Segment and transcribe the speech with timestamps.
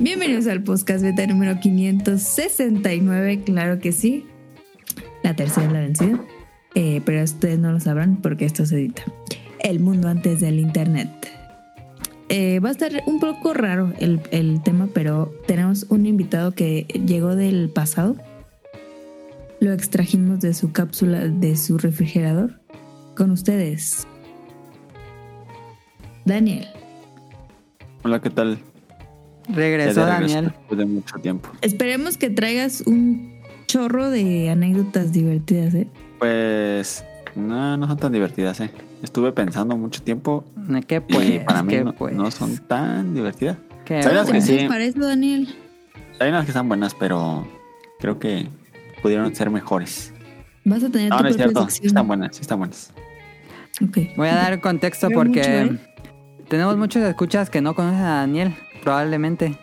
[0.00, 4.24] Bienvenidos al podcast beta número 569, claro que sí.
[5.24, 6.24] La tercera es la vencida.
[6.76, 9.02] Eh, pero ustedes no lo sabrán porque esto se edita.
[9.58, 11.10] El mundo antes del internet.
[12.28, 16.86] Eh, va a estar un poco raro el, el tema, pero tenemos un invitado que
[17.04, 18.14] llegó del pasado.
[19.58, 22.60] Lo extrajimos de su cápsula, de su refrigerador.
[23.16, 24.06] Con ustedes,
[26.24, 26.68] Daniel.
[28.04, 28.60] Hola, ¿qué tal?
[29.48, 30.46] Regresó Daniel.
[30.46, 31.48] Después de mucho tiempo.
[31.62, 35.88] Esperemos que traigas un chorro de anécdotas divertidas, ¿eh?
[36.18, 38.70] Pues no, no son tan divertidas, ¿eh?
[39.02, 40.44] Estuve pensando mucho tiempo
[40.86, 41.44] ¿Qué y pues?
[41.44, 42.14] para mí ¿Qué no, pues?
[42.14, 43.56] no son tan divertidas.
[43.84, 44.44] ¿Qué ¿Sabes ¿Cómo que pues?
[44.44, 44.48] sí?
[44.50, 45.54] sientes para eso, Daniel?
[46.20, 47.46] Hay unas que están buenas, pero
[48.00, 48.48] creo que
[49.02, 50.12] pudieron ser mejores.
[50.64, 51.60] Vas a tener No, tu no es cierto.
[51.66, 51.86] Sí sección.
[51.86, 52.92] están buenas, sí están buenas.
[53.82, 53.98] Ok.
[54.16, 55.78] Voy a dar contexto Veo porque mucho, ¿eh?
[56.48, 58.54] tenemos muchos escuchas que no conocen a Daniel,
[58.88, 59.54] probablemente.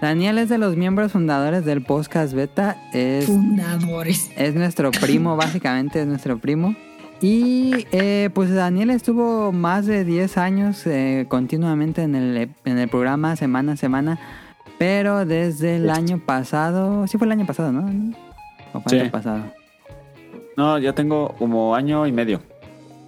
[0.00, 2.78] Daniel es de los miembros fundadores del podcast Beta.
[2.94, 4.30] Es, Fundadores.
[4.38, 6.74] es nuestro primo, básicamente es nuestro primo.
[7.20, 12.88] Y eh, pues Daniel estuvo más de 10 años eh, continuamente en el, en el
[12.88, 14.18] programa, semana a semana.
[14.78, 17.82] Pero desde el año pasado, sí fue el año pasado, ¿no?
[18.72, 19.00] ¿O fue el Sí.
[19.00, 19.44] año pasado?
[20.56, 22.40] No, ya tengo como año y medio.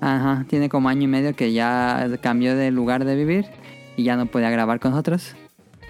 [0.02, 3.46] Ajá, tiene como año y medio que ya cambió de lugar de vivir
[3.96, 5.34] y ya no podía grabar con nosotros.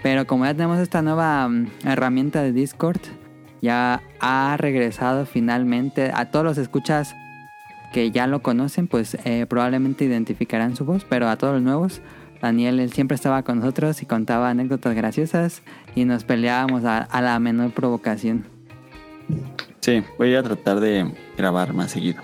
[0.03, 2.99] Pero como ya tenemos esta nueva mm, herramienta de Discord,
[3.61, 7.15] ya ha regresado finalmente a todos los escuchas
[7.93, 12.01] que ya lo conocen, pues eh, probablemente identificarán su voz, pero a todos los nuevos,
[12.41, 15.61] Daniel él siempre estaba con nosotros y contaba anécdotas graciosas
[15.95, 18.45] y nos peleábamos a, a la menor provocación.
[19.79, 22.21] Sí, voy a tratar de grabar más seguido.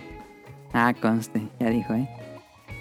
[0.74, 2.10] Ah, conste, ya dijo, ¿eh?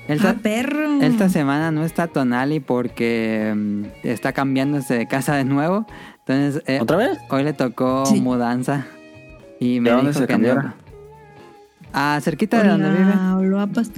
[0.09, 1.01] Él ¡Ah, perro!
[1.03, 5.87] Esta semana no está Tonali porque mm, está cambiándose de casa de nuevo.
[6.27, 7.19] Entonces, eh, ¿Otra vez?
[7.31, 8.21] hoy le tocó Sí.
[8.21, 8.87] mudanza.
[9.61, 10.75] Y me ¿De dónde dijo se que cambió no.
[11.93, 13.13] Ah, cerquita de donde vive.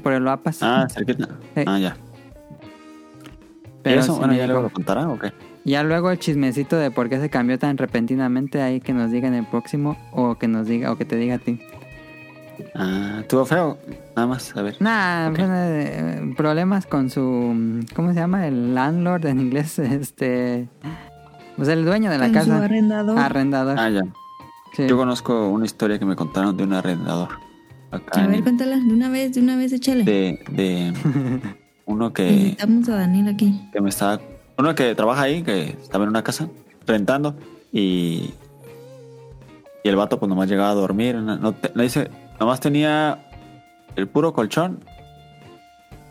[0.03, 0.63] Por el Loapas.
[0.63, 1.29] Ah, cerquita.
[1.55, 1.63] Sí.
[1.67, 1.97] Ah, ya.
[3.83, 4.13] Pero ¿Eso?
[4.15, 5.33] sí bueno, ya luego lo contará o qué?
[5.65, 9.29] Ya luego el chismecito de por qué se cambió tan repentinamente ahí que nos diga
[9.29, 11.61] en el próximo o que nos diga o que te diga a ti.
[12.75, 13.79] Ah, estuvo feo.
[14.17, 14.77] Nada más, a ver.
[14.81, 18.47] Bueno, eh, problemas con su mm, ¿cómo se llama?
[18.47, 20.69] El landlord en inglés, este
[21.57, 23.19] pues el dueño de la Con su casa, arrendador.
[23.19, 23.79] arrendador.
[23.79, 24.01] Ah, ya.
[24.75, 24.87] Sí.
[24.89, 27.29] Yo conozco una historia que me contaron de un arrendador.
[27.91, 28.77] Acá A ver, el- cuéntala.
[28.77, 30.05] De una vez, de una vez, échale.
[30.05, 30.93] de, de
[31.87, 33.69] uno que, Invitamos a Daniel aquí.
[33.73, 34.21] que me estaba.
[34.59, 36.49] Uno que trabaja ahí, que estaba en una casa
[36.87, 37.37] rentando
[37.73, 38.33] y.
[39.83, 41.17] Y el vato, pues nomás llegaba a dormir.
[41.17, 42.11] No, no te- no dice,
[42.41, 43.19] nomás tenía
[43.97, 44.83] el puro colchón,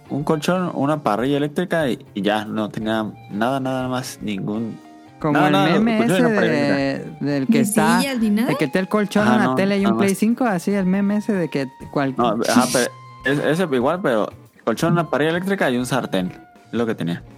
[0.10, 4.80] un colchón, una parrilla eléctrica y, y ya no tenía nada, nada más, ningún.
[5.20, 8.02] Como el no, meme ese no de, del que ¿Ni está.
[8.02, 8.48] nada?
[8.48, 9.98] De que está el colchón, Ajá, una no, tele y un nada.
[9.98, 12.16] Play 5, así el meme ese de que cual...
[12.18, 12.90] No, ajá, pero
[13.26, 14.32] es- ese igual, pero
[14.64, 16.28] colchón, una parrilla eléctrica y un sartén.
[16.68, 17.24] Es lo que tenía.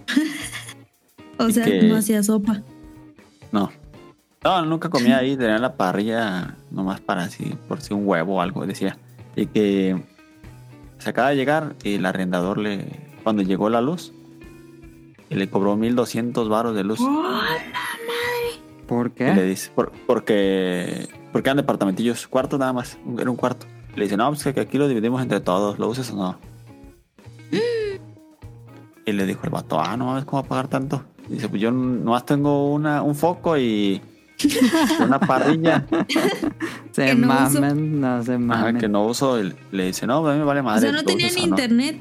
[1.38, 2.62] O y sea, que- no hacía sopa.
[3.50, 3.72] No.
[4.44, 8.40] No, nunca comía ahí, tenía la parrilla nomás para así, por si un huevo o
[8.40, 8.98] algo, decía.
[9.36, 10.02] Y que
[10.98, 12.86] se acaba de llegar y el arrendador le,
[13.22, 14.12] cuando llegó la luz,
[15.30, 17.00] y le cobró 1200 varos de luz.
[18.86, 19.42] ¿Por Y le qué?
[19.44, 23.66] dice, por- porque, porque eran departamentillos, cuartos nada más, era un cuarto.
[23.94, 26.38] Le dice, no, pues que aquí lo dividimos entre todos, ¿lo usas o no?
[29.04, 31.02] Y le dijo el vato, ah, no mames, ¿cómo va a pagar tanto?
[31.28, 34.00] Y dice, pues yo nomás tengo una, un foco y
[35.00, 35.84] una parrilla.
[36.92, 37.60] Se que no uso.
[37.60, 38.78] no se Ajá, mamen.
[38.78, 39.40] que no uso.
[39.42, 40.80] y le dice, no, pues a mí me vale O madre.
[40.82, 41.44] sea, no ¿lo tenía ni o no?".
[41.46, 41.96] internet.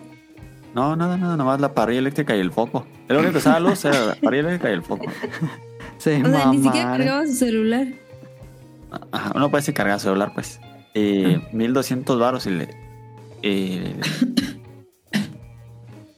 [0.74, 2.86] No, nada, nada, nomás la parrilla eléctrica y el foco.
[3.10, 5.06] El único que usaba luz era la parrilla eléctrica y el foco.
[5.98, 7.88] Se O sea, ni siquiera cargaba su celular.
[9.12, 10.60] Ajá, uno puede cargar celular, pues.
[10.94, 12.70] Y 1200 varos y le.
[13.44, 13.80] Y,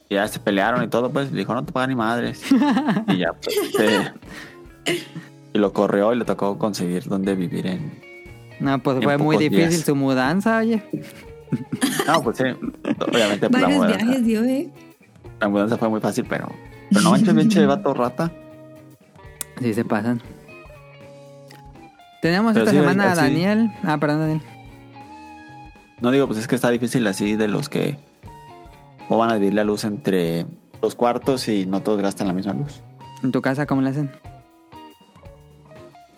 [0.08, 1.30] y ya se pelearon y todo, pues.
[1.32, 2.42] Le dijo, no te pagan ni madres.
[3.08, 3.56] y ya, pues.
[3.76, 4.12] se-
[5.54, 8.02] y lo corrió y le tocó conseguir dónde vivir en.
[8.60, 9.80] No, pues en fue muy difícil días.
[9.82, 10.82] su mudanza, oye.
[12.06, 12.44] No, pues sí.
[12.44, 14.68] Obviamente, pues, la Varios mudanza, viajes dio, ¿eh?
[15.40, 16.48] la mudanza fue muy fácil, pero.
[16.90, 18.30] Pero no manches, pinche vato rata.
[19.60, 20.20] Sí se pasan.
[22.20, 23.70] Tenemos Pero esta sí, semana a Daniel.
[23.84, 24.42] Ah, perdón, Daniel.
[26.00, 27.96] No digo, pues es que está difícil así de los que.
[29.08, 30.46] O van a dividir la luz entre
[30.82, 32.82] los cuartos y no todos gastan la misma luz.
[33.22, 34.10] ¿En tu casa cómo le hacen?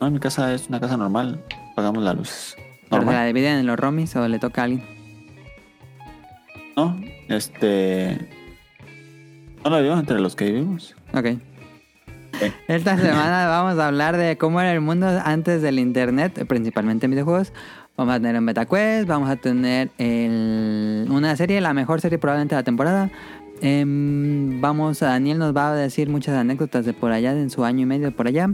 [0.01, 1.43] No, mi casa es una casa normal.
[1.75, 2.55] Pagamos la luz
[2.91, 4.85] ¿Pero la dividen en los romis o le toca a alguien?
[6.77, 8.19] No, este.
[9.65, 10.95] No lo dividimos entre los que vivimos.
[11.13, 11.27] Ok.
[12.69, 17.13] Esta semana vamos a hablar de cómo era el mundo antes del internet, principalmente en
[17.13, 17.53] videojuegos.
[17.97, 22.55] Vamos a tener un MetaQuest, vamos a tener el- una serie, la mejor serie probablemente
[22.55, 23.11] de la temporada.
[23.63, 27.65] Em, vamos a Daniel nos va a decir muchas anécdotas de por allá, en su
[27.65, 28.51] año y medio por allá.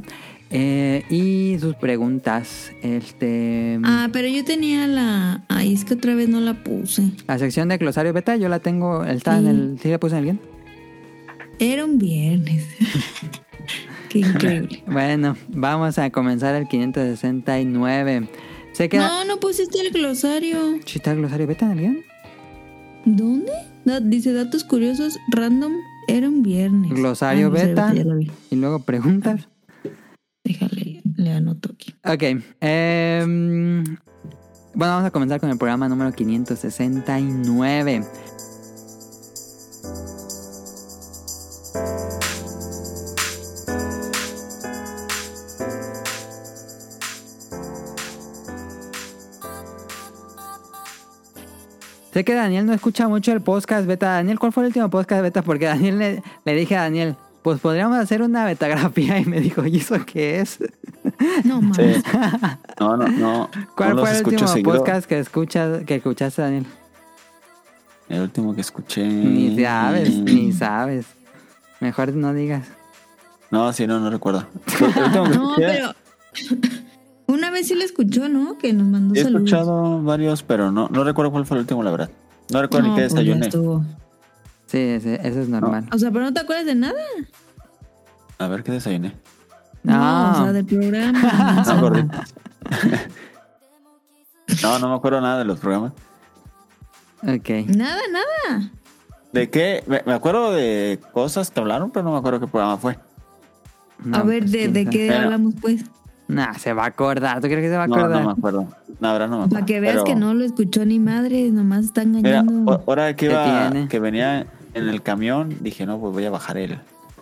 [0.53, 2.73] Eh, y sus preguntas.
[2.83, 5.45] Este, Ah, pero yo tenía la.
[5.49, 7.05] Ay, es que otra vez no la puse.
[7.27, 9.05] La sección de glosario beta, yo la tengo.
[9.05, 9.51] Está en Sí.
[9.51, 9.79] el.
[9.83, 10.41] ¿Sí la puse en el guion?
[11.59, 12.67] Era un viernes.
[14.11, 14.83] Qué increíble.
[14.87, 18.29] Bueno, vamos a comenzar el 569.
[18.73, 19.09] Se queda.
[19.09, 20.59] No, no pusiste el glosario.
[20.85, 21.99] ¿Sí está el glosario beta en el guion?
[23.05, 23.53] ¿Dónde?
[23.85, 25.73] Da- dice datos curiosos random.
[26.09, 26.93] Era un viernes.
[26.93, 27.95] Glosario Ah, beta.
[28.51, 29.49] Y luego preguntas.
[30.45, 31.95] Déjale, le anoto aquí.
[32.05, 32.23] Ok.
[32.61, 33.85] em,
[34.75, 38.03] bueno, vamos a comenzar con el programa número 569.
[52.13, 54.11] Sé que Daniel no escucha mucho el podcast beta.
[54.13, 55.41] Daniel, ¿cuál fue el último podcast beta?
[55.43, 59.65] Porque Daniel le, le dije a Daniel, pues podríamos hacer una betagrafía y me dijo,
[59.67, 60.59] ¿y eso qué es?
[61.45, 61.83] No Sí.
[61.83, 62.03] mames.
[62.79, 63.51] No, no, no.
[63.77, 64.73] ¿Cuál no los fue el último seguido.
[64.73, 66.67] podcast que escuchas, que escuchaste, Daniel?
[68.09, 69.07] El último que escuché.
[69.07, 71.07] Ni sabes, ni sabes.
[71.81, 72.67] Mejor no digas.
[73.51, 74.47] No, sí, no, no recuerdo.
[74.97, 75.93] El último que No, escuché, pero.
[77.27, 78.59] Una vez sí lo escuchó, ¿no?
[78.59, 79.43] Que nos mandó He saludos.
[79.49, 82.11] escuchado varios, pero no, no recuerdo cuál fue el último, la verdad.
[82.53, 83.47] No recuerdo No, ni qué pues ya desayuné.
[83.47, 83.85] estuvo.
[84.73, 85.87] Sí, sí, eso es normal.
[85.93, 86.99] O sea, pero no te acuerdas de nada.
[88.39, 89.15] A ver qué desayuné.
[89.83, 90.31] No.
[90.33, 91.63] o sea, del programa.
[94.63, 95.93] No, no, no me acuerdo nada de los programas.
[97.23, 97.51] Ok.
[97.77, 98.71] nada, nada.
[99.33, 99.85] ¿De qué?
[99.87, 102.99] Me, me acuerdo de cosas que hablaron, pero no me acuerdo qué programa fue.
[104.03, 105.85] No, a ver, pues, ¿de, qué Pero- hablamos, pues?
[106.29, 107.41] Nah, se va a acordar.
[107.43, 108.21] ¿Tú crees que se va a No, acordar?
[108.23, 108.67] no me acuerdo.
[109.01, 109.55] La verdad no me acuerdo.
[109.55, 112.83] Para que veas Pero, que no lo escuchó ni madre, nomás está Mira, engañando.
[112.87, 116.57] ahora que ¿Qué iba, que venía en el camión, dije, no, pues voy a bajar
[116.59, 116.79] el,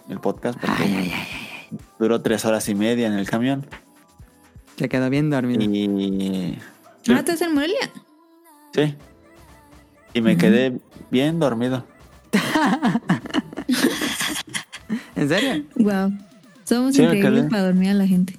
[0.08, 3.66] el podcast porque Ay, ay, ay, duró tres horas y media en el camión.
[4.76, 5.62] Se quedó bien dormido.
[5.62, 6.58] Y...
[7.08, 7.90] Ah, ¿estás en Morelia?
[8.74, 8.94] Sí.
[10.14, 10.80] Y me quedé
[11.10, 11.84] bien dormido.
[15.16, 15.64] ¿En serio?
[15.76, 16.12] Wow.
[16.64, 18.38] Somos Sí, increíbles para dormir a la gente.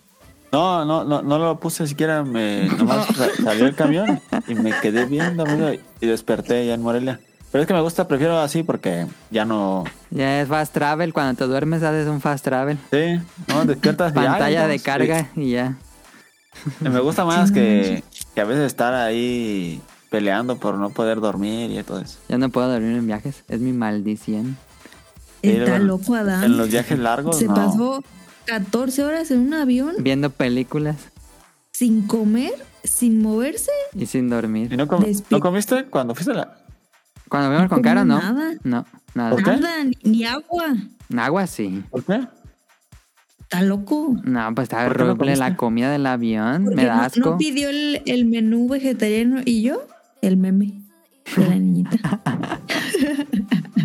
[0.52, 4.72] No, no, no, no lo puse siquiera, me, nomás sa- salió el camión y me
[4.82, 7.20] quedé bien dormido y desperté ya en Morelia.
[7.52, 9.84] Pero es que me gusta, prefiero así porque ya no...
[10.10, 11.12] Ya es fast travel.
[11.14, 12.78] Cuando te duermes haces un fast travel.
[12.92, 14.84] Sí, no, despiertas Pantalla de sí.
[14.86, 15.76] carga y ya.
[16.80, 18.04] Me gusta más que,
[18.36, 22.20] que a veces estar ahí peleando por no poder dormir y todo eso.
[22.30, 23.44] Ya no puedo dormir en viajes.
[23.50, 24.58] Es mi maldición.
[25.42, 26.44] Está en- loco, Adán.
[26.44, 27.56] En los viajes largos, Se no.
[27.56, 28.04] pasó
[28.46, 30.98] 14 horas en un avión Viendo películas
[31.74, 32.52] sin comer,
[32.84, 33.72] sin moverse.
[33.96, 34.78] y sin ¿Y dormir.
[34.78, 36.58] no, com- Despi- ¿no comiste cuando fuiste a la...?
[37.32, 38.20] Cuando vemos con cara, no.
[38.20, 38.52] nada.
[38.64, 38.86] No,
[39.16, 39.30] nada.
[39.32, 39.52] ¿Por qué?
[39.58, 40.66] Nada, ni, agua.
[41.18, 41.82] Agua sí.
[41.90, 42.28] ¿Por qué?
[43.40, 44.16] Está loco.
[44.24, 46.66] No, pues está ¿Por qué no horrible la comida del avión.
[46.66, 47.20] Porque Me da no- asco.
[47.32, 49.82] No, pidió el, el menú vegetariano y yo
[50.22, 50.82] el meme
[51.38, 51.98] de la niñita.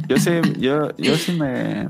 [0.09, 1.89] Yo sí, yo, yo sí me...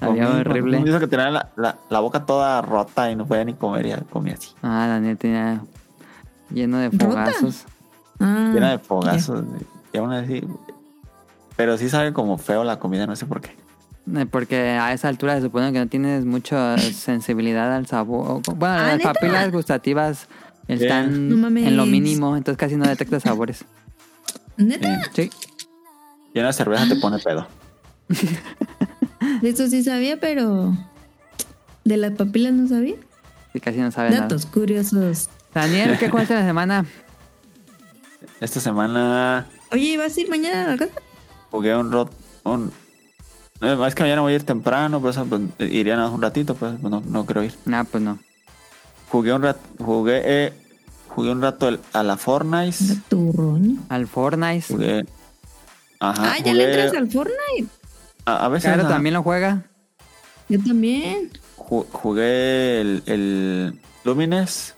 [0.00, 0.80] Comí, horrible.
[0.80, 3.86] Me hizo que tenía la, la, la boca toda rota y no podía ni comer,
[3.86, 4.50] ya comí así.
[4.60, 5.62] Ah, Daniel tenía
[6.52, 7.64] lleno de fogazos.
[8.18, 9.44] Ah, Llena de fogazos.
[9.92, 10.42] Y aún así...
[11.56, 13.50] Pero sí sabe como feo la comida, no sé por qué.
[14.16, 18.42] Eh, Porque a esa altura se supone que no tienes mucha sensibilidad al sabor.
[18.56, 19.12] Bueno, Ah, las ¿neta?
[19.12, 20.28] papilas gustativas
[20.68, 23.64] están No en lo mínimo, entonces casi no detectas sabores.
[24.56, 25.02] ¿Neta?
[25.14, 25.30] Sí.
[26.32, 27.46] Y una cerveza te pone pedo.
[29.40, 30.76] De eso sí sabía, pero
[31.84, 32.96] de las papilas no sabía.
[33.52, 34.22] Sí, casi no sabe nada.
[34.22, 35.28] Datos curiosos.
[35.54, 36.84] Daniel, ¿qué cuesta la semana?
[38.40, 40.92] Esta semana Oye, ¿vas a ir mañana a la casa?
[41.54, 42.10] Jugué un rot...
[42.42, 42.72] Un...
[43.60, 46.54] eh, Es que mañana voy a ir temprano, por eso pues, iría nada un ratito,
[46.56, 47.54] pues no, no quiero ir.
[47.64, 48.18] Nah, pues no.
[49.08, 50.52] Jugué un rato, jugué, eh,
[51.08, 52.76] jugué un rato el- a la Fortnite.
[53.08, 53.80] Turroño.
[53.88, 54.64] Al Fortnite.
[54.66, 55.06] Jugué.
[56.00, 56.32] Ajá.
[56.34, 57.68] Ah, ya le jugué- entras al Fortnite.
[58.26, 59.62] A, a veces Claro, ajá, también lo juega.
[60.48, 61.30] Yo también.
[61.56, 64.74] ju- jugué el, el Lumines.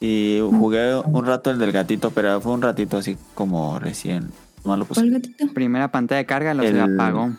[0.00, 4.30] Y jugué un rato el del gatito, pero fue un ratito así como recién.
[4.64, 5.00] No lo puse.
[5.00, 5.46] ¿Cuál gatito?
[5.52, 7.30] Primera pantalla de carga, lo se El- apagó.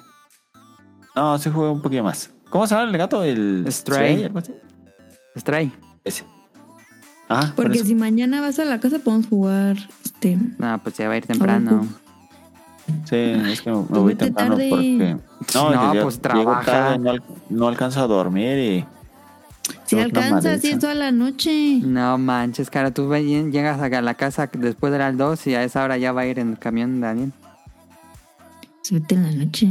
[1.16, 2.32] No, sí jugué un poquito más.
[2.50, 3.24] ¿Cómo se llama el gato?
[3.24, 4.30] El Stray.
[5.38, 5.72] Stray.
[6.04, 6.26] Ese.
[7.30, 7.54] Ajá.
[7.56, 11.14] por Porque si mañana vas a la casa podemos jugar este No, pues ya va
[11.14, 11.88] a ir temprano.
[13.06, 14.70] Sí, es que me, voy temprano tarde.
[14.70, 15.18] porque
[15.56, 16.66] No, yo pues trabaja.
[16.66, 17.14] tarde, no,
[17.50, 18.86] no alcanzo a dormir y
[19.86, 21.80] Si alcanzas, si es toda la noche.
[21.84, 25.84] No manches, cara, tú llegas a la casa después de las 2 y a esa
[25.84, 27.32] hora ya va a ir en el camión Daniel.
[28.82, 29.70] Súbete en la noche.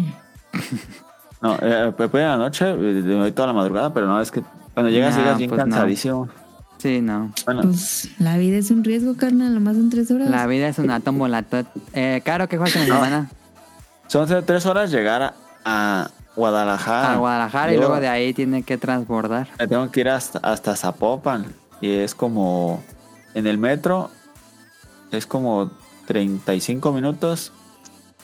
[1.43, 4.31] no, eh, Pepe en la noche, eh, me voy toda la madrugada, pero no, es
[4.31, 4.43] que
[4.75, 5.65] cuando llegas No, llegas bien pues no.
[5.65, 6.29] cansadísimo.
[6.79, 7.33] Sí, no.
[7.45, 10.29] Bueno, Pues la vida es un riesgo, carnal, nomás en tres horas.
[10.31, 11.45] La vida es una tómbola.
[11.93, 13.31] Eh, Caro, ¿qué juegas en la semana?
[14.09, 17.13] son tre- tres horas llegar a, a Guadalajara.
[17.13, 19.49] A Guadalajara y Luego de ahí tiene que transbordar.
[19.59, 21.47] me tengo que ir hasta, hasta Zapopan
[21.81, 22.83] y es como
[23.35, 24.11] en el metro
[25.11, 25.71] es como
[26.07, 27.53] 35 minutos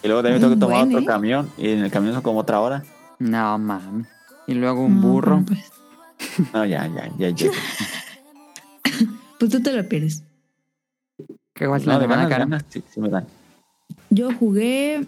[0.02, 1.04] y luego también tengo que Un tomar otro ¿eh?
[1.04, 2.82] camión y en el camión son como otra hora.
[3.18, 4.04] No, mami.
[4.46, 5.44] Y luego un No, burro.
[5.46, 5.58] Pues,
[6.54, 7.52] No, ya, ya, ya llego.
[9.38, 10.22] pues tú te lo pierdes.
[11.54, 13.26] ¿Qué en No, la de semana, ganas, ganas, sí, sí me dan.
[14.10, 15.04] Yo jugué.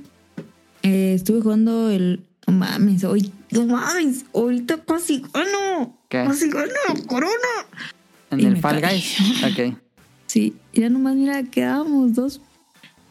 [0.82, 2.26] eh, estuve jugando el.
[2.50, 3.32] No mames, hoy.
[3.52, 5.96] No mames, ahorita casi gano.
[6.08, 6.24] ¿Qué?
[6.26, 7.30] Casi gano, Corona.
[8.32, 8.98] ¿En Y el Fall caí.
[9.00, 9.44] Guys?
[9.44, 9.76] Ok.
[10.26, 12.40] Sí, ya nomás, mira, quedábamos dos.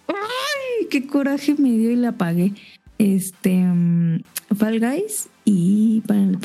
[0.08, 0.88] ¡Ay!
[0.90, 2.54] ¡Qué coraje me dio y la apagué!
[2.98, 3.58] Este.
[3.58, 4.22] mm,
[4.58, 6.40] Fall Guys y Panel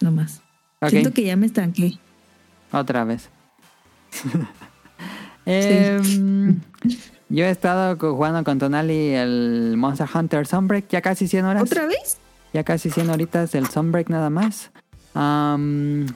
[0.00, 0.42] Nomás.
[0.80, 0.90] Ok.
[0.90, 1.96] Siento que ya me estanqué.
[2.72, 3.28] Otra vez.
[5.46, 6.60] Em,
[7.30, 10.88] yo he estado jugando con Tonali el Monster Hunter Sunbreak.
[10.88, 11.62] Ya casi 100 horas.
[11.62, 12.18] ¿Otra vez?
[12.52, 14.70] Ya casi 100 horitas del Sunbreak nada más.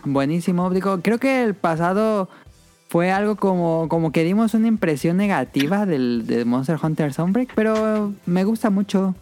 [0.04, 0.70] Buenísimo.
[0.70, 2.28] Digo, creo que el pasado
[2.88, 8.12] fue algo como, como que dimos una impresión negativa del, de Monster Hunter Sunbreak, pero
[8.26, 9.14] me gusta mucho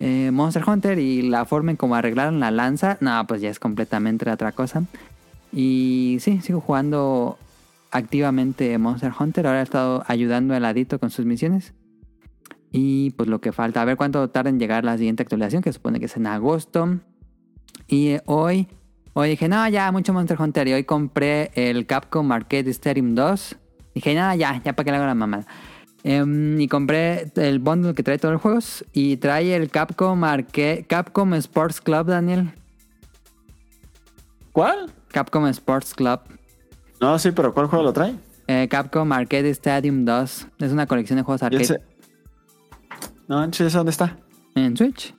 [0.00, 2.98] eh, Monster Hunter y la forma en cómo arreglaron la lanza.
[3.00, 4.84] No, pues ya es completamente otra cosa.
[5.52, 7.38] Y sí, sigo jugando
[7.92, 9.46] activamente Monster Hunter.
[9.46, 11.74] Ahora he estado ayudando al Adito con sus misiones.
[12.72, 15.72] Y pues lo que falta, a ver cuánto tarda en llegar la siguiente actualización, que
[15.72, 16.98] supone que es en agosto.
[17.86, 18.66] Y eh, hoy,
[19.12, 20.66] hoy dije, no, ya, mucho Monster Hunter.
[20.68, 23.56] Y hoy compré el Capcom Arcade Stadium 2.
[23.94, 25.46] Dije, no, ya, ya para que le hago la mamada.
[26.02, 28.84] Em, y compré el bundle que trae todos los juegos.
[28.94, 32.52] Y trae el Capcom Arcade, Capcom Sports Club, Daniel.
[34.52, 34.90] ¿Cuál?
[35.08, 36.20] Capcom Sports Club.
[37.02, 38.14] No, sí, pero ¿cuál juego lo trae?
[38.46, 40.46] Eh, Capcom Arcade Stadium 2.
[40.60, 41.80] Es una colección de juegos arcade ese-
[43.28, 44.16] No, manches, ¿dónde está?
[44.54, 45.14] en Switch.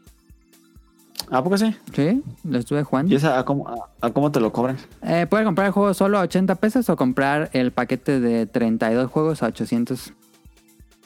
[1.32, 1.76] ¿A poco sí?
[1.94, 3.12] Sí, lo estuve jugando.
[3.12, 4.78] ¿Y esa a cómo, a, a cómo te lo cobran?
[5.02, 9.10] Eh, puede comprar el juego solo a 80 pesos o comprar el paquete de 32
[9.12, 10.14] juegos a 800.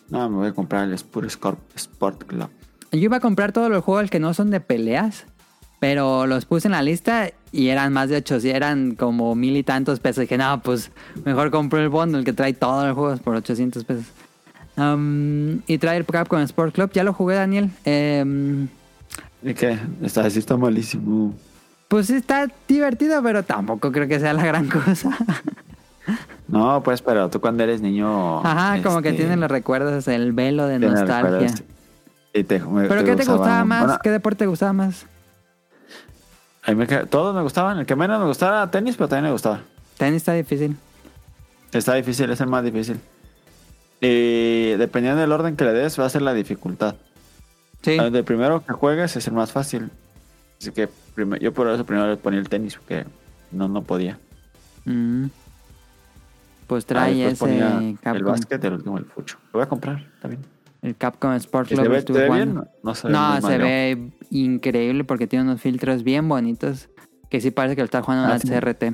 [0.09, 2.49] No, me voy a comprar el Spur Sport Club.
[2.91, 5.25] Yo iba a comprar todos los juegos que no son de peleas,
[5.79, 9.63] pero los puse en la lista y eran más de 800, eran como mil y
[9.63, 10.21] tantos pesos.
[10.21, 10.91] dije, no, pues
[11.25, 14.05] mejor compro el bundle que trae todos los juegos por 800 pesos.
[14.77, 17.71] Um, y trae el Capcom Sport Club, ya lo jugué, Daniel.
[17.83, 18.67] Em,
[19.41, 19.77] ¿Y qué?
[20.03, 21.33] Está, sí está malísimo.
[21.87, 25.17] pues sí está divertido, pero tampoco creo que sea la gran cosa.
[26.47, 28.39] No, pues, pero tú cuando eres niño...
[28.45, 31.21] Ajá, como que este, tienen los recuerdos, el velo de nostalgia.
[31.31, 31.63] recuerdos.
[32.33, 33.83] Y te- me- ¿Pero qué te gustaba- gustaba más?
[33.85, 35.05] Bueno, ¿Qué deporte te gustaba más?
[36.67, 37.79] A mí me ca- todos me gustaban.
[37.79, 39.61] El que menos me gustaba tenis, pero también me gustaba.
[39.97, 40.77] Tenis está difícil.
[41.71, 42.99] Está difícil, es el más difícil.
[43.99, 46.95] Y dependiendo del orden que le des, va a ser la dificultad.
[47.81, 47.91] Sí.
[47.91, 49.89] El de primero que juegues es el más fácil.
[50.61, 50.87] Así que
[51.39, 53.05] yo por eso primero le ponía el tenis, porque
[53.51, 54.19] no, no podía.
[54.85, 55.25] Mm.
[56.67, 57.79] Pues Ah, trae ese ponía
[58.13, 59.37] el básquet, el último el fucho.
[59.53, 60.43] Lo voy a comprar también.
[60.81, 62.61] El Capcom Sport ¿Se Club se ve bien?
[62.83, 66.89] No se ve No, muy se mal, ve increíble porque tiene unos filtros bien bonitos.
[67.29, 68.47] Que sí parece que lo está jugando en Ah, la sí.
[68.47, 68.93] CRT.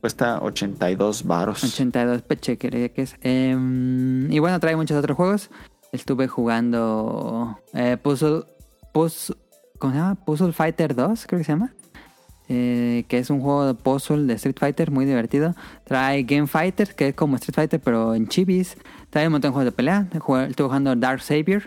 [0.00, 1.62] Cuesta 82 varos.
[1.62, 3.16] 82 peche, creo que es.
[3.20, 5.50] Em, y bueno, trae muchos otros juegos.
[5.92, 8.44] Estuve jugando eh, Puzzle,
[8.94, 9.36] Puzzle,
[9.78, 10.14] ¿cómo se llama?
[10.14, 11.74] Puzzle Fighter 2, creo que se llama.
[12.52, 15.54] Eh, que es un juego de puzzle de Street Fighter muy divertido.
[15.84, 18.76] Trae Game Fighter, que es como Street Fighter, pero en chibis.
[19.08, 20.08] Trae un montón de juegos de pelea.
[20.12, 21.62] Estuve jugando Dark Savior.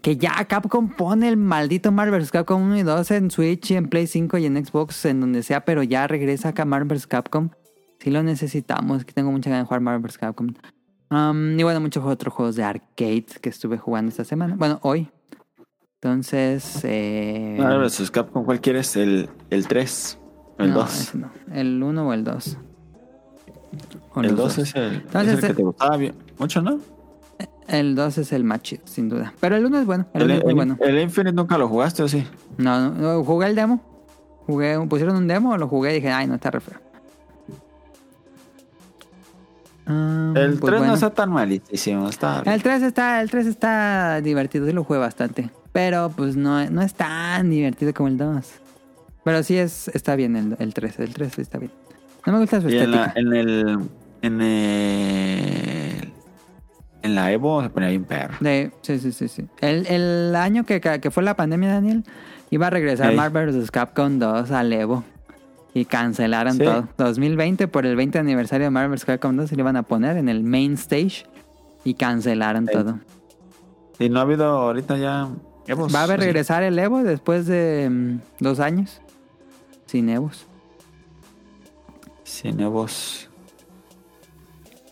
[0.00, 2.30] Que ya Capcom pone el maldito Marvel vs.
[2.30, 5.42] Capcom 1 y 2 en Switch y en Play 5 y en Xbox, en donde
[5.42, 7.06] sea, pero ya regresa acá Marvel vs.
[7.06, 7.50] Capcom.
[8.00, 10.16] Si lo necesitamos, que tengo mucha ganas de jugar Marvel vs.
[10.16, 10.54] Capcom.
[11.10, 14.56] Um, y bueno, muchos otros juegos de arcade que estuve jugando esta semana.
[14.56, 15.10] Bueno, hoy.
[16.00, 18.96] Entonces, eh, ver, sus Capcom, ¿cuál quieres?
[18.96, 20.18] El, el 3,
[20.64, 21.00] el no, 2.
[21.00, 21.30] ese no.
[21.52, 22.56] El 1 o el 2.
[24.14, 24.58] O El los 2 dos.
[24.58, 26.14] es el, Entonces, es el que eh, te gustaba bien.
[26.38, 26.78] mucho, ¿no?
[27.68, 29.32] El 2 es el más chido, sin duda.
[29.40, 30.06] Pero el 1 es bueno.
[30.14, 30.76] El El, 1 es muy bueno.
[30.80, 32.26] el Infinite nunca lo jugaste, ¿o sí?
[32.58, 33.80] No, no, no, jugué el demo.
[34.46, 36.78] Jugué, pusieron un demo, lo jugué y dije, ay, no está re feo.
[39.86, 40.94] Ah, El 3 pues no bueno.
[40.94, 42.08] está tan malísimo.
[42.08, 45.50] Está El 3 está, el 3 está divertido, sí lo jugué bastante.
[45.72, 48.46] Pero pues no, no es tan divertido como el 2.
[49.24, 50.98] Pero sí es, está bien el, el 3.
[51.00, 51.70] El 3 está bien.
[52.26, 53.20] No me gusta su Y en la, estética.
[53.20, 53.78] en el.
[54.22, 56.12] En el.
[57.02, 58.34] En la Evo se ponía bien perro.
[58.82, 59.46] Sí, sí, sí, sí.
[59.60, 62.04] El, el año que, que fue la pandemia, Daniel,
[62.50, 63.16] iba a regresar Ey.
[63.16, 63.70] Marvel vs.
[63.72, 65.02] Capcom 2 al Evo.
[65.74, 66.64] Y cancelaron Sí.
[66.64, 66.86] todo.
[66.98, 69.04] 2020, por el 20 aniversario de Marvel vs.
[69.04, 71.26] Capcom 2, se le iban a poner en el main stage.
[71.84, 73.00] Y cancelaron todo.
[73.98, 75.28] Y no ha habido ahorita ya.
[75.66, 75.92] Evos.
[75.92, 79.00] Va a regresar el Evo después de mm, dos años.
[79.92, 80.46] Sin Evos.
[82.24, 83.28] Sí, nuevos.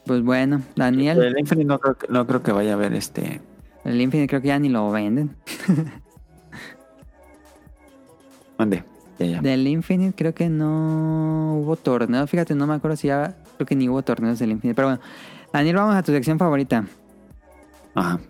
[0.05, 3.41] Pues bueno, Daniel, El Infinite no creo, que, no creo que vaya a haber este.
[3.87, 5.35] el Infinite creo que ya ni lo venden.
[9.19, 9.41] Ya, ya.
[9.41, 12.27] Del Infinite creo que no hubo torneo.
[12.27, 13.39] Fíjate, no me acuerdo si ya.
[13.57, 14.75] Creo que ni hubo torneos del Infinite.
[14.75, 15.03] Pero bueno,
[15.51, 16.85] Daniel, vamos a tu sección favorita.
[17.95, 18.21] Ajá.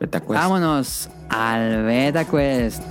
[0.00, 0.32] Beta Quest.
[0.32, 2.82] Vámonos al Beta Quest.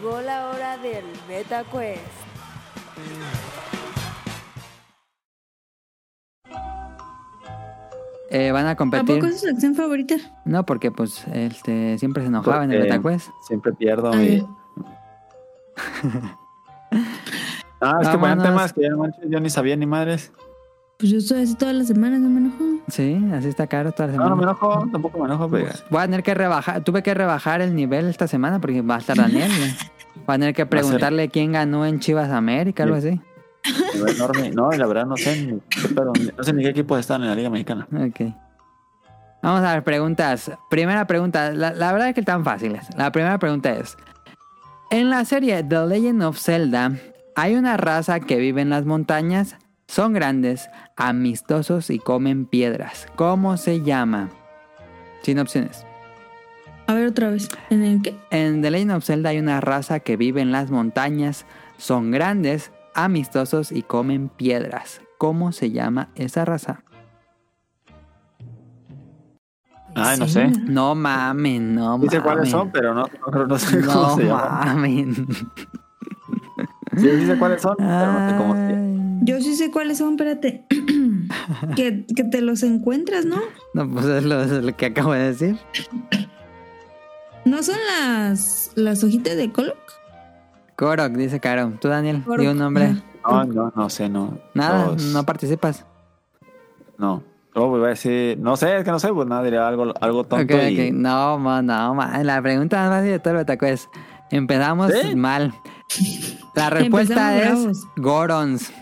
[0.00, 2.00] Llegó la hora del Beta Quest.
[8.30, 9.16] Eh, van a ¿A competir.
[9.16, 10.14] poco es su sección favorita?
[10.44, 13.28] No, porque pues este siempre se enojaba en el Beta Quest.
[13.46, 14.46] Siempre pierdo Ah, mi.
[17.80, 18.44] Ah, es que ponían Vámonos.
[18.44, 20.32] temas que ya manches, yo ni sabía ni madres.
[21.00, 22.62] Pues yo estoy así todas las semanas, no me enojo.
[22.88, 24.30] Sí, así está caro toda la No, semana.
[24.30, 25.66] no me enojo, tampoco me enojo, pero.
[25.88, 28.98] Voy a tener que rebajar, tuve que rebajar el nivel esta semana porque va a
[28.98, 29.50] estar Daniel.
[30.16, 30.22] ¿no?
[30.26, 33.18] Voy a tener que preguntarle quién ganó en Chivas América, algo así.
[34.14, 34.50] enorme.
[34.50, 37.28] No, la verdad no sé ni qué pedo, no sé ni qué equipos están en
[37.28, 37.86] la Liga Mexicana.
[37.92, 38.32] Ok.
[39.42, 40.50] Vamos a ver, preguntas.
[40.68, 42.86] Primera pregunta, la, la verdad es que están fáciles.
[42.98, 43.96] La primera pregunta es,
[44.90, 46.92] en la serie The Legend of Zelda,
[47.36, 49.56] hay una raza que vive en las montañas,
[49.90, 53.08] son grandes, amistosos y comen piedras.
[53.16, 54.28] ¿Cómo se llama?
[55.22, 55.84] Sin opciones.
[56.86, 57.48] A ver otra vez.
[57.70, 58.16] ¿En el qué?
[58.30, 61.44] En The Legend of Zelda hay una raza que vive en las montañas,
[61.76, 65.00] son grandes, amistosos y comen piedras.
[65.18, 66.84] ¿Cómo se llama esa raza?
[69.96, 70.46] Ay, no sé.
[70.68, 72.02] No mamen, no mamen.
[72.02, 74.66] Dice cuáles son, pero no, no, no sé cómo No se llaman.
[74.66, 75.26] mamen.
[77.00, 78.90] Sí, dice cuáles son, pero no sé cómo se.
[79.22, 80.64] Yo sí sé cuáles son, espérate.
[81.76, 83.36] que, que te los encuentras, ¿no?
[83.74, 85.56] No, pues es lo, es lo que acabo de decir.
[87.44, 89.76] ¿No son las, las hojitas de Coloc?
[90.76, 91.72] Korok, dice Caro.
[91.80, 92.94] Tú, Daniel, Korok, di un nombre.
[93.26, 94.38] No, no, no sé, no.
[94.54, 95.84] Nada, Los- no participas.
[96.98, 97.22] No.
[97.54, 99.92] No, pues voy a decir, no sé, es que no sé, pues nada, diría algo,
[100.00, 100.88] algo tonto Ok, y...
[100.90, 100.94] ok.
[100.94, 102.22] No, ma, no, ma.
[102.22, 103.88] La pregunta más fácil de todo el Betaco es:
[104.30, 105.16] empezamos ¿Sí?
[105.16, 105.52] mal.
[106.54, 107.86] La respuesta es bravos.
[107.96, 108.72] Gorons.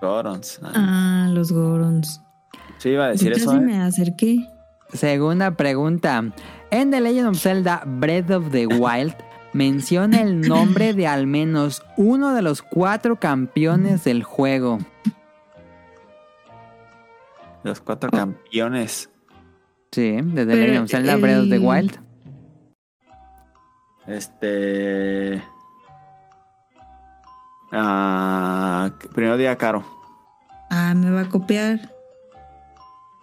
[0.00, 0.60] Gorons.
[0.62, 2.20] Ah, Ah, los Gorons.
[2.78, 3.60] Sí, iba a decir eso, casi ¿eh?
[3.60, 4.46] me acerqué.
[4.92, 6.22] Segunda pregunta.
[6.70, 9.14] En The Legend of Zelda Breath of the Wild
[9.52, 14.78] menciona el nombre de al menos uno de los cuatro campeones del juego.
[17.62, 19.10] Los cuatro campeones.
[19.90, 22.00] Sí, de The Legend of Zelda Breath of the Wild.
[24.06, 25.42] Este...
[27.72, 29.84] Ah, primero día caro.
[30.70, 31.92] Ah, me va a copiar.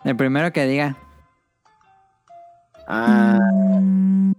[0.03, 0.97] El primero que diga.
[2.87, 4.33] Ah, Mm,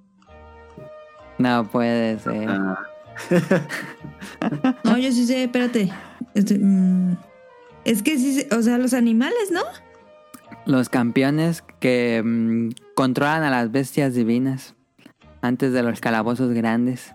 [1.39, 2.49] No puede ser.
[2.49, 2.79] ah,
[4.85, 5.91] no, yo sí sé, espérate.
[6.35, 7.17] Este, mm,
[7.85, 9.63] es que sí, o sea, los animales, ¿no?
[10.67, 14.75] Los campeones que mm, controlan a las bestias divinas
[15.43, 17.15] antes de los calabozos grandes.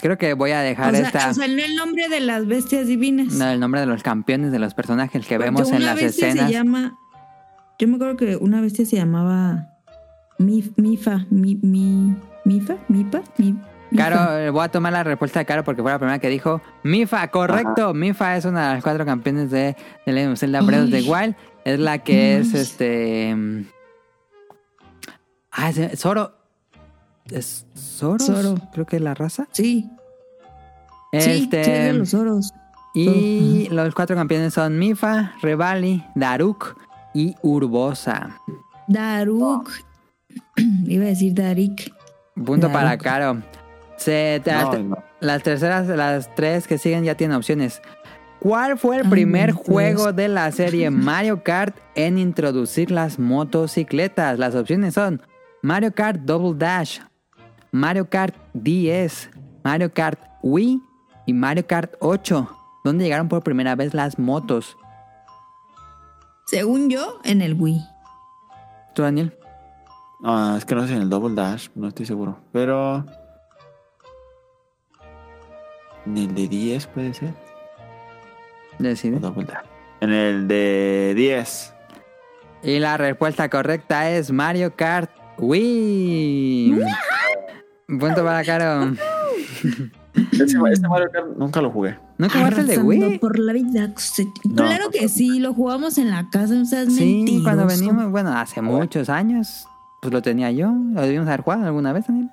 [0.00, 1.30] Creo que voy a dejar O sea, esta.
[1.30, 3.32] o sea, no el nombre de las bestias divinas.
[3.34, 5.94] no, el nombre de los campeones de los personajes que Porque vemos en una las
[5.96, 6.46] bestia escenas.
[6.48, 6.98] Se llama,
[7.78, 9.68] yo me acuerdo que una bestia se llamaba
[10.38, 13.64] Mif- Mifa, mi, mi, Mifa, Mipa, mi, Mifa.
[13.96, 16.60] Caro, eh, voy a tomar la respuesta de Caro porque fue la primera que dijo
[16.82, 17.94] Mifa, correcto.
[17.94, 21.02] Mifa es una de las cuatro campeones de, de Zelda Breath of the.
[21.02, 21.34] Wild.
[21.64, 23.34] Es la que es este.
[23.34, 23.62] mm,
[25.52, 26.32] Ah, es Zoro.
[27.30, 28.18] ¿Es Zoro?
[28.24, 28.54] Zoro.
[28.72, 29.46] Creo que es la raza.
[29.52, 29.90] Sí,
[31.12, 32.52] sí, sí, Este, es de los oros.
[32.94, 36.76] y los cuatro campeones son Mifa, Revali, Daruk
[37.14, 38.40] y Urbosa.
[38.88, 39.70] Daruk.
[40.86, 41.92] Iba a decir Darik.
[42.34, 42.72] Punto Daruk.
[42.72, 43.42] para Caro.
[43.96, 44.96] Se, no, te- no.
[45.20, 47.80] Las terceras, las tres que siguen ya tienen opciones.
[48.38, 54.38] ¿Cuál fue el Ay, primer juego de la serie Mario Kart en introducir las motocicletas?
[54.38, 55.22] Las opciones son
[55.62, 57.00] Mario Kart Double Dash,
[57.72, 59.30] Mario Kart 10,
[59.64, 60.80] Mario Kart Wii
[61.26, 62.48] y Mario Kart 8.
[62.84, 64.76] ¿Dónde llegaron por primera vez las motos?
[66.46, 67.84] Según yo, en el Wii.
[68.94, 69.36] ¿Tú, Daniel?
[70.24, 72.38] Ah, es que no sé en el Double Dash, no estoy seguro.
[72.52, 73.04] Pero.
[76.06, 77.34] En el de 10 puede ser.
[78.78, 79.16] Decide.
[79.16, 79.64] o Double Dash.
[80.00, 81.74] En el de 10.
[82.62, 86.74] Y la respuesta correcta es Mario Kart Wii.
[87.88, 88.92] Punto para Caro.
[90.32, 91.98] Ese, ese Mario Kart nunca lo jugué.
[92.18, 93.18] ¿Nunca jugaste el de Wii?
[93.18, 93.92] por la vida.
[94.56, 97.44] Claro que sí, lo jugamos en la casa, no seas Sí, mentiroso.
[97.44, 99.66] cuando venimos, bueno, hace muchos años,
[100.00, 100.72] pues lo tenía yo.
[100.92, 102.30] ¿Lo debimos haber jugado alguna vez, Daniel?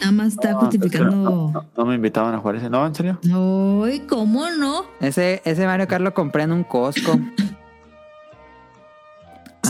[0.00, 1.16] Nada más está No, no, justificando.
[1.52, 2.68] no- no me invitaban a jugar ese.
[2.68, 3.18] No, en serio.
[3.84, 4.84] Ay, ¿cómo no?
[5.00, 7.18] Ese, ese Mario Kart lo compré en un Costco.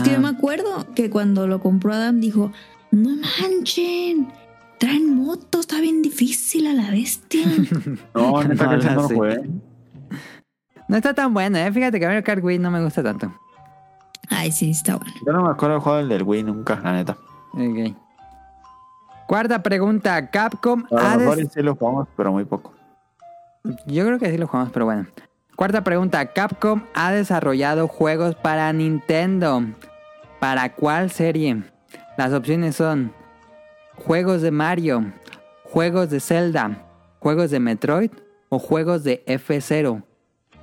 [0.05, 2.51] Que yo me acuerdo que cuando lo compró Adam dijo,
[2.91, 4.31] no manchen,
[4.79, 7.41] traen moto, está bien difícil a la bestia.
[8.13, 9.49] No, neta No, que no lo jugué.
[10.87, 11.71] No está tan bueno, ¿eh?
[11.71, 13.33] Fíjate que Mario Kart Wii no me gusta tanto.
[14.29, 15.13] Ay, sí, está bueno.
[15.25, 17.17] Yo no me acuerdo de jugar el del Wii nunca, la neta.
[17.53, 17.95] Ok.
[19.27, 20.29] Cuarta pregunta.
[20.29, 22.73] Capcom A ha lo mejor sí lo jugamos, pero muy poco.
[23.87, 25.07] Yo creo que sí lo jugamos, pero bueno.
[25.55, 26.25] Cuarta pregunta.
[26.27, 29.63] Capcom ha desarrollado juegos para Nintendo.
[30.45, 31.63] ¿Para cuál serie?
[32.19, 33.11] Las opciones son
[33.95, 35.11] juegos de Mario,
[35.63, 36.85] juegos de Zelda,
[37.17, 38.11] juegos de Metroid
[38.49, 40.03] o juegos de F0.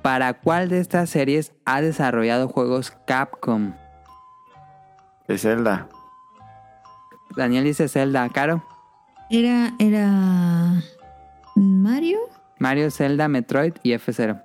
[0.01, 3.73] ¿Para cuál de estas series ha desarrollado juegos Capcom?
[5.27, 5.89] De Zelda.
[7.35, 8.63] Daniel dice Zelda, Caro.
[9.29, 10.81] Era, era
[11.57, 12.19] Mario
[12.57, 14.41] Mario, Zelda, Metroid y F0.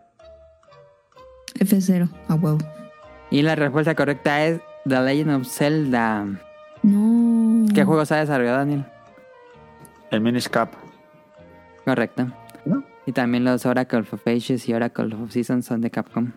[1.60, 2.58] F0, a huevo.
[3.30, 6.26] Y la respuesta correcta es The Legend of Zelda.
[6.82, 7.66] No.
[7.74, 8.84] ¿Qué juegos ha desarrollado Daniel?
[10.10, 10.72] El Minish Cap.
[11.84, 12.26] Correcto.
[12.64, 12.82] ¿No?
[13.06, 16.32] Y también los Oracle of Ages y Oracle of Seasons son de Capcom.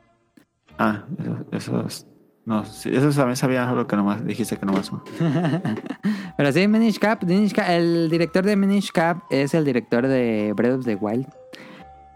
[0.78, 2.08] Ah, eso- esos.
[2.44, 4.92] No, sí, esos también sabía solo que nomás dijiste que nomás.
[4.92, 5.04] uno.
[6.38, 10.52] Pero sí, Minish Cap, Minish Cap- el director de Minish Cap es el director de
[10.56, 11.28] Breath of the Wild.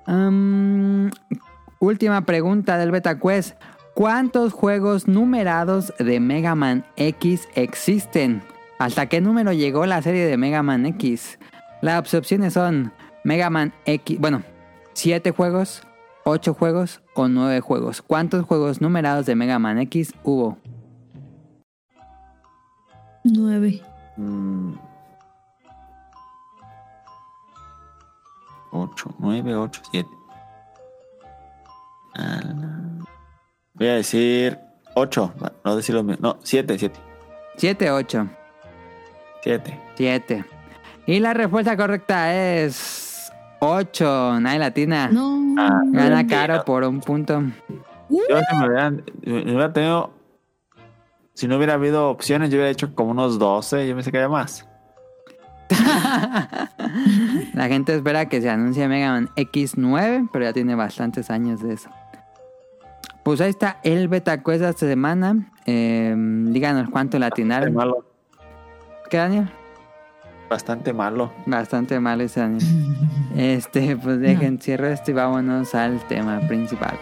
[0.08, 1.12] Um,
[1.80, 3.56] última pregunta del Beta Quest.
[3.96, 8.44] ¿Cuántos juegos numerados de Mega Man X existen?
[8.78, 11.40] ¿Hasta qué número llegó la serie de Mega Man X?
[11.82, 12.92] Las opciones son
[13.24, 14.44] Mega Man X, bueno,
[14.92, 15.84] 7 juegos,
[16.26, 18.02] 8 juegos o 9 juegos.
[18.02, 20.58] ¿Cuántos juegos numerados de Mega Man X hubo?
[23.24, 23.82] Nueve.
[24.18, 24.74] Mm.
[28.72, 30.10] 8, 9, 8, 7.
[33.76, 34.58] Voy a decir
[34.96, 35.34] 8.
[35.64, 36.20] No decir los míos.
[36.22, 37.00] No, 7, 7.
[37.58, 38.28] 7, 8.
[39.44, 39.80] 7.
[39.96, 40.46] 7.
[41.08, 44.40] Y la respuesta correcta es 8.
[44.40, 45.10] Nadie latina.
[45.12, 45.56] No.
[45.58, 46.28] Ah, Gana bien.
[46.28, 47.42] caro por un punto.
[48.10, 50.12] Yo si me hubieran, me hubiera tenido.
[51.34, 53.88] Si no hubiera habido opciones, yo hubiera hecho como unos 12.
[53.88, 54.66] Yo pensé que había más.
[57.54, 61.74] La gente espera que se anuncie Mega Man X9, pero ya tiene bastantes años de
[61.74, 61.90] eso.
[63.26, 65.52] Pues ahí está el beta quest de esta semana.
[65.66, 67.74] Eh, díganos cuánto Bastante latinaron.
[67.74, 68.06] malo.
[69.10, 69.50] ¿Qué, Daniel?
[70.48, 71.34] Bastante malo.
[71.48, 72.64] Bastante malo ese Daniel.
[73.36, 76.98] Este, pues dejen, cierro esto y vámonos al tema principal.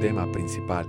[0.00, 0.86] Tema principal.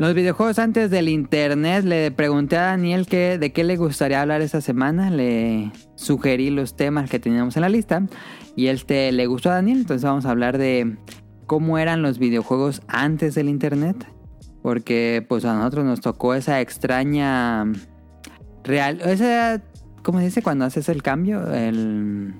[0.00, 4.40] Los videojuegos antes del internet, le pregunté a Daniel que, de qué le gustaría hablar
[4.40, 5.10] esta semana.
[5.10, 8.06] Le sugerí los temas que teníamos en la lista.
[8.56, 9.80] Y este le gustó a Daniel.
[9.80, 10.96] Entonces vamos a hablar de
[11.44, 14.10] cómo eran los videojuegos antes del internet.
[14.62, 17.70] Porque pues a nosotros nos tocó esa extraña
[18.64, 19.02] real.
[19.02, 19.60] Esa,
[20.02, 21.52] ¿cómo se dice cuando haces el cambio?
[21.52, 22.36] El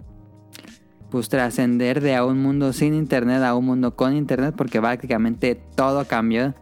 [1.11, 4.55] pues trascender de a un mundo sin internet a un mundo con internet.
[4.57, 6.55] Porque prácticamente todo cambió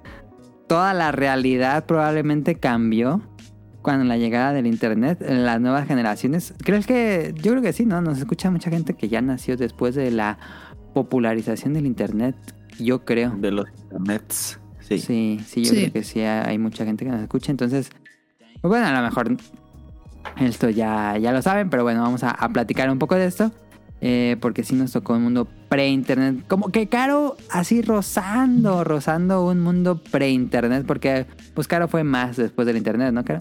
[0.69, 3.23] toda la realidad probablemente cambió
[3.83, 7.87] cuando la llegada del internet, en las nuevas generaciones, ¿crees que, yo creo que sí,
[7.87, 8.01] ¿no?
[8.03, 10.39] Nos escucha mucha gente que ya nació después de la
[10.95, 12.37] popularización del internet,
[12.79, 13.31] yo creo.
[13.39, 14.61] De los internets.
[14.81, 14.99] Sí.
[14.99, 15.77] Sí, sí, yo Sí.
[15.81, 17.51] creo que sí hay mucha gente que nos escucha.
[17.51, 17.91] Entonces,
[18.61, 19.37] pues bueno, a lo mejor
[20.41, 23.53] esto ya, ya lo saben, pero bueno, vamos a, a platicar un poco de esto.
[24.01, 26.45] Eh, porque sí nos tocó un mundo pre-internet.
[26.49, 30.85] Como que Caro así rozando, rozando un mundo pre-internet.
[30.87, 33.41] Porque pues Caro fue más después del internet, ¿no, Caro?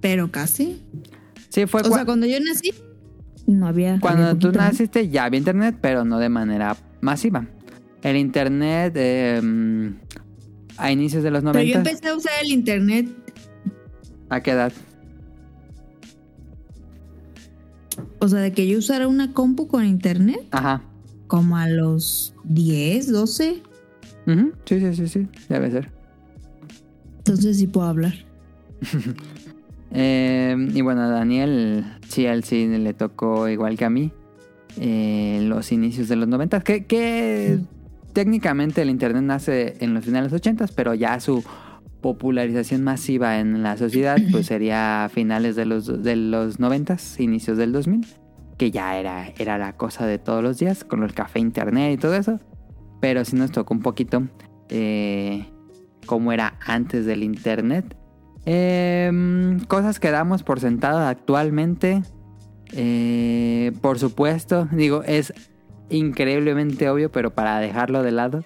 [0.00, 0.82] Pero casi.
[1.48, 2.72] Sí, fue O sea, cuando yo nací,
[3.46, 3.98] no había.
[4.00, 7.46] Cuando había tú naciste ya había internet, pero no de manera masiva.
[8.02, 9.92] El internet eh,
[10.76, 11.90] a inicios de los Pero yo 90.
[11.90, 13.08] empecé a usar el internet
[14.32, 14.72] ¿A qué edad?
[18.22, 20.82] O sea, de que yo usara una compu con internet Ajá.
[21.26, 23.62] como a los 10, 12.
[24.26, 25.28] Ujú, Sí, sí, sí, sí.
[25.48, 25.90] Debe ser.
[27.18, 28.14] Entonces sí puedo hablar.
[29.94, 34.10] Eh, y bueno, a Daniel, sí, a él sí le tocó igual que a mí.
[34.80, 36.60] eh, los inicios de los 90.
[36.60, 37.58] Que, que
[38.14, 41.44] técnicamente el internet nace en los finales 80, pero ya su
[42.02, 47.56] popularización masiva en la sociedad pues sería a finales de los, de los 90, inicios
[47.56, 48.06] del 2000.
[48.58, 51.96] Que ya era, era la cosa de todos los días, con el café internet y
[51.96, 52.38] todo eso.
[53.00, 54.22] Pero sí nos tocó un poquito
[54.68, 55.46] eh,
[56.06, 57.96] cómo era antes del internet.
[58.44, 62.02] Em, cosas que damos por sentado actualmente.
[62.72, 65.32] Eh, por supuesto, digo, es
[65.90, 68.44] increíblemente obvio, pero para dejarlo de lado,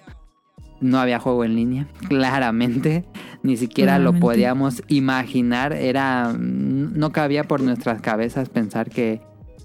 [0.79, 3.05] no había juego en línea, claramente.
[3.43, 5.73] Ni siquiera lo podíamos imaginar.
[5.73, 6.33] Era.
[6.37, 9.21] No cabía por nuestras cabezas pensar que,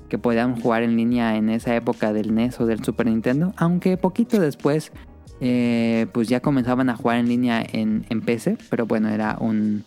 [0.09, 3.53] que podíamos jugar en línea en esa época del NES o del Super Nintendo.
[3.57, 4.92] Aunque poquito después,
[5.40, 8.59] eh, pues ya comenzaban a jugar en línea en, en PC.
[8.70, 9.85] Pero bueno, era un,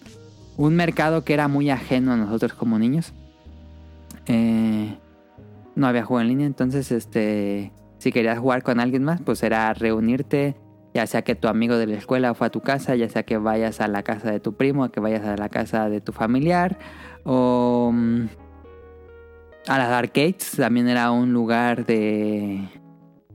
[0.58, 3.14] un mercado que era muy ajeno a nosotros como niños.
[4.28, 4.96] Eh,
[5.76, 9.74] no había juego en línea, entonces este si querías jugar con alguien más, pues era
[9.74, 10.56] reunirte,
[10.96, 13.38] ya sea que tu amigo de la escuela fue a tu casa, ya sea que
[13.38, 16.80] vayas a la casa de tu primo, que vayas a la casa de tu familiar,
[17.26, 18.28] o mm,
[19.68, 22.70] a las arcades, también era un lugar de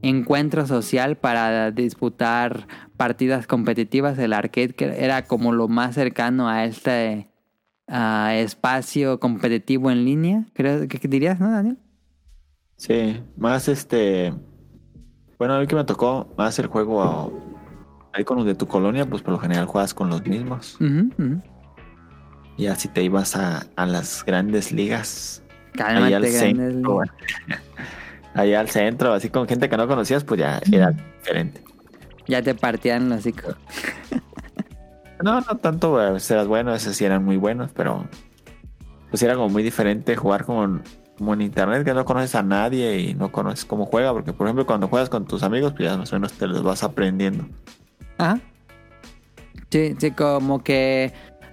[0.00, 4.18] encuentro social para disputar partidas competitivas.
[4.18, 7.28] El arcade era como lo más cercano a este
[7.86, 10.46] espacio competitivo en línea.
[10.54, 11.76] Creo que dirías, ¿no, Daniel?
[12.76, 14.32] Sí, más este.
[15.38, 17.49] Bueno, a mí que me tocó más el juego
[18.12, 20.76] ahí con los de tu colonia, pues por lo general juegas con los mismos.
[22.56, 25.42] Y así te ibas a, a las grandes ligas.
[25.72, 27.02] Cálmate, Allá al centro.
[27.02, 27.16] ligas.
[28.34, 31.64] Allá al centro, así con gente que no conocías, pues ya era diferente.
[32.28, 33.54] Ya te partían los hocico.
[35.22, 38.08] No, no tanto, a veces eras bueno, a veces sí eran muy buenos, pero
[39.10, 40.80] pues era como muy diferente jugar como,
[41.18, 44.46] como en internet, que no conoces a nadie y no conoces cómo juega, porque por
[44.46, 47.44] ejemplo cuando juegas con tus amigos, pues ya más o menos te los vas aprendiendo.
[48.20, 48.40] Ajá.
[49.70, 51.12] Sí, sí, como que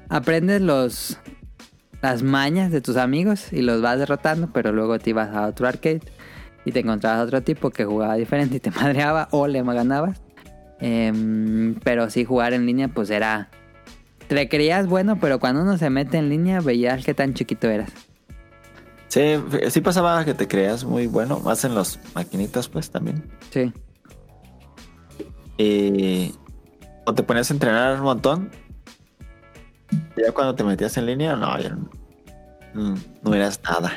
[0.09, 1.17] aprendes los
[2.01, 5.67] las mañas de tus amigos y los vas derrotando, pero luego te ibas a otro
[5.67, 6.01] arcade
[6.65, 10.21] y te encontrabas a otro tipo que jugaba diferente y te madreaba o le ganabas.
[10.79, 13.49] Em, pero sí, jugar en línea, pues era.
[14.27, 17.91] Te creías bueno, pero cuando uno se mete en línea, veías qué tan chiquito eras.
[19.07, 19.21] Sí,
[19.69, 23.23] sí pasaba que te creas muy bueno, más en las maquinitas pues también.
[23.51, 23.71] Sí.
[25.57, 26.35] Y
[27.07, 28.49] o te ponías a entrenar un montón.
[30.17, 31.57] Ya cuando te metías en línea, no,
[32.73, 33.93] no, no eras nada.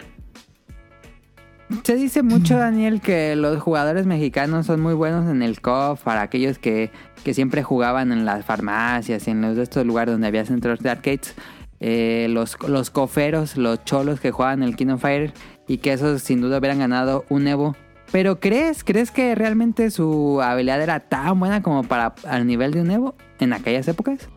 [1.83, 6.23] Se dice mucho, Daniel, que los jugadores mexicanos son muy buenos en el COF para
[6.23, 6.93] aquellos que,
[7.25, 10.91] que siempre jugaban en las farmacias y en los estos lugares donde había centros de
[10.91, 11.35] arcades.
[11.81, 15.33] Eh, los, los coferos, los cholos que jugaban el King Fire
[15.67, 17.75] y que esos sin duda hubieran ganado un Evo.
[18.13, 18.83] Pero ¿crees?
[18.85, 23.15] ¿Crees que realmente su habilidad era tan buena como para al nivel de un Evo
[23.39, 24.29] en aquellas épocas?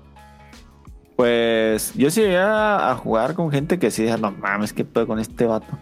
[1.16, 4.84] Pues yo sí llegué a, a jugar con gente que sí decía, no mames, ¿qué
[4.86, 5.78] pedo con este vato?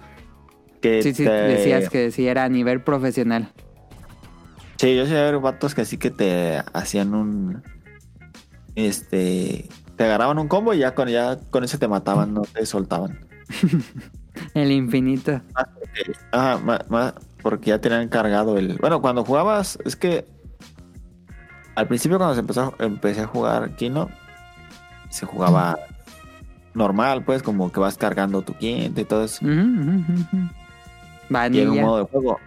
[0.82, 3.49] Que Sí, sí, te- decías que sí era a nivel profesional.
[4.77, 7.62] Sí, yo sí había vatos que así que te hacían un.
[8.75, 9.69] Este.
[9.95, 13.19] Te agarraban un combo y ya con, ya con eso te mataban, no te soltaban.
[14.56, 15.41] El infinito.
[16.32, 16.58] Ajá,
[16.89, 18.77] ma- porque ya tenían cargado el.
[18.77, 20.25] Bueno, cuando jugabas, es que.
[21.75, 24.10] Al principio, cuando se empezó, empecé a jugar Kino,
[25.10, 25.77] se jugaba
[26.73, 29.45] normal, pues, como que vas cargando tu quinta y todo eso.
[31.58, 32.39] Y en un modo de juego.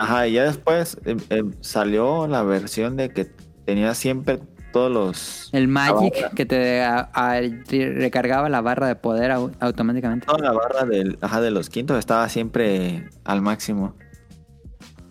[0.00, 3.26] Ajá, y ya después em, em, salió la versión de que
[3.66, 4.40] tenía siempre
[4.72, 5.50] todos los...
[5.52, 10.26] El Magic que te a- a- te recargaba la barra de poder au- automáticamente.
[10.26, 13.94] Toda la barra del, ajá, de los quintos estaba siempre al máximo.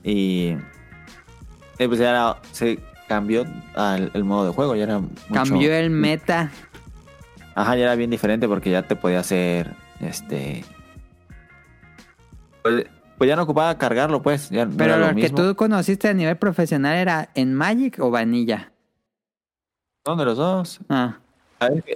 [0.03, 0.55] Y...
[1.79, 5.73] eh, pues ya era- se cambió al el modo de juego, ya era mucho- Cambió
[5.73, 6.51] el meta.
[7.55, 10.65] Ajá, ya era bien diferente porque ya te podía hacer, este...
[12.63, 12.85] Pues,
[13.17, 14.49] pues ya no ocupaba cargarlo, pues.
[14.49, 17.99] Ya no Pero era lo lo que tú conociste a nivel profesional era en Magic
[17.99, 18.71] o Vanilla.
[20.05, 20.79] Son de los dos.
[20.89, 21.17] Ah,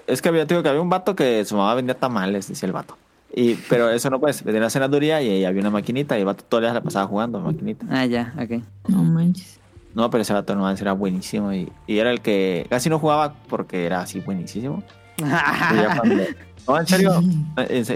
[0.06, 2.74] Es que había, digo que había un vato que su mamá vendía tamales, decía el
[2.74, 2.98] vato.
[3.34, 6.26] Y, pero eso no pues, vendía una cenaduría y ahí había una maquinita y el
[6.26, 7.86] vato todo el día la pasaba jugando maquinita.
[7.90, 8.62] ah, ya, ok.
[8.88, 9.60] No manches.
[9.94, 13.34] No, pero ese vato nomás era buenísimo y, y era el que casi no jugaba
[13.50, 14.84] porque era así buenísimo.
[15.20, 16.24] Y ya cuando,
[16.68, 17.22] no, en serio,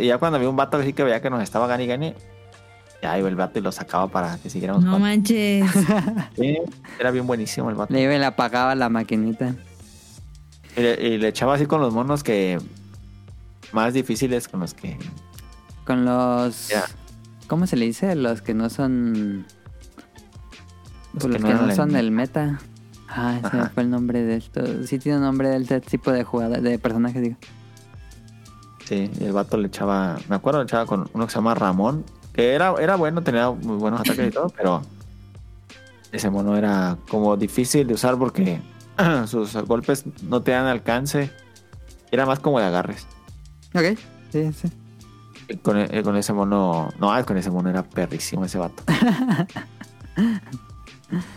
[0.02, 2.16] y ya cuando había un vato así que veía que nos estaba gane y gane,
[3.02, 5.08] ya iba el vato y lo sacaba para que siguiéramos No jugando.
[5.08, 5.70] manches.
[6.36, 6.58] Sí,
[7.00, 7.94] era bien buenísimo el vato.
[7.94, 9.54] Le iba y le apagaba la maquinita.
[10.76, 12.58] Y le, y le echaba así con los monos que
[13.74, 14.98] más difíciles con los que
[15.86, 16.70] Con los...
[17.48, 18.16] ¿Cómo se le dice?
[18.16, 19.46] Los que no son...
[21.14, 22.60] Los los que que no son el- del meta.
[23.10, 23.72] Ah, ese Ajá.
[23.74, 24.62] fue el nombre de esto.
[24.86, 27.36] Sí tiene un nombre del este tipo de jugador, de personaje, digo.
[28.86, 32.06] Sí, el vato le echaba, me acuerdo, le echaba con uno que se llama Ramón,
[32.34, 34.82] que era, era bueno, tenía muy buenos ataques y todo, pero
[36.14, 38.62] ese mono era como difícil de usar porque
[39.28, 41.32] sus golpes no te dan alcance,
[42.12, 43.08] era más como de agarres.
[43.74, 43.98] Ok,
[44.32, 44.72] sí, sí.
[45.64, 48.84] Con, e- con ese mono, no, con ese mono era perrísimo ese vato.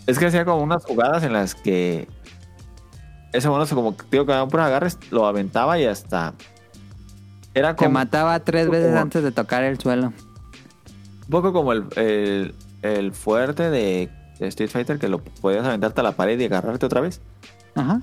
[0.07, 2.09] es que hacía como unas jugadas en las que
[3.33, 6.35] ese mono, se como, digo, que daban puros agarres, lo aventaba y hasta...
[7.55, 7.95] Era Te como...
[7.95, 10.13] mataba tres veces como- antes de tocar el suelo.
[11.23, 16.01] Un poco como el, el, el fuerte de, de Street Fighter, que lo podías aventarte
[16.01, 17.21] a la pared y agarrarte otra vez.
[17.75, 18.01] Ajá.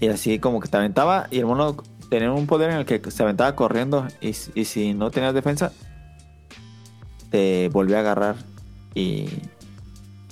[0.00, 1.76] Y así como que te aventaba y el mono
[2.08, 5.72] tenía un poder en el que se aventaba corriendo y, si no tenías defensa,
[7.30, 8.36] te volvía a agarrar
[8.94, 9.26] y,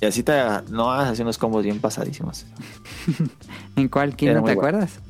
[0.00, 0.32] y así te
[0.70, 2.46] no hagas así unos combos bien pasadísimos.
[3.76, 5.00] ¿En cuál quinto Era te acuerdas?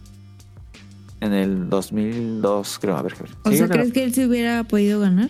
[1.20, 3.14] En el 2002 creo, a ver.
[3.14, 3.29] creo.
[3.44, 5.29] O Sí, sea, creo que- ¿crees que él se hubiera podido ganar?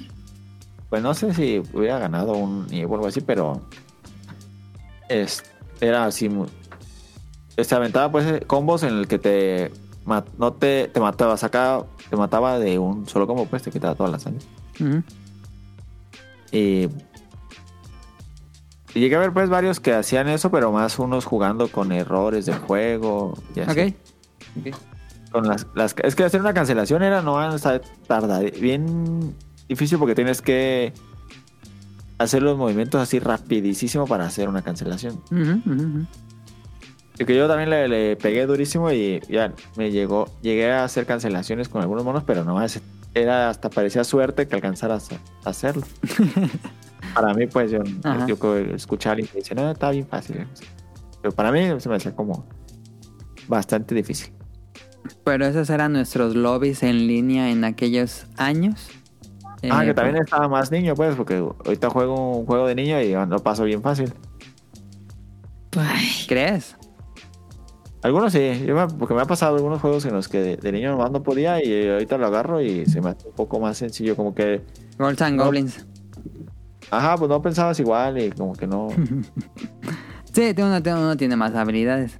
[0.88, 3.62] Pues no sé si hubiera ganado un o algo así, pero
[5.08, 5.42] es,
[5.80, 6.48] era así muy...
[7.58, 9.70] Se aventaba pues combos en el que te
[10.06, 14.10] no te, te mataba, sacaba, te mataba de un solo combo, pues te quitaba toda
[14.10, 14.44] la sangre.
[16.50, 16.88] Y,
[18.94, 22.46] y llegué a ver pues varios que hacían eso, pero más unos jugando con errores
[22.46, 23.34] del juego.
[23.56, 23.70] Y así.
[24.58, 24.68] Ok.
[24.68, 24.76] Ok.
[25.30, 29.34] Con las, las- es que hacer una cancelación era no hasta tarda, bien
[29.66, 30.92] difícil porque tienes que
[32.18, 35.22] hacer los movimientos así rapidísimo para hacer una cancelación.
[37.18, 41.68] Que yo también le, le pegué durísimo y ya me llegó, llegué a hacer cancelaciones
[41.68, 42.80] con algunos monos, pero nomás
[43.14, 45.82] era hasta parecía suerte que alcanzara a hacer- a hacerlo.
[47.14, 47.80] para mí, pues yo,
[48.26, 50.46] yo, yo escuché a alguien que dice, no, está bien fácil.
[51.20, 52.46] Pero para mí se me hacía como
[53.48, 54.32] bastante difícil.
[55.24, 58.88] Pero esos eran nuestros lobbies en línea en aquellos años.
[59.70, 63.00] Ah, Eh, que también estaba más niño, pues, porque ahorita juego un juego de niño
[63.00, 64.12] y lo paso bien fácil.
[65.76, 66.76] Ay, ¿Crees?
[68.02, 70.72] Algunos sí, yo me- porque me ha pasado algunos juegos en los que de, de
[70.72, 73.78] niño nomás no podía y ahorita lo agarro y se me hace un poco más
[73.78, 74.62] sencillo, como que,
[74.98, 75.44] Golds and No.
[75.44, 75.86] Goblins.
[76.90, 78.88] ajá, pues no pensabas igual y como que no,
[80.32, 82.18] Sí, uno, uno tiene más habilidades.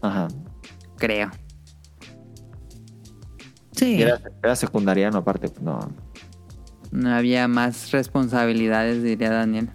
[0.00, 0.28] ajá.
[0.96, 1.30] Creo.
[3.72, 4.00] sí.
[4.00, 5.80] Era, era secundariano aparte, no.
[6.92, 9.70] No había más responsabilidades, diría Daniel.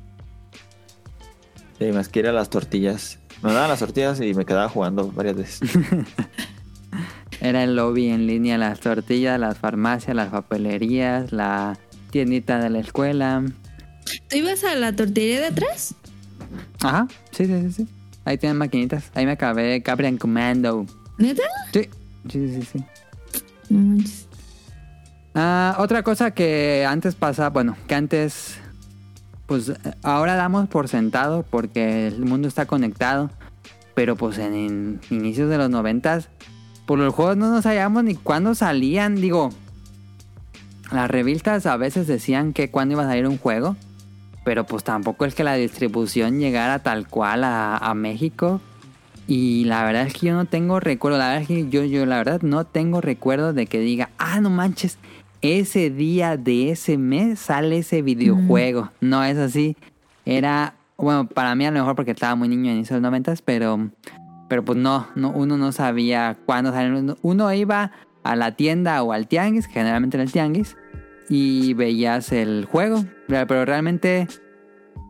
[1.77, 3.18] Sí, más que ir a las tortillas.
[3.41, 5.69] Me daban las tortillas y me quedaba jugando varias veces.
[7.41, 11.77] Era el lobby en línea, las tortillas, las farmacias, las papelerías, la
[12.11, 13.43] tiendita de la escuela.
[14.27, 15.95] ¿Tú ibas a la tortillería de atrás?
[16.81, 17.87] Ajá, sí, sí, sí, sí.
[18.25, 19.11] Ahí tienen maquinitas.
[19.13, 20.85] Ahí me acabé Captain Commando.
[21.17, 21.43] ¿Neta?
[21.71, 21.89] Sí,
[22.29, 22.83] sí, sí, sí.
[23.69, 24.27] No manches.
[25.33, 28.57] Ah, otra cosa que antes pasaba, bueno, que antes,
[29.49, 29.73] pues
[30.03, 33.31] ahora damos por sentado porque el mundo está conectado,
[33.95, 36.29] pero pues en, inicios de los noventas,
[36.85, 39.49] por los juegos no nos sabíamos ni cuándo salían, digo,
[40.91, 43.75] las revistas a veces decían que cuándo iba a salir un juego,
[44.45, 48.61] pero pues tampoco es que la distribución llegara tal cual a, a México.
[49.25, 52.05] Y la verdad es que yo no tengo recuerdo, la verdad es que yo, yo
[52.05, 54.99] la verdad no tengo recuerdo de que diga, ah, no manches,
[55.41, 58.89] ese día de ese mes sale ese videojuego.
[59.01, 59.77] No es así.
[60.25, 63.89] Era, bueno, para mí a lo mejor porque estaba muy niño en esos noventas, pero
[64.49, 67.15] Pero pues no, no uno no sabía cuándo salían.
[67.21, 67.91] Uno, iba
[68.23, 70.75] a la tienda o al tianguis, generalmente era el tianguis,
[71.29, 73.05] y veías el juego.
[73.27, 74.27] Pero pero realmente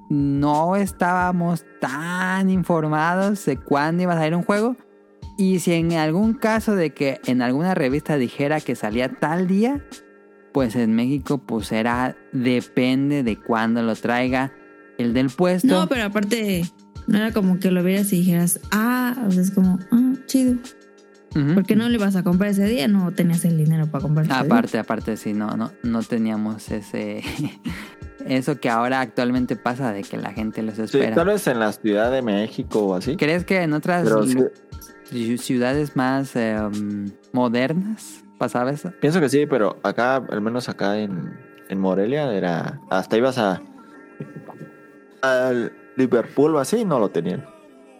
[0.10, 4.76] no estábamos tan informados de cuándo iba a salir un juego.
[5.38, 9.82] Y si en algún caso de que en alguna revista dijera que salía tal día,
[10.52, 14.52] pues en México pues era depende de cuándo lo traiga
[14.98, 15.68] el del puesto.
[15.68, 16.66] No, pero aparte,
[17.08, 20.56] no era como que lo vieras y dijeras, ah, o sea, es como, ah, chido.
[21.54, 24.34] Porque no lo ibas a comprar ese día, no tenías el dinero para comprar ese
[24.34, 24.42] día.
[24.42, 27.22] Aparte, aparte, sí, no, no, no teníamos ese
[28.26, 31.16] eso que ahora actualmente pasa de que la gente los Sí, espera.
[31.16, 33.16] tal vez en la Ciudad de México o así.
[33.16, 34.10] ¿Crees que en otras
[35.10, 38.92] sí, ciudades más eh, um, modernas pasaba eso?
[39.00, 41.38] pienso que sí, pero acá, al menos acá en,
[41.70, 42.80] en Morelia, era.
[42.90, 43.62] Hasta ibas a.
[45.22, 47.46] Al Liverpool o así, no lo tenían.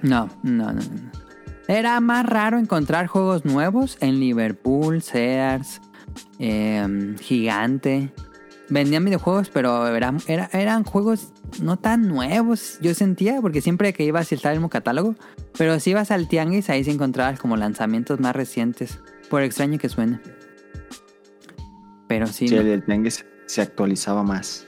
[0.02, 1.12] No, no, no, no.
[1.68, 5.82] Era más raro encontrar juegos nuevos en Liverpool, Sears,
[6.40, 8.12] eh, Gigante.
[8.70, 14.04] Vendían videojuegos, pero eran, era- eran juegos no tan nuevos, yo sentía, porque siempre que
[14.04, 15.16] ibas estaba el mismo catálogo.
[15.58, 19.00] Pero si ibas al tianguis, ahí se encontrabas como lanzamientos más recientes,
[19.30, 20.20] por extraño que suene.
[22.08, 22.62] Pero sí, Sí, no.
[22.62, 24.66] el del Tenguis se actualizaba más.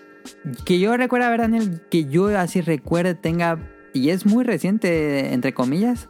[0.66, 3.59] Que yo recuerdo, a ver, Daniel, que yo así recuerde tenga,
[3.93, 6.09] y es muy reciente, entre comillas,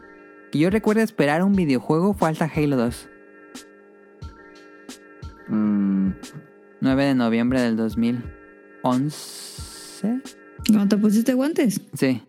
[0.50, 3.08] que yo recuerdo esperar un videojuego fue hasta Halo 2,
[5.48, 6.10] Mm,
[6.80, 10.20] 9 de noviembre del 2011.
[10.68, 11.80] Cuando te pusiste guantes.
[11.94, 12.22] Sí,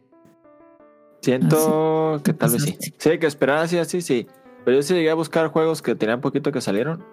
[1.21, 2.71] siento que tal vez sí.
[2.71, 2.93] pasaste.
[2.97, 4.27] Sí, que esperar así, así, sí.
[4.65, 7.03] Pero yo sí llegué a buscar juegos que tenían poquito que salieron.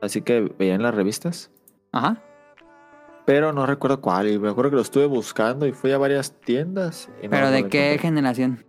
[0.00, 1.50] Así que veía en las revistas.
[1.92, 2.22] ajá.
[3.26, 4.28] Pero no recuerdo cuál.
[4.28, 7.08] Y me acuerdo que lo estuve buscando y fui a varias tiendas.
[7.22, 8.64] y Pero no ¿de qué generación?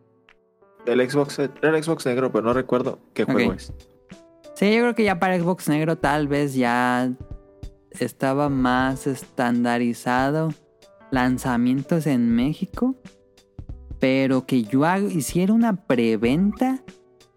[0.85, 1.39] Del Xbox.
[1.39, 3.73] Era el Xbox negro, pero no recuerdo qué juego es.
[4.53, 7.11] Sí, yo creo que ya para Xbox Negro tal vez ya
[7.91, 10.49] estaba más estandarizado
[11.09, 12.95] lanzamientos en México.
[13.99, 16.83] Pero que yo hiciera una preventa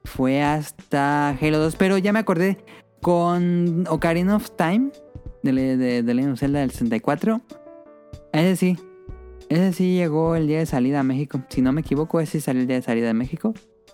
[0.04, 1.76] fue hasta Halo 2.
[1.76, 2.58] Pero ya me acordé
[3.00, 4.90] con Ocarina of Time
[5.42, 7.40] de, de, de del 64.
[8.32, 8.78] Ese sí.
[9.48, 11.40] Ese sí llegó el día de salida a México.
[11.48, 13.52] Si no me equivoco, ese sí salió el día de salida de México.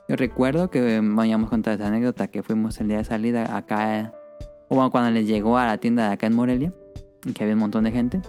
[0.08, 4.12] Yo recuerdo que eh, vayamos contar esa anécdota que fuimos el día de salida acá,
[4.68, 6.72] o cuando les llegó a la tienda de acá en Morelia,
[7.34, 8.20] que había un montón de gente.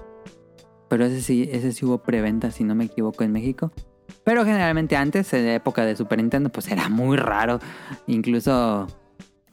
[0.89, 3.71] Pero ese sí, ese sí hubo preventa, si no me equivoco, en México.
[4.23, 7.59] Pero generalmente antes, en la época de Super Nintendo, pues era muy raro.
[8.07, 8.87] Incluso,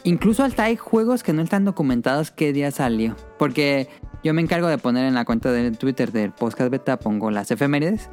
[0.05, 3.17] incluso hasta hay juegos que no están documentados qué día salió.
[3.39, 3.89] Porque
[4.23, 7.51] yo me encargo de poner en la cuenta de Twitter del podcast beta, pongo las
[7.51, 8.11] efemérides.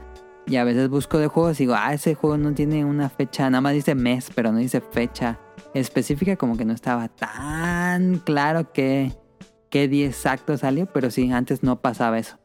[0.48, 3.50] Y a veces busco de juegos y digo, ah, ese juego no tiene una fecha,
[3.50, 5.39] nada más dice mes, pero no dice fecha
[5.74, 9.12] específica, como que no estaba tan claro qué,
[9.72, 12.38] qué día exacto salió, pero sí, antes no pasaba eso.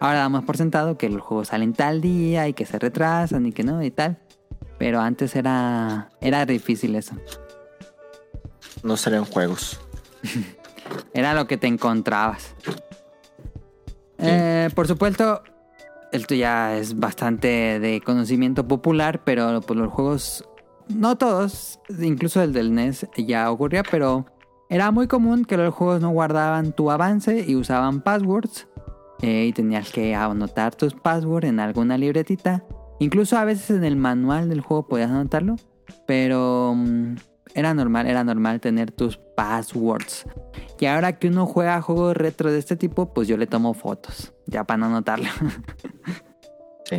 [0.00, 3.52] Ahora damos por sentado que los juegos salen tal día y que se retrasan y
[3.52, 4.18] que no y tal.
[4.78, 7.14] Pero antes era, era difícil eso.
[8.82, 9.80] No salían juegos.
[11.12, 12.54] Era lo que te encontrabas.
[14.18, 15.42] Eh, por supuesto,
[16.12, 20.48] esto ya es bastante de conocimiento popular, pero pues los juegos,
[20.88, 24.26] no todos, incluso el del NES ya ocurría, pero
[24.68, 28.66] era muy común que los juegos no guardaban tu avance y usaban passwords.
[29.22, 32.64] Eh, y tenías que anotar tus passwords en alguna libretita.
[32.98, 35.56] Incluso a veces en el manual del juego podías anotarlo.
[36.06, 37.16] Pero mm,
[37.54, 40.26] era normal, era normal tener tus passwords.
[40.78, 44.32] Y ahora que uno juega juegos retro de este tipo, pues yo le tomo fotos.
[44.46, 45.28] Ya para no anotarlo.
[46.88, 46.98] Sí.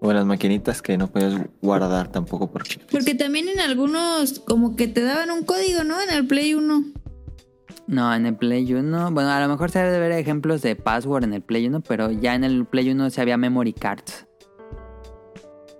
[0.00, 2.80] O las maquinitas que no puedes guardar tampoco porque...
[2.90, 6.00] Porque también en algunos, como que te daban un código, ¿no?
[6.00, 6.84] En el Play 1.
[7.86, 9.10] No, en el Play 1.
[9.12, 12.10] Bueno, a lo mejor se debe ver ejemplos de password en el Play 1, pero
[12.10, 14.26] ya en el Play 1 se había memory cards.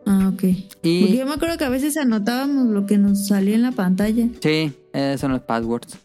[0.06, 0.40] Ah, ok.
[0.40, 3.72] Porque Y yo me acuerdo que a veces anotábamos lo que nos salía en la
[3.72, 4.28] pantalla.
[4.40, 5.98] sí, esos son los passwords.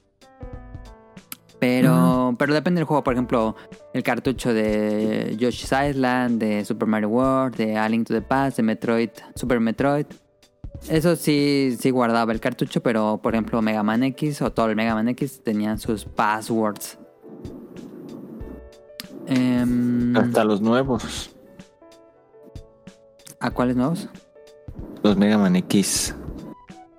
[1.60, 3.04] Pero, pero depende del juego.
[3.04, 3.56] Por ejemplo,
[3.94, 8.56] el cartucho de Yoshi's Island, de Super Mario World, de A Link to the Past,
[8.56, 10.06] de Metroid, Super Metroid.
[10.90, 14.76] Eso sí, sí guardaba el cartucho, pero por ejemplo Mega Man X o todo el
[14.76, 16.98] Mega Man X tenían sus passwords.
[19.28, 21.30] Em, Hasta los nuevos.
[23.40, 24.10] ¿A cuáles nuevos?
[25.04, 26.16] Los Mega Man X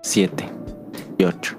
[0.02, 0.48] 7
[1.18, 1.56] y 8.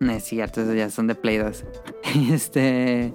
[0.00, 1.64] No es cierto, esos ya son de Play 2.
[2.30, 3.14] Este.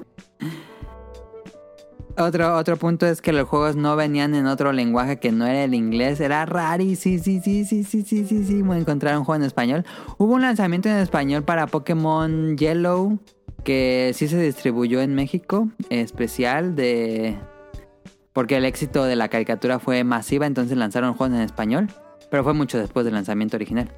[2.20, 5.63] Otro, otro punto es que los juegos no venían en otro lenguaje que no era
[5.63, 6.20] el inglés.
[6.20, 9.86] Era rarísimo, sí, sí, sí, sí, sí, sí, sí, encontrar un juego en español.
[10.17, 13.20] Hubo un lanzamiento en español para Pokémon Yellow
[13.63, 17.38] que sí se distribuyó en México, especial de...
[18.34, 21.88] Porque el éxito de la caricatura fue masiva, entonces lanzaron juegos en español.
[22.30, 23.89] Pero fue mucho después del lanzamiento original.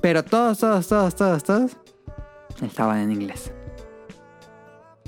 [0.00, 1.76] Pero todos, todos, todos, todos, todos
[2.62, 3.52] estaban en inglés.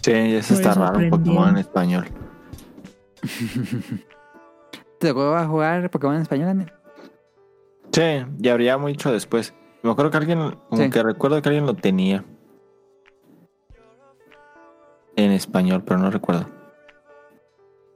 [0.06, 1.10] Sí, eso Por está eso raro.
[1.10, 2.04] Pokémon en español.
[5.00, 6.72] ¿Te tocó a jugar Pokémon en español, Daniel?
[7.90, 9.52] Sí, y habría mucho después.
[9.82, 10.38] Me acuerdo que alguien,
[10.70, 10.90] como Sí.
[10.90, 12.24] que recuerdo que alguien lo tenía.
[15.16, 16.48] En español, pero no recuerdo.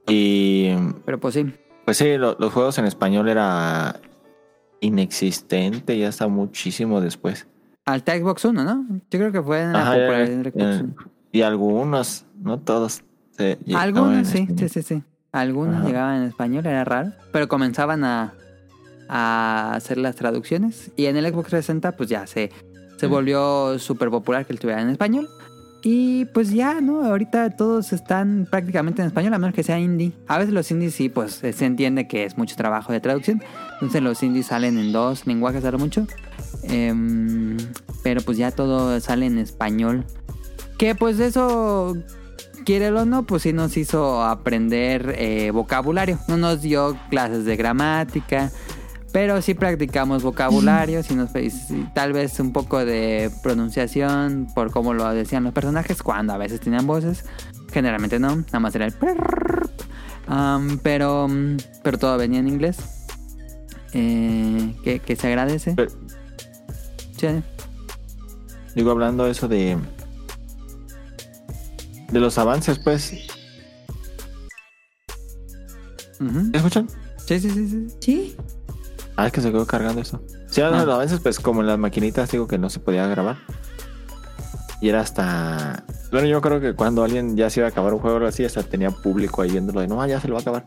[0.08, 1.54] Y Pero pues sí.
[1.84, 4.00] pues sí, lo- los juegos en español era
[4.80, 7.46] inexistente y hasta muchísimo después.
[7.84, 8.84] Hasta Xbox One, ¿no?
[9.10, 10.94] Yo creo que fue en la Ajá, ya- popularidad de Xbox ya- One.
[11.32, 13.02] Y algunos, no todos.
[13.36, 15.02] se Algunos sí, sí, sí, sí.
[15.32, 15.86] Algunos Ajá.
[15.86, 17.12] llegaban en español, era raro.
[17.32, 18.34] Pero comenzaban a,
[19.08, 20.90] a hacer las traducciones.
[20.96, 22.50] Y en el Xbox 360, pues ya se,
[22.96, 23.10] se Mm.
[23.10, 25.28] volvió súper popular que estuviera en español.
[25.82, 27.02] Y pues ya, ¿no?
[27.04, 30.12] Ahorita todos están prácticamente en español, a menos que sea indie.
[30.28, 33.42] A veces los indies sí, pues eh, se entiende que es mucho trabajo de traducción.
[33.74, 36.06] Entonces los indies salen en dos lenguajes a lo mucho.
[36.64, 37.56] Em,
[38.02, 40.04] pero pues ya todo sale en español.
[40.80, 41.94] Que pues eso,
[42.64, 46.18] quiere o no, pues sí nos hizo aprender eh, vocabulario.
[46.26, 48.50] No nos dio clases de gramática,
[49.12, 51.32] pero sí practicamos vocabulario, sí nos,
[51.94, 56.60] tal vez un poco de pronunciación por cómo lo decían los personajes, cuando a veces
[56.60, 57.26] tenían voces.
[57.70, 58.94] Generalmente no, nada más era el...
[60.28, 61.28] Am, pero,
[61.82, 62.78] pero todo venía en inglés.
[63.92, 65.74] Eh, que, que se agradece.
[65.76, 65.90] Pero-
[67.18, 67.26] Sí,
[68.74, 69.76] Digo, hablando eso de.
[72.10, 73.12] De los avances, pues.
[76.18, 76.88] ¿Me escuchan?
[77.26, 77.86] sí, sí, sí, sí.
[78.00, 78.36] Sí.
[79.16, 80.22] Ah, es que se quedó cargando eso.
[80.48, 80.70] Sí, Ah.
[80.70, 83.36] los avances, pues como en las maquinitas, digo que no se podía grabar.
[84.80, 85.84] Y era hasta.
[86.10, 88.28] Bueno, yo creo que cuando alguien ya se iba a acabar un juego o algo
[88.28, 90.66] así, hasta tenía público ahí viéndolo de no, ya se lo va a acabar.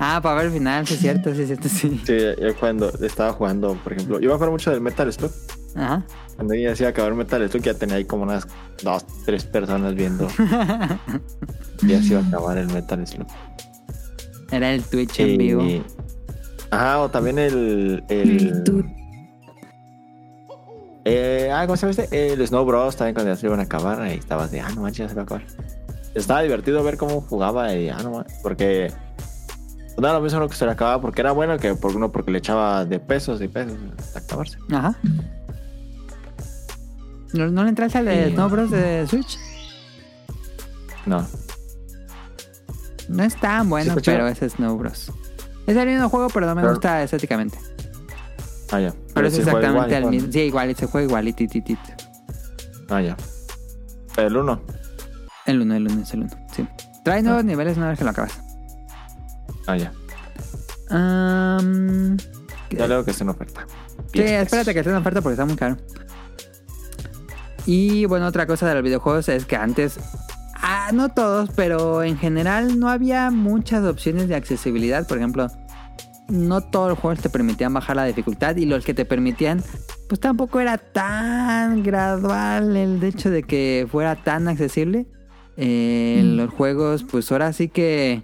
[0.00, 2.00] Ah, para ver el final, sí es cierto, sí es cierto, sí.
[2.06, 5.30] Sí, yo cuando estaba jugando, por ejemplo, yo me acuerdo mucho del Metal Slug.
[5.76, 6.04] Ajá.
[6.40, 8.48] Cuando ya se iba a acabar Metal Slug, ya tenía ahí como unas
[8.82, 10.26] dos, tres personas viendo.
[11.86, 13.26] ya se iba a acabar el Metal Slug.
[14.50, 15.62] Era el Twitch en vivo.
[15.62, 15.82] Y-
[16.70, 18.02] Ajá, o también el.
[18.08, 18.64] El
[21.04, 22.32] eh, ah, ¿cómo se llama este?
[22.32, 22.96] El Snow Bros.
[22.96, 25.14] También cuando ya se iban a acabar, ahí estabas de, ah, no manches, ya se
[25.16, 25.44] va a acabar.
[26.14, 28.90] Estaba divertido ver cómo jugaba y, ah, no manches, porque.
[29.98, 32.10] No era lo mismo lo que se le acababa porque era bueno que por uno
[32.10, 34.56] porque le echaba de pesos y pesos hasta acabarse.
[34.72, 34.96] Ajá.
[37.32, 38.32] ¿No, no le entraste al de Sí.
[38.34, 39.38] Snow Bros de Switch?
[41.06, 41.26] No.
[43.08, 44.12] No es tan bueno, escuché.
[44.12, 45.12] pero es Snow Bros.
[45.66, 47.58] Es el mismo juego, pero no me Pero- gusta estéticamente.
[48.72, 48.94] Ah, ya.
[49.14, 50.14] Pero, es sí exactamente igual, el igual.
[50.14, 50.32] mismo.
[50.32, 51.78] Sí, igual, se juega igual y tititit.
[52.88, 53.16] Ah, ya.
[54.16, 54.60] El uno.
[55.46, 56.30] El 1, el 1 es el 1.
[56.54, 56.66] Sí.
[57.04, 57.46] Trae nuevos Ah.
[57.46, 58.40] niveles una vez que lo acabas.
[59.66, 59.92] Ah, ya.
[60.90, 62.16] Am,
[62.70, 63.66] Ya leo que está en oferta.
[64.12, 65.76] Sí, espérate que esté en oferta porque está muy caro.
[67.66, 69.98] Y bueno, otra cosa de los videojuegos es que antes,
[70.54, 75.06] ah, no todos, pero en general no había muchas opciones de accesibilidad.
[75.06, 75.48] Por ejemplo,
[76.28, 79.62] no todos los juegos te permitían bajar la dificultad y los que te permitían,
[80.08, 85.06] pues tampoco era tan gradual el hecho de que fuera tan accesible.
[85.56, 86.36] Eh, Mm.
[86.36, 88.22] Los juegos, pues ahora sí que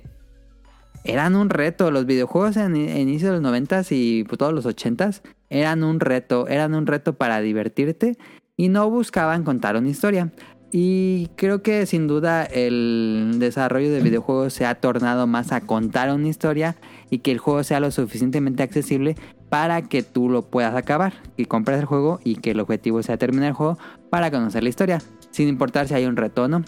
[1.05, 1.91] eran un reto.
[1.91, 6.01] Los videojuegos en, en inicio de los noventas y pues, todos los ochentas eran un
[6.01, 8.17] reto, eran un reto para divertirte
[8.57, 10.33] y no buscaban contar una historia.
[10.73, 16.13] Y creo que sin duda el desarrollo de videojuegos se ha tornado más a contar
[16.13, 16.77] una historia
[17.09, 19.17] y que el juego sea lo suficientemente accesible
[19.49, 23.17] para que tú lo puedas acabar, que compres el juego y que el objetivo sea
[23.17, 23.79] terminar el juego
[24.11, 24.99] para conocer la historia,
[25.31, 26.65] sin importar si hay un reto o no.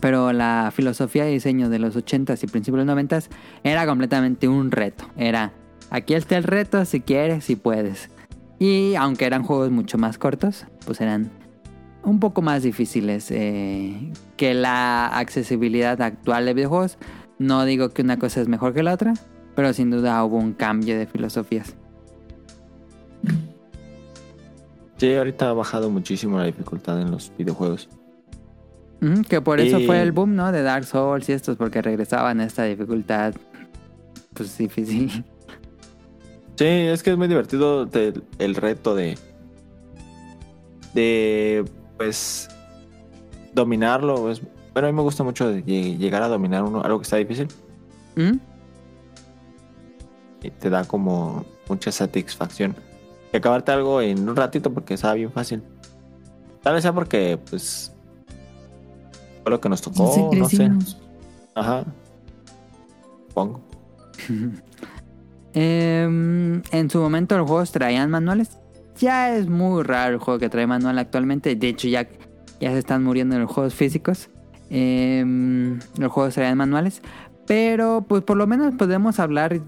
[0.00, 3.28] Pero la filosofía de diseño de los 80s y principios de los 90s
[3.62, 5.04] era completamente un reto.
[5.16, 5.52] Era,
[5.90, 8.10] aquí está el reto si quieres, si puedes.
[8.58, 11.30] Y aunque eran juegos mucho más cortos, pues eran
[12.04, 16.98] un poco más difíciles eh, que la accesibilidad actual de videojuegos.
[17.38, 19.14] No digo que una cosa es mejor que la otra,
[19.56, 21.74] pero sin duda hubo un cambio de filosofías.
[24.96, 27.88] Sí, ahorita ha bajado muchísimo la dificultad en los videojuegos.
[29.28, 30.50] Que por eso Y- fue el boom, ¿no?
[30.50, 33.34] De Dark Souls y estos, porque regresaban a esta dificultad,
[34.32, 35.24] pues difícil.
[36.56, 37.88] Sí, es que es muy divertido
[38.38, 39.18] el reto de.
[40.94, 41.64] de.
[41.96, 42.48] pues.
[43.52, 44.30] dominarlo.
[44.30, 44.40] Es,
[44.72, 47.48] Bueno, a mí me gusta mucho de llegar a dominar uno, algo que está difícil.
[48.14, 48.38] ¿Mm?
[50.42, 52.76] Y te da como mucha satisfacción.
[53.32, 55.62] Y acabarte algo en un ratito porque estaba bien fácil.
[56.62, 57.92] Tal vez sea porque, pues.
[59.42, 60.70] Fue lo que nos tocó, no sé.
[61.54, 61.84] Ajá.
[63.34, 63.60] Pongo.
[65.54, 68.58] Em, en su momento los juegos traían manuales.
[68.98, 71.54] Ya es muy raro el juego que trae manual actualmente.
[71.54, 72.08] De hecho, ya,
[72.60, 74.30] ya se están muriendo los juegos físicos.
[74.68, 77.02] Em, los juegos traían manuales.
[77.46, 79.60] Pero pues por lo menos podemos hablar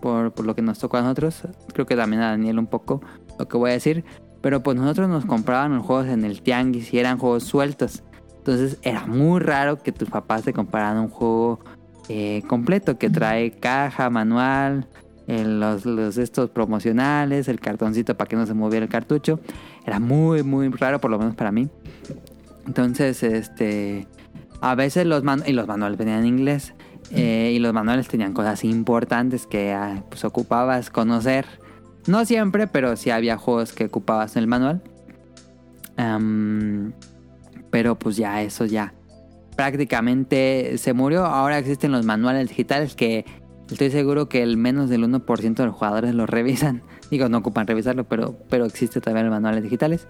[0.00, 1.42] por, por lo que nos tocó a nosotros.
[1.72, 3.00] Creo que también a Daniel un poco
[3.38, 4.04] lo que voy a decir.
[4.40, 8.04] Pero pues nosotros nos compraban los juegos en el tianguis y eran juegos sueltos.
[8.38, 11.60] Entonces era muy raro que tus papás te compraran un juego
[12.48, 14.86] completo que trae caja, manual,
[15.26, 15.86] eh, los,
[16.18, 19.38] estos promocionales, el cartoncito para que no se moviera el cartucho.
[19.86, 21.68] Era muy, muy raro, por lo menos para mí.
[22.66, 24.06] Entonces, este.
[24.60, 26.74] A veces los, man- y los manuales venían en inglés.
[27.12, 31.46] eh, y los manuales tenían cosas importantes que ah, pues, ocupabas conocer.
[32.06, 34.82] No siempre, pero sí había juegos que ocupabas en el manual.
[37.70, 38.94] Pero pues ya, eso ya
[39.60, 41.26] prácticamente se murió.
[41.26, 43.26] Ahora existen los manuales digitales que
[43.70, 46.82] estoy seguro que el menos del 1% de los jugadores los revisan.
[47.10, 50.08] Digo, no ocupan revisarlo, pero, pero existe todavía los manuales digitales.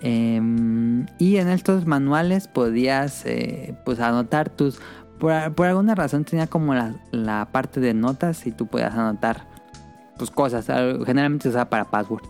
[0.00, 4.80] Em, y en estos manuales podías eh, pues anotar tus...
[5.20, 9.46] Por, alguna razón tenía como la, la parte de notas y tú podías anotar
[10.16, 10.66] pues cosas.
[11.06, 12.24] Generalmente se usaba para password.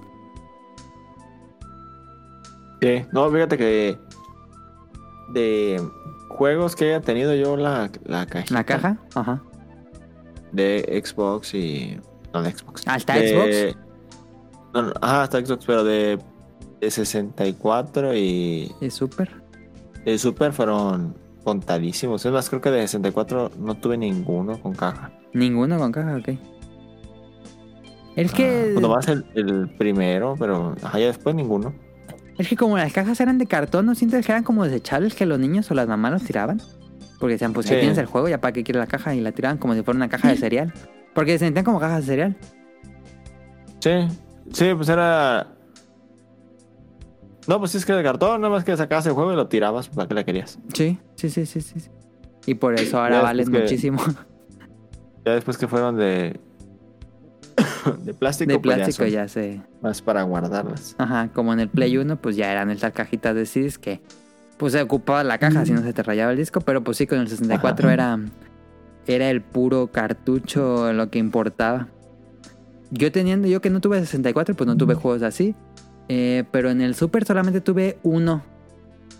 [2.82, 3.98] Sí, no, fíjate que.
[5.32, 5.80] De
[6.38, 8.54] juegos que haya tenido yo la, la cajita.
[8.54, 8.96] ¿La caja?
[9.14, 9.42] Ajá.
[10.52, 11.98] De Xbox y.
[12.32, 12.82] No, de Xbox.
[12.86, 13.76] ¿Hasta De-
[14.72, 16.18] No, no, ajá, hasta Xbox, pero de,
[16.80, 19.30] de 64 y Es súper.
[20.04, 22.24] de Super fueron contadísimos.
[22.24, 25.10] Es más, creo que de 64 no tuve ninguno con caja.
[25.34, 26.28] Ninguno con caja, ok.
[28.16, 28.70] Es que...
[28.74, 31.74] Pues nomás el, el primero, pero ajá, ya después ninguno.
[32.38, 35.26] Es que como las cajas eran de cartón, ¿no sientes que eran como desechables que
[35.26, 36.60] los niños o las mamás los tiraban?
[37.18, 37.74] Porque decían, pues Sí.
[37.74, 39.96] tienes el juego, ya para qué quieres la caja, y la tiraban como si fuera
[39.96, 40.72] una caja de cereal.
[41.14, 42.36] Porque se sentían como cajas de cereal.
[43.80, 43.90] Sí,
[44.52, 45.48] sí, pues era.
[47.48, 49.88] No, pues es que de cartón, nada más que sacabas el juego y lo tirabas
[49.88, 50.58] para que la querías.
[50.74, 51.80] Sí, sí, sí, sí, sí.
[52.46, 54.00] Y por eso ahora que- muchísimo.
[55.24, 56.38] Ya después que fueron de.
[57.92, 59.60] De plástico, de pues plástico son ya se...
[59.82, 60.94] Más para guardarlas.
[60.98, 64.00] Ajá, como en el Play 1, pues ya eran estas cajitas de CDs que
[64.56, 67.06] pues se ocupaba la caja si no se te rayaba el disco, pero pues sí,
[67.06, 67.94] con el 64 Ajá.
[67.94, 68.18] era
[69.08, 71.88] era el puro cartucho lo que importaba.
[72.90, 75.54] Yo teniendo, yo que no tuve 64, pues no tuve juegos así.
[76.08, 78.44] Eh, pero en el Super solamente tuve uno.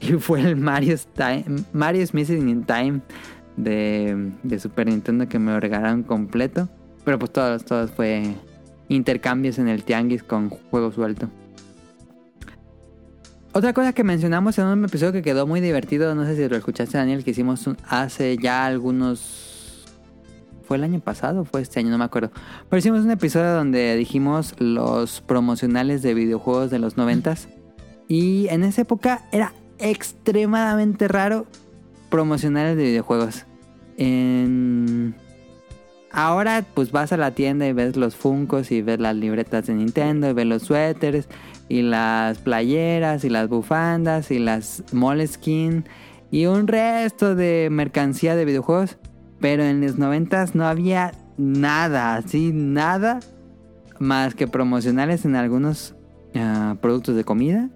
[0.01, 3.01] Y fue el Mario's, Time, Mario's Missing in Time
[3.57, 6.69] de, de Super Nintendo que me regalaron completo.
[7.05, 8.35] Pero pues todos, todos fue
[8.89, 11.28] intercambios en el tianguis con juego suelto.
[13.53, 16.57] Otra cosa que mencionamos en un episodio que quedó muy divertido, no sé si lo
[16.57, 19.86] escuchaste Daniel, que hicimos hace ya algunos...
[20.64, 21.89] ¿Fue el año pasado o fue este año?
[21.89, 22.30] No me acuerdo.
[22.68, 27.49] Pero hicimos un episodio donde dijimos los promocionales de videojuegos de los noventas.
[28.07, 31.47] Y en esa época era extremadamente raro
[32.11, 33.47] promocionales de videojuegos.
[33.97, 35.16] En...
[36.11, 39.75] Ahora pues vas a la tienda y ves los Funcos y ves las libretas de
[39.75, 41.29] Nintendo y ves los suéteres
[41.69, 45.85] y las playeras y las bufandas y las Moleskine
[46.31, 48.99] y un resto de mercancía de videojuegos.
[49.41, 53.21] Pero en los noventas no había nada, así nada
[54.01, 55.95] más que promocionales en algunos
[56.35, 57.71] ah, productos de comida.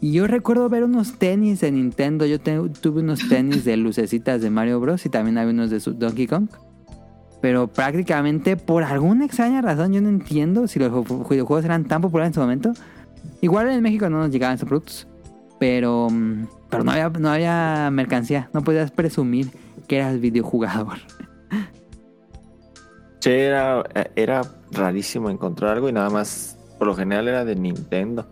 [0.00, 2.24] Y yo recuerdo ver unos tenis de Nintendo.
[2.24, 5.04] Yo tuve unos tenis de lucecitas de Mario Bros.
[5.06, 6.48] Y también había unos de Donkey Kong.
[7.40, 12.00] Pero prácticamente por alguna extraña razón yo no entiendo si los ju- videojuegos eran tan
[12.02, 12.72] populares en su momento.
[13.40, 15.06] Igual en México no nos llegaban esos productos.
[15.60, 18.48] Pero, mm, pero no, había, no había mercancía.
[18.52, 19.50] No podías presumir
[19.86, 20.98] que eras videojugador.
[23.20, 23.84] Sí, era,
[24.14, 26.56] era rarísimo encontrar algo y nada más.
[26.78, 28.24] Por lo general era de Nintendo.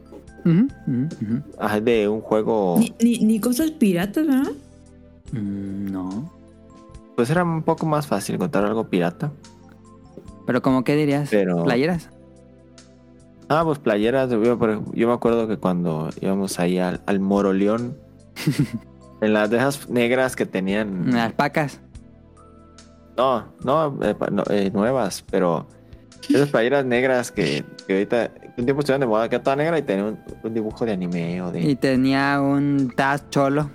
[1.58, 2.76] Ajá, de un juego.
[2.78, 4.52] Ni, ni, ni cosas piratas, ¿verdad?
[5.32, 6.32] Mm, no.
[7.16, 9.32] Pues era un poco más fácil encontrar algo pirata.
[10.46, 11.28] Pero como qué dirías?
[11.30, 12.10] Pero- ¿Playeras?
[13.48, 14.28] Ah, pues playeras.
[14.30, 14.38] Yo,
[15.06, 17.96] me acuerdo que cuando íbamos ahí al, al Moroleón,
[19.20, 21.14] en las de esas negras que tenían.
[21.16, 21.80] Alpacas.
[23.16, 25.66] No, no, eh, no, eh, nuevas, pero
[26.28, 29.78] esas playeras negras que, que ahorita un tiempo estuvieron de moda, que era toda negra
[29.78, 31.60] y tenía un, un dibujo de anime o de.
[31.62, 33.70] Y tenía un Taz cholo.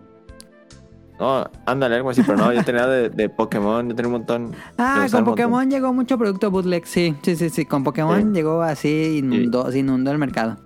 [1.22, 4.56] No, ándale, algo así, pero no, yo tenía de, de Pokémon, yo tenía un montón.
[4.80, 5.70] Ah, con Pokémon montón.
[5.70, 7.64] llegó mucho producto bootleg, sí, sí, sí, sí.
[7.66, 8.28] Con Pokémon Sí.
[8.34, 10.58] llegó así, inundó, se inundó el mercado.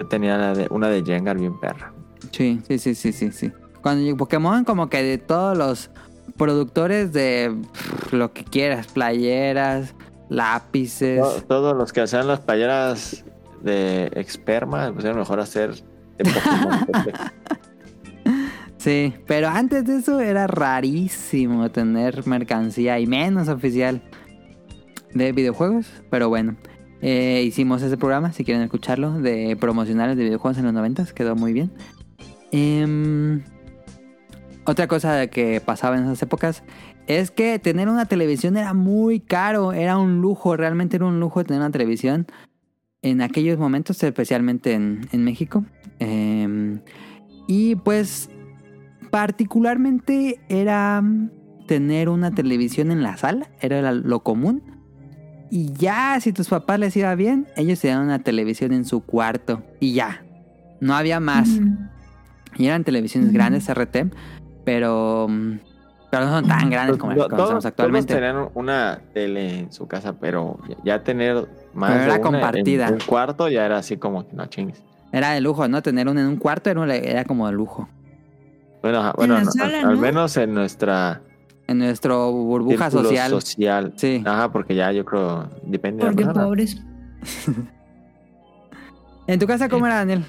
[0.00, 1.92] Yo tenía la de, una de Jengar bien perra.
[2.32, 3.52] Sí, sí, sí, sí, sí, sí.
[3.80, 5.90] Cuando llegó Pokémon, como que de todos los
[6.36, 9.94] productores de pff, lo que quieras, playeras,
[10.28, 11.20] lápices.
[11.20, 13.24] To- Todos los que hacían las playeras
[13.62, 15.74] de Experma, pues era mejor hacer
[16.16, 16.86] de Pokémon.
[18.78, 24.00] Sí, pero antes de eso era rarísimo tener mercancía y menos oficial
[25.12, 25.86] de videojuegos.
[26.10, 26.56] Pero bueno,
[27.02, 31.34] eh, hicimos ese programa, si quieren escucharlo, de promocionales de videojuegos en los 90, quedó
[31.34, 31.72] muy bien.
[32.52, 33.42] Em,
[34.64, 36.62] otra cosa que pasaba en esas épocas
[37.08, 41.42] es que tener una televisión era muy caro, era un lujo, realmente era un lujo
[41.42, 42.26] tener una televisión
[43.02, 45.64] en aquellos momentos, especialmente en, en México.
[45.98, 46.80] Em,
[47.48, 48.28] y pues
[49.10, 51.02] particularmente era
[51.66, 54.62] tener una televisión en la sala, era lo común.
[55.50, 59.62] Y ya, si tus papás les iba bien, ellos tenían una televisión en su cuarto.
[59.80, 60.24] Y ya,
[60.80, 61.48] no había más.
[62.56, 64.10] Y eran televisiones grandes RT,
[64.64, 65.58] pero, mm,
[66.10, 68.14] pero no son tan grandes como las que conocemos actualmente.
[68.14, 72.14] todos tenían una tele en su casa, pero ya- ya tener más Pero de era
[72.14, 72.88] una compartida.
[72.88, 74.82] en un cuarto ya era así como que no chingues.
[75.12, 75.80] Era de lujo, ¿no?
[75.82, 77.88] Tener una en un cuarto era, era como de lujo.
[78.82, 80.00] Bueno, bueno la sala, al, al ¿no?
[80.00, 81.20] menos en nuestra
[81.66, 83.30] En nuestro burbuja social.
[83.30, 83.92] social.
[83.96, 84.22] Sí.
[84.24, 86.46] Ajá, porque ya yo creo depende de Porque la persona.
[86.46, 86.82] pobres.
[89.26, 90.24] ¿En tu casa cómo era, Daniel?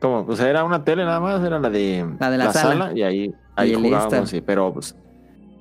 [0.00, 2.92] Como, pues era una tele nada más, era la de La de la sala.
[2.94, 4.94] y ahí, ahí Y jugábamos, sí, pero pues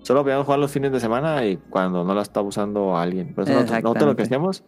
[0.01, 3.33] solo podíamos jugar los fines de semana y cuando no la estaba usando alguien.
[3.33, 4.63] Por eso nosotros, nosotros lo que hacíamos,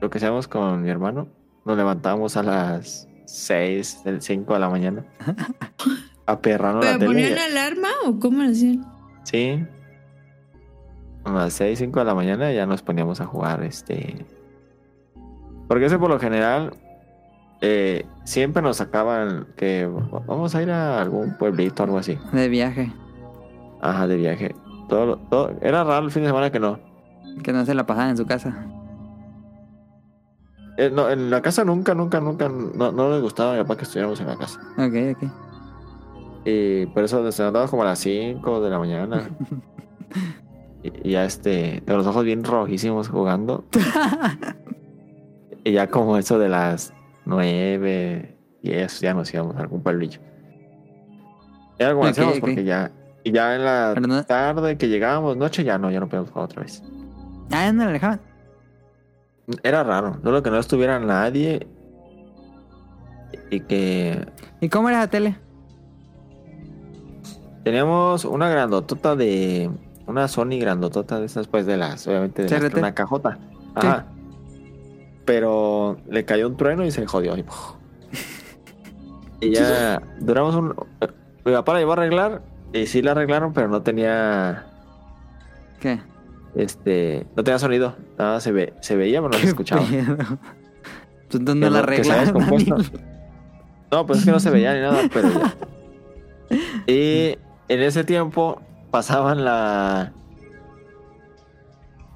[0.00, 1.28] lo que hacíamos con mi hermano,
[1.66, 5.04] nos levantábamos a las 6, 5 de la mañana
[6.26, 7.28] a perrarnos la ¿Pero tele.
[7.28, 8.86] ponían alarma o cómo lo hacían?
[9.24, 9.62] Sí.
[11.24, 14.24] A las 6, 5 de la mañana ya nos poníamos a jugar este.
[15.68, 16.72] Porque ese por lo general
[17.60, 19.86] eh, siempre nos sacaban que
[20.26, 22.18] vamos a ir a algún pueblito o algo así.
[22.32, 22.90] De viaje.
[23.82, 24.54] Ajá, de viaje.
[24.88, 25.20] Todo,
[25.60, 26.80] era raro el fin de semana que no.
[27.42, 28.66] Que no se la pasaban en su casa.
[30.78, 33.76] Eh, no, en la casa nunca, nunca, nunca, no, no les gustaba a mi papá
[33.76, 34.60] que estuviéramos en la casa.
[34.78, 35.30] Ok, ok.
[36.44, 39.28] Y por eso levantamos como a las 5 de la mañana.
[40.84, 43.64] y, y ya este, con los ojos bien rojísimos jugando.
[45.64, 46.94] y ya como eso de las
[47.26, 50.20] 9 y eso, ya nos íbamos a algún pueblillo.
[51.78, 52.40] Era como Ok, hacíamos ok.
[52.40, 52.90] porque ya,
[53.24, 56.44] y ya en la no- tarde que llegábamos, noche, ya no, ya no podíamos jugar
[56.46, 56.82] otra vez.
[57.50, 58.20] Ah, ¿ya no la dejaban?
[59.62, 61.66] Era raro, solo que no estuviera nadie
[63.50, 64.26] y que
[64.60, 65.36] ¿Y cómo era la tele?
[67.64, 69.70] Teníamos una grandotota de.
[70.06, 72.06] Una Sony grandotota de esas, pues de las.
[72.06, 73.38] Obviamente de las una cajota.
[73.74, 74.06] Ajá.
[75.24, 77.36] Pero le cayó un trueno y se jodió.
[77.36, 77.44] Y,
[79.42, 80.74] y ya duramos un.
[81.44, 82.42] Mi papá la llevó a arreglar.
[82.72, 84.66] Y sí la arreglaron, pero no tenía.
[85.80, 86.00] ¿Qué?
[86.54, 87.26] Este.
[87.36, 87.94] No tenía sonido.
[88.18, 89.82] Nada, se, ve, se veía, pero no se escuchaba.
[91.30, 91.86] Pues ¿dónde Que la no-.
[91.86, 92.90] Daniel?
[93.92, 95.54] No, pues es que no se veía ni nada, pero ya.
[96.86, 97.36] Y
[97.68, 100.12] en ese tiempo pasaban la.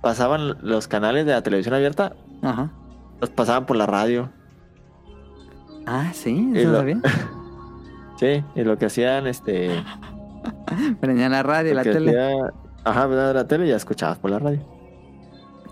[0.01, 2.71] Pasaban los canales de la televisión abierta, Ajá.
[3.21, 4.31] los pasaban por la radio.
[5.87, 7.01] Ah, sí, eso lo- sabía.
[8.19, 9.83] Sí, y lo que hacían, este.
[11.01, 12.11] Prendían la radio y la tele.
[12.21, 12.53] hacía-
[12.85, 14.61] ajá, veías la tele y ya escuchabas por la radio.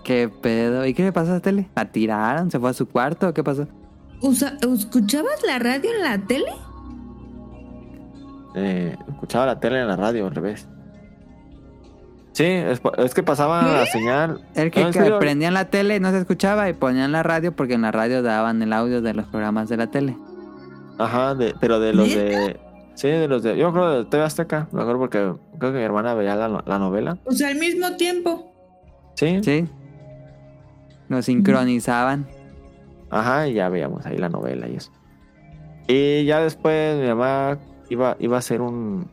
[0.03, 0.85] ¿Qué pedo?
[0.85, 1.69] ¿Y qué le pasó a la tele?
[1.75, 2.49] ¿La tiraron?
[2.49, 3.27] ¿Se fue a su cuarto?
[3.29, 3.67] ¿o ¿Qué pasó?
[4.21, 6.51] Usa- ¿Escuchabas la radio en la tele?
[8.55, 10.67] Eh, escuchaba la tele en la radio al revés.
[12.33, 14.41] Sí, es, es que pasaba la señal.
[14.55, 17.73] El que, No, prendían la tele y no se escuchaba y ponían la radio porque
[17.73, 20.17] en la radio daban el audio de los programas de la tele.
[20.97, 22.59] Ajá, de, pero de los de.
[22.93, 23.57] Sí, de los de.
[23.57, 24.67] Yo me acuerdo de TV Azteca.
[24.71, 27.17] Me acuerdo porque creo que mi hermana veía la, la novela.
[27.25, 28.51] O sea, al mismo tiempo.
[29.15, 29.39] Sí.
[29.43, 29.67] ¿Sí?
[31.09, 32.27] Lo sincronizaban.
[33.09, 34.91] Ajá, y ya veíamos ahí la novela y eso.
[35.87, 37.57] Y ya después mi mamá
[37.89, 39.11] iba, iba a hacer un,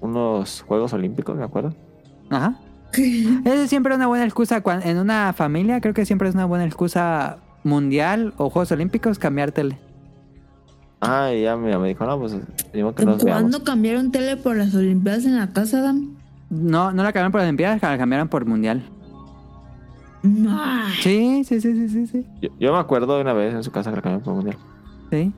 [0.00, 1.74] unos Juegos Olímpicos, me acuerdo.
[2.30, 2.60] Ajá.
[3.44, 4.62] Eso siempre es una buena excusa.
[4.84, 9.52] En una familia creo que siempre es una buena excusa mundial o Juegos Olímpicos cambiar
[11.00, 12.36] Ajá, y ya mi mamá dijo, no, pues
[12.72, 13.42] digo que nos veamos.
[13.42, 16.16] ¿Cuándo cambiaron tele por las Olimpiadas en la casa, Dan?
[16.50, 18.82] No, no la cambiaron por Olimpiadas, la cambiaron por Mundial.
[20.24, 22.26] Ay, Sí, sí, sí, sí, sí, sí.
[22.42, 24.56] Yo, yo me acuerdo de una vez en su casa que la cambió por mundial.
[25.10, 25.32] Sí.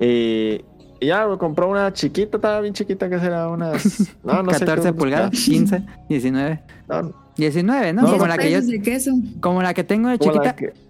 [0.00, 0.64] Y
[0.98, 4.16] y ya me compró una chiquita, estaba bien chiquita, que será unas.
[4.24, 6.62] No, no sé 14 qué- pulgadas, 15, 19.
[6.88, 8.02] No, 19, ¿no?
[8.02, 9.12] No, como, la que yo, queso.
[9.40, 10.56] como la que tengo de como la chiquita.
[10.56, 10.85] que-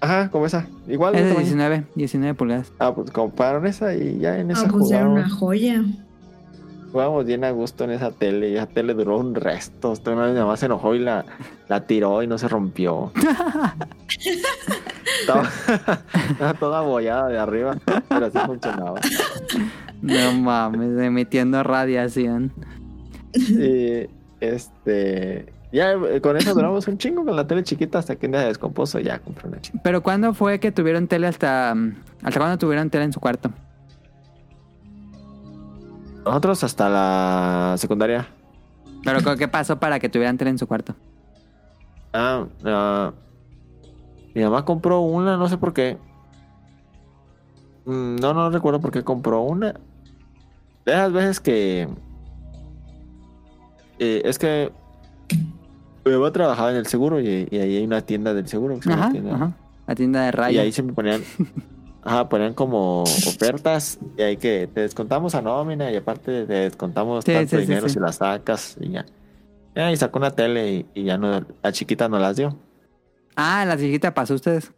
[0.00, 0.66] Ajá, como esa.
[0.86, 1.14] Igual.
[1.16, 1.44] Es de tamaño.
[1.46, 2.72] 19, 19 pulgadas.
[2.78, 5.18] Ah, pues compraron esa y ya en esa Ah, pues era jugamos.
[5.18, 5.84] una joya.
[6.92, 9.90] Jugábamos bien a gusto en esa tele y esa tele duró un resto.
[9.90, 11.24] Usted una vez mi mamá se enojó y la,
[11.68, 13.12] la tiró y no se rompió.
[15.20, 15.48] estaba,
[16.30, 17.76] estaba toda abollada de arriba,
[18.08, 19.00] pero así funcionaba.
[20.00, 22.52] No mames, emitiendo radiación.
[23.34, 24.06] Y
[24.40, 25.52] este.
[25.70, 28.40] Ya eh, con eso duramos un chingo con la tele chiquita hasta que un día
[28.42, 29.82] se descompuso y ya compré una chiquita.
[29.82, 31.74] Pero ¿cuándo fue que tuvieron tele hasta...
[31.74, 33.50] mm, ¿Hasta cuándo tuvieron tele en su cuarto?
[36.24, 38.28] Nosotros hasta la secundaria.
[39.04, 40.94] Pero ¿qué- ¿qué pasó para que tuvieran tele en su cuarto?
[42.12, 43.12] Ah, ah,
[44.34, 45.98] mi mamá compró una, no sé por qué.
[47.84, 49.72] Mm, No, no recuerdo por qué compró una.
[50.84, 51.88] De esas veces que.
[53.98, 54.72] eh, es que.
[56.08, 58.76] Mi mamá trabajaba en el seguro y, y ahí hay una tienda del seguro.
[58.76, 59.34] que se llama Ajá, tienda.
[59.34, 59.52] ajá.
[59.86, 60.62] La tienda de Y rayos.
[60.62, 61.22] ahí siempre ponían.
[62.04, 67.24] Ajá, ponían como ofertas y ahí que te descontamos a nómina y aparte te descontamos
[67.24, 67.94] Sí, tanto sí, dinero sí.
[67.94, 69.04] si la sacas y ya.
[69.90, 72.56] Y sacó una tele y, y ya no, la chiquita no las dio.
[73.36, 74.72] Ah, la chiquita pasó a ustedes.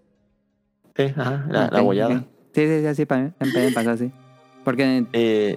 [0.96, 2.14] Sí, ajá, la, Ok, la bollada.
[2.16, 2.22] ok.
[2.52, 3.30] Sí, sí, sí, así para mí.
[3.38, 4.10] También me pasó así.
[4.64, 5.06] Porque...
[5.12, 5.56] Eh,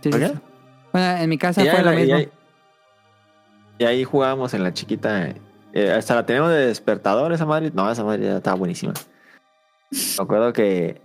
[0.00, 0.10] sí.
[0.10, 2.32] Bueno, en mi casa y, fue lo la- y mismo.
[3.78, 5.34] Y ahí jugábamos en la chiquita.
[5.72, 7.70] eh, hasta la teníamos de despertador esa madre.
[7.74, 8.94] No, esa madre ya estaba buenísima.
[9.90, 11.00] Me acuerdo que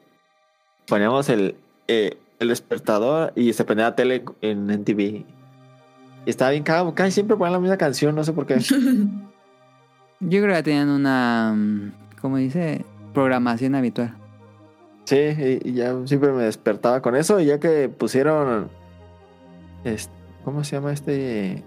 [0.88, 1.56] poníamos el,
[1.88, 5.00] eh, el despertador y se prendía la tele en NTV.
[5.00, 5.26] Y
[6.30, 6.94] estaba bien cagado.
[6.96, 8.60] Casi siempre ponían la misma canción, no sé por qué.
[10.20, 11.54] Yo creo que tenían una...
[11.56, 12.86] mm, ¿Cómo dice?
[13.14, 14.16] Programación habitual.
[15.06, 17.40] Sí, y, y ya siempre me despertaba con eso.
[17.42, 18.70] Y ya que pusieron.
[19.84, 20.10] es-
[20.46, 21.64] ¿Cómo se llama este?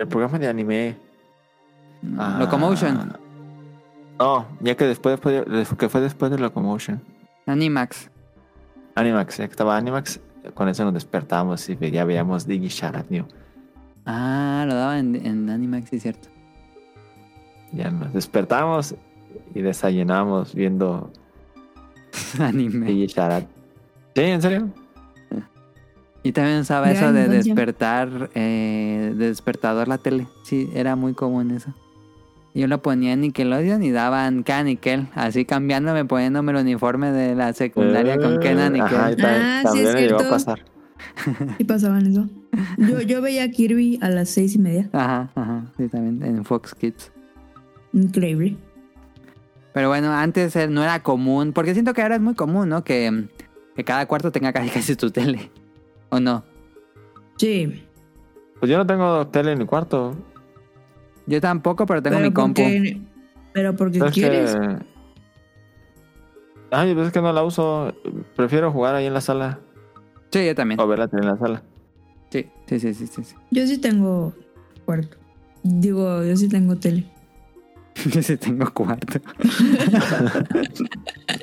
[0.00, 0.96] El programa de anime.
[2.18, 3.12] Ah, Locomotion.
[4.18, 7.00] No, ya que después, después de- que fue después de Locomotion.
[7.46, 8.10] Animax.
[8.94, 10.20] Animax, ya que estaba Animax.
[10.54, 13.26] Con eso nos despertábamos y ya veíamos Diggy Shut Up New.
[14.06, 16.28] Ah, lo daban en, en Animax, sí, es cierto.
[17.72, 18.94] Ya nos despertábamos
[19.54, 21.12] y desayunamos viendo
[22.40, 22.86] Anime.
[22.86, 23.46] Diggy Shut Up.
[24.16, 24.68] Sí, ¿en serio?
[26.22, 30.26] Y también usaba Gran eso de despertar, eh, de despertador la tele.
[30.42, 31.72] Sí, era muy común eso.
[32.54, 37.34] Yo lo ponía en Nickelodeon y daban cada Nickel, así cambiándome, poniéndome el uniforme de
[37.36, 38.96] la secundaria con Kena Eh, Nickel.
[38.96, 40.34] Ajá, y ta- Ah, sí, también es me llegó a cierto.
[40.34, 40.64] pasar.
[41.58, 42.28] Y pasaban eso.
[42.76, 44.90] Yo, yo veía a Kirby a las seis y media.
[44.92, 47.12] Ajá, ajá, sí, también en Fox Kids.
[47.92, 48.56] Increíble.
[49.72, 52.82] Pero bueno, antes eh, no era común, porque siento que ahora es muy común, ¿no?
[52.84, 53.28] Que,
[53.76, 55.50] que cada cuarto tenga casi casi tu tele.
[56.10, 56.44] ¿O no?
[57.36, 57.84] Sí.
[58.58, 60.14] Pues yo no tengo tele en mi cuarto.
[61.26, 62.62] Yo tampoco, pero tengo pero mi compu.
[62.62, 63.00] porque,
[63.52, 64.54] pero porque Es quieres.
[64.54, 64.76] que...
[66.72, 67.94] Ay, pues es que no la uso.
[68.36, 69.58] Prefiero jugar ahí en la sala.
[70.30, 70.78] Sí, yo también.
[70.80, 71.62] O ver la tele en la sala.
[72.30, 73.24] Sí, sí, sí, sí, sí.
[73.24, 73.34] sí.
[73.50, 74.32] Yo sí tengo
[74.84, 75.16] cuarto.
[75.62, 77.04] Digo, yo sí tengo tele.
[78.06, 79.18] Yo sí tengo cuarto.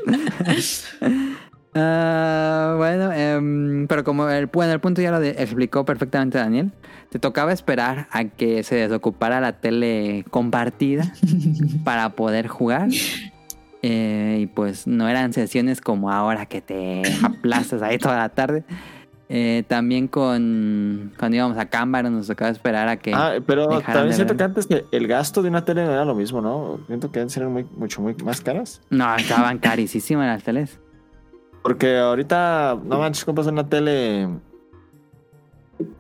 [1.79, 6.71] Ah, bueno, em, pero como el, bueno, el punto ya lo de- explicó perfectamente Daniel,
[7.09, 11.13] te tocaba esperar a que se desocupara la tele compartida
[11.83, 12.89] para poder jugar.
[13.83, 18.63] Eh, y pues no eran sesiones como ahora que te aplastas ahí toda la tarde.
[19.29, 23.13] Eh, también con cuando íbamos a Cámbaro nos tocaba esperar a que...
[23.13, 24.37] Ah, pero también siento ver.
[24.37, 26.79] que antes que el gasto de una tele no era lo mismo, ¿no?
[26.87, 28.81] Siento que antes eran muy, mucho muy más caras.
[28.89, 30.79] No, estaban carísimas las teles.
[31.67, 34.27] Porque ahorita, no manches, compras una tele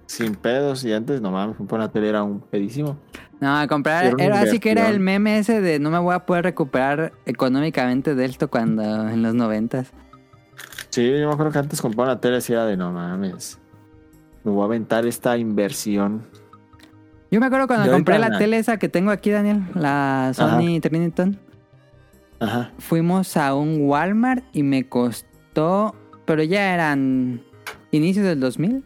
[0.05, 2.97] sin pedos y antes, no mames, comprar una tele era un pedísimo.
[3.39, 6.43] No, comprar, Era así que era el meme ese de no me voy a poder
[6.45, 9.91] recuperar económicamente de esto cuando en los noventas.
[10.89, 13.59] Sí, yo me acuerdo que antes comprar una tele así era de no mames.
[14.43, 16.25] Me voy a aventar esta inversión.
[17.29, 21.37] Yo me acuerdo cuando compré la- tele esa que tengo aquí, Daniel, la Sony Triniton.
[22.39, 22.71] Ajá.
[22.79, 25.27] Fuimos a un Walmart y me costó,
[26.25, 27.41] pero ya eran
[27.91, 28.83] inicios del 2000.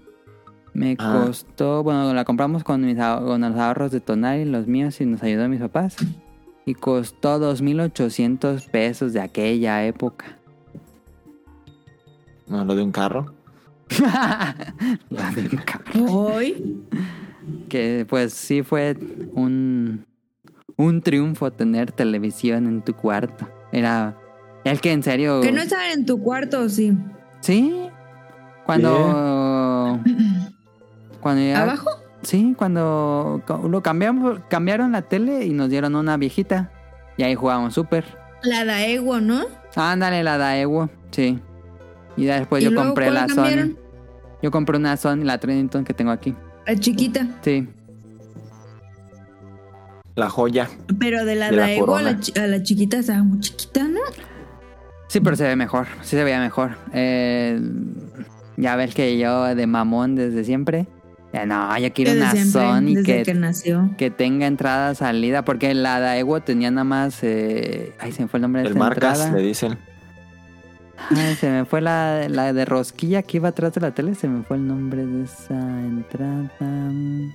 [0.74, 1.24] Me Ah.
[1.26, 5.22] costó, bueno, la compramos con, mis, con los ahorros de Tonali, los míos, y nos
[5.22, 5.98] ayudó mis papás.
[6.66, 10.38] Y costó 2.800 pesos de aquella época.
[12.48, 13.34] No, lo de un carro.
[15.10, 16.06] La de un carro.
[16.10, 16.86] Hoy.
[17.68, 18.96] que pues sí fue
[19.34, 20.06] un,
[20.78, 23.50] un triunfo tener televisión en tu cuarto.
[23.74, 24.18] Era
[24.64, 25.42] el que en serio...
[25.42, 26.94] Que no estaban en tu cuarto, sí.
[27.42, 27.90] Sí.
[28.66, 30.00] Cuando.
[31.22, 31.90] Cuando ya- ¿Abajo?
[32.24, 36.72] Sí, cuando lo cambiamos, cambiaron la tele y nos dieron una viejita.
[37.18, 38.06] Y ahí jugábamos súper.
[38.44, 39.42] La Daewoo, ¿no?
[39.76, 41.40] Ándale, la Daewoo, sí.
[42.18, 43.72] Y ya después ¿Y yo luego compré la cambiaron?
[43.72, 43.78] Sony.
[44.44, 46.36] Yo compré una Sony, la Trinity que tengo aquí.
[46.68, 47.26] La chiquita.
[47.42, 47.68] Sí.
[50.16, 50.70] La joya.
[51.00, 54.00] Pero de la De la Daewoo la, a la chiquita estaba muy chiquita, ¿no?
[55.12, 55.88] Sí, pero se ve mejor.
[56.04, 56.78] Sí se veía mejor.
[56.94, 57.60] Eh,
[58.56, 60.88] ya ves que yo de mamón desde siempre.
[61.34, 63.90] ya no, yo quiero Desde una siempre, Sony que, que nació.
[63.98, 65.44] que tenga entrada, salida.
[65.44, 67.20] Porque la Daewoo tenía nada más.
[67.24, 69.38] eh, ay, se me fue el nombre de El esta marcas, entrada.
[69.38, 69.78] le dicen.
[71.10, 74.16] Ay, se me fue la, la de rosquilla que iba atrás de la tele.
[74.16, 76.50] Se me fue el nombre de esa entrada.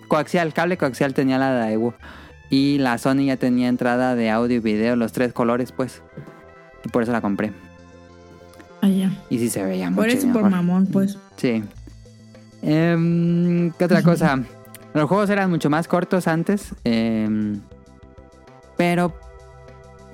[0.08, 1.92] Coaxial, cable coaxial tenía la Daewoo.
[2.48, 6.00] Y la Sony ya tenía entrada de audio y video, los tres colores, pues.
[6.84, 7.52] Y por eso la compré.
[8.82, 9.10] Ah, ya.
[9.30, 10.50] Y sí se veía Por mucho eso, por mejor.
[10.50, 11.18] mamón, pues.
[11.36, 11.62] Sí.
[12.62, 14.40] Em, ¿Qué otra cosa?
[14.94, 16.74] Los juegos eran mucho más cortos antes.
[16.84, 17.60] em,
[18.76, 19.12] pero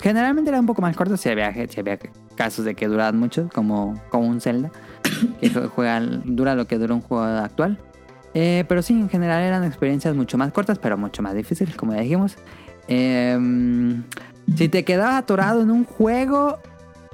[0.00, 1.20] generalmente eran un poco más cortos.
[1.20, 1.98] Si había, si había
[2.36, 4.70] casos de que duraban mucho, como, como un Zelda.
[5.40, 7.78] Que jue- juega, dura lo que dura un juego actual.
[8.34, 11.92] Eh, pero sí, en general eran experiencias mucho más cortas, pero mucho más difíciles, como
[11.94, 12.36] ya dijimos.
[12.88, 14.02] Em,
[14.56, 16.58] si te quedabas atorado en un juego,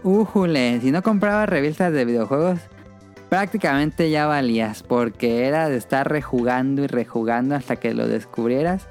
[0.02, 2.60] újule, si no comprabas revistas de videojuegos,
[3.28, 8.88] prácticamente ya valías, porque era de estar rejugando y rejugando hasta que lo descubrieras.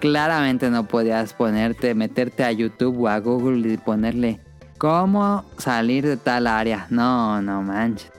[0.00, 4.40] Claramente no podías ponerte, meterte a YouTube o a Google y ponerle
[4.78, 6.86] cómo salir de tal área.
[6.90, 8.12] No, no manches.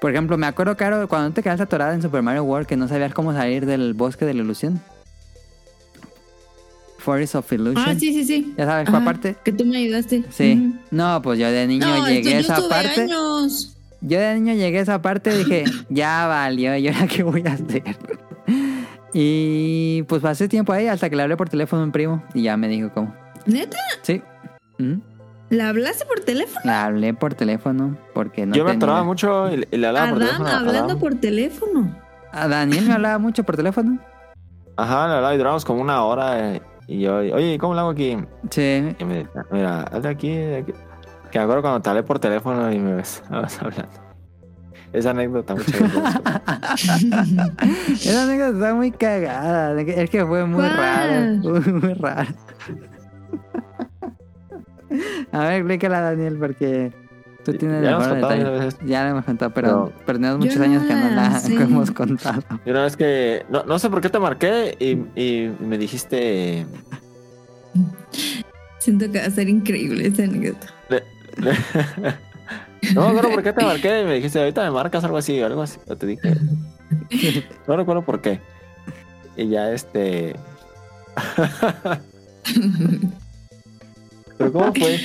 [0.00, 2.88] Por ejemplo, me acuerdo, Caro, cuando te quedaste atorada en Super Mario World que no
[2.88, 4.80] sabías cómo salir del bosque de la ilusión.
[7.02, 7.84] Forest of Illusion.
[7.86, 8.54] Ah, sí, sí, sí.
[8.56, 9.36] ¿Ya sabes cuál Ajá, parte?
[9.44, 10.24] Que tú me ayudaste.
[10.30, 10.74] Sí.
[10.90, 13.02] No, pues yo de niño No, llegué a esa parte.
[13.02, 13.76] años.
[14.00, 17.42] Yo de niño llegué a esa parte y dije, ya valió, ¿y ahora qué voy
[17.46, 17.82] a hacer?
[19.14, 22.42] Y pues pasé tiempo ahí hasta que le hablé por teléfono a un primo y
[22.44, 23.14] ya me dijo cómo.
[23.44, 23.76] ¿Neta?
[24.02, 24.22] Sí.
[25.50, 26.60] ¿La hablaste por teléfono?
[26.64, 30.36] Le hablé por teléfono porque no Yo me atoraba mucho y, le hablaba por Adán
[30.38, 30.48] teléfono.
[30.58, 30.98] hablando Adam.
[30.98, 31.96] por teléfono.
[32.32, 33.98] A Daniel me hablaba mucho por teléfono.
[34.78, 36.54] Ajá, le hablaba y duramos como una hora.
[36.54, 38.16] eh, y yo, oye, ¿cómo lo hago aquí?
[38.50, 38.94] Sí.
[38.98, 40.72] Y me decía, mira, hazle aquí, de aquí.
[41.30, 44.02] Que me acuerdo cuando te hablé por teléfono y me ves, estabas hablando.
[44.92, 45.80] Esa anécdota, gracias.
[48.06, 49.80] Esa anécdota está muy cagada.
[49.80, 50.76] Es que fue muy ¿Cuál?
[50.76, 51.22] raro.
[51.38, 52.28] Muy, muy raro.
[55.32, 56.92] A ver, explícala, Daniel, porque
[57.44, 58.78] tú tienes Ya hemos mejor contado veces.
[58.84, 61.90] Ya la hemos contado, pero, tenemos Yo muchos no años que no la que hemos
[61.90, 62.42] contado.
[62.64, 66.66] Y una vez que, no, no sé por qué te marqué y, y me dijiste,
[68.78, 70.66] Siento que va a ser increíble esta anécdota.
[70.88, 71.04] le-
[71.36, 71.56] le-
[72.94, 75.40] no me acuerdo por qué te marqué y me dijiste, ahorita me marcas algo así,
[75.40, 75.78] algo así.
[75.88, 76.34] O te dije,
[77.68, 78.40] no recuerdo por qué.
[79.36, 80.36] Y ya este...
[84.38, 85.00] Pero ¿cómo fue?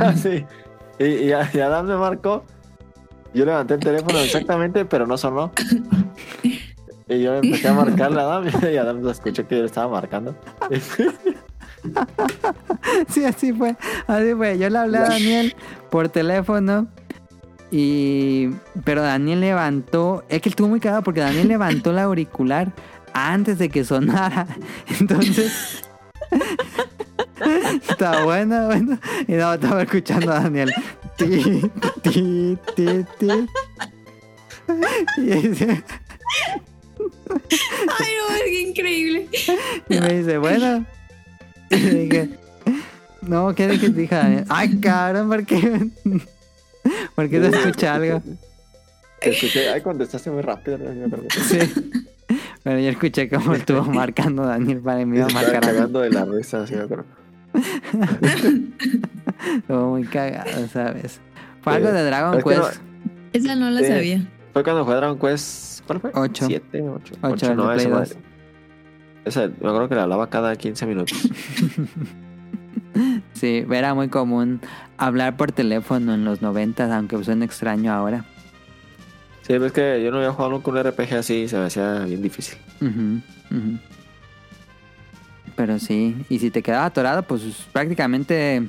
[0.00, 0.44] Ah, sí.
[0.98, 2.44] Y, y, y Adam me marcó.
[3.34, 5.52] Yo levanté el teléfono exactamente, pero no sonó.
[7.08, 9.88] Y yo empecé a marcarle a Adam y Adam lo escuchó que yo le estaba
[9.88, 10.34] marcando.
[13.08, 13.76] Sí, así fue.
[14.08, 14.58] Así fue.
[14.58, 15.54] Yo le hablé a Daniel
[15.88, 16.88] por teléfono.
[17.70, 18.48] Y.
[18.82, 20.24] Pero Daniel levantó.
[20.28, 22.72] Es que estuvo muy cagado porque Daniel levantó el auricular
[23.12, 24.48] antes de que sonara.
[25.00, 25.84] Entonces.
[27.88, 28.98] Está bueno, bueno.
[29.28, 30.72] Y no, estaba escuchando a Daniel.
[31.16, 31.62] Ti,
[32.02, 32.86] ti, ti,
[33.18, 33.46] ti.
[35.18, 35.82] Y, dice-
[36.98, 39.28] Ay, no, es que increíble.
[39.88, 40.84] y me dice, bueno.
[41.70, 42.30] Y le dije,
[43.22, 43.88] no, ¿qué dije?
[43.90, 45.86] Dije a Daniel, ay, cabrón, ¿por qué?
[47.14, 48.22] ¿Por qué se escucha algo?
[49.20, 50.78] Te escuché, ay, contestaste muy rápido.
[50.78, 51.58] que- Sí.
[52.62, 55.66] Pero yo escuché cómo estuvo marcando Daniel para que me iba a Estaba marcar a
[55.68, 55.72] mí.
[55.78, 57.04] cagando de la risa, sí, me acuerdo.
[59.56, 61.20] Estuvo muy cagado, ¿sabes?
[61.62, 62.80] Fue algo de Dragon Es que no- Quest.
[63.32, 63.86] Esa no la Sí.
[63.88, 64.26] sabía.
[64.52, 65.84] Fue cuando fue Dragon Quest.
[65.86, 66.10] ¿Cuál fue?
[66.14, 66.46] Ocho.
[66.46, 67.14] Siete, ocho.
[67.20, 68.10] Ocho, Ocho, el de no, Play esa madre.
[69.24, 71.18] Esa, me acuerdo que la hablaba cada 15 minutos.
[73.34, 74.62] Sí, era muy común
[74.96, 78.24] hablar por teléfono en los noventas, aunque suene extraño ahora.
[79.42, 81.98] Sí, es que yo no había jugado nunca un RPG así y se me hacía
[82.06, 82.56] bien difícil.
[82.80, 83.20] Ujú,
[83.54, 83.78] ujú.
[85.56, 87.42] Pero sí, y si te quedaba atorado, pues
[87.72, 88.68] prácticamente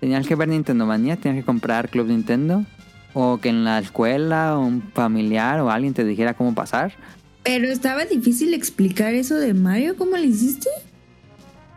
[0.00, 2.64] tenías que ver Nintendo Manía, tenías que comprar Club Nintendo,
[3.12, 6.94] o que en la escuela un familiar o alguien te dijera cómo pasar.
[7.42, 9.96] Pero estaba difícil explicar eso de Mario.
[9.96, 10.70] ¿Cómo le hiciste?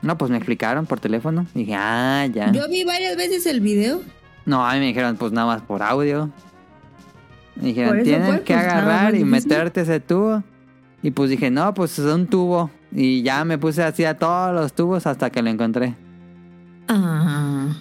[0.01, 1.45] No, pues me explicaron por teléfono.
[1.53, 2.51] Dije, ah, ya.
[2.53, 4.01] Yo vi varias veces el video.
[4.45, 6.31] No, a mí me dijeron, pues nada más por audio.
[7.57, 10.43] Me dijeron, tienes que pues, agarrar y meterte ese tubo.
[11.03, 12.71] Y pues dije, no, pues es un tubo.
[12.91, 15.95] Y ya me puse así a todos los tubos hasta que lo encontré.
[16.87, 17.75] Ah.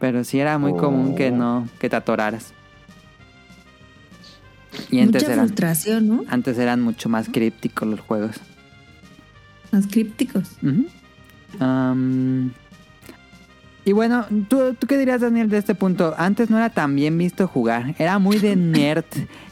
[0.00, 1.36] Pero sí era muy común que Oh.
[1.36, 2.52] no, que te atoraras.
[4.90, 6.24] Y antes eran, frustración, ¿no?
[6.28, 8.36] antes eran mucho más crípticos los juegos.
[9.70, 10.50] Más crípticos.
[13.84, 16.14] Y bueno, ¿tú, ¿tú qué dirías, Daniel, de este punto?
[16.16, 19.04] Antes no era tan bien visto jugar, era muy de nerd.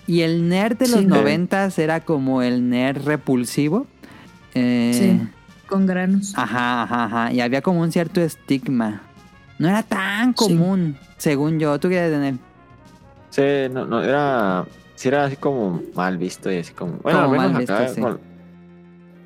[0.06, 1.06] y el nerd de los Sí.
[1.06, 3.86] noventas era como el nerd repulsivo.
[4.54, 5.28] Eh, Sí.
[5.68, 6.32] Con granos.
[6.36, 7.32] Ajá, ajá, ajá.
[7.32, 9.02] Y había como un cierto estigma.
[9.58, 10.34] No era tan Sí.
[10.36, 11.78] común, según yo.
[11.78, 12.38] ¿Tú dirías, Daniel?
[13.30, 13.42] Sí,
[13.72, 14.64] no, no, era.
[14.96, 16.94] Sí, era así como mal visto y así como.
[17.02, 18.00] Bueno, Como al menos mal acá visto, sí.
[18.00, 18.20] con-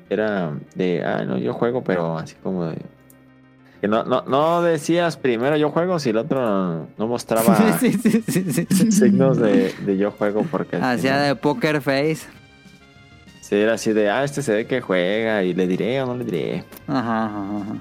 [0.09, 1.03] Era de.
[1.03, 2.77] Ah, no, yo juego, pero así como de.
[3.81, 8.21] Que no, no, no decías primero yo juego si el otro no mostraba sí, sí,
[8.27, 8.91] sí, sí, sí.
[8.91, 10.77] signos de, de yo juego porque.
[10.77, 12.27] Hacía de poker face.
[13.47, 14.09] Sí, era así de.
[14.09, 16.63] Ah, este se ve que juega y le diré o no le diré.
[16.87, 17.75] Ajá, ajá, ajá.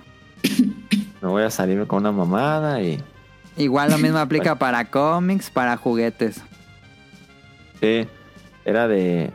[1.22, 3.02] No voy a salirme con una mamada y.
[3.56, 6.42] Igual lo mismo aplica para cómics, para juguetes.
[7.80, 8.06] Sí,
[8.66, 9.30] era de.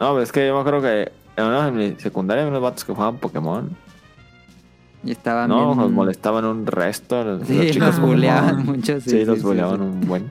[0.00, 1.12] No, es que yo me acuerdo que.
[1.36, 3.70] En mi secundaria había unos vatos que jugaban Pokémon.
[5.04, 5.78] Y estaban No, bien...
[5.78, 7.22] nos molestaban un resto.
[7.22, 9.00] Los, Sí, los chicos buleaban mucho.
[9.00, 10.28] Sí, Sí, los sí, buleaban un buen.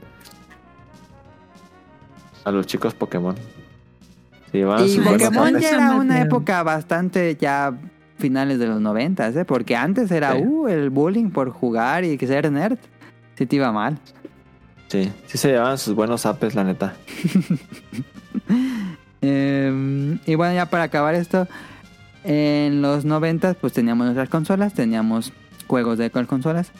[2.44, 3.34] A los chicos Pokémon.
[4.52, 7.74] Se Y Pokémon ya era una época bastante ya
[8.18, 9.44] finales de los noventas, ¿eh?
[9.44, 10.42] Porque antes era, Sí.
[10.44, 12.78] uh, el bullying por jugar y que ser nerd.
[13.36, 13.98] Sí te iba mal.
[14.88, 16.94] Sí, sí se llevaban sus buenos apes, la neta.
[19.24, 21.46] Eh, y bueno, ya para acabar esto,
[22.24, 25.32] en los noventas pues teníamos nuestras consolas, teníamos
[25.68, 26.72] juegos de con- consolas,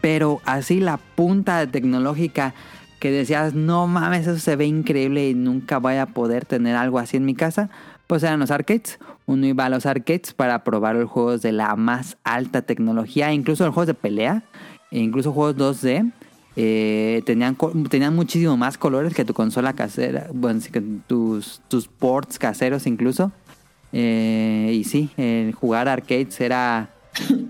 [0.00, 2.54] pero así la punta tecnológica
[3.02, 7.00] que decías, no mames, eso se ve increíble y nunca voy a poder tener algo
[7.00, 7.68] así en mi casa,
[8.06, 9.00] pues eran los arcades.
[9.26, 13.64] Uno iba a los arcades para probar los juegos de la más alta tecnología, incluso
[13.64, 14.44] los juegos de pelea,
[14.92, 16.12] e incluso juegos 2D.
[16.54, 17.56] eh, tenían,
[17.90, 20.60] tenían muchísimo más colores que tu consola casera, bueno,
[21.08, 23.32] tus, tus ports caseros incluso.
[23.92, 26.90] Eh, y sí, el jugar arcades era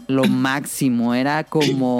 [0.08, 1.14] lo máximo.
[1.14, 1.98] Era como,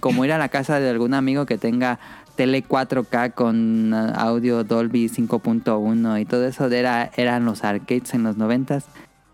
[0.00, 1.98] como ir a la casa de algún amigo que tenga
[2.36, 6.66] tele 4K con uh, audio Dolby 5.1 y todo eso.
[6.66, 8.84] Era, eran los arcades en los 90s.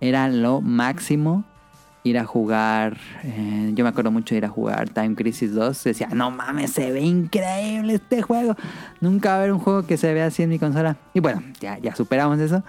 [0.01, 1.45] Era lo máximo
[2.03, 2.97] ir a jugar.
[3.23, 5.85] eh, yo me acuerdo mucho de ir a jugar Time Crisis 2.
[5.85, 8.57] Decía, no mames, se ve increíble este juego.
[9.01, 10.97] Nunca va a haber un juego que se vea así en mi consola.
[11.15, 12.63] Y bueno, ya, ya superamos eso.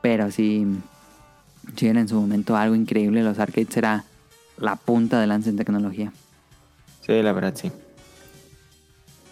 [0.00, 0.66] Pero sí,
[1.76, 3.22] sí era en su momento algo increíble.
[3.22, 4.04] Los arcades era
[4.58, 6.12] la punta de lanza en tecnología.
[7.06, 7.70] Sí, la verdad, sí.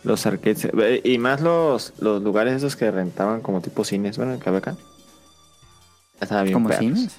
[0.05, 0.65] Los arcades.
[0.65, 4.17] eh, Y más los, los lugares esos que rentaban como tipo cines.
[4.17, 4.77] Bueno, que había acá.
[6.21, 6.81] Estaba bien Como perros.
[6.85, 7.17] cines.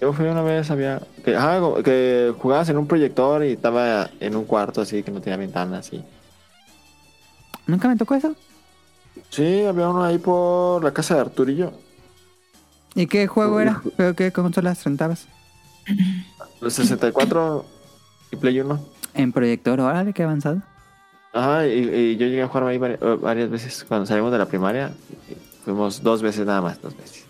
[0.00, 1.00] Yo fui una vez, había.
[1.24, 5.20] Que, como que jugabas en un proyector y estaba en un cuarto así que no
[5.20, 6.02] tenía ventanas y.
[7.66, 8.34] Nunca me tocó eso.
[9.28, 11.72] Sí, había uno ahí por la casa de Arturillo.
[12.94, 13.80] ¿Y qué juego era?
[13.96, 15.26] ¿Qué, qué consolas rentabas?
[16.60, 17.64] Los 64
[18.32, 18.80] y Play 1.
[19.14, 20.62] En proyector, órale, qué avanzado.
[21.32, 24.46] Ajá, y, y yo llegué a jugar ahí eh, varias veces cuando salimos de la
[24.46, 24.90] primaria.
[25.64, 27.24] Fuimos dos veces nada más, dos veces.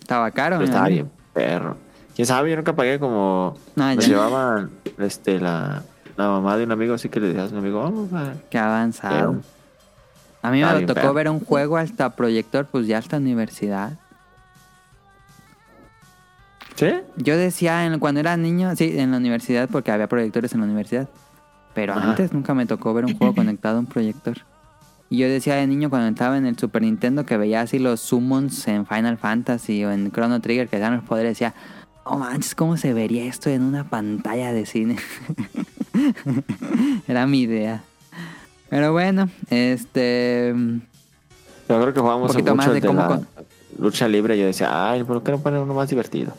[0.00, 0.56] Estaba caro.
[0.56, 1.76] Pero estaba bien, perro.
[2.14, 3.56] Quién sabe, yo nunca pagué como.
[3.78, 5.82] Ah, nos llevaban este, la,
[6.16, 8.34] la mamá de un amigo, así que le decía a un amigo, vamos a.
[8.50, 9.36] Qué avanzado.
[10.42, 11.14] A mí me tocó perro.
[11.14, 13.92] ver un juego hasta proyector, pues ya hasta universidad.
[16.76, 16.88] ¿Sí?
[17.16, 20.66] Yo decía en- cuando era niño, sí, en la universidad, porque había proyectores en la
[20.66, 21.08] universidad.
[21.76, 22.08] Pero Ajá.
[22.10, 24.38] antes nunca me tocó ver un juego conectado a un proyector.
[25.10, 28.00] Y yo decía de niño cuando estaba en el Super Nintendo que veía así los
[28.00, 31.54] summons en Final Fantasy o en Chrono Trigger que dan los poderes, decía,
[32.02, 34.96] oh manches, ¿cómo se vería esto en una pantalla de cine?
[37.06, 37.84] Era mi idea.
[38.68, 40.52] Pero bueno, este...
[41.68, 43.28] Yo creo que jugamos Un poquito mucho más de cómo la con-
[43.78, 44.38] lucha libre.
[44.38, 46.32] Yo decía, ay, ¿por qué no ponen uno más divertido?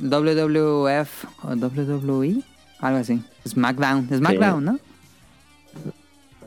[0.00, 2.42] WWF o WWE,
[2.80, 3.22] algo así.
[3.46, 4.78] SmackDown, SmackDown, ¿no?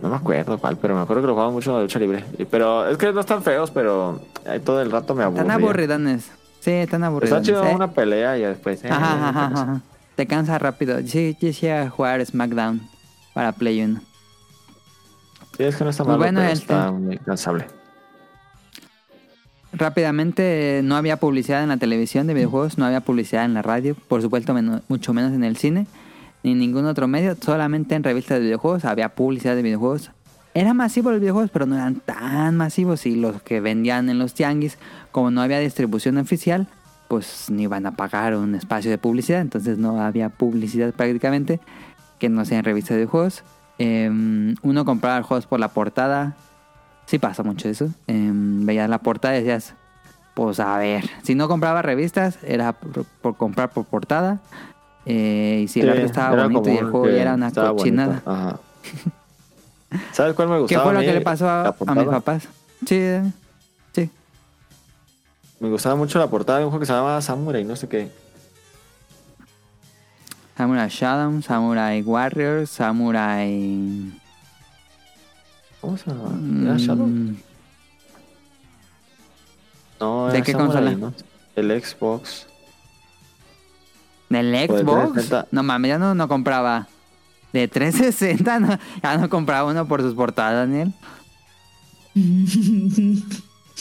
[0.01, 2.23] No me acuerdo cuál, pero me acuerdo que lo jugamos mucho en la lucha libre.
[2.51, 5.41] Pero es que no están feos, pero ahí todo el rato me aburría.
[5.43, 6.31] Están aburridones.
[6.59, 7.37] Sí, están aburridos.
[7.39, 8.83] Está chido una pelea y después.
[8.83, 9.81] eh, Ajá, ajá, ajá.
[10.15, 10.99] Te cansa rápido.
[11.05, 12.81] Sí, quisiera jugar SmackDown
[13.33, 14.01] para Play 1.
[15.57, 17.65] Sí, es que no está Pues malo, bueno, pero el- está muy cansable.
[19.73, 23.95] Rápidamente, no había publicidad en la televisión de videojuegos, no había publicidad en la radio,
[24.07, 24.55] por supuesto,
[24.87, 25.87] mucho menos en el cine,
[26.47, 30.11] ni en ningún otro medio, solamente en revistas de videojuegos había publicidad de videojuegos.
[30.53, 33.05] Era masivo los videojuegos, pero no eran tan masivos.
[33.05, 34.77] Y los que vendían en los tianguis,
[35.11, 36.67] como no había distribución oficial,
[37.09, 39.41] pues ni iban a pagar un espacio de publicidad.
[39.41, 41.59] Entonces no había publicidad prácticamente,
[42.17, 43.43] que no sea en revistas de videojuegos.
[43.77, 46.37] Em, uno compraba juegos por la portada.
[47.07, 47.89] Sí pasa mucho eso.
[48.07, 49.73] Em, veías la portada y decías,
[50.33, 54.39] pues a ver, si no compraba revistas, era por comprar por portada.
[55.09, 58.21] Eh, y si el Sí, arte estaba bonito y el juego ya era una cochinada.
[58.25, 58.59] Ajá.
[60.11, 60.83] ¿Sabes cuál me ¿Qué gustaba?
[60.83, 62.43] fue lo que le pasó a, mis papás?
[62.85, 63.23] Sí, eh,
[63.93, 64.09] sí.
[65.61, 68.11] Me gustaba mucho la portada de un juego que se llamaba Samurai, no sé qué.
[70.57, 74.11] Samurai Shadow, Samurai Warriors, Samurai...
[75.79, 76.31] ¿Cómo se llama?
[76.63, 77.05] ¿Era Shadow?
[77.07, 77.37] Mm,
[80.01, 80.95] No, ¿De era qué Samurai, consola?
[80.97, 81.13] ¿no?
[81.55, 82.46] El Xbox.
[84.29, 85.13] ¿Del de Xbox?
[85.13, 85.47] 360.
[85.51, 86.87] No mames, ya no, no compraba.
[87.53, 90.93] De 360, no, ya no compraba uno por sus portadas, Daniel.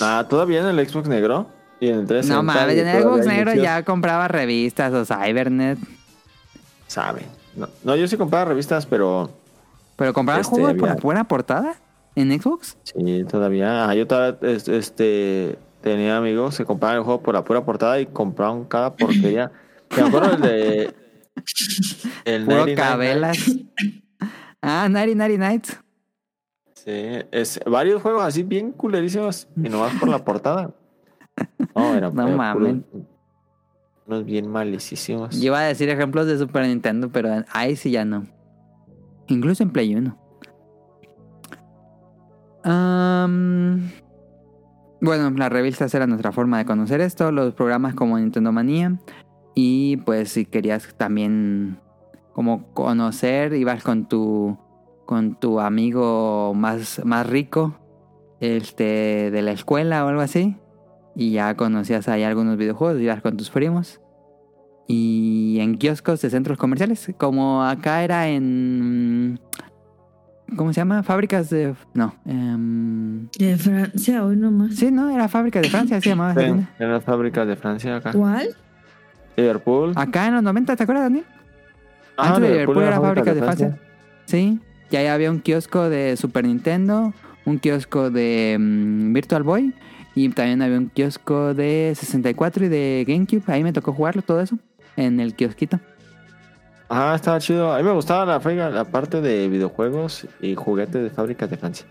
[0.01, 1.47] Ah, todavía en el Xbox negro.
[1.81, 2.35] Y en el 360.
[2.37, 3.65] No mames, en el Xbox negro inicios.
[3.65, 5.79] ya compraba revistas o Cybernet.
[6.87, 7.23] Sabe.
[7.55, 9.31] No, no, yo sí compraba revistas, pero
[9.97, 11.77] Pero compraba Este, juegos por buena portada
[12.15, 12.77] en Xbox.
[12.83, 13.89] sí, todavía.
[13.89, 17.99] Ah, yo todavía es- este, tenía amigos que compraban el juego por la pura portada
[17.99, 19.51] y compraban cada porquería.
[19.95, 20.95] Me acuerdo el de.
[22.25, 23.39] El 99 cabelas.
[24.63, 25.81] ah, Nighty Nighty Nights.
[26.75, 26.93] Sí,
[27.33, 30.73] es varios juegos así bien culerísimos y nomás por la portada.
[31.75, 32.77] No, era No mames.
[34.07, 35.39] unos bien malicísimos.
[35.39, 38.25] Yo iba a decir ejemplos de Super Nintendo, pero ahí sí ya no.
[39.27, 40.17] Incluso en Play 1.
[42.65, 43.91] Am,
[45.01, 48.99] bueno, las revistas eran nuestra forma de conocer esto, los programas como Nintendo Manía.
[49.57, 51.79] Y pues si querías también
[52.35, 54.59] como conocer, ibas con tu
[55.07, 57.79] con tu amigo más, más rico
[58.41, 60.57] este de la escuela o algo así.
[61.15, 64.01] Y ya conocías ahí algunos videojuegos, ibas con tus primos
[64.87, 69.41] y en kioscos de centros comerciales, como acá era en...
[70.55, 71.03] ¿Cómo se llama?
[71.03, 71.75] Fábricas de...
[71.93, 72.15] No.
[72.25, 74.77] em, De Francia, hoy nomás.
[74.77, 76.35] sí, no, era fábrica de Francia, se llamaba.
[76.41, 78.13] Sí, las fábricas de Francia acá.
[78.13, 78.49] ¿Cuál?
[79.37, 79.93] Liverpool.
[79.97, 81.25] Acá en los 90, ¿te acuerdas, Daniel?
[82.17, 83.79] Ah, Antes de Liverpool era fábrica fábricas de Francia.
[84.25, 84.59] Sí,
[84.91, 87.13] y ahí había un kiosco de Super Nintendo,
[87.45, 89.75] un kiosco de mm, Virtual Boy
[90.15, 93.43] y también había un kiosco de 64 y de GameCube.
[93.53, 94.57] Ahí me tocó jugarlo todo eso
[94.97, 95.79] en el kiosquito.
[96.89, 97.73] Ah, estaba chido.
[97.73, 101.57] A mí me gustaba la, fábrica- la parte de videojuegos y juguetes de fábricas de
[101.57, 101.87] Francia.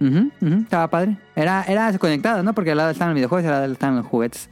[0.00, 1.16] Ujú, ujú, estaba padre.
[1.36, 2.52] Era, era conectado, ¿no?
[2.54, 4.50] Porque al lado estaban los videojuegos y al lado estaban los juguetes.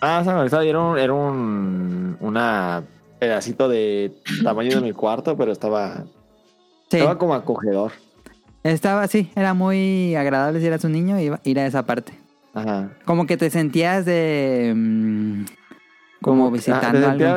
[0.00, 0.22] Ah,
[0.64, 2.82] y era un, era un una
[3.18, 4.12] pedacito de
[4.44, 6.04] tamaño de mi cuarto, pero estaba,
[6.90, 7.92] Sí, estaba como acogedor.
[8.62, 9.30] estaba así.
[9.34, 12.12] Era muy agradable si eras un niño iba- ir a esa parte.
[12.54, 12.90] Ajá.
[13.04, 14.72] Como que te sentías de...
[14.74, 15.44] mm,
[16.22, 17.36] como que- visitando te algo.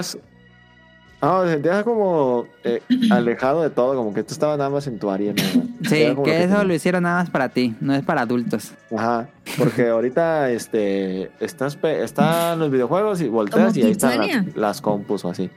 [1.22, 2.82] No, te sentías como eh,
[3.12, 5.34] alejado de todo, como que tú estabas nada más en tu área.
[5.34, 5.42] ¿no?
[5.88, 8.72] Sí, que eso te- lo hicieron nada más para ti, no es para adultos.
[8.96, 14.56] Ajá, porque ahorita este estás pe- están los videojuegos y volteas y ahí están las,
[14.56, 15.50] las compus o así.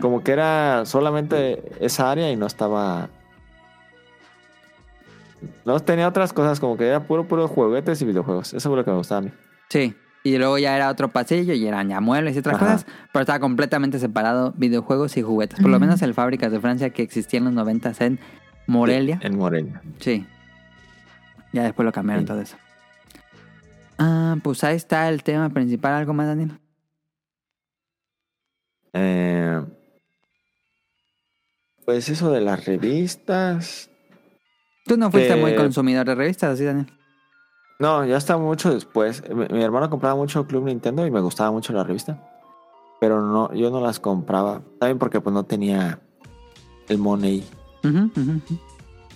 [0.00, 3.08] Como que era solamente esa área y no estaba
[5.64, 8.54] no tenía otras cosas, como que era puro puro juguetes y videojuegos.
[8.54, 9.30] Eso fue lo que me gustaba a mí.
[9.68, 9.94] Sí.
[10.28, 12.64] Y luego ya era otro pasillo y eran ya muebles y otras Ajá.
[12.66, 15.58] cosas, pero estaba completamente separado videojuegos y juguetes.
[15.60, 18.18] Por lo menos el Fábricas de Francia que existía en los 90 en
[18.66, 19.18] Morelia.
[19.22, 19.80] En Morelia.
[20.00, 20.26] Sí.
[21.52, 22.26] Ya después lo cambiaron Sí.
[22.26, 22.56] todo eso.
[23.98, 25.94] Ah, pues ahí está el tema principal.
[25.94, 26.52] ¿Algo más, Daniel?
[28.92, 29.62] Eh,
[31.84, 33.90] pues eso de las revistas.
[34.84, 36.86] Tú no fuiste Que- muy consumidor de revistas, ¿sí, Daniel?
[37.78, 39.22] No, ya está mucho después.
[39.28, 42.18] Mi, mi hermano compraba mucho Club Nintendo y me gustaba mucho la revista.
[43.00, 44.62] Pero no, yo no las compraba.
[44.80, 46.00] También porque pues no tenía
[46.88, 47.46] el money.
[47.84, 48.58] Ujú, ujú, ujú.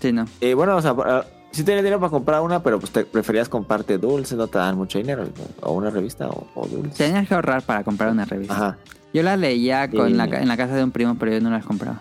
[0.01, 0.27] Sí, no.
[0.41, 3.49] Y bueno, o sea, para- sí tenía dinero para comprar una, pero pues te preferías
[3.49, 5.25] comprarte dulces, no te dan mucho dinero.
[5.63, 6.95] O una revista o, o dulces.
[6.99, 8.55] Tenías que ahorrar para comprar una revista.
[8.55, 8.79] Ajá.
[9.13, 10.15] Yo las leía con Sí.
[10.15, 12.01] la en la casa de un primo, pero yo no las compraba.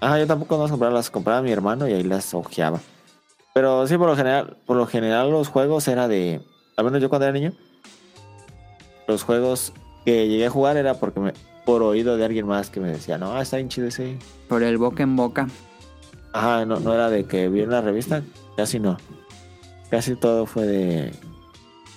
[0.00, 2.78] Ajá, yo tampoco no las compraba, las compraba mi hermano y ahí las ojeaba.
[3.54, 6.40] Pero sí, por lo general, por lo general los juegos era de,
[6.76, 7.52] al menos yo cuando era niño,
[9.06, 9.72] los juegos
[10.04, 11.32] que llegué a jugar era porque me,
[11.64, 14.16] por oído de alguien más que me decía, no, está bien chido ese.
[14.48, 15.48] Por el boca en boca.
[16.32, 18.22] Ajá, no, no era de que vi una revista,
[18.56, 18.96] casi no.
[19.90, 21.12] Casi todo fue de,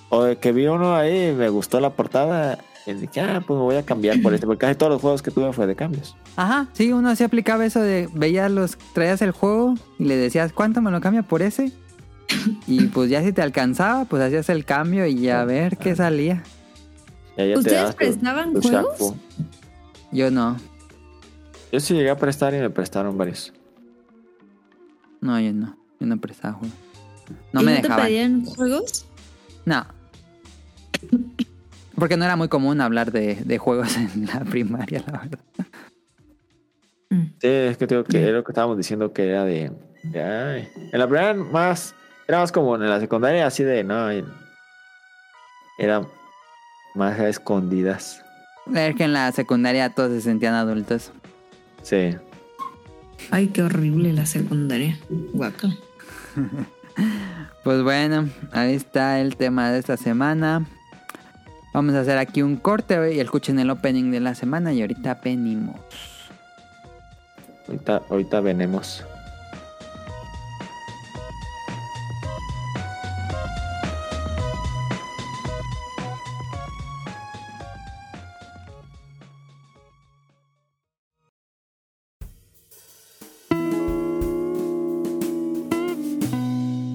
[0.09, 3.63] o de que vi uno ahí me gustó la portada Y dije, ah, pues me
[3.63, 6.15] voy a cambiar por este, porque casi todos los juegos que tuve fue de cambios.
[6.35, 10.53] Ajá, sí, uno se aplicaba eso de veías los, traías el juego y le decías,
[10.53, 11.71] ¿cuánto me lo cambia por ese?
[12.67, 15.95] Y pues ya si te alcanzaba, pues hacías el cambio y ya a ver qué
[15.95, 16.43] salía.
[17.35, 18.97] Te ¿Ustedes tu- prestaban tu juegos?
[18.99, 19.15] shampoo.
[20.11, 20.55] Yo no,
[21.71, 23.51] Yo sí llegué a prestar y me prestaron varios.
[25.21, 26.73] no, yo no, yo no prestaba juego.
[27.51, 28.05] No ¿Y me no te dejaban.
[28.05, 29.05] pedían juegos?
[29.65, 29.85] No.
[31.97, 35.39] Porque no era muy común hablar de, de juegos en la primaria, la verdad.
[37.09, 37.23] Mm.
[37.39, 39.71] Sí, es que tengo que era lo que estábamos diciendo que era de,
[40.03, 40.69] de, ay.
[40.91, 41.95] En la primera más,
[42.27, 44.09] era más como en la secundaria así de, no,
[45.77, 46.07] era
[46.95, 48.23] más a escondidas.
[48.73, 51.11] Es que en la secundaria todos se sentían adultos.
[51.83, 52.15] Sí.
[53.31, 54.97] Ay, qué horrible la secundaria.
[55.09, 55.69] Guaca.
[57.65, 60.67] Pues bueno, ahí está el tema de esta semana.
[61.75, 65.19] Vamos a hacer aquí un corte y escuchen el opening de la semana y ahorita
[65.21, 65.75] venimos.
[67.67, 69.03] Ahorita, ahorita venemos.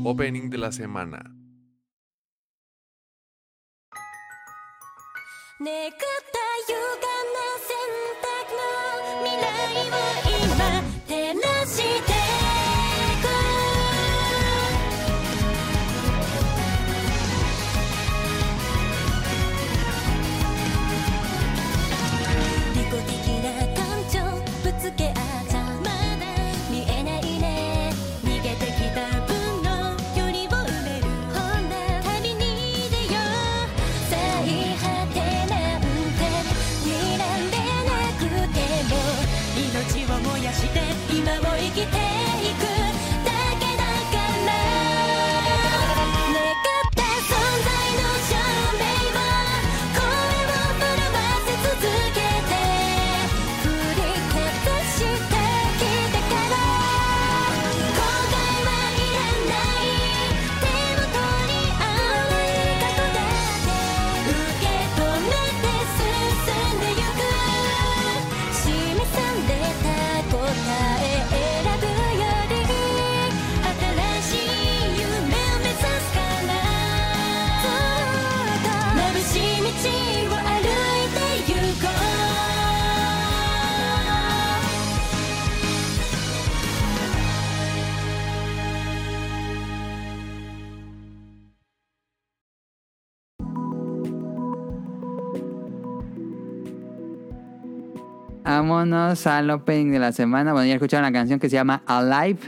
[0.05, 1.40] Opening de la semana.
[5.63, 6.01] 願った
[6.69, 7.77] 歪んだ選
[8.25, 8.65] 択の
[9.23, 10.30] 未来を
[98.61, 100.53] Vámonos al opening de la semana.
[100.53, 102.41] Bueno, ya escucharon la canción que se llama Alive.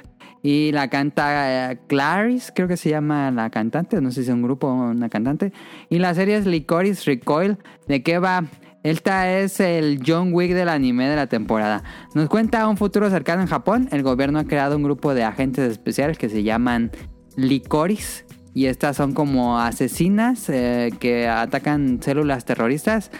[0.42, 3.98] Y la canta eh, Clarice, creo que se llama la cantante.
[4.02, 5.54] No sé si es un grupo o una cantante.
[5.88, 7.56] Y la serie es Licorice Recoil.
[7.88, 8.44] ¿De qué va?
[8.82, 11.82] Esta es el John Wick del anime de la temporada.
[12.14, 13.88] Nos cuenta un futuro cercano en Japón.
[13.90, 16.90] El gobierno ha creado un grupo de agentes especiales que se llaman
[17.36, 18.26] Licorice.
[18.52, 23.10] Y estas son como asesinas eh, que atacan células terroristas.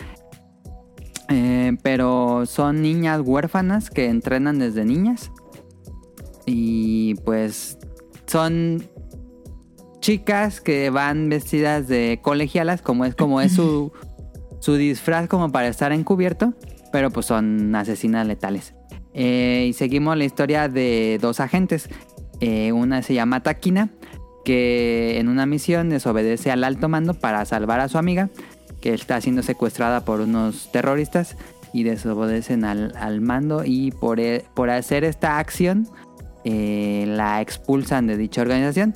[1.29, 5.31] Eh, pero son niñas huérfanas que entrenan desde niñas.
[6.47, 7.79] Y pues
[8.27, 8.85] son
[10.01, 13.93] chicas que van vestidas de colegialas, como es como es su,
[14.61, 16.55] su disfraz como para estar encubierto,
[16.93, 18.75] pero pues son asesinas letales.
[19.15, 21.89] Eh, y seguimos la historia de dos agentes.
[22.41, 23.91] Eh, una se llama Takina,
[24.45, 28.31] que en una misión desobedece al alto mando para salvar a su amiga,
[28.83, 31.37] que está siendo secuestrada por unos terroristas
[31.73, 35.89] y desobedecen al, al mando y por, e- por hacer esta acción
[36.45, 38.95] eh, la expulsan de dicha organización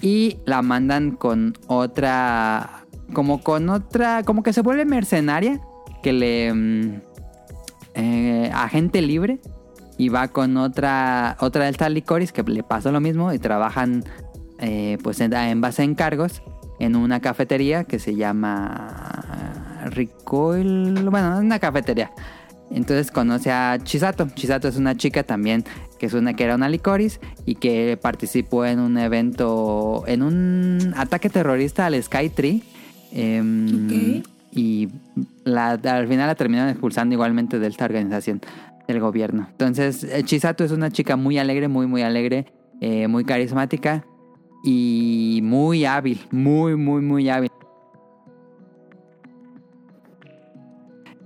[0.00, 5.60] y la mandan con otra, como con otra, como que se vuelve mercenaria,
[6.02, 6.52] que le...
[6.52, 7.00] mm,
[7.98, 9.38] eh, agente libre
[9.96, 14.04] y va con otra otra del tal Licorice que le pasó lo mismo y trabajan
[14.58, 16.42] eh, pues en base a encargos
[16.78, 22.12] en una cafetería que se llama Recoil bueno es una cafetería
[22.70, 25.64] entonces conoce a Chisato Chisato es una chica también
[25.98, 30.94] que es una que era una Licorice y que participó en un evento en un
[30.96, 32.62] ataque terrorista al Sky Tree
[33.12, 34.26] Ok.
[34.52, 34.88] y
[35.44, 38.40] la, al final la terminaron expulsando igualmente de esta organización
[38.86, 39.48] del gobierno.
[39.50, 44.04] Entonces, eh, Chisato es una chica muy alegre, muy, muy alegre, eh, muy carismática
[44.66, 47.50] y muy hábil, muy, muy, muy hábil.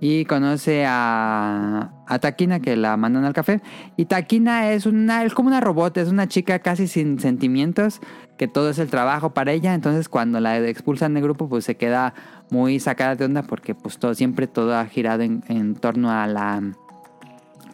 [0.02, 3.60] y conoce a, a Takina que la mandan al café.
[3.96, 8.00] Y Takina es una es como una robot, es una chica casi sin sentimientos,
[8.38, 9.74] que todo es el trabajo para ella.
[9.74, 12.14] Entonces cuando la expulsan del grupo pues se queda
[12.50, 16.26] muy sacada de onda porque pues todo, siempre todo ha girado en, en torno a
[16.26, 16.62] la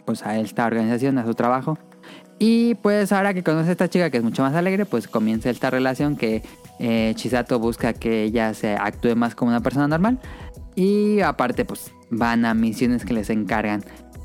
[0.05, 1.78] pues a esta organización, a su trabajo.
[2.38, 5.48] Y pues ahora que conoce a esta chica que es mucho más alegre, pues comienza
[5.48, 6.42] esta relación que
[6.78, 10.18] eh, Chisato busca que ella se actúe más como una persona normal.
[10.74, 13.82] Y aparte pues van a misiones que les encargan.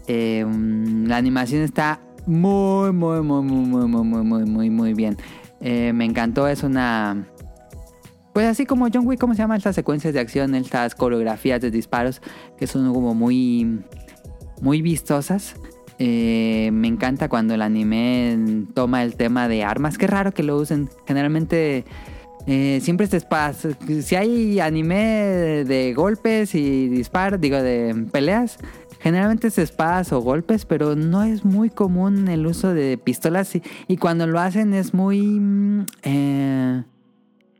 [0.08, 5.18] Mm, la animación está muy, muy, muy, muy, muy, muy, muy, muy, muy, muy bien.
[5.60, 7.28] Eh, me encantó, es una...
[8.34, 9.58] Pues así como John Wick, ¿cómo se llama?
[9.58, 12.22] Estas secuencias de acción, estas coreografías de disparos,
[12.58, 13.82] que son como muy,
[14.62, 15.56] muy vistosas.
[16.04, 20.00] Eh, me encanta cuando el anime toma el tema de armas.
[20.00, 20.90] Qué raro que lo usen.
[21.06, 21.86] Generalmente
[22.48, 23.70] eh, siempre se pasa.
[24.02, 28.58] Si hay anime de golpes y disparos, digo, de peleas,
[29.00, 33.56] generalmente es espadas o golpes, pero no es muy común el uso de pistolas.
[33.56, 35.22] Y, y cuando lo hacen es muy.
[35.22, 36.84] mm, eh,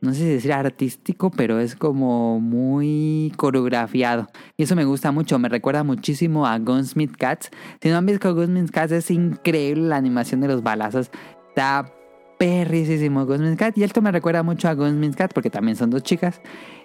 [0.02, 4.26] no sé si decir artístico, pero es como muy coreografiado.
[4.56, 7.50] Y eso me gusta mucho, me recuerda muchísimo a Gunsmith Cats.
[7.80, 11.12] Si no han visto Gunsmith Cats, es increíble la animación de los balazos.
[11.50, 11.94] Está
[12.36, 13.78] perrísimo Gunsmith Cat.
[13.78, 16.40] Y esto me recuerda mucho a Gunsmith Cat porque también son dos chicas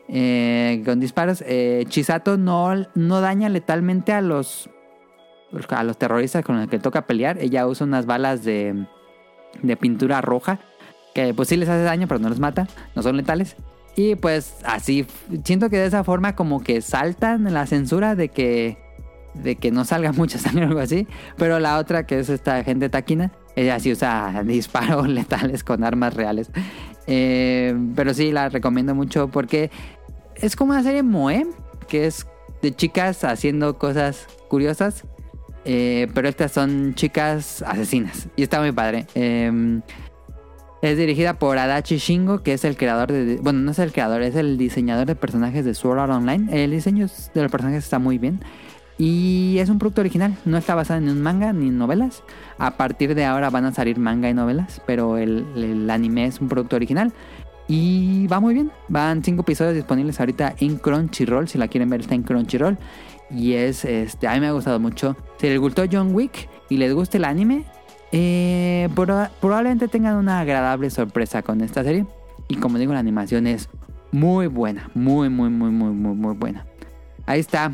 [0.08, 1.44] eh, con disparos.
[1.48, 4.70] Eh, Chisato no, no daña letalmente a los,
[5.70, 7.40] a los terroristas con los que toca pelear.
[7.40, 8.86] Ella usa unas balas de,
[9.64, 10.60] de pintura roja
[11.18, 13.56] que pues sí les hace daño, pero no los mata, no son letales.
[13.96, 15.08] Y pues así,
[15.44, 18.78] siento que de esa forma como que saltan la censura de que,
[19.34, 21.08] de que no salga mucha sangre o algo así.
[21.36, 26.14] Pero la otra, que es esta gente taquina, ella sí usa disparos letales con armas
[26.14, 26.52] reales.
[27.08, 29.72] Eh, pero sí, la recomiendo mucho porque
[30.36, 31.48] es como una serie Moe,
[31.88, 32.28] que es
[32.62, 35.04] de chicas haciendo cosas curiosas.
[35.66, 38.28] Eh, pero estas son chicas asesinas.
[38.36, 39.08] Y está muy padre.
[39.16, 39.82] Eh,
[40.82, 43.38] es dirigida por Adachi Shingo, que es el creador de...
[43.38, 46.64] Bueno, no es el creador, es el diseñador de personajes de Sword Art Online.
[46.64, 48.40] El diseño de los personajes está muy bien.
[49.00, 52.24] Y es un producto original, no está basado en un manga ni en novelas.
[52.58, 56.48] A partir de ahora van a salir manga y novelas, pero el, anime es un
[56.48, 57.14] producto original.
[57.68, 58.72] Y va muy bien.
[58.88, 61.48] Van cinco episodios disponibles ahorita en Crunchyroll.
[61.48, 62.78] Si la quieren ver, está en Crunchyroll.
[63.30, 65.18] Y es, este, a mí me ha gustado mucho.
[65.38, 67.66] Si les gustó John Wick y les gusta el anime,
[68.12, 72.06] eh, proba- probablemente tengan una agradable sorpresa con esta serie.
[72.48, 73.70] Y como digo, la animación es
[74.12, 74.90] muy buena.
[74.94, 76.66] Muy, muy, muy, muy, muy, muy buena.
[77.26, 77.74] Ahí está.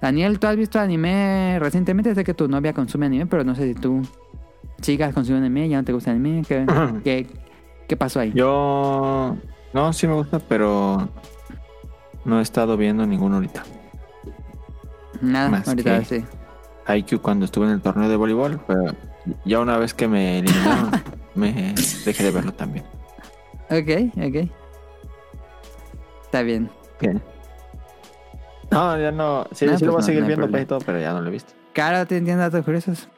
[0.00, 2.14] Daniel, ¿tú has visto anime recientemente?
[2.14, 4.02] Sé que tu novia consume anime, pero no sé si tú
[4.80, 6.42] sigas consumiendo anime, ya no te gusta el anime.
[6.46, 6.66] ¿Qué,
[7.04, 7.26] qué,
[7.88, 8.32] qué pasó ahí?
[8.34, 9.36] Yo.
[9.72, 11.08] No, sí me gusta, pero.
[12.24, 13.64] No he estado viendo ninguno ahorita.
[15.20, 16.24] Nada, más ahorita que- sí.
[16.94, 18.92] IQ cuando estuve en el torneo de voleibol, pero
[19.44, 20.90] ya una vez que me eliminaron,
[21.34, 21.74] me
[22.04, 22.84] dejé de verlo también.
[23.70, 24.50] Ok, ok.
[26.24, 26.70] Está bien.
[27.00, 27.22] Bien.
[28.70, 29.46] No, ya no.
[29.52, 30.98] Sí, No, sí lo voy pues a no, seguir no viendo pues, y todo, pero
[31.00, 31.52] ya no lo he visto.
[31.72, 33.08] Caro, ¿te entiendes datos curiosos?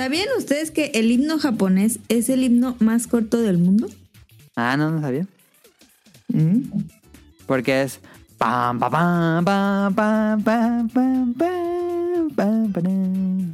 [0.00, 3.86] ¿Sabían ustedes que el himno japonés es el himno más corto del mundo?
[4.56, 5.26] Ah, no, no sabía.
[6.28, 6.62] Mm.
[7.44, 8.00] Porque es.
[8.38, 11.34] Pam, pam, pam, pam, pam, pam,
[12.34, 13.52] pam, pam.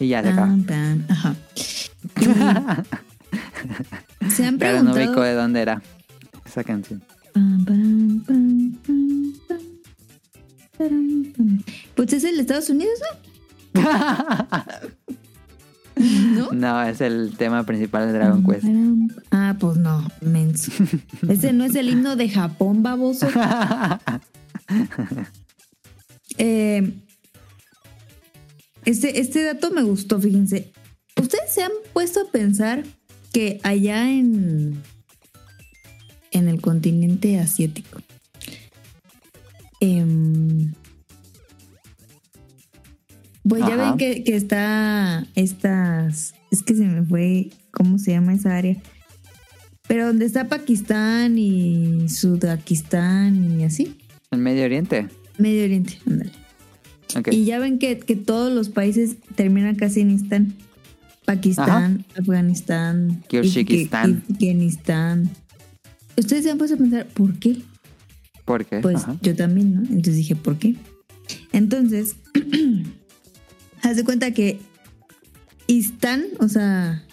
[0.00, 0.56] Y ya se acaba.
[1.08, 1.36] Ajá.
[1.54, 1.62] Y
[4.28, 4.96] Se han Pero no preguntado.
[4.96, 5.80] ubico de dónde era
[6.46, 7.00] esa canción.
[11.94, 13.06] Pues es el de Estados Unidos, ¿no?
[16.34, 16.52] ¿No?
[16.52, 18.66] No, es el tema principal de Dragon Quest.
[19.30, 20.72] Ah, pues no, menso.
[21.28, 23.28] Ese no es el himno de Japón, baboso.
[26.38, 26.94] Eh,
[28.86, 30.72] este, este dato me gustó, fíjense.
[31.20, 32.84] ¿Ustedes se han puesto a pensar
[33.30, 34.80] que allá en,
[36.30, 38.00] en el continente asiático,
[39.80, 40.72] em,
[43.50, 43.90] pues ya Ajá.
[43.90, 48.76] ven que, que está estas, es que se me fue, ¿cómo se llama esa área?
[49.88, 53.98] Pero donde está Pakistán y Sudakistán y así,
[54.30, 55.08] El Medio Oriente.
[55.36, 56.30] Medio Oriente, ándale.
[57.16, 57.28] Ok.
[57.32, 60.54] Y ya ven que, que todos los países terminan casi en Istán.
[61.24, 64.22] Pakistán, Afganistán, Kirguistán.
[64.30, 65.28] Afganistán.
[66.16, 67.56] ¿Ustedes se han puesto a pensar por qué?
[68.44, 68.78] ¿Por qué?
[68.78, 69.16] Pues Ajá.
[69.22, 69.80] yo también, ¿no?
[69.82, 70.76] Entonces dije, ¿por qué?
[71.52, 72.16] Entonces,
[73.82, 74.60] haz de cuenta que
[75.66, 77.04] Istan, o sea,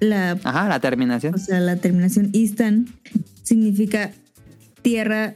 [0.00, 1.34] la, Ajá, la terminación.
[1.34, 2.86] o sea, la terminación Istan
[3.42, 4.12] significa
[4.82, 5.34] tierra.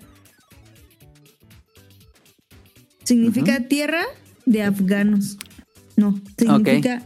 [3.04, 4.02] Significa tierra
[4.44, 5.38] de afganos.
[5.96, 7.02] No, significa.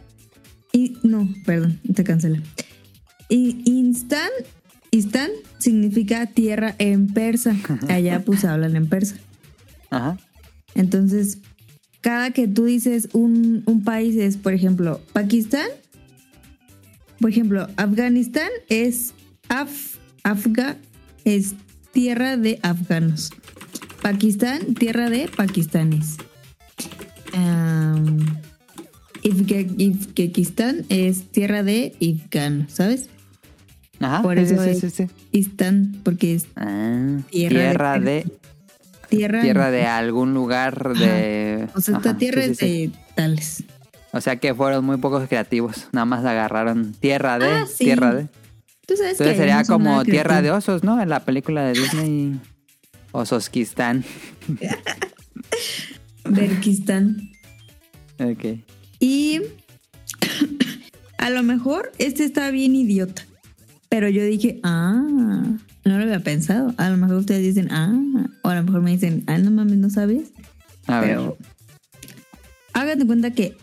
[0.72, 2.42] y, no, perdón, te cancela.
[3.28, 4.30] Y Instan,
[4.90, 7.54] Istan significa tierra en persa.
[7.88, 9.16] Allá pues hablan en persa.
[9.90, 10.18] Ajá.
[10.74, 11.38] Entonces,
[12.00, 15.66] cada que tú dices un, un país es, por ejemplo, Pakistán,
[17.20, 19.12] por ejemplo, Afganistán es
[19.48, 20.76] Af, Afga,
[21.24, 21.54] es
[21.92, 23.30] tierra de afganos.
[24.00, 26.16] Pakistán, tierra de pakistaníes.
[27.34, 28.18] Um,
[30.88, 33.08] es tierra de afganos, ¿sabes?
[34.00, 34.22] Ajá.
[34.22, 35.12] Por eso sí, es- sí, sí, sí.
[35.32, 38.26] Istán, porque es Ah, Tierra de- tierra de,
[39.10, 39.42] tierra.
[39.42, 41.68] tierra de algún lugar de.
[41.74, 43.64] O sea, esta Ajá, tierra sí, es sí, de tales.
[44.12, 45.88] O sea que fueron muy pocos creativos.
[45.92, 47.84] Nada más agarraron tierra de, Ah, sí.
[47.84, 48.28] tierra de.
[48.86, 51.00] Tú sabes que Entonces allá sería como tierra de osos, ¿no?
[51.00, 52.40] En la película de Disney.
[53.12, 54.04] Ososkistán.
[56.24, 57.30] Berkistán.
[58.18, 58.60] Ok.
[58.98, 59.40] Y
[61.18, 63.22] a lo mejor este está bien idiota.
[63.88, 65.02] Pero yo dije, ah,
[65.84, 66.74] no lo había pensado.
[66.76, 67.92] A lo mejor ustedes dicen, ah,
[68.42, 70.32] o a lo mejor me dicen, ah, no mames, no sabes.
[70.86, 71.10] A ver.
[71.10, 71.38] Pero
[72.72, 73.56] hagan de cuenta que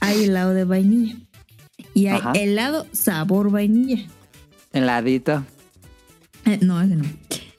[0.00, 1.16] hay helado de vainilla.
[1.94, 2.32] Y hay Ajá.
[2.32, 4.06] helado sabor vainilla.
[4.72, 5.44] Heladito.
[6.46, 7.04] Eh, no, ese no.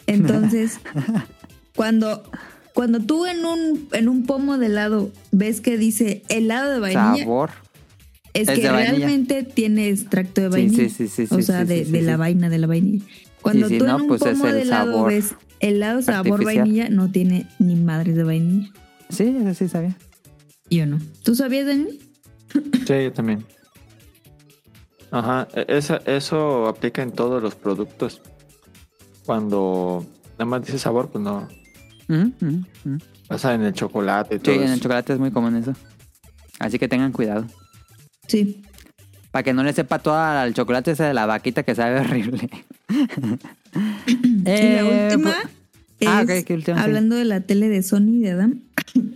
[0.07, 0.79] Entonces,
[1.75, 2.23] cuando,
[2.73, 7.23] cuando tú en un, en un pomo de helado ves que dice helado de vainilla,
[7.23, 7.51] Sabor.
[8.33, 8.97] es, es que vainilla.
[8.97, 10.89] realmente tiene extracto de vainilla.
[10.89, 13.05] sí, sí, sí, o sea, de, la vaina de la vainilla.
[13.41, 16.33] Cuando si tú no, en un pues es el de helado sabor ves helado sabor
[16.33, 16.63] artificial.
[16.65, 18.71] vainilla, no tiene ni madres de vainilla.
[19.09, 19.95] Sí, eso sí sabía.
[20.69, 20.99] Yo no.
[21.23, 21.99] ¿Tú sabías, Dani?
[22.85, 23.45] Sí, yo también.
[25.11, 28.21] Ajá, e- eso, eso aplica en todos los productos.
[29.25, 31.47] Cuando nada más dice sabor, pues no.
[32.09, 32.97] Ujú, ujú.
[33.27, 35.73] Pasa en el chocolate y Sí, todo en el chocolate es muy común eso.
[36.59, 37.45] Así que tengan cuidado.
[38.27, 38.61] Sí.
[39.31, 42.49] Para que no le sepa todo al chocolate ese de la vaquita que sabe horrible.
[44.07, 45.31] Y la Eh, última
[45.99, 46.77] es, Ah, ok, ¿qué última?
[46.77, 46.83] Sí.
[46.83, 48.61] hablando de la tele de Sony de Adam,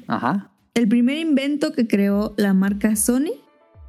[0.07, 0.51] Ajá.
[0.75, 3.31] el primer invento que creó la marca Sony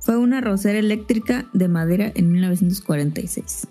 [0.00, 3.68] fue una rosera eléctrica de madera en 1946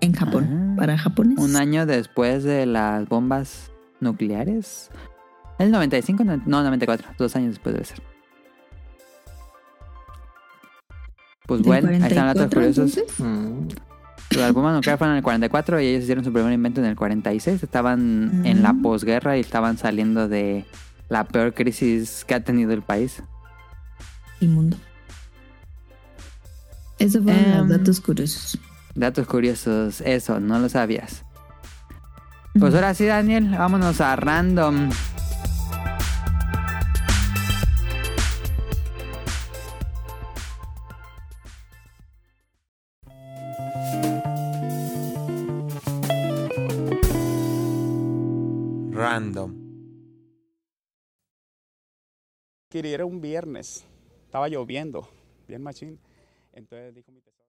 [0.00, 0.74] en Japón, Ah.
[0.76, 1.42] para japoneses.
[1.44, 3.70] Un año después de las bombas
[4.00, 4.90] nucleares.
[5.58, 6.24] ¿El 95?
[6.24, 7.08] No, no, 94.
[7.16, 8.02] Dos años después debe ser.
[11.46, 12.96] Pues ¿Del bueno, ahí están datos 44, curiosos.
[12.98, 13.20] entonces?
[13.20, 13.68] Mm,
[14.36, 16.96] Las bombas nucleares fueron en el 44 y ellos hicieron su primer invento en el
[16.96, 17.62] 46.
[17.62, 18.82] Estaban en la Mm.
[18.82, 20.64] posguerra y estaban saliendo de
[21.08, 23.22] la peor crisis que ha tenido el país.
[24.40, 24.76] El mundo.
[26.98, 28.58] Esos fueron Em, los datos curiosos.
[28.94, 31.24] Datos curiosos, eso, no lo sabías.
[32.58, 34.90] Pues ahora sí, Daniel, vámonos a random.
[48.94, 49.52] Random.
[52.72, 53.84] Era un viernes,
[54.24, 55.08] estaba lloviendo,
[55.46, 55.98] bien machín.
[56.52, 57.44] Entonces dijo mi tesoro.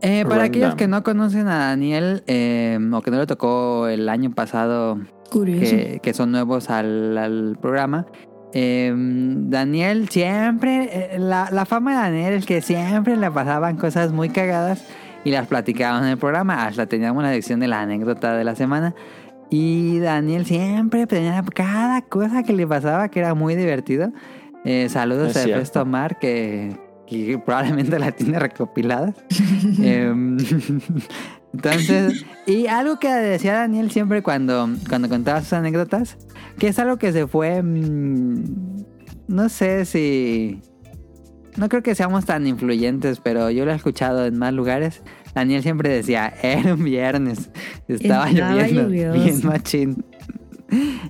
[0.00, 0.46] Eh, para Random.
[0.46, 4.98] aquellos que no conocen a Daniel eh, o que no le tocó el año pasado
[5.30, 5.60] Curioso.
[5.76, 8.06] que, que son nuevos al, al programa.
[8.52, 14.12] eh, Daniel siempre, eh, la, la fama de Daniel es que siempre le pasaban cosas
[14.12, 14.84] muy cagadas
[15.28, 16.66] y las platicaban en el programa.
[16.66, 18.94] Hasta teníamos la sección de la anécdota de la semana.
[19.50, 24.10] Y Daniel siempre tenía cada cosa que le pasaba que era muy divertido.
[24.64, 25.60] Eh, saludos a cierto.
[25.60, 29.12] Festo Mar que, que probablemente la tiene recopilada.
[29.82, 30.38] Em,
[31.52, 36.16] Entonces, y algo que decía Daniel siempre cuando, cuando contaba sus anécdotas,
[36.58, 38.84] que es algo que se fue, mm,
[39.28, 40.62] no sé si,
[41.58, 45.02] no creo que seamos tan influyentes, pero yo lo he escuchado en más lugares.
[45.34, 47.50] Daniel siempre decía, era un viernes,
[47.88, 49.22] estaba, Estaba lloviendo, lluvioso.
[49.24, 50.04] bien machín.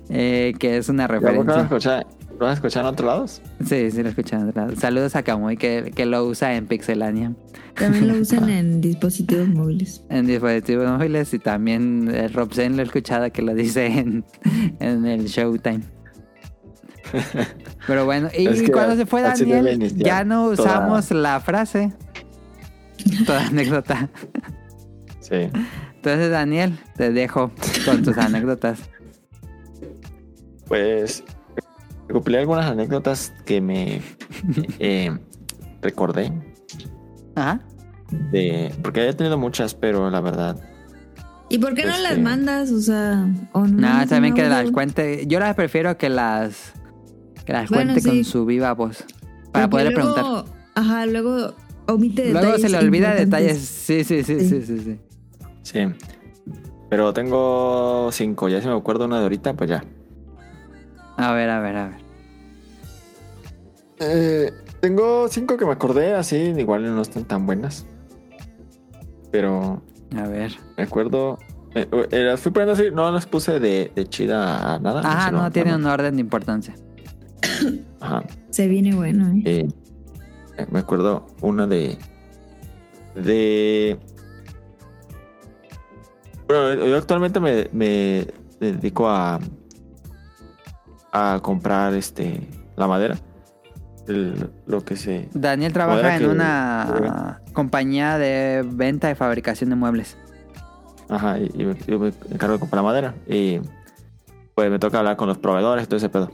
[0.09, 2.05] Eh, que es una ¿Ya por qué no lo referencia.
[2.31, 3.41] ¿Lo van a escuchar en otros lados?
[3.65, 4.53] Sí, sí lo escuchan.
[4.77, 7.33] Saludos a Kamui que, que lo usa en Pixelania.
[7.75, 10.03] También lo usan en dispositivos móviles.
[10.09, 14.23] en dispositivos móviles y también eh, Rob Zen lo he escuchado que lo dice en,
[14.79, 15.81] en el Showtime.
[17.87, 21.91] Pero bueno, y Es que cuando se fue Daniel, ya no toda- usamos la frase.
[23.25, 24.09] Toda anécdota.
[25.19, 25.49] Sí.
[25.95, 27.51] Entonces, Daniel, te dejo
[27.85, 28.79] con tus anécdotas.
[30.67, 31.23] Pues
[32.07, 34.01] recopilé algunas anécdotas que me
[34.79, 35.17] eh,
[35.81, 36.31] recordé
[37.35, 37.61] Ajá.
[38.31, 40.57] de porque he tenido muchas, pero la verdad
[41.51, 42.71] ¿Y por qué no Este- las mandas?
[42.71, 43.67] O sea, o no.
[43.67, 45.25] No, mandas también que las cuente.
[45.25, 46.73] Yo las prefiero que las
[47.43, 48.09] que las Bueno, cuente sí.
[48.17, 49.03] con su viva voz.
[49.51, 50.55] Para Porque poder luego- preguntar.
[50.75, 51.55] Ajá, luego
[51.93, 52.43] omite detalles.
[52.43, 53.57] Luego se le olvida detalles.
[53.59, 54.61] Sí, sí, sí, sí, Sí.
[54.65, 54.99] sí, sí.
[55.63, 55.79] sí.
[56.89, 59.83] Pero tengo cinco, ya si me acuerdo una de ahorita, pues ya.
[61.17, 61.97] A ver, a ver, a ver.
[63.99, 67.85] Eh, tengo cinco que me acordé así, igual no están tan buenas.
[69.31, 69.81] Pero
[70.15, 70.53] A ver.
[70.77, 71.37] me acuerdo.
[71.75, 75.01] eh, eh, las fui poniendo así, no las puse de, de chida a nada.
[75.03, 76.73] Ah, sino no tiene un orden de importancia.
[77.99, 78.23] Ajá.
[78.49, 79.67] Se viene bueno, ¿eh?
[80.59, 81.97] Eh, me acuerdo una de.
[83.15, 83.97] De.
[86.47, 88.27] Bueno, yo actualmente me, me
[88.59, 89.39] dedico a.
[91.11, 92.47] A comprar este.
[92.75, 93.17] La madera.
[94.07, 95.29] El- lo que se.
[95.33, 100.17] Daniel trabaja en que- una compañía de venta y fabricación de muebles.
[101.09, 101.49] Ajá, y,
[101.87, 103.15] yo me encargo de comprar la madera.
[103.27, 103.59] Y.
[104.55, 106.31] Pues me toca hablar con los proveedores, todo ese pedo.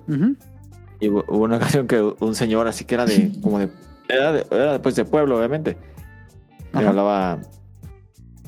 [0.99, 3.31] Y hu- hubo una ocasión que un señor así que era de.
[3.41, 3.69] como de.
[4.07, 5.77] Era, de, era pues de pueblo, obviamente.
[6.73, 6.89] Me Ajá.
[6.89, 7.39] hablaba.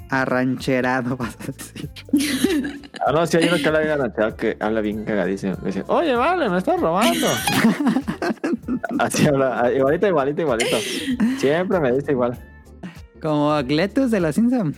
[0.09, 1.89] Arrancherado, vas a decir.
[3.05, 5.55] Ah, no, sí hay uno que habla bien agachado, que habla bien cagadísimo.
[5.61, 7.27] Me dice, oye, vale, me estás robando.
[8.99, 10.77] Así habla, ah, igualito, igualito, igualito.
[11.37, 12.37] Siempre me dice igual.
[13.21, 14.77] Como Gletus de los Simpsons.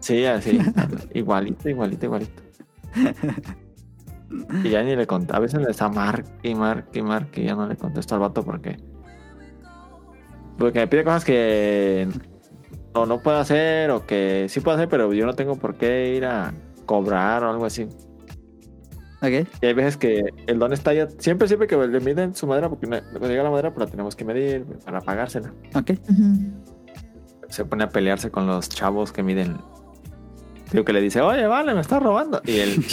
[0.00, 0.58] Sí, así.
[1.14, 2.42] Igualito, igualito, igualito.
[4.62, 5.34] Y ya ni le conté.
[5.34, 8.20] A veces le está marque y marque y marque y ya no le contesto al
[8.20, 8.76] vato porque.
[10.58, 12.08] Porque me pide cosas que
[12.94, 16.14] no, no puedo hacer o que sí puedo hacer, pero yo no tengo por qué
[16.16, 16.52] ir a
[16.84, 17.88] cobrar o algo así.
[19.20, 19.48] Ok.
[19.60, 21.08] Y hay veces que el don está ya.
[21.18, 24.16] Siempre, siempre que le miden su madera, porque cuando llega la madera, pues la tenemos
[24.16, 25.52] que medir para pagársela.
[25.74, 25.92] Ok.
[27.48, 29.58] Se pone a pelearse con los chavos que miden.
[30.72, 32.42] Digo que le dice, oye, vale, me estás robando.
[32.44, 32.70] Y el,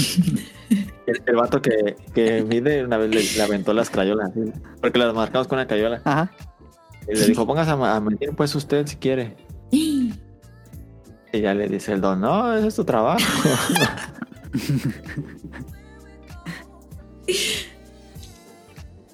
[1.08, 4.32] el, el vato que, que mide una vez le, le aventó las crayolas,
[4.82, 6.02] porque las marcamos con una crayola.
[6.06, 6.32] Ajá.
[7.08, 9.36] Y le dijo, póngase a, a medir pues usted si quiere.
[9.72, 10.14] Y
[11.34, 13.20] ya le dice el don, no, ese es tu trabajo.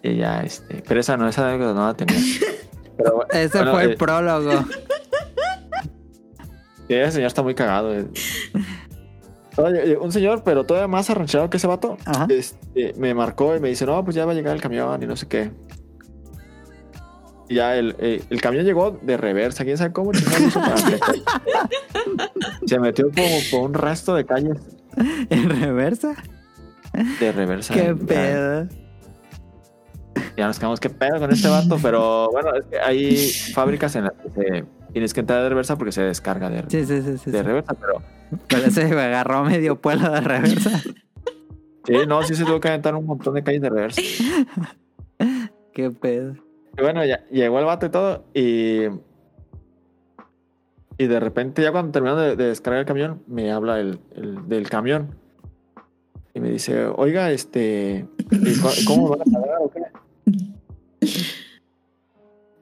[0.03, 0.83] y ya, este.
[0.87, 2.19] Pero esa no, esa anécdota no la tenía.
[2.97, 4.51] Pero, Ese bueno, fue el eh, prólogo.
[6.89, 7.93] Ese señor está muy cagado.
[7.95, 8.05] eh.
[9.57, 12.25] Oye, un señor, pero todavía más arranchado que ese vato, Ajá.
[12.29, 15.05] este, me marcó y me dice, no, pues ya va a llegar el camión y
[15.05, 15.51] no sé qué.
[17.51, 20.11] Y ya el, eh, el camión llegó de reversa, quién sabe cómo.
[22.65, 24.57] Se metió como por un resto de calles
[25.29, 26.15] ¿En reversa?
[27.19, 27.73] de reversa.
[27.73, 28.69] Qué pedo.
[30.37, 33.17] Ya nos quedamos, qué pedo con este vato, pero bueno, es que hay
[33.53, 34.63] fábricas en las que se-
[34.93, 37.17] tienes que entrar de reversa porque se descarga de, Sí, sí, sí.
[37.17, 38.01] sí, de reversa, pero
[38.47, 40.79] Pero ese me agarró medio pueblo de reversa.
[41.85, 44.01] sí, no, sí se tuvo que aventar un montón de calles de reversa.
[45.73, 46.35] Qué pedo.
[46.77, 48.83] Y bueno, ya llegó el vato y todo, y.
[50.97, 54.47] Y de repente, ya cuando terminó de, de descargar el camión, me habla el, el
[54.47, 55.15] del camión.
[56.33, 58.05] Y me dice, oiga, este.
[58.31, 59.81] ¿y ¿Cómo van a pagar o qué?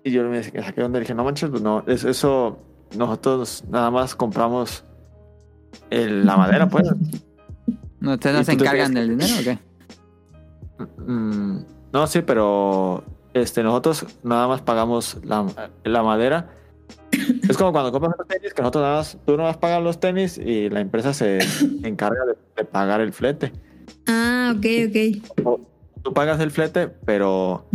[0.04, 2.58] Y yo me saqué donde dije, no manches, pues no, es- eso.
[2.98, 4.84] Nosotros nada más compramos
[5.92, 6.90] el- la madera, pues.
[8.00, 9.60] ¿No, ¿Ustedes no ¿Y se encargan del dinero o qué?
[11.06, 11.60] Mm,
[11.92, 13.04] no, sí, pero
[13.34, 15.46] este, nosotros nada más pagamos la,
[15.84, 16.50] la madera.
[17.48, 20.00] Es como cuando compras los tenis, que nosotros nada más, tú nada más pagas los
[20.00, 21.40] tenis y la empresa se
[21.84, 23.52] encarga de, de pagar el flete.
[24.08, 25.46] Ah, ok, ok.
[25.46, 25.60] O-
[26.02, 27.68] Tú pagas el flete, pero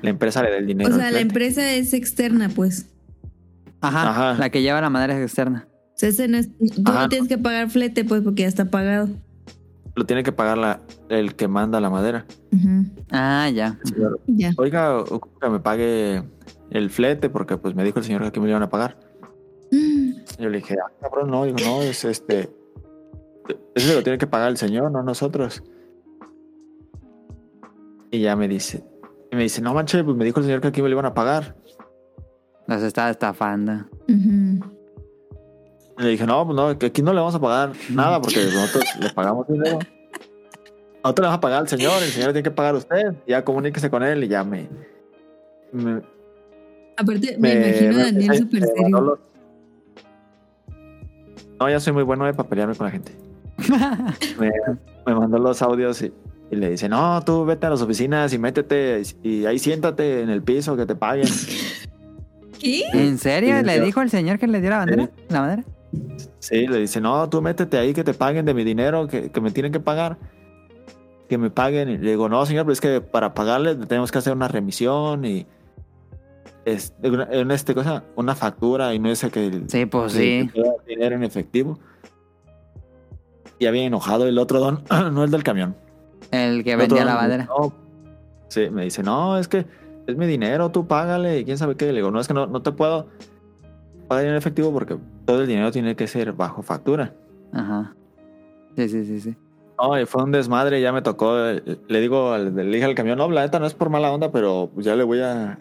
[0.00, 0.88] la empresa le da el dinero.
[0.94, 2.86] O sea, la empresa es externa, pues.
[3.80, 4.34] Ajá, Ajá.
[4.38, 5.66] La que lleva la madera es externa.
[5.72, 7.02] O sea, ese no es- tú Ajá.
[7.02, 9.08] no tienes que pagar flete, pues, porque ya está pagado.
[9.96, 12.26] Lo tiene que pagar la, el que manda la madera.
[13.10, 13.78] Ah, ya.
[13.82, 14.52] Señor, Ya.
[14.58, 15.02] Oiga,
[15.40, 16.22] que me pague
[16.70, 18.98] el flete porque pues me dijo el señor que aquí me lo iban a pagar.
[20.38, 22.50] Yo le dije, ah, cabrón, no, digo, no, es este.
[23.74, 25.62] Eso lo tiene que pagar el señor, no nosotros.
[28.10, 28.84] Y ya me dice,
[29.32, 31.06] y me dice, no manches, pues me dijo el señor que aquí me lo iban
[31.06, 31.56] a pagar.
[32.66, 33.86] Los está estafando.
[34.08, 34.75] Ujú.
[35.98, 38.44] Y le dije, no, pues no, que aquí no le vamos a pagar nada porque
[38.44, 39.78] nosotros le pagamos dinero.
[41.02, 43.14] Nosotros le vamos a pagar al señor, el señor tiene que pagar a usted.
[43.26, 44.68] Ya comuníquese con él y ya me.
[45.72, 46.02] me
[46.98, 49.00] Aparte, me, imagino a Daniel me- mandó serio.
[49.00, 49.18] los-
[51.60, 53.12] No, ya soy muy bueno de papelearme con la gente.
[54.38, 54.50] me,
[55.06, 56.12] me mandó los audios y,
[56.50, 60.28] y le dice, no, tú vete a las oficinas y métete y ahí siéntate en
[60.30, 61.28] el piso que te paguen.
[62.60, 62.82] ¿Qué?
[62.92, 63.62] ¿En serio?
[63.62, 65.10] ¿Le dijo el señor que le dio la bandera?
[65.28, 65.64] ¿La bandera?
[66.38, 69.40] Sí, le dice, no, tú métete ahí que te paguen de mi dinero, que, que
[69.40, 70.16] me tienen que pagar.
[71.28, 71.88] Que me paguen.
[71.88, 75.24] Y le digo, no, señor, pero es que para pagarle tenemos que hacer una remisión
[75.24, 75.46] y
[76.64, 80.50] es una, en este cosa, una factura y no es el que Sí, pues sí.
[80.86, 81.78] dinero en efectivo.
[83.58, 84.82] Y había enojado el otro don,
[85.14, 85.74] no el del camión.
[86.30, 87.44] El que El vendía la bandera.
[87.46, 87.72] no.
[88.48, 89.66] Sí, me dice, no, es que
[90.06, 91.86] es mi dinero, tú págale, y quién sabe qué.
[91.86, 93.08] Le digo, no, es que no, no te puedo
[94.08, 97.14] pagar en efectivo porque todo el dinero tiene que ser bajo factura.
[97.52, 97.94] Ajá.
[98.76, 99.36] Sí, sí, sí, sí.
[99.78, 101.36] No, y fue un desmadre, ya me tocó.
[101.36, 104.32] Le digo al le dije al camión, no, la neta no es por mala onda,
[104.32, 105.58] pero ya le voy a.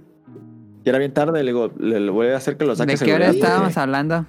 [0.84, 3.06] Ya era bien tarde, le digo, le, le voy a hacer que lo saque ¿De
[3.06, 4.26] qué hora seguridad estábamos hablando?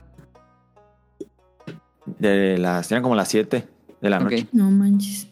[2.19, 3.69] De las, eran como las 7
[4.01, 4.47] de la noche.
[4.53, 5.29] No manches.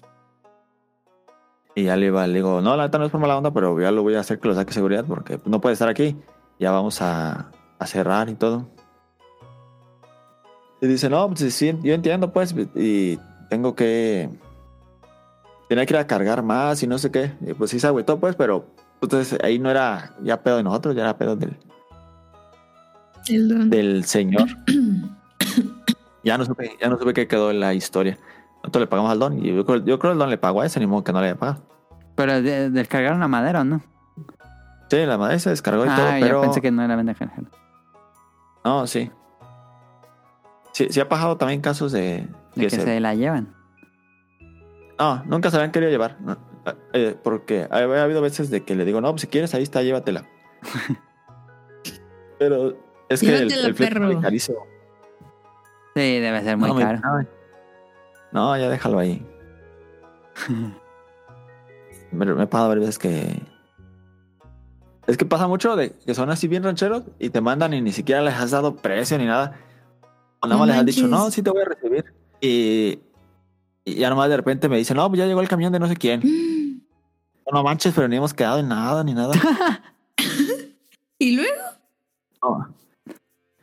[1.74, 3.81] Y ya le iba, le digo, no, la neta no es por mala onda, pero
[3.81, 6.16] ya lo voy a hacer que lo saque seguridad porque no puede estar aquí.
[6.61, 8.69] Ya vamos a, a cerrar y todo.
[10.80, 13.18] Y dice, no, pues sí, yo entiendo, pues, y
[13.48, 14.28] tengo que.
[15.68, 17.32] Tenía que ir a cargar más y no sé qué.
[17.40, 18.66] Y pues sí se agüitó, pues, pero
[19.01, 21.56] entonces ahí no era ya pedo de nosotros, ya era pedo del,
[23.28, 23.70] El don.
[23.70, 24.46] del señor.
[26.24, 28.18] ya no supe, ya no supe qué quedó en la historia.
[28.62, 30.60] Nosotros le pagamos al don y yo creo, yo creo que el don le pagó
[30.60, 31.62] a ese, ni modo que no le haya pagado.
[32.14, 33.82] Pero de- descargaron la madera, ¿o no?
[34.90, 36.36] Sí, la madre se descargó y todo, Ah, pero...
[36.36, 37.14] yo pensé que no era venta.
[38.64, 39.10] No, sí.
[40.74, 42.01] Sí, sí ha pasado también casos de...
[42.20, 42.26] De
[42.56, 43.55] que que se- se la llevan.
[44.98, 46.18] No, nunca se la han querido llevar.
[46.20, 46.36] no,
[46.92, 49.62] eh, porque ha, ha habido veces de que le digo, no, pues si quieres, ahí
[49.62, 50.26] está, llévatela.
[52.38, 52.76] Pero
[53.09, 54.09] es que el, el perro.
[54.09, 54.59] sale carísimo.
[55.94, 57.01] Sí, debe ser muy no, me- caro.
[58.32, 59.24] No, ya déjalo ahí.
[62.12, 63.42] me, me pasa varias veces que...
[65.06, 67.92] Es que pasa mucho de que son así bien rancheros y te mandan y ni
[67.92, 69.55] siquiera les has dado precio ni nada.
[70.47, 72.05] Nada más les has dicho, no, sí te voy a recibir.
[72.41, 72.99] Y,
[73.85, 75.89] y ya nomás de repente me dicen, no, pues ya llegó el camión de no
[75.89, 76.21] sé quién.
[77.47, 79.33] No, no manches, pero ni hemos quedado en nada ni nada.
[81.19, 81.62] ¿Y luego?
[82.43, 82.75] No.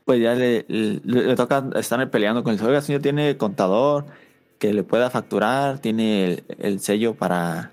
[0.05, 4.05] Pues ya le, le- le toca estar peleando con el oiga, señor tiene contador
[4.57, 7.71] que le pueda facturar, tiene el, el sello para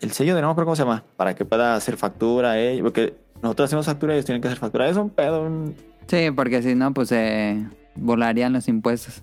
[0.00, 3.14] el sello de no acuerdo cómo se llama, para que pueda hacer factura, eh, porque
[3.42, 4.88] nosotros hacemos factura y ellos tienen que hacer factura.
[4.88, 5.74] Es un pedo, un-
[6.06, 7.66] Sí, porque si no, pues se
[7.96, 9.22] volarían los impuestos.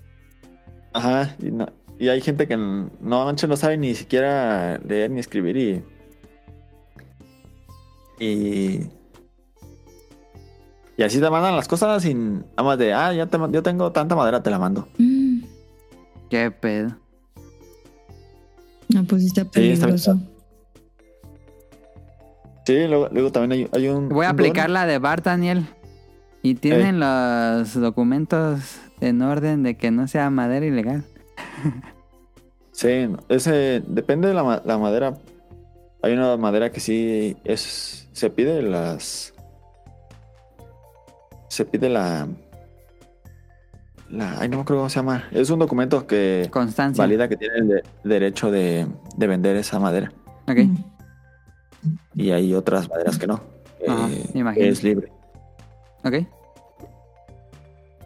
[0.92, 5.20] ajá, y, no- y hay gente que no manches, no sabe ni siquiera leer ni
[5.20, 5.82] escribir y
[8.18, 8.80] y
[10.96, 13.90] y así te mandan las cosas sin nada más de, ah, ya te, yo tengo
[13.90, 14.86] tanta madera, te la mando.
[14.98, 15.40] Mm.
[16.30, 16.96] Qué pedo.
[18.94, 20.20] No, pues está Sí, está bien peligroso.
[22.66, 24.08] Sí, luego, luego también hay, hay un.
[24.08, 24.74] Voy a un aplicar don.
[24.74, 25.66] la de Bart, Daniel.
[26.44, 31.02] Y tienen los documentos en orden de que no sea madera ilegal.
[32.70, 35.14] Sí, ese depende de la, la madera.
[36.02, 38.08] Hay una madera que sí es.
[38.12, 39.32] Se pide las.
[41.48, 42.28] Se pide la.
[44.10, 44.38] La.
[44.38, 45.24] Ay, no me acuerdo cómo se llama.
[45.32, 47.02] Es un documento que Constancia.
[47.02, 50.12] valida que tiene el de- derecho de, de vender esa madera.
[50.46, 50.58] Ok.
[52.14, 53.40] Y hay otras maderas que no.
[53.88, 54.66] Ajá, eh, imagino.
[54.66, 55.10] es libre.
[56.04, 56.14] Ok.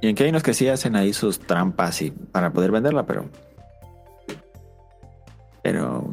[0.01, 3.05] Y en que hay unos que sí hacen ahí sus trampas y para poder venderla,
[3.05, 3.25] pero.
[5.63, 6.05] Pero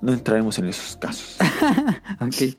[0.00, 1.36] no entraremos en esos casos.
[2.20, 2.56] Ok.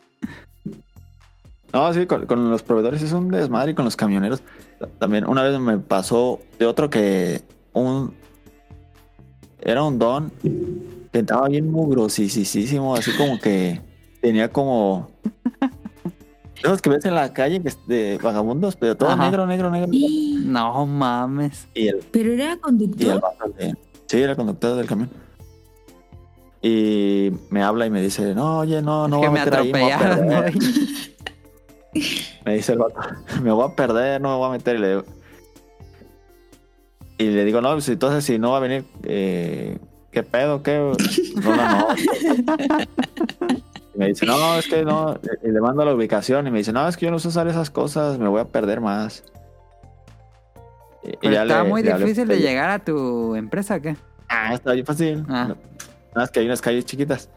[1.72, 4.42] No, sí, con, con los proveedores es un desmadre y con los camioneros.
[4.98, 7.42] También una vez me pasó de otro que
[7.74, 8.14] un.
[9.62, 10.32] Era un don
[11.12, 13.82] que estaba bien mugrosísimo, así como que
[14.22, 15.12] tenía como.
[16.64, 19.24] Esos que ves en la calle que es de vagabundos, pero todo Ajá.
[19.26, 19.90] negro, negro, negro.
[19.92, 21.68] Y- No mames.
[21.74, 23.22] Y el, Pero era Y el conductor.
[24.08, 25.10] Sí, era conductor del camión.
[26.62, 29.46] Y me habla y me dice, no, oye, no, no es que voy me a
[29.46, 30.54] meter ahí, me voy a atropellaron, perder".
[30.54, 30.70] güey.
[32.46, 33.00] Me dice el vato,
[33.44, 34.76] me voy a perder, no me voy a meter.
[34.76, 35.04] Y le digo,
[37.18, 39.78] y le digo no, pues entonces si no va a venir, eh,
[40.12, 40.62] ¿qué pedo?
[40.64, 40.78] ¿Qué?
[41.44, 41.88] No, no, no.
[44.00, 45.20] Me dice, no, es que no.
[45.44, 47.48] Y le mando la ubicación y me dice, no, es que yo no sé usar
[47.48, 49.24] esas cosas, me voy a perder más.
[51.04, 53.96] Y- y ya está le- muy difícil de llegar a tu empresa, ¿o ¿qué?
[54.30, 55.26] Ah, está bien fácil.
[55.28, 55.48] Ah.
[55.50, 55.60] No, Nada
[56.16, 57.30] más que hay unas calles chiquitas.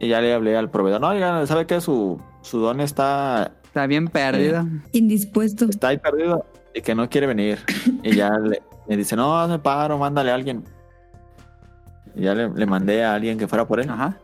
[0.00, 1.00] Y ya le hablé al proveedor.
[1.00, 4.66] No, oiga, ¿sabe que su, su don está, Está bien perdido.
[4.92, 5.66] Indispuesto.
[5.66, 6.44] está ahí perdido?
[6.74, 7.60] y que no quiere venir.
[8.02, 10.64] Y ya le, me dice, no, hazme paro, mándale a alguien.
[12.16, 13.88] Y ya le, le mandé a alguien que fuera por él.
[13.88, 14.16] Ajá.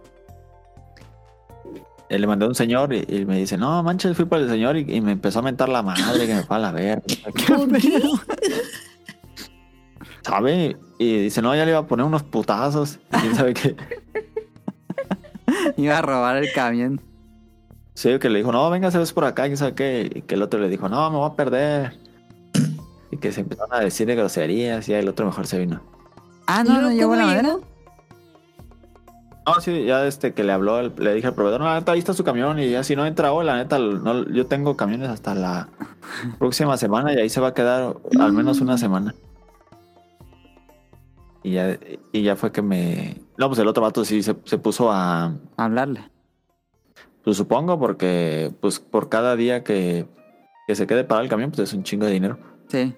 [2.10, 4.50] Eh, Le mandé a un señor y, y me dice, no, manches, fui por el
[4.50, 7.02] señor y, y me empezó a mentar la madre que me fue a la ver.
[7.48, 8.02] ¿Por qué?
[10.22, 10.76] ¿Sabe?
[10.98, 12.98] Y dice, no, ya le iba a poner unos putazos.
[13.12, 13.76] Y quién sabe qué.
[15.76, 17.00] Iba a robar el camión.
[17.94, 20.10] Sí, que le dijo, no, venga, se ves por acá, quién sabe qué.
[20.14, 21.98] Y que el otro le dijo, no, me voy a perder.
[23.10, 25.80] Y que se empezaron a decir groserías y el otro mejor se vino.
[26.46, 27.56] Ah, ¿Y no, no luego llevó la madera.
[29.54, 31.98] No, sí, ya este que le habló, le dije al proveedor, no, la neta, ahí
[31.98, 35.08] está su camión y ya si no entra hoy, la neta, no, yo tengo camiones
[35.08, 35.68] hasta la
[36.38, 39.14] próxima semana y ahí se va a quedar al menos una semana.
[41.42, 41.78] Y ya,
[42.12, 43.16] y ya fue que me...
[43.38, 45.34] No, pues el otro vato sí se, se puso a...
[45.56, 46.10] Hablarle.
[47.24, 50.06] Pues supongo porque pues por cada día que,
[50.66, 52.38] que se quede parado el camión, pues es un chingo de dinero.
[52.68, 52.94] Sí.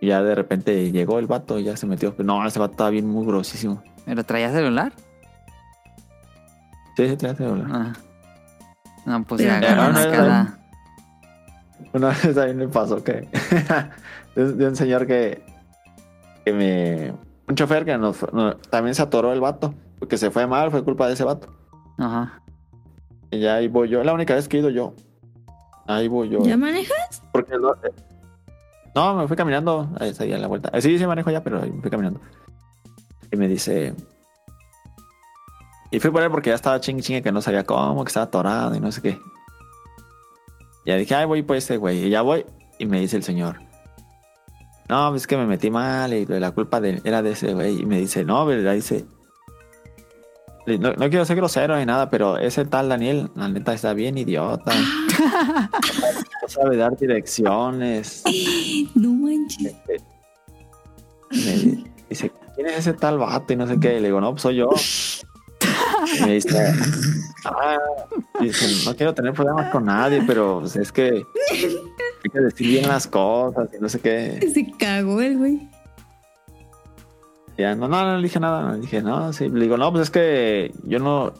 [0.00, 2.14] Y ya de repente llegó el vato y ya se metió.
[2.18, 3.82] No, ese vato estaba bien muy grosísimo.
[4.04, 4.92] ¿Pero traía celular?
[6.96, 7.66] Sí, sí, trae celular.
[7.70, 7.92] Ah.
[9.06, 10.10] No, pues Pero ya agarró no, una no.
[10.12, 10.54] cara.
[11.92, 13.26] Una vez a mí me pasó que
[14.34, 15.42] de, de un señor que,
[16.44, 17.14] que me...
[17.48, 19.74] Un chofer que nos, no- también se atoró el vato.
[19.98, 21.48] Porque se fue mal, fue culpa de ese vato.
[21.98, 22.42] Ajá.
[23.30, 24.04] Y ya ahí voy yo.
[24.04, 24.94] La única vez que he ido yo.
[25.86, 26.40] Ahí voy yo.
[26.40, 27.22] ¿Ya manejas?
[27.32, 27.74] Porque lo-
[28.98, 29.88] no, me fui caminando.
[30.00, 30.70] Ahí está, ahí a la vuelta.
[30.72, 32.20] Eh, Sí, sí manejo ya, pero me fui caminando.
[33.30, 33.94] Y me dice...
[35.90, 38.24] Y fui por él porque ya estaba ching chingue que no sabía cómo, que estaba
[38.26, 39.18] atorado y no sé qué.
[40.84, 42.06] Ya dije, ay, voy por este güey.
[42.06, 42.44] Y ya voy.
[42.78, 43.60] Y me dice el señor.
[44.88, 47.80] No, es que me metí mal y la culpa era de ese güey.
[47.80, 48.74] Y me dice, no, ¿verdad?
[48.74, 49.06] Dice...
[50.76, 54.18] No, no quiero ser grosero ni nada, pero ese tal Daniel, la neta, está bien
[54.18, 54.72] idiota.
[56.42, 58.22] No sabe dar direcciones.
[58.94, 59.74] No manches.
[61.30, 63.52] Me dice, ¿quién es ese tal vato?
[63.52, 63.98] Y no sé qué.
[63.98, 64.70] Y le digo, no, pues soy yo.
[66.16, 66.72] Y me dice,
[67.44, 67.78] ah,
[68.40, 71.22] dice, no quiero tener problemas con nadie, pero pues, es que
[72.24, 74.40] hay que decir bien las cosas y no sé qué.
[74.52, 75.68] Se cagó el güey.
[77.58, 78.62] Ya, no, no, no le dije nada.
[78.62, 79.48] No le dije, no, sí.
[79.48, 81.34] Le digo, no, pues es que yo no,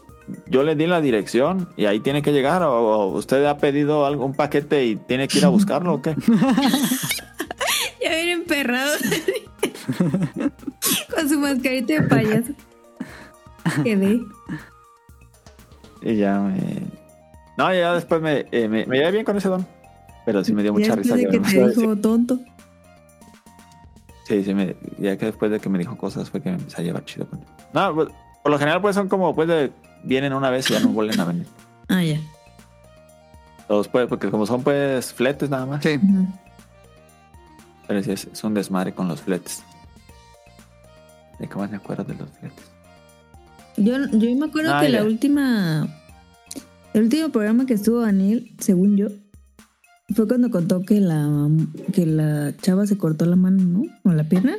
[0.47, 2.61] yo le di la dirección y ahí tiene que llegar.
[2.63, 6.01] O, o usted ha pedido algo, un paquete y tiene que ir a buscarlo o
[6.01, 6.15] qué.
[8.01, 8.93] Ya viene emperrado.
[11.13, 12.53] Con su mascarita de payaso.
[13.83, 14.21] Quedé.
[16.01, 16.81] Y ya me.
[17.57, 19.67] No, ya después me, eh, me, me llevé bien con ese don.
[20.25, 21.17] Pero sí me dio mucha risa.
[21.17, 22.39] que te dijo tonto.
[24.29, 26.79] Sí, sí, me, ya que después de que me dijo cosas fue que me empecé
[26.81, 27.45] a llevar chido con él.
[27.73, 28.09] No, pues,
[28.43, 29.71] por lo general pues son como pues de
[30.03, 31.47] vienen una vez y ya no vuelven a venir.
[31.89, 32.19] Ah, ya.
[33.67, 35.83] Todos pues, porque como son pues fletes nada más.
[35.83, 35.99] Sí.
[37.87, 39.63] Pero sí es, es un desmadre con los fletes.
[41.39, 42.65] ¿De qué más me acuerdo de los fletes?
[43.77, 44.99] Yo, yo me acuerdo Ah, que ya.
[44.99, 45.87] la última.
[46.93, 49.07] El último programa que estuvo Daniel, según yo,
[50.15, 51.49] fue cuando contó que la
[51.93, 53.83] que la chava se cortó la mano, ¿no?
[54.09, 54.53] O la pierna.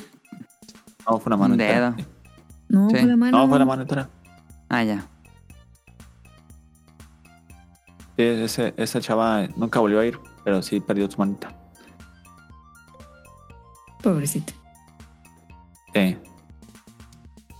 [1.08, 1.90] No, fue una mano Un entera.
[1.92, 2.06] dedo.
[2.68, 2.96] No, Sí.
[2.96, 3.38] fue la mano.
[3.38, 4.08] No, fue la mano entera.
[4.68, 5.06] Ah, ya.
[8.16, 11.56] Sí, ese, esa chava nunca volvió a ir, pero sí perdió su manita.
[14.02, 14.52] Pobrecita.
[15.94, 16.16] Sí.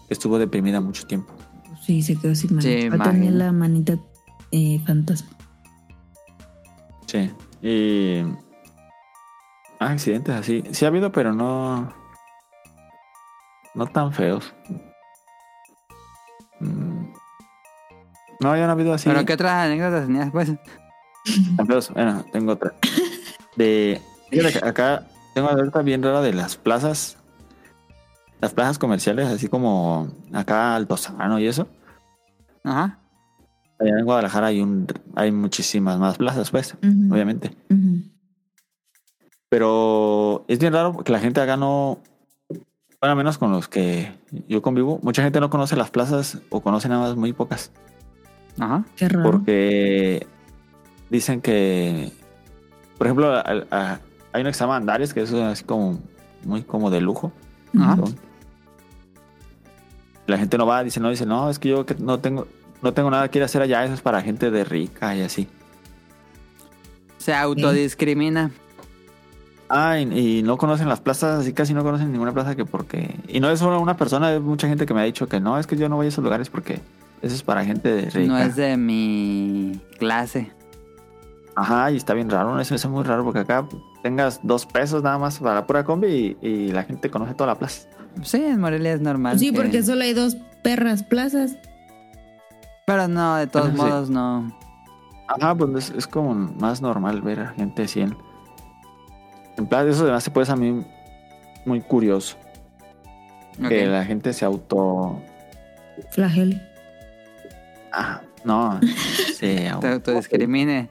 [0.09, 1.33] Estuvo deprimida mucho tiempo.
[1.85, 2.63] Sí, se quedó sin mano.
[2.63, 3.31] Sí, Ah, imagino.
[3.33, 3.99] la manita
[4.53, 5.31] eh, fantasma.
[7.07, 7.31] Sí.
[7.63, 8.23] Y.
[9.79, 10.63] Ah, accidentes así.
[10.73, 11.93] Sí ha habido, pero no.
[13.75, 14.53] No tan feos.
[16.61, 17.13] Mm.
[18.41, 19.09] No, ya no ha habido así.
[19.09, 20.53] ¿Pero qué otras anécdotas tenías, pues?
[21.57, 21.91] tan feos.
[21.91, 22.75] Bueno, tengo otra.
[23.57, 24.01] De.
[24.63, 27.17] acá tengo una alerta bien rara de las plazas.
[28.41, 31.69] Las plazas comerciales, así como acá Altozano y eso.
[32.65, 33.00] Ajá.
[33.81, 34.87] Allá en Guadalajara hay un
[35.17, 37.51] hay muchísimas más plazas, pues, obviamente.
[39.49, 41.99] Pero es bien raro que la gente acá no.
[42.49, 44.13] Bueno, al menos con los que
[44.49, 47.73] yo convivo, mucha gente no conoce las plazas o conoce nada más muy pocas.
[48.59, 48.85] Ajá.
[48.97, 49.31] Qué raro.
[49.31, 50.27] Porque
[51.09, 52.13] dicen que,
[52.99, 53.99] por ejemplo, al- a-
[54.33, 55.99] hay uno que se llama Andares, que es así como
[56.45, 57.33] muy como de lujo.
[57.79, 57.97] Ajá.
[60.27, 62.47] La gente no va, dice, no, dice, no, es que yo que no tengo,
[62.83, 65.23] no tengo nada que ir a hacer allá, eso es para gente de rica y
[65.23, 65.49] así.
[67.19, 68.51] Se autodiscrimina.
[69.69, 73.15] Ah, y, y no conocen las plazas, así casi no conocen ninguna plaza que porque...
[73.29, 75.59] Y no es solo una persona, es mucha gente que me ha dicho que no,
[75.59, 76.81] es que yo no voy a esos lugares porque
[77.23, 78.27] eso es para gente de rica.
[78.33, 80.51] No es de mi clase.
[81.55, 83.69] Ajá, y está bien raro, eso es muy raro porque acá
[84.03, 87.49] tengas dos pesos nada más para la pura combi y, y la gente conoce toda
[87.49, 87.87] la plaza.
[88.23, 89.39] Sí, en Morelia es normal.
[89.39, 91.57] Sí, que- porque solo hay dos perras plazas.
[92.91, 93.77] Pero no, de todos Sí.
[93.77, 94.53] modos no.
[95.29, 98.17] Ajá, pues es, es como más normal ver a gente así en,
[99.57, 99.89] en plaza.
[99.89, 100.85] Eso además se puede a mí
[101.65, 102.37] muy curioso.
[103.69, 105.21] Que la gente se auto...
[106.11, 106.61] Flagel.
[107.93, 108.81] Ah, no,
[109.37, 109.87] se auto...
[109.87, 110.89] Te autodiscrimine.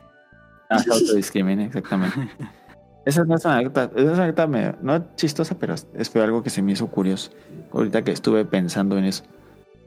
[0.68, 2.16] Ah, se autodiscrimina, exactamente.
[3.06, 6.10] Esa no es una anécdota, esa es una anécdota me- no es chistosa, pero es
[6.10, 7.30] fue algo que se me hizo curioso.
[7.72, 9.24] Ahorita que estuve pensando en eso.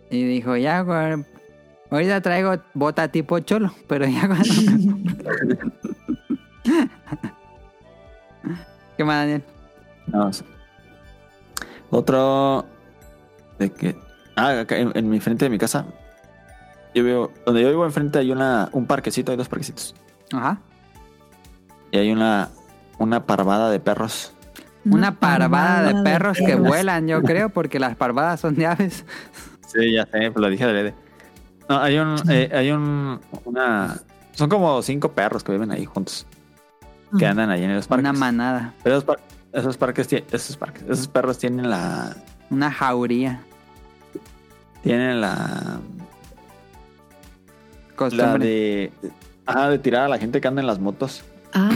[0.09, 1.23] Y dijo, ya, güey.
[1.89, 4.45] Ahorita traigo bota tipo cholo, pero ya cuando...
[8.97, 9.43] ¿Qué más, Daniel?
[10.07, 10.43] No, sé.
[11.89, 12.65] Otro
[13.59, 13.95] de que
[14.35, 15.85] ah, acá en, en mi frente de mi casa.
[16.95, 19.95] Yo veo, donde yo vivo enfrente hay una, un parquecito, hay dos parquecitos.
[20.31, 20.59] Ajá.
[21.91, 22.49] Y hay una,
[22.99, 24.33] una parvada de perros.
[24.85, 29.05] Una parvada de perros que vuelan, yo creo, porque las parvadas son de aves.
[29.67, 30.93] Sí, ya sé, pues lo dije de Lede.
[31.69, 33.97] No, hay un, eh, hay un, una,
[34.33, 36.25] son como cinco perros que viven ahí juntos.
[37.17, 38.01] Que andan ahí en los parques.
[38.09, 38.73] Una manada.
[38.83, 39.19] Pero esos, par-
[39.51, 42.15] esos parques, esos parques, esos perros tienen la,
[42.49, 43.41] Una jauría.
[44.81, 45.79] tienen la, la
[47.95, 48.45] Costumbre.
[48.47, 48.91] de,
[49.45, 51.23] ajá, de tirar a la gente que anda en las motos.
[51.53, 51.69] Ah,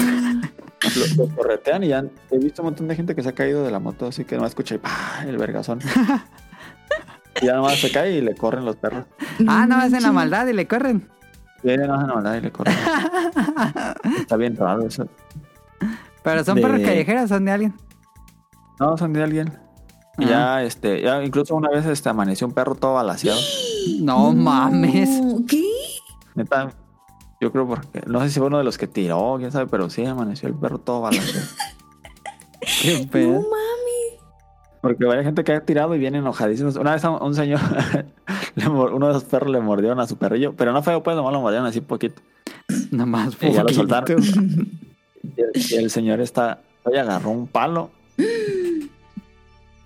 [0.95, 3.63] Los, los corretean y ya he visto un montón de gente que se ha caído
[3.63, 4.79] de la moto, así que nomás escuché
[5.27, 5.79] el vergazón.
[7.41, 9.05] y ya nomás se cae y le corren los perros.
[9.47, 11.07] Ah, no, hacen la maldad y le corren.
[11.63, 12.75] Ya no hacen maldad y le corren.
[14.19, 15.07] Está bien raro eso.
[16.23, 17.73] Pero son De- perros callejeros, son de alguien.
[18.79, 19.57] No, son de alguien.
[20.19, 23.39] Y ya, este, ya incluso una vez este, amaneció un perro todo balaseado.
[24.01, 25.09] No mames.
[25.47, 25.63] ¿Qué?
[26.35, 26.71] Neta,
[27.39, 29.89] yo creo porque, no sé si fue uno de los que tiró, quién sabe, pero
[29.89, 31.47] sí amaneció el perro todo balaseado.
[32.81, 33.31] Qué No pedo.
[33.33, 33.47] mames.
[34.87, 36.75] Porque hay gente que ha tirado y viene enojadísimos.
[36.77, 37.59] Una vez a un señor,
[38.67, 41.41] uno de esos perros le mordieron a su perrillo, pero no feo, pues nomás lo
[41.41, 42.21] mordieron así poquito.
[42.91, 43.73] Nomás Y ya lo poquito.
[43.73, 44.23] soltaron.
[45.35, 47.89] Y el, y el señor está, oye, agarró un palo.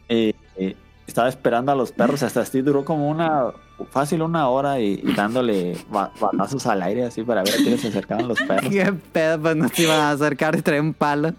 [0.09, 0.75] y, y
[1.07, 3.45] estaba esperando a los perros, hasta así duró como una,
[3.89, 7.81] fácil una hora y, y dándole ba- batazos al aire así para ver a quiénes
[7.81, 8.69] se acercaban los perros.
[8.69, 11.33] Qué pedo, pues no se iban a acercar y traer un palo.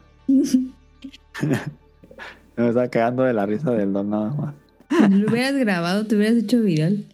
[2.57, 4.55] Me estaba cagando de la risa del don nada más.
[4.91, 7.07] Si lo hubieras grabado, te hubieras hecho viral.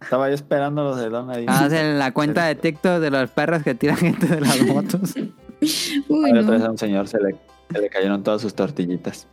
[0.00, 1.44] Estaba yo esperando los del don ahí.
[1.48, 5.14] Hacen la cuenta de TikTok de los perros que tiran gente de las motos.
[5.16, 6.70] Uy, Ahí otra vez a no.
[6.72, 7.34] un señor se le,
[7.72, 9.26] se le cayeron todas sus tortillitas.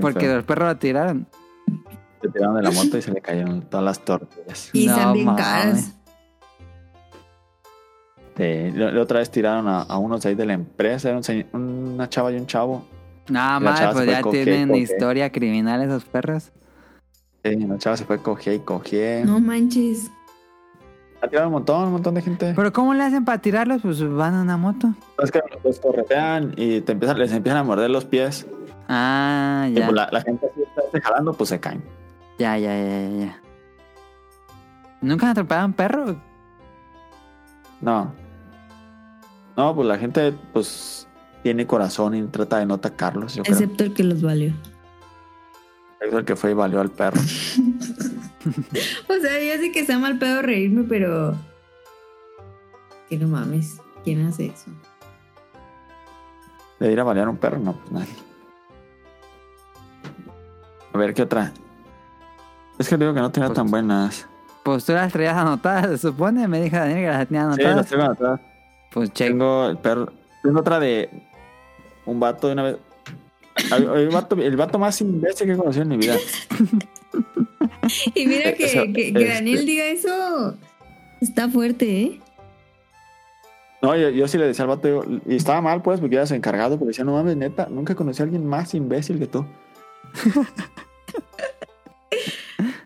[0.00, 0.36] Porque feo.
[0.36, 1.26] los perros lo tiraron.
[2.22, 4.70] Se tiraron de la moto y se le cayeron todas las tortillas.
[4.72, 5.94] Y No bien caras.
[8.36, 11.24] Sí, la- la otra vez tiraron a, a unos ahí de la empresa, era un
[11.24, 12.84] señor- una chava y un chavo.
[13.28, 14.80] Nada más, pues ya coge, tienen coge.
[14.80, 16.52] historia criminal esos perros.
[17.42, 19.24] Sí, la chava se fue cogía y cogía.
[19.24, 20.10] No manches.
[21.22, 22.52] Ha tirado un montón, un montón de gente.
[22.54, 23.80] Pero ¿cómo le hacen para tirarlos?
[23.82, 24.92] Pues van a una moto.
[25.22, 28.46] Es que los corretean y te empiezan, les empiezan a morder los pies.
[28.88, 29.86] Ah, Y ya.
[29.86, 31.82] pues la, la gente así está jalando, pues se caen.
[32.38, 33.40] Ya, ya, ya, ya, ya.
[35.00, 36.16] ¿Nunca han atropellado a un perro?
[37.80, 38.12] No.
[39.56, 41.06] No, pues la gente, pues,
[41.44, 43.54] tiene corazón y trata de no atacarlos, yo creo.
[43.54, 44.52] Excepto el que los valió.
[46.00, 47.20] Es el que fue y valió al perro.
[49.08, 51.34] O sea, yo sé que está mal pedo reírme, pero.
[53.08, 53.80] Que no mames.
[54.04, 54.70] ¿Quién hace eso?
[56.78, 57.58] ¿De ir a balear a un perro?
[57.58, 58.12] No, pues nadie.
[60.92, 61.52] A ver, ¿qué otra?
[62.78, 64.26] Es que digo que no tenía Pues- tan buenas.
[64.62, 66.46] Pues tú las traías anotadas, se supone.
[66.46, 67.86] Me dijo Daniel que las tenía Sí, las anotadas.
[67.88, 68.40] tengo anotadas.
[68.92, 69.28] Pues check.
[69.28, 70.12] Tengo el perro.
[70.42, 71.08] Tengo otra de
[72.06, 72.76] un vato de una vez.
[74.12, 76.16] Vato- el vato más imbécil que he conocido en mi vida.
[78.14, 80.56] Y mira que, Eso, que, que este- Daniel diga eso.
[81.20, 82.20] Está fuerte, ¿eh?
[83.82, 86.30] No, yo, yo sí le decía al vato, digo, y estaba mal, pues, porque eras
[86.30, 89.44] encargado, pero decía, no mames, neta, nunca conocí a alguien más imbécil que tú.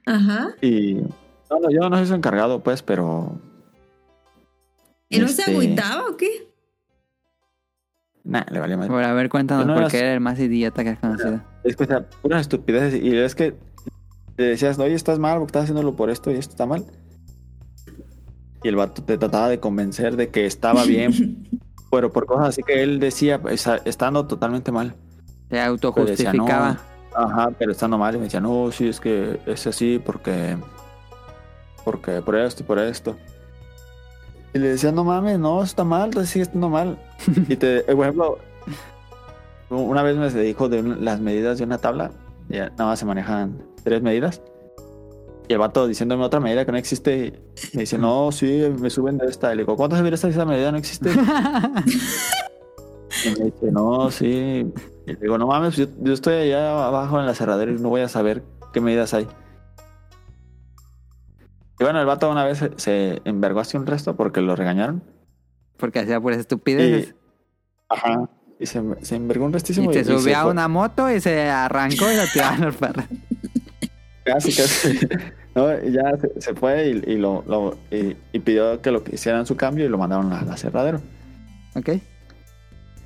[0.07, 0.55] Ajá.
[0.61, 0.95] Y.
[1.51, 3.33] No, no, yo no soy su encargado, pues, pero.
[5.09, 6.48] ¿Y no se este, agüitaba o qué?
[8.29, 8.89] Nah, le valía más.
[8.89, 11.41] Por a ver, cuéntanos no por eras- qué eres el más idiota que has conocido.
[11.65, 13.03] Es que, o sea, puras estupideces.
[13.03, 13.55] Y es que
[14.37, 16.85] le decías, oye, estás mal, porque estás haciéndolo por esto y esto está mal.
[18.63, 21.49] Y el vato te trataba de convencer de que estaba bien,
[21.91, 24.95] pero por cosas así que él decía, pues, estando totalmente mal.
[25.49, 26.73] Se autojustificaba.
[26.73, 26.89] "No".
[27.17, 28.15] Ajá, pero estando mal.
[28.15, 30.57] Y me decía, no, sí, es que es así porque.
[31.85, 33.17] Porque por esto y por esto.
[34.55, 36.99] Y le decía, no mames, no, está mal, entonces sigue estando mal.
[37.49, 38.39] y te, eh, por ejemplo,
[39.71, 42.11] una vez me se dijo de un- las medidas de una tabla,
[42.49, 44.41] ya nada más se manejan tres medidas.
[45.49, 47.41] Y el vato diciéndome otra medida que no existe,
[47.73, 49.53] me dice, no, sí, me suben de esta.
[49.53, 51.11] Y le digo, ¿cuántas medidas esta, esa medida no existe?
[53.25, 54.71] y me dice, no, sí.
[55.07, 57.89] Y le digo, no mames, yo, yo estoy allá abajo en la cerradera y no
[57.89, 58.43] voy a saber
[58.73, 59.27] qué medidas hay.
[61.81, 65.03] Y bueno, el vato una vez se, envergó así un resto porque lo regañaron.
[65.77, 67.11] Porque hacía puras estupideces.
[67.11, 67.15] Y,
[67.89, 68.29] ajá.
[68.59, 69.93] Y se, se envergó un Y, restísimo.
[69.93, 70.51] se subió a fue.
[70.51, 73.03] una moto y se arrancó y lo tiraron al perro.
[74.25, 74.99] Casi, casi.
[75.55, 79.03] No, y ya se, se fue y, y lo, lo- y, y pidió que lo
[79.11, 81.01] hicieran su cambio y lo mandaron a la aserradero.
[81.75, 81.89] ¿Ok?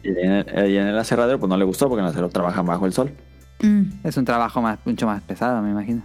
[0.03, 2.33] Y en el, y en el aserradero pues no le gustó porque en el aserradero
[2.33, 3.13] trabajan bajo el sol.
[3.61, 3.83] Mm.
[4.03, 6.03] Es un trabajo más, mucho más pesado, me imagino.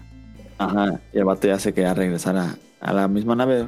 [0.58, 1.00] Ajá.
[1.14, 3.68] Y el vato ya se quería regresar a, a la misma nave.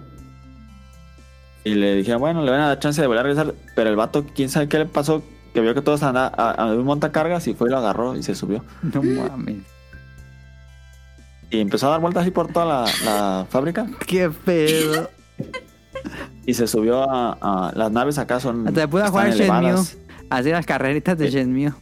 [1.63, 3.53] Y le dijeron, bueno, le van a dar chance de volver a regresar.
[3.75, 5.21] Pero el vato, quién sabe qué le pasó,
[5.53, 8.23] que vio que todos andaban a, a un montacargas y fue y lo agarró y
[8.23, 8.63] se subió.
[8.83, 9.57] No mames.
[11.51, 13.87] Y empezó a dar vueltas así por toda la, la fábrica.
[14.05, 15.09] Qué pedo.
[16.45, 18.67] Y se subió a, a- las naves acá son.
[18.67, 19.75] Hasta pudo jugar Shenmue.
[20.29, 21.29] Así las carreritas de.
[21.31, 21.73] Shenmue.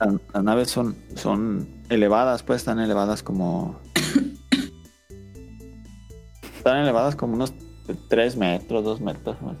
[0.00, 3.78] Las, las naves son, son elevadas, pues están elevadas como.
[6.56, 7.54] están elevadas como unos
[8.08, 9.36] 3 metros, 2 metros.
[9.42, 9.56] más.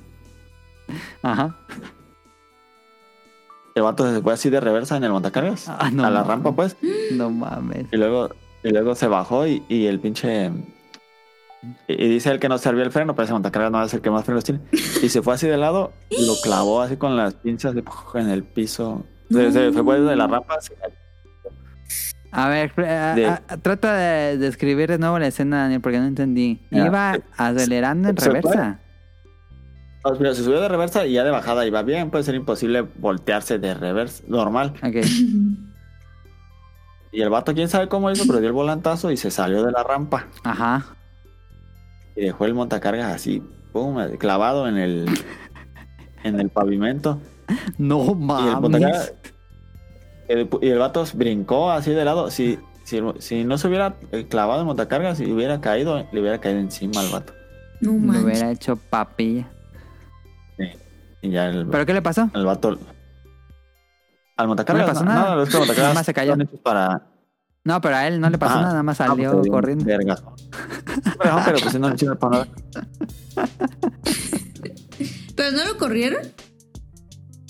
[1.22, 1.56] Ajá.
[3.74, 5.68] El vato se fue así de reversa en el montacargas.
[5.68, 6.76] Ah, no a la rampa, pues.
[7.12, 7.86] No mames.
[7.92, 8.30] Y luego,
[8.62, 10.50] y luego se bajó y, y el pinche.
[11.86, 13.88] Y, y dice él que no servía el freno, pero ese montacargas no va a
[13.88, 14.60] ser el que más frenos tiene.
[14.72, 17.84] Y se fue así de lado y lo clavó así con las pinzas de,
[18.14, 19.04] en el piso.
[19.30, 20.56] Se, se fue de la rampa.
[22.38, 25.98] A ver, eh, De- ah, ah, trata de describir de nuevo la escena, Daniel, porque
[25.98, 26.60] no entendí.
[26.70, 28.80] Iba acelerando en reversa.
[30.04, 32.10] No, mira, se subió de reversa y ya de bajada iba bien.
[32.10, 34.74] Puede ser imposible voltearse de reversa normal.
[34.82, 34.96] Ok.
[37.12, 39.72] Y el vato, quién sabe cómo hizo, pero dio el volantazo y se salió de
[39.72, 40.26] la rampa.
[40.44, 40.84] Ajá.
[42.14, 43.42] Y dejó el montacargas así,
[43.72, 45.06] pum, clavado en el,
[46.24, 47.18] en el pavimento.
[47.78, 48.60] No Y el mames.
[48.60, 49.14] montacargas.
[50.28, 52.30] El- y el vato brincó así de lado.
[52.30, 53.94] Si, si, si no se hubiera
[54.28, 57.32] clavado el montacargas y hubiera caído, le hubiera caído encima al vato.
[57.80, 58.24] No manches.
[58.24, 59.48] hubiera hecho papilla.
[61.22, 62.30] Y ya el, ¿Pero qué le pasó?
[62.34, 62.78] el vato.
[64.36, 64.86] Al montacargas.
[64.86, 65.30] No le pasó no, nada.
[65.30, 66.34] no, los montacargas Nada más se cayó.
[66.62, 67.02] para.
[67.64, 69.52] No, pero a él no le pasó Ah, nada, nada más Ah, salió pues, un
[69.52, 69.84] corriendo.
[69.84, 69.98] Pero,
[71.44, 72.48] pero pues no le para nada.
[75.34, 76.20] ¿Pero no lo corrieron?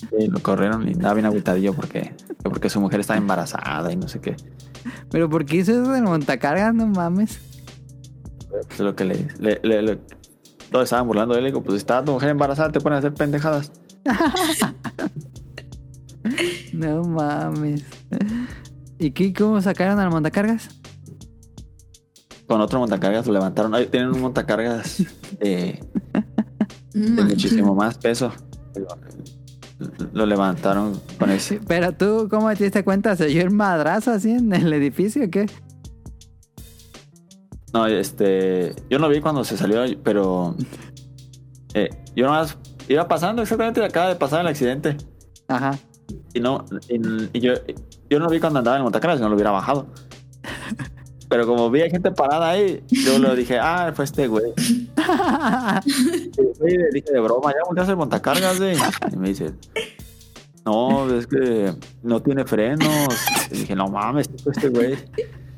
[0.09, 2.13] Sí, lo corrieron y estaba bien agüitadillo porque,
[2.43, 4.35] porque su mujer estaba embarazada y no sé qué.
[5.11, 6.73] Pero ¿por qué hizo eso del montacargas?
[6.73, 7.39] No mames.
[8.69, 9.99] Es lo que le, le, le- le-
[10.71, 11.43] Todos estaban burlando de él.
[11.45, 13.71] Le digo, pues si está tu mujer embarazada, te ponen a hacer pendejadas.
[16.73, 17.83] No mames.
[18.99, 19.33] ¿Y qué?
[19.33, 20.69] ¿Cómo sacaron al montacargas?
[22.47, 23.73] Con otro montacargas lo levantaron.
[23.73, 25.03] Ahí tienen un montacargas
[25.39, 25.79] de,
[26.93, 28.31] No de muchísimo más peso.
[30.13, 31.59] Lo, levantaron con ese.
[31.67, 33.15] Pero tú, ¿cómo te diste cuenta?
[33.15, 35.45] ¿Se oyó el madrazo así en el edificio o qué?
[37.73, 38.73] No, este.
[38.89, 40.55] Yo no vi cuando se salió, pero.
[41.73, 44.97] eh, yo nomás iba pasando exactamente acaba de pasar el accidente.
[45.47, 45.77] Ajá.
[46.33, 47.53] Y no, y, y yo,
[48.09, 49.87] yo no vi cuando andaba en el montacargas, si no lo hubiera bajado.
[51.29, 54.53] Pero como vi a gente parada ahí, yo lo dije, ah, fue este güey.
[56.59, 58.75] Y le dije de broma, ya volteaste el montacargas, güey.
[59.11, 59.53] Y me dice,
[60.65, 61.73] no, es que
[62.03, 63.07] no tiene frenos.
[63.51, 64.97] Y dije, no mames, fue este güey.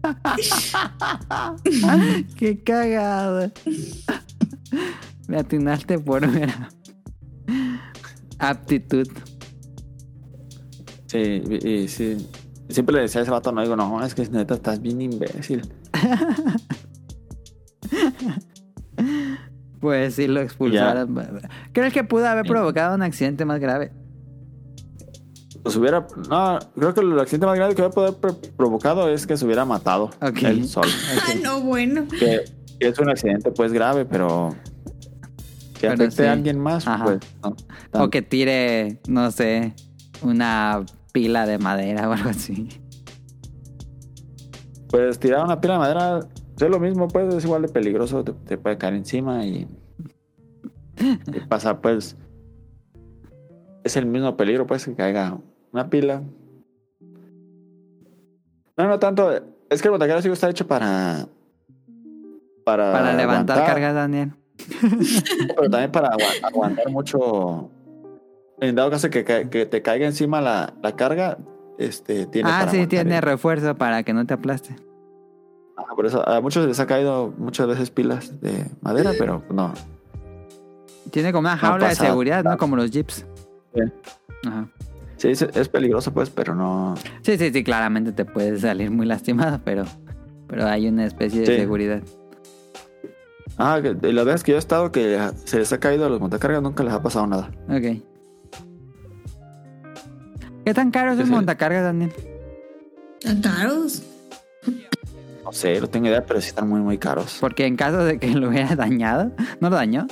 [2.36, 3.52] ¡Qué cagado!
[5.28, 6.70] Me atinaste por mera
[8.40, 9.08] aptitud.
[11.08, 12.30] Sí, sí.
[12.70, 15.62] Siempre le decía a ese vato, no digo, no, es que neta estás bien imbécil.
[19.80, 21.16] Pues sí lo expulsaron.
[21.72, 23.94] ¿Crees que pudo haber provocado un accidente más grave?
[25.64, 29.26] Pues hubiera, no, creo que el accidente más grande que hubiera poder pro- provocado es
[29.26, 30.44] que se hubiera matado Ok.
[30.44, 30.90] él solo.
[31.28, 32.06] Ah, no, bueno.
[32.10, 32.44] que,
[32.80, 34.54] que es un accidente pues grave, pero
[35.76, 36.28] que Pero afecte sí.
[36.28, 37.04] a alguien más, Ajá.
[37.06, 37.56] pues no.
[38.04, 39.74] O que tire, no sé,
[40.22, 42.70] una pila de madera o algo así.
[44.90, 46.20] Pues tirar una pila de madera
[46.60, 49.68] es lo mismo, pues es igual de peligroso, te, te puede caer encima y,
[50.98, 52.18] y pasa pues
[53.84, 55.38] es el mismo peligro pues que caiga
[55.72, 56.22] una pila.
[58.78, 59.32] No, no tanto,
[59.70, 61.28] es que el montacargas sí está hecho para
[62.64, 64.34] para, Para levantar cargas, Daniel.
[65.56, 67.70] Pero también para agua- aguantar mucho.
[68.62, 71.38] En dado caso que, que te caiga encima la, la carga,
[71.78, 72.50] este tiene.
[72.50, 74.76] Ah, para sí, tiene el- refuerzo para que no te aplaste.
[75.78, 79.74] Ah, por eso a muchos les ha caído muchas veces pilas de madera, pero no.
[81.12, 82.58] Tiene como una jaula de seguridad, ¿no?
[82.58, 83.26] Como los jeeps.
[83.74, 83.82] Sí.
[84.46, 84.68] Ajá.
[85.16, 86.96] Sí, es, es peligroso, pues, pero no.
[87.22, 89.86] Sí, sí, sí, claramente te puedes salir muy lastimado, pero,
[90.48, 91.56] pero hay una especie de Sí.
[91.58, 92.02] seguridad.
[93.58, 96.20] Ah, de las veces que yo he estado que se les ha caído a los
[96.22, 97.50] montacargas, nunca les ha pasado nada.
[97.70, 98.02] Ok.
[100.70, 101.24] ¿Qué tan caro es sí.
[101.32, 102.14] montacargas, Daniel?
[103.24, 104.04] ¿Están caros?
[105.44, 107.40] No sé, no tengo idea, pero sí están muy, muy caros.
[107.42, 109.32] Porque en caso de que lo hubiera dañado,
[109.62, 110.06] ¿no lo dañó?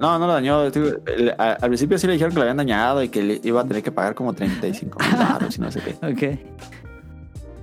[0.00, 0.62] No, no lo dañó.
[0.66, 3.60] el- a- al principio sí le dijeron que lo habían dañado y que le iba
[3.60, 5.94] a tener que pagar como 35 mil baros y no sé qué.
[6.12, 6.38] Ok.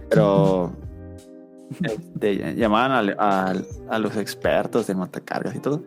[0.09, 0.75] Pero
[1.83, 5.83] este, llamaban al- a los expertos de montacargas y todo.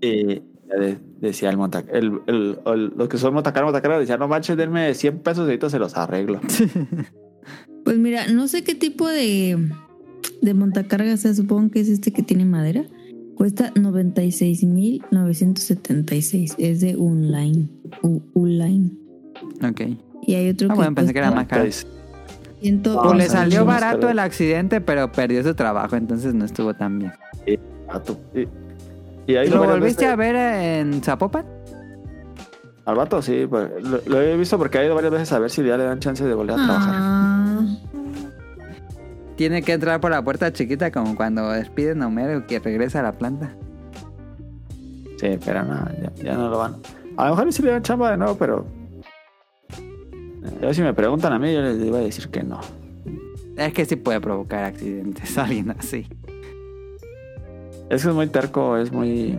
[0.00, 0.42] Y ya
[0.78, 4.56] de- decía el monta el, el, el- los que son montacargas, montacargas decían, no manches,
[4.56, 6.40] denme 100 pesos y ahorita se los arreglo.
[7.84, 9.58] Pues mira, no sé qué tipo de,
[10.40, 12.84] de montacargas sea, supongo que es este que tiene madera.
[13.34, 16.54] Cuesta 96.976.
[16.58, 17.68] Es de Unline.
[18.02, 18.92] U- Uline.
[19.68, 19.80] Ok.
[20.26, 21.64] Y hay otro Ah, que bueno, pensé que era más caro.
[21.64, 26.74] Ah, Pues le sí, salió barato el accidente, pero perdió su trabajo, entonces no estuvo
[26.74, 27.12] tan bien.
[27.88, 28.16] ah, tú-
[29.32, 31.44] y, y ahí ¿Y lo volviste veces- a ver en Zapopan?
[32.84, 35.50] Al vato, sí, pues, lo, lo he visto porque ha ido varias veces a ver
[35.50, 36.94] si ya le dan chance de volver a trabajar.
[36.96, 37.66] Ah,
[39.36, 43.02] Tiene que entrar por la puerta chiquita como cuando despiden a Homero que regresa a
[43.04, 43.54] la planta.
[45.16, 46.76] Sí, pero no, ya, ya no lo van.
[47.16, 48.66] A lo mejor sí le dan chamba de nuevo, pero.
[50.60, 52.60] eh, si me preguntan a mí, yo les iba a decir que no.
[53.56, 56.08] Es que sí puede provocar accidentes alguien así.
[57.92, 59.38] Es que es muy terco, es muy.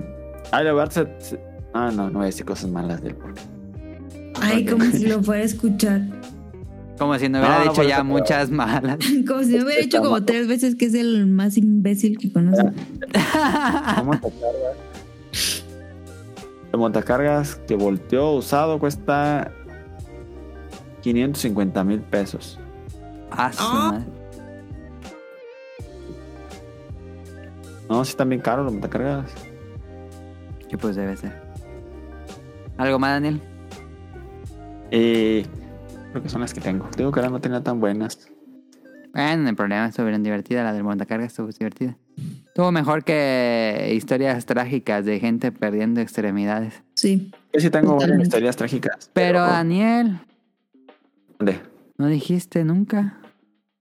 [0.52, 1.40] Ay, la verdad se.
[1.74, 3.16] Ah, no, no voy a decir cosas malas de él.
[3.16, 3.42] Porque...
[4.42, 6.02] ay, como si lo fuera a escuchar.
[7.00, 8.98] Como si no hubiera No, no, dicho por ya eso, pero- muchas malas.
[9.28, 12.76] Como si me hubiera dicho como tres veces que es el más imbécil que montacargas.
[16.72, 19.52] El montacargas que volteó usado cuesta
[21.02, 22.60] 550 mil pesos.
[23.32, 23.64] Ah, su
[27.90, 29.32] No, sí están bien caros los montacargas.
[30.70, 31.42] Que pues debe ser.
[32.78, 33.42] ¿Algo más, Daniel?
[34.92, 35.44] Y
[36.12, 36.88] creo que son las que tengo.
[36.98, 38.30] Digo que ahora no tenía tan buenas.
[39.14, 41.98] Bueno, el problema estuvieron divertida, la del montacargas estuvo divertida.
[42.48, 46.82] Estuvo mejor que historias trágicas de gente perdiendo extremidades.
[46.96, 47.32] Sí.
[47.52, 48.24] Yo sí tengo varias Totalmente.
[48.28, 49.10] historias trágicas.
[49.14, 50.20] Pero Daniel,
[51.38, 51.60] ¿Dónde?
[51.98, 53.20] no dijiste nunca.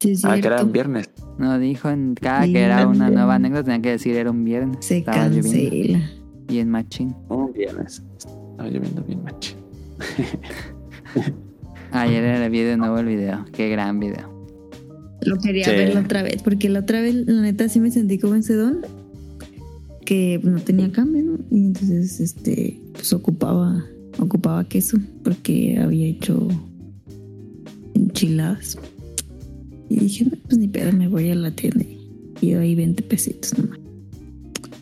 [0.02, 1.10] Sí, es Ah, que era en viernes.
[1.38, 4.78] No dijo en cada que era una nueva anécdota, tenía que decir era un viernes.
[4.84, 5.48] Se Estaba lloviendo.
[5.50, 6.10] cancela.
[6.48, 7.14] Y en machín.
[7.28, 8.02] Un viernes.
[8.18, 9.54] Estaba lloviendo bien macho.
[11.92, 13.44] Ayer era vi de nuevo el video.
[13.52, 14.30] Qué gran video.
[15.24, 15.70] Lo quería Sí.
[15.70, 18.80] verlo otra vez, porque la otra vez, la neta, sí me sentí como ese don
[20.04, 21.38] que no tenía cambio, ¿no?
[21.50, 23.84] Y entonces, este, pues ocupaba,
[24.18, 26.48] ocupaba queso, porque había hecho
[27.94, 28.78] enchiladas.
[29.92, 31.84] Y dije, no, pues ni pedo, me voy a la tienda
[32.40, 33.78] y yo ahí 20 pesitos nomás.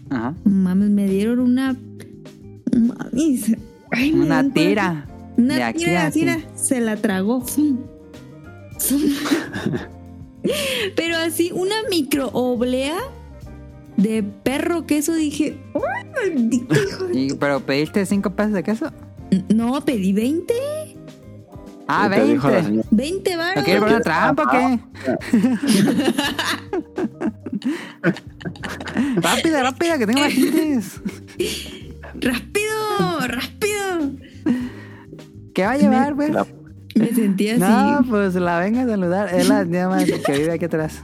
[0.09, 0.35] Ajá.
[0.45, 1.77] Mames, me dieron una.
[2.73, 3.57] Mames.
[3.91, 5.07] Ay, Una tira.
[5.37, 6.21] Una De aquí tira, aquí.
[6.21, 6.39] tira.
[6.55, 7.45] Se la tragó.
[10.97, 12.97] Pero así, una micro oblea
[13.97, 15.15] de perro queso.
[15.15, 17.21] Dije, ¡ay, maldito hijo de-".
[17.21, 18.93] Y- ¿Pero pediste 5 pesos de queso?
[19.55, 20.55] No, pedí 20.
[21.93, 22.69] Ah, Y te dijo la 20.
[22.71, 23.65] señora, 20 ¿No baros.
[23.65, 24.81] quieres poner una trampa o qué?
[29.21, 31.01] rápida, rápida, que tengo bajites.
[32.15, 33.21] ¡Rápido!
[33.27, 34.13] ¡Rápido!
[35.55, 36.31] ¿Qué va a llevar, pues?
[36.31, 36.47] La-
[36.95, 37.61] Me sentí así.
[37.61, 39.35] No, pues la venga a saludar.
[39.35, 41.03] Es la niña más que vive aquí atrás.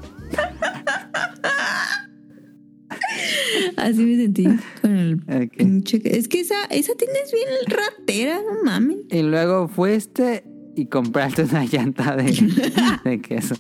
[3.77, 4.49] Así me sentí
[4.81, 5.57] con el Ok.
[5.57, 6.01] pinche.
[6.05, 8.99] Es que esa, esa tienda es bien ratera, no mames.
[9.11, 10.45] Y luego fuiste
[10.77, 12.33] y compraste una llanta de,
[13.05, 13.55] de queso.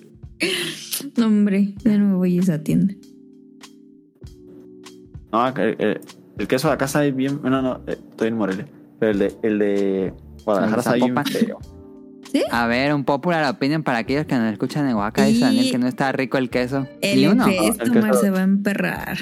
[1.16, 2.94] No, hombre, ya no me voy a esa tienda.
[5.32, 6.00] No, el, el-
[6.38, 7.40] el queso de acá está ahí bien.
[7.42, 8.66] No, no, eh, estoy en Morelia.
[8.98, 10.12] Pero el de, el de
[10.44, 11.58] Guadalajara está bien feo.
[12.50, 15.24] A ver, un popular opinion para aquellos que nos escuchan en Oaxaca.
[15.24, 16.86] Dice Y- Daniel que no está rico el queso.
[17.00, 17.46] El Ni uno.
[17.48, 19.16] Efes, El queso- se va a emperrar.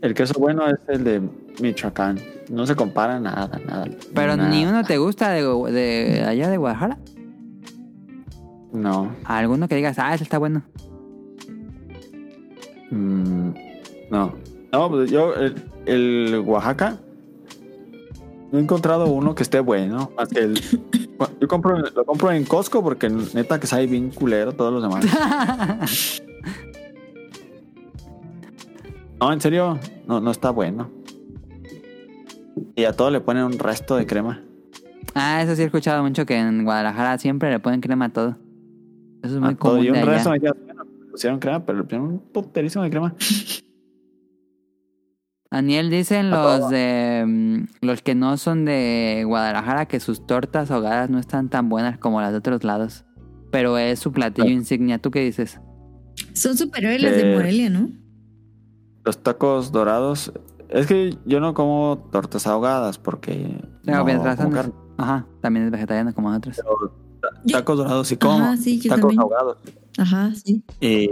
[0.00, 1.20] El queso bueno es el de
[1.60, 2.18] Michoacán.
[2.50, 3.86] No se compara nada, nada.
[4.14, 4.48] Pero nada.
[4.50, 6.98] ni uno te gusta de, de allá de Guadalajara.
[8.72, 9.14] No.
[9.24, 10.62] Alguno que digas, ah, ese está bueno.
[12.90, 13.50] Mm,
[14.10, 14.34] No.
[14.72, 15.54] No, pues yo, el,
[15.86, 16.98] el Oaxaca,
[18.50, 20.10] no he encontrado uno que esté bueno.
[20.16, 20.60] Más que el.
[21.40, 26.20] Yo compro, lo compro en Costco porque neta que sabe bien culero todos los demás.
[29.20, 30.90] No, en serio, no, no está bueno.
[32.76, 34.42] Y a todo le ponen un resto de crema.
[35.14, 38.36] Ah, eso sí he escuchado mucho que en Guadalajara siempre le ponen crema a todo.
[39.22, 39.70] Eso es muy A todo.
[39.72, 40.50] común Y de un resto allá.
[40.52, 43.14] me dijeron, bueno, le pusieron crema, pero le pusieron un puterísimo de crema.
[45.50, 51.10] Daniel dicen los de mm, los que no son de Guadalajara que sus tortas ahogadas
[51.10, 53.04] no están tan buenas como las de otros lados.
[53.52, 54.98] Pero es su platillo insignia.
[54.98, 55.60] ¿Tú qué dices?
[56.32, 57.88] Son superiores las de Eh, Morelia, ¿no?
[59.04, 60.32] Los tacos dorados.
[60.68, 63.60] Es que yo no como tortas ahogadas porque.
[63.84, 64.72] Tengo no bien como carne.
[64.96, 66.30] Ajá, también es vegetariano como
[67.44, 68.34] Yo- Tacos dorados sí como.
[68.34, 69.20] Ajá, sí, yo tacos también.
[69.20, 69.58] ahogados.
[69.98, 70.62] Ajá, sí.
[70.80, 71.08] Y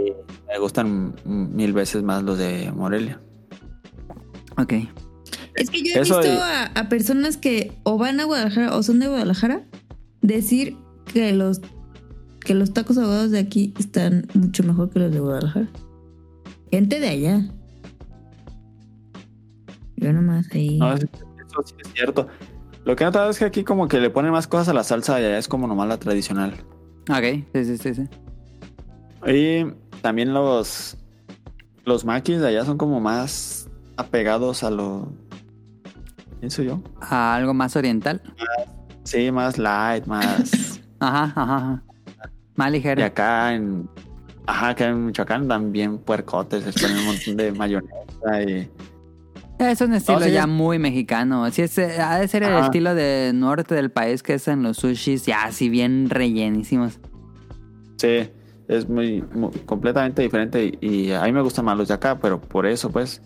[0.47, 3.19] me gustan mil veces más los de Morelia.
[4.57, 4.73] Ok.
[5.55, 8.75] Es que yo he Eso visto y- a, a personas que o van a Guadalajara
[8.75, 9.63] o son de Guadalajara
[10.21, 10.77] decir
[11.13, 11.61] que los
[12.41, 15.69] que los tacos ahogados de aquí están mucho mejor que los de Guadalajara.
[16.71, 17.47] Gente de allá.
[20.03, 20.77] Yo nomás ahí.
[20.77, 22.27] No, es- eso sí es cierto.
[22.85, 24.83] Lo que he notado es que aquí como que le ponen más cosas a la
[24.83, 26.53] salsa y allá es como nomás la tradicional.
[27.09, 27.93] Ok, sí, sí, sí.
[27.95, 28.09] sí.
[29.25, 29.65] Y
[30.01, 30.97] también los
[31.85, 35.11] los maquis de allá son como más apegados a lo
[36.39, 36.81] pienso yo.
[37.01, 38.21] A algo más oriental.
[39.05, 41.83] Sí, más light, más Ajá, ajá, ajá.
[42.55, 43.03] Más y ligero.
[43.05, 43.89] acá en
[44.45, 48.69] ajá, acá en Michoacán también puercotes, les ponen un montón de mayonesa y
[49.59, 51.49] Es un estilo sí, ya es- muy mexicano.
[51.51, 52.65] Sí, es, eh, ha de ser el Ajá.
[52.65, 56.99] estilo de norte del país que es en los sushis, ya así bien rellenísimos.
[57.97, 58.29] sí,
[58.67, 62.17] es muy, muy- completamente diferente y, y a mí me gustan más los de acá,
[62.19, 63.21] pero por eso pues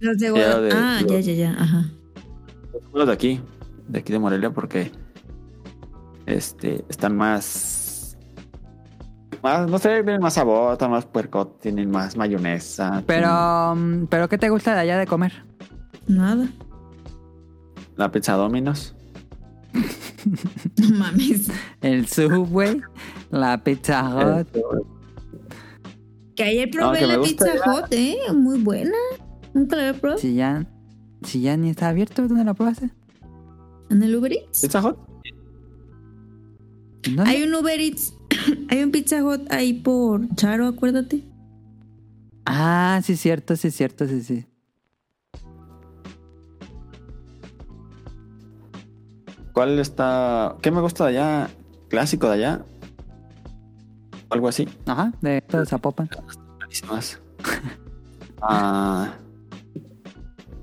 [0.00, 0.62] Los de Ya, Guadalajara.
[0.62, 1.50] de- Ah, ya, ya, ya.
[1.58, 1.90] Ajá.
[2.94, 3.40] los de aquí,
[3.88, 4.90] de aquí de Morelia, porque
[6.26, 7.75] este están más,
[9.46, 13.02] más, no sé, tienen más sabor, están más puerco, tienen más mayonesa.
[13.06, 15.32] Pero, mm, pero ¿qué te gusta de allá de comer?
[16.08, 16.48] Nada.
[17.96, 18.94] la pizza Domino's.
[20.76, 21.48] No mames.
[21.80, 22.80] El Subway,
[23.30, 24.48] la Pizza Hut.
[26.34, 27.62] Que ayer probé que la pizza ya.
[27.62, 28.16] hot, ¿eh?
[28.34, 28.98] Muy buena.
[29.54, 30.20] Nunca la había probado.
[30.20, 30.66] Si ya,
[31.22, 32.90] si ya ni está abierto, ¿dónde la probaste?
[33.88, 34.62] ¿En el Uber Eats?
[34.62, 34.96] ¿Pizza Hut?
[37.04, 37.30] ¿Dónde?
[37.30, 38.15] Hay un Uber Eats.
[38.70, 41.22] Hay un Pizza Hut ahí por Charo, acuérdate.
[42.44, 44.46] Ah, sí, cierto, sí, cierto, sí, sí.
[49.52, 50.56] ¿Cuál está?
[50.60, 51.48] ¿Qué me gusta de allá?
[51.88, 52.64] ¿Clásico de allá?
[54.28, 54.68] Algo así.
[54.86, 56.10] Ajá, de todo Zapopan.
[56.58, 57.20] Buenísimas.
[58.42, 59.14] ah,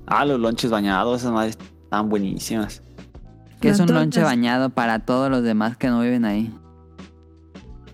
[0.06, 2.82] ah, los lonches bañados, esas madres están buenísimas.
[3.60, 6.54] Que es un lonche bañado para todos los demás que no viven ahí.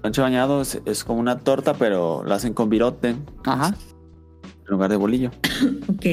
[0.03, 3.75] Lonche bañado es, es como una torta, pero la hacen con virote Ajá.
[4.45, 5.31] en lugar de bolillo.
[5.89, 6.07] Ok.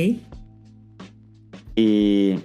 [1.76, 2.40] Y,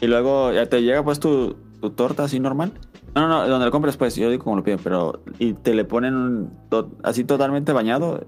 [0.00, 2.72] y luego ya te llega pues tu, tu torta así normal.
[3.14, 5.72] No, no, no, donde lo compres pues, yo digo como lo piden, pero y te
[5.74, 8.26] le ponen un to- así totalmente bañado,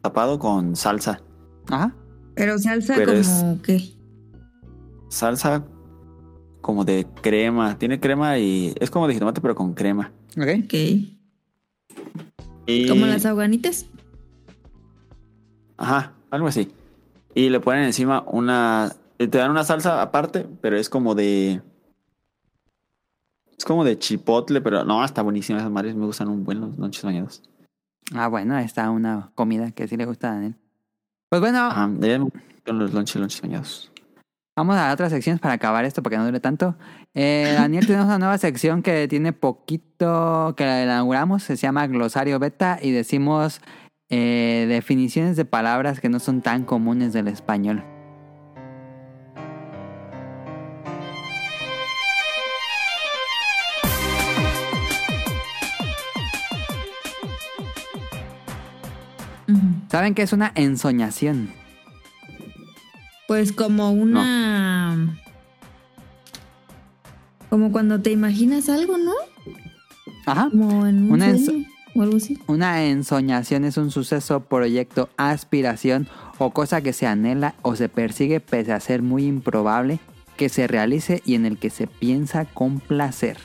[0.00, 1.20] tapado con salsa.
[1.68, 1.94] Ajá.
[2.34, 3.82] Pero salsa Pero como es- qué?
[5.08, 5.64] Salsa
[6.70, 7.76] como de crema.
[7.78, 10.12] Tiene crema y es como de jitomate pero con crema.
[10.36, 10.46] Ok.
[10.64, 10.74] Ok.
[12.66, 13.86] Y, Como las ahoganitas.
[15.76, 16.70] Ajá, algo así.
[17.34, 18.94] Y le ponen encima una...
[19.16, 21.60] Te dan una salsa aparte, pero es como de...
[23.58, 25.58] Es como de chipotle, pero no, está buenísima.
[25.58, 27.42] Esas madres me gustan un buen los lonches bañados.
[28.14, 30.54] Ah, bueno, está una comida que sí le gusta a Daniel.
[31.28, 33.90] Pues bueno, Ajá, gustan los lonches, lonches bañados.
[34.60, 36.76] Vamos a otras secciones para acabar esto porque no dure tanto.
[37.14, 41.42] Eh, Daniel, tenemos una nueva sección que tiene poquito que la inauguramos.
[41.42, 43.62] Se llama Glosario Beta y decimos
[44.10, 47.82] eh, definiciones de palabras que no son tan comunes del español.
[59.90, 61.59] ¿Saben qué es una ensoñación?
[63.30, 65.16] Pues como una.
[67.48, 69.12] Como cuando te imaginas algo, ¿no?
[70.26, 70.48] Ajá.
[70.50, 72.40] Como en un Una sueño o algo así.
[72.48, 76.08] Una ensoñación es un suceso, proyecto, aspiración
[76.38, 80.00] o cosa que se anhela o se persigue pese a ser muy improbable
[80.36, 83.38] que se realice y en el que se piensa con placer.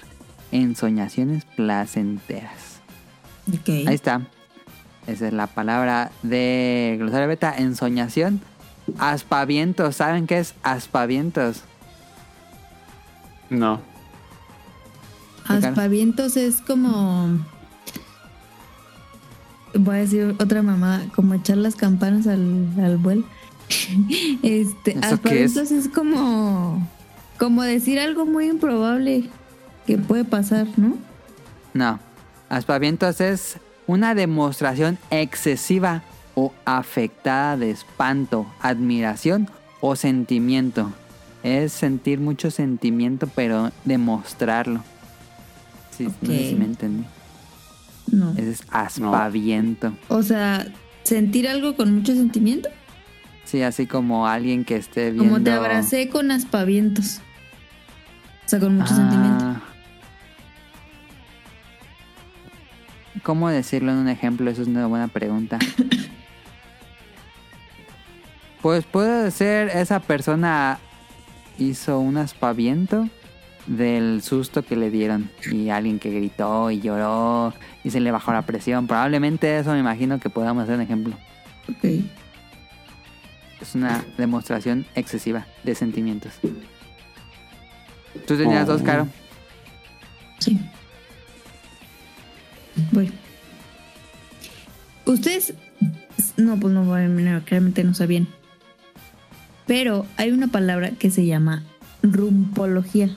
[0.51, 2.79] Ensoñaciones placenteras.
[3.53, 3.69] Ok.
[3.85, 4.21] Ahí está.
[5.05, 7.53] Esa es la palabra de glosario beta.
[7.55, 8.41] Ensoñación.
[8.99, 9.97] Aspavientos.
[9.97, 11.61] ¿Saben qué es aspavientos?
[13.49, 13.81] No.
[15.47, 17.39] Aspavientos es como.
[19.73, 23.23] Voy a decir otra mamá, como echar las campanas al, al vuelo.
[24.43, 25.89] este, ¿Eso qué aspavientos es?
[25.89, 26.87] como.
[27.37, 29.29] Como decir algo muy improbable
[29.85, 30.97] que puede pasar, ¿no?
[31.73, 31.99] No.
[32.47, 33.57] Aspavientos es
[33.87, 36.03] una demostración excesiva
[36.35, 39.49] o afectada de espanto, admiración
[39.81, 40.91] o sentimiento.
[41.43, 44.83] Es sentir mucho sentimiento, pero demostrarlo.
[45.91, 47.05] Sí, no sé si me entendí.
[48.11, 48.31] No.
[48.31, 49.93] Ese es aspaviento.
[50.09, 50.67] O sea,
[51.03, 52.69] sentir algo con mucho sentimiento.
[53.45, 55.23] Sí, así como alguien que esté viendo...
[55.31, 57.19] Como te abracé con aspavientos.
[58.45, 58.95] O sea, con mucho Ah.
[58.95, 59.61] sentimiento.
[63.23, 64.49] ¿Cómo decirlo en un ejemplo?
[64.51, 65.57] Eso es una buena pregunta.
[68.65, 70.79] pues puede ser esa persona
[71.59, 73.07] hizo un aspaviento
[73.67, 78.33] del susto que le dieron y alguien que gritó y lloró y se le bajó
[78.33, 78.87] la presión.
[78.87, 81.15] Probablemente eso me imagino que podamos hacer un ejemplo.
[81.69, 81.83] Ok.
[83.61, 86.33] Es una demostración excesiva de sentimientos.
[88.25, 88.71] ¿Tú tenías Oh.
[88.73, 89.07] dos, Caro?
[90.39, 90.59] Sí.
[92.91, 93.11] Voy.
[95.05, 95.53] Ustedes.
[96.35, 98.27] No, pues no, bueno, claramente no sabían.
[99.67, 101.63] Pero hay una palabra que se llama
[102.03, 103.09] rumpología.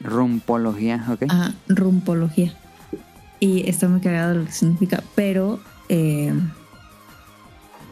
[0.00, 1.24] Rumpología, ¿ok?
[1.28, 2.54] Ah, rumpología.
[3.40, 6.32] Y está muy cagado lo que significa, pero eh,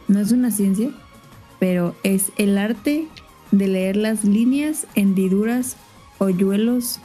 [0.07, 0.89] no es una ciencia,
[1.59, 3.07] pero es el arte
[3.51, 5.77] de leer las líneas, hendiduras,
[6.17, 6.99] hoyuelos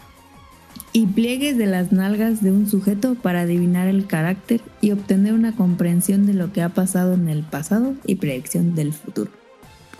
[0.92, 5.54] y pliegues de las nalgas de un sujeto para adivinar el carácter y obtener una
[5.54, 9.30] comprensión de lo que ha pasado en el pasado y predicción del futuro.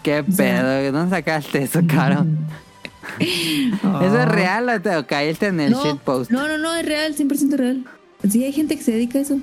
[0.03, 0.93] ¿Qué pedo?
[0.93, 2.27] ¿Dónde sacaste eso, Caro?
[3.19, 6.31] ¿Eso es real o te o caíste en el no, shitpost?
[6.31, 7.85] No, no, no, es real, 100% real.
[8.29, 9.41] Sí, hay gente que se dedica a eso.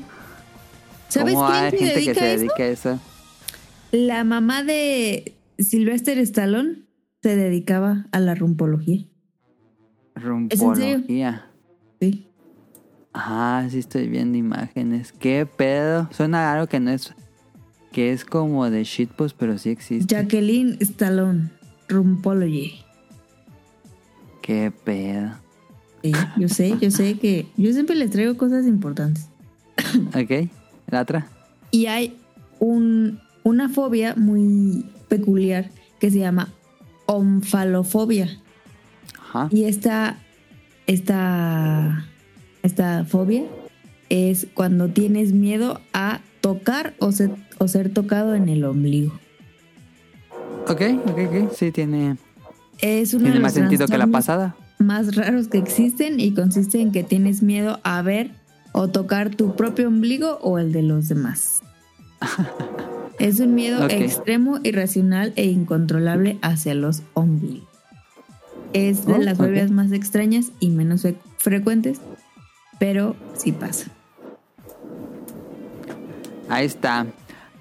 [1.10, 3.00] ¿Sabes ¿Cómo quién hay gente dedica que se dedica a eso?
[3.92, 6.84] La mamá de Sylvester Stallone
[7.22, 9.06] se dedicaba a la rumpología.
[10.16, 11.50] Rumpología.
[12.00, 12.28] Sí.
[13.14, 15.12] Ah, sí estoy viendo imágenes.
[15.12, 16.08] ¿Qué pedo?
[16.12, 17.14] Suena algo que no es...
[17.92, 20.14] Que es como de shitpost, pero sí existe.
[20.14, 21.50] Jacqueline Stallone,
[21.88, 22.82] rumpology.
[24.42, 25.32] ¿Qué pedo?
[26.04, 29.28] Sí, yo sé, yo sé que yo siempre les traigo cosas importantes.
[30.10, 30.50] ¿Ok?
[30.88, 31.28] ¿La otra?
[31.72, 32.18] Y hay
[32.60, 36.50] un, una fobia muy peculiar que se llama
[37.06, 38.40] omfalofobia.
[39.20, 39.50] Ajá.
[39.52, 40.20] Y esta,
[40.88, 42.06] esta,
[42.64, 43.44] esta fobia
[44.10, 49.14] es cuando tienes miedo a tocar o ser, o ser tocado en el ombligo.
[50.68, 51.52] Ok, ok, ok.
[51.54, 52.18] Sí, tiene,
[52.80, 54.56] Es uno tiene de más los sentido que la trastornos pasada.
[54.80, 58.32] más raros que existen y consiste en que tienes miedo a ver
[58.72, 61.62] o tocar tu propio ombligo o el de los demás.
[63.20, 67.68] es un miedo extremo, irracional e incontrolable hacia los ombligos.
[68.74, 72.00] Es de Oh, las fobias más extrañas y menos fre- frecuentes,
[72.80, 73.90] pero sí pasa.
[76.50, 77.06] Ahí está.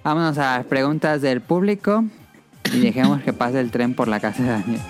[0.02, 2.04] Vámonos a las preguntas del público
[2.72, 4.80] y dejemos que pase el tren por la casa de Daniel.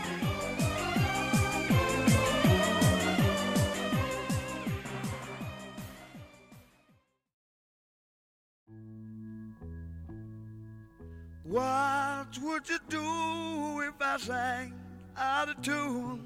[11.45, 14.75] What would you do if I sang
[15.17, 16.21] out of tune?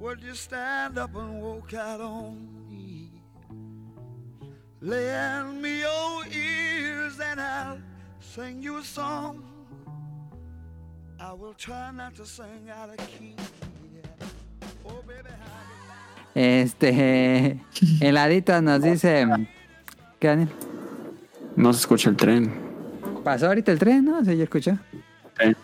[0.00, 2.57] Would you stand up and walk out on?
[4.80, 7.78] Lend me your ears and I'll
[8.20, 9.42] sing you a song.
[11.20, 13.34] I will try not to sing out of key.
[13.92, 14.26] yeah.
[14.86, 17.58] Oh, baby, how Este.
[18.00, 19.26] Heladito nos dice.
[20.20, 20.48] ¿Qué, Daniel?
[21.56, 22.52] No se escucha el tren.
[23.24, 24.24] Pasó ahorita el tren, ¿no?
[24.24, 24.78] Sí, yo escucho.
[25.40, 25.56] Sí.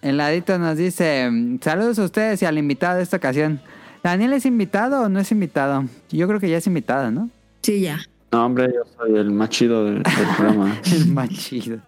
[0.00, 1.28] Heladito nos dice.
[1.60, 3.60] Saludos a ustedes y al invitado de esta ocasión.
[4.04, 5.86] ¿Daniel es invitado o no es invitado?
[6.10, 7.30] Yo creo que ya es invitado, ¿no?
[7.62, 7.98] Sí, ya.
[8.34, 10.76] No, hombre, yo soy el más chido del, del programa.
[10.92, 11.78] El más chido.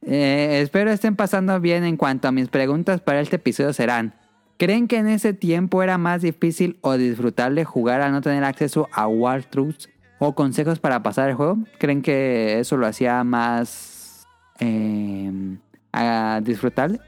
[0.00, 4.14] Eh, espero estén pasando bien en cuanto a mis preguntas para este episodio serán.
[4.56, 8.88] ¿Creen que en ese tiempo era más difícil o disfrutable jugar al no tener acceso
[8.92, 9.90] a walkthroughs
[10.20, 11.58] o consejos para pasar el juego?
[11.78, 14.26] ¿Creen que eso lo hacía más
[14.60, 15.58] eh,
[15.92, 16.98] ah, disfrutable?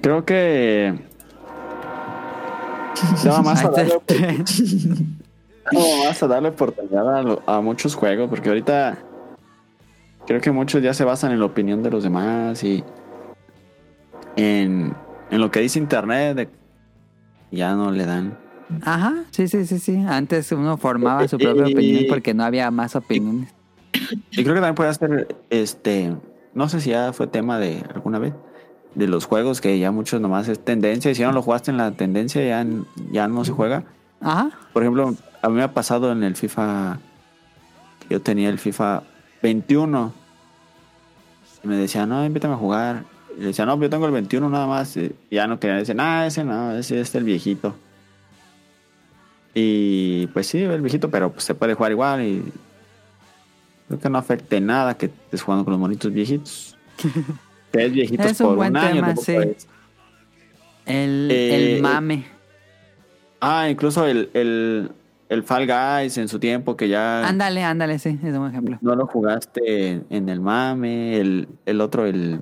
[0.00, 0.94] Creo que.
[3.24, 3.62] Daba más
[4.06, 4.44] tren.
[5.70, 8.28] ¿Cómo vas a darle oportunidad a, a muchos juegos?
[8.30, 8.98] Porque ahorita
[10.26, 12.82] creo que muchos ya se basan en la opinión de los demás y
[14.36, 14.94] en,
[15.30, 16.36] en lo que dice internet.
[16.36, 16.48] de-
[17.50, 18.36] ya no le dan.
[18.82, 19.96] Ajá, sí, sí, sí, sí.
[20.06, 23.54] Antes uno formaba su propia opinión porque no había más opiniones.
[24.30, 26.14] Y creo que también puede ser, este,
[26.54, 28.34] no sé si ya fue tema de alguna vez,
[28.94, 31.14] de los juegos que ya muchos nomás es tendencia.
[31.14, 32.66] Si no lo jugaste en la tendencia, ya,
[33.10, 33.84] ya no se juega.
[34.20, 34.50] Ajá.
[34.72, 36.98] Por ejemplo, a mí me ha pasado en el FIFA,
[38.10, 39.02] yo tenía el FIFA
[39.42, 40.12] 21.
[41.64, 43.04] Y me decían, no, invítame a jugar.
[43.36, 44.96] Y le decía, no, yo tengo el 21 nada más.
[44.96, 47.74] Y ya no querían decir, ah, ese no, ese es el viejito.
[49.54, 52.52] Y pues sí, el viejito, pero pues se puede jugar igual y
[53.88, 56.76] creo que no afecte nada que estés jugando con los monitos viejitos.
[57.72, 58.94] viejitos Es un por buen un año.
[58.94, 59.36] tema, tampoco sí.
[60.86, 62.24] El, Eh, el mame.
[63.40, 64.90] Ah, incluso el, el,
[65.28, 67.26] el Fall Guys en su tiempo que ya...
[67.28, 68.78] Ándale, ándale, sí, es un ejemplo.
[68.80, 72.40] No lo jugaste en, en el mame, el, el otro, el.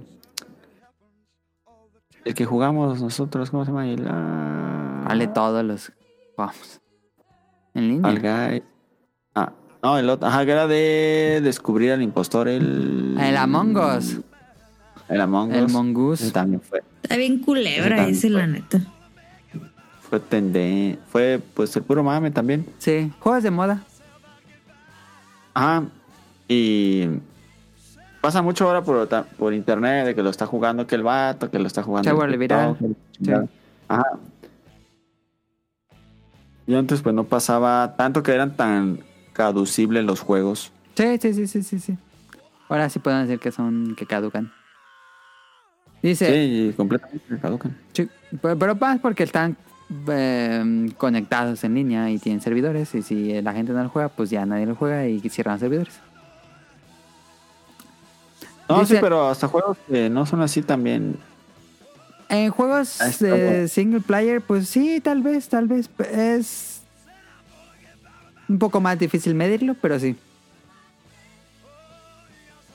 [2.25, 3.87] El que jugamos nosotros, ¿cómo se llama?
[3.89, 4.05] El.
[4.09, 5.93] ah, Vale, todos los.
[6.37, 6.81] Vamos.
[7.75, 8.03] En línea.
[8.03, 8.21] Fall
[8.51, 8.63] Guys.
[9.35, 10.27] Ah, no, el otro.
[10.27, 13.17] Ajá, que era de descubrir al impostor, el.
[13.21, 14.21] El Among Us.
[15.09, 16.21] El Among Us.
[16.21, 16.27] El.
[16.27, 16.83] Ese también fue.
[17.03, 18.81] Está bien culebra Ese ese, la neta.
[20.09, 22.65] Fue tende, Fue, pues, el puro mame también.
[22.79, 23.83] Sí, juegos de moda.
[25.55, 25.85] Ajá.
[26.49, 27.07] Y.
[28.21, 31.59] Pasa mucho ahora por, por internet de que lo está jugando que el vato, que
[31.59, 32.05] lo está jugando.
[32.05, 32.77] Se el vuelve viral.
[33.89, 34.05] Ajá.
[36.67, 39.01] Y antes pues no pasaba tanto que eran tan
[39.33, 40.73] caducibles los juegos.
[40.97, 41.99] Sí, sí, sí, sí, sí, sí.
[42.69, 44.53] Ahora sí pueden decir que son que caducan.
[46.03, 47.77] Dice, Sí, completamente caducan.
[47.93, 48.09] Sí,
[48.41, 49.57] pero, más porque están
[50.09, 52.95] eh, conectados en línea y tienen servidores.
[52.95, 55.95] Y si la gente no lo juega, pues ya nadie lo juega y cierran servidores.
[58.69, 61.17] No, Dice- sí, pero hasta juegos que no son así también.
[62.29, 63.69] En juegos eh, bueno.
[63.69, 65.89] single player, pues sí, tal vez, tal vez.
[66.11, 66.83] Es
[68.49, 70.17] un poco más difícil medirlo, pero sí.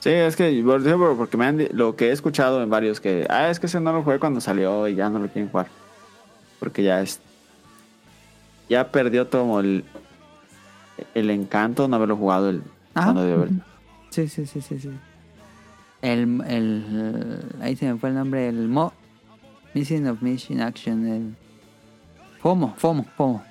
[0.02, 3.24] Sí, es que por ejemplo, porque me han lo que he escuchado en varios que,
[3.30, 5.68] ah, es que ese no lo jugué cuando salió y ya no lo quieren jugar.
[6.58, 7.20] Porque ya es
[8.68, 9.84] ya perdió todo el
[11.14, 12.62] el encanto no haberlo jugado el
[12.94, 13.12] Ajá.
[13.12, 13.50] cuando debió haber-
[14.10, 14.90] Sí, sí, sí, sí, sí.
[16.02, 18.92] El, el, ahí se me fue el nombre, el Mo,
[19.72, 21.36] Missing of Mission Action, el
[22.40, 23.44] FOMO, FOMO, FOMO.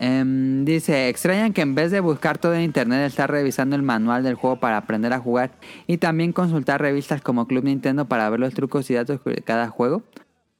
[0.00, 4.22] Em, dice, extrañan que en vez de buscar todo en internet, estar revisando el manual
[4.22, 5.50] del juego para aprender a jugar
[5.86, 9.68] y también consultar revistas como Club Nintendo para ver los trucos y datos de cada
[9.68, 10.04] juego.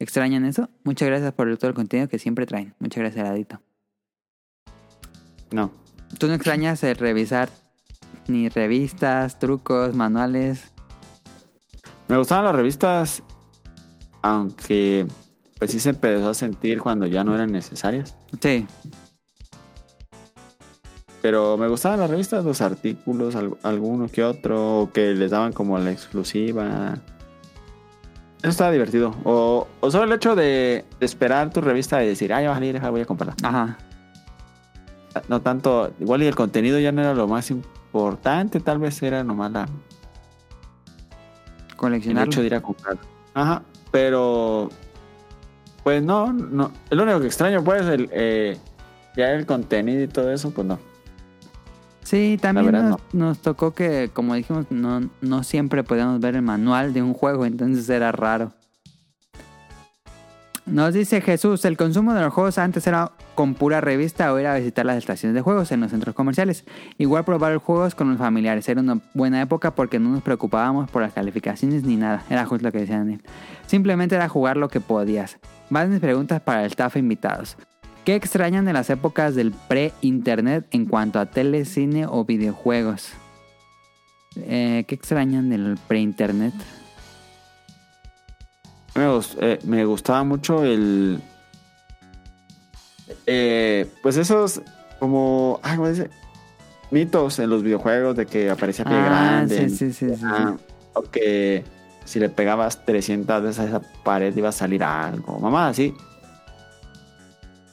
[0.00, 0.68] ¿Extrañan eso?
[0.84, 2.74] Muchas gracias por todo el contenido que siempre traen.
[2.78, 3.60] Muchas gracias, Adito.
[5.50, 5.72] No.
[6.18, 7.48] ¿Tú no extrañas el revisar
[8.26, 10.72] ni revistas, trucos, manuales?
[12.08, 13.22] Me gustaban las revistas
[14.22, 15.06] aunque
[15.58, 18.14] pues sí se empezó a sentir cuando ya no eran necesarias.
[18.40, 18.66] Sí.
[21.22, 25.76] Pero me gustaban las revistas, los artículos, al- alguno que otro, que les daban como
[25.78, 26.94] la exclusiva.
[28.40, 29.12] Eso estaba divertido.
[29.24, 32.52] O, o solo el hecho de, de esperar tu revista y decir, ah, ya va
[32.54, 33.34] a salir, deja, voy a comprarla.
[33.42, 33.76] Ajá.
[35.28, 39.24] No tanto, igual y el contenido ya no era lo más importante, tal vez era
[39.24, 39.68] nomás la, el
[41.76, 42.30] Coleccionarlo.
[42.30, 42.96] hecho de ir a comprar.
[43.34, 44.68] Ajá, pero
[45.82, 46.70] pues no, no.
[46.90, 48.56] Es lo único que extraño, pues, el, eh,
[49.16, 50.78] ya el contenido y todo eso, pues no.
[52.08, 56.94] Sí, también nos, nos tocó que, como dijimos, no, no siempre podíamos ver el manual
[56.94, 58.54] de un juego, entonces era raro.
[60.64, 64.46] Nos dice Jesús, el consumo de los juegos antes era con pura revista o ir
[64.46, 66.64] a visitar las estaciones de juegos en los centros comerciales.
[66.96, 68.66] Igual probar los juegos con los familiares.
[68.70, 72.24] Era una buena época porque no nos preocupábamos por las calificaciones ni nada.
[72.30, 73.20] Era justo lo que decía Daniel.
[73.66, 75.38] Simplemente era jugar lo que podías.
[75.68, 77.58] Más mis preguntas para el staff invitados.
[78.08, 83.10] ¿Qué extrañan de las épocas del pre-internet en cuanto a tele, cine o videojuegos?
[84.36, 86.54] Eh, ¿Qué extrañan del pre-internet?
[88.94, 91.20] Me, gust- eh, me gustaba mucho el.
[93.26, 94.62] eh, pues esos,
[94.98, 95.60] como.
[95.62, 96.08] ay, ¿cómo dice?
[96.90, 99.68] Mitos en los videojuegos de que aparecía pie Ah, grande.
[99.68, 100.56] sí, sí, sí, sí, ah,
[100.94, 101.62] O que
[102.06, 105.38] si le pegabas 300 veces a esa pared iba a salir algo.
[105.38, 105.92] Mamá, así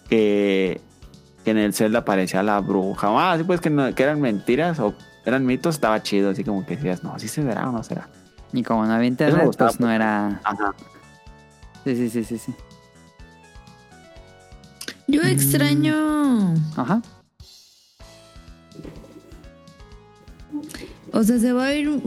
[0.10, 0.82] que,
[1.46, 3.08] en el Zelda aparecía la bruja.
[3.12, 4.96] Ah, sí, pues que, eran mentiras o
[5.26, 6.32] eran mitos, estaba chido.
[6.32, 8.10] Así como que decías, no, sí se verá o no será.
[8.54, 10.40] Y como no había internet, pues no era.
[10.44, 10.74] Ajá.
[11.84, 12.56] Sí, sí, sí, sí, sí.
[15.08, 15.96] Yo extraño.
[15.96, 16.80] Mm.
[16.80, 17.02] Ajá.
[21.12, 22.02] O sea, se va a ir.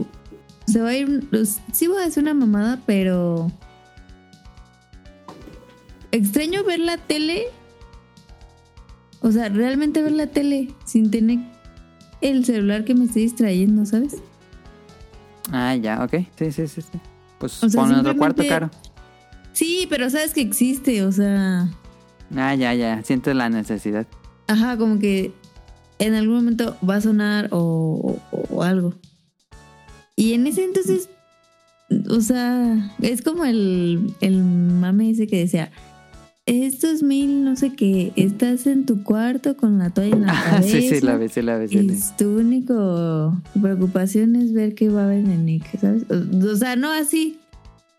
[0.67, 1.27] Se va a ir.
[1.71, 3.51] Sí, voy a decir una mamada, pero.
[6.11, 7.47] Extraño ver la tele
[9.21, 11.39] o sea, realmente ver la tele sin tener
[12.21, 14.15] el celular que me esté distrayendo, ¿sabes?
[15.51, 16.13] Ah, ya, ok.
[16.37, 16.81] Sí, sí, sí.
[16.81, 16.99] sí.
[17.37, 18.69] Pues O sea, pon en otro cuarto, caro.
[19.53, 21.69] Sí, pero sabes que existe, o sea.
[22.35, 23.01] Ah, ya, ya.
[23.03, 24.05] Sientes la necesidad.
[24.47, 25.33] Ajá, como que
[25.99, 28.93] en algún momento va a sonar o, o- o algo.
[30.15, 31.09] Y en ese entonces,
[32.09, 35.71] o sea, es como el, el mame ese que decía,
[36.49, 40.49] estos mil, no sé qué, estás en tu cuarto con la toalla en la Ah,
[40.57, 40.67] cabeza.
[40.69, 41.67] sí, sí, la sí, la vi.
[41.67, 41.99] sí, la Y vi.
[42.17, 46.03] tu único preocupación es ver qué va a ver en Nick, ¿sabes?
[46.09, 47.39] O, o sea, no así.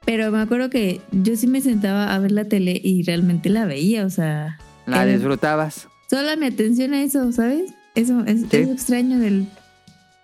[0.06, 3.66] Pero me acuerdo que yo sí me sentaba a ver la tele y realmente la
[3.66, 5.86] veía, o sea, La disfrutabas.
[6.09, 7.72] Sola mi atención a eso, ¿sabes?
[7.94, 8.56] Eso es, Sí.
[8.56, 9.47] es extraño del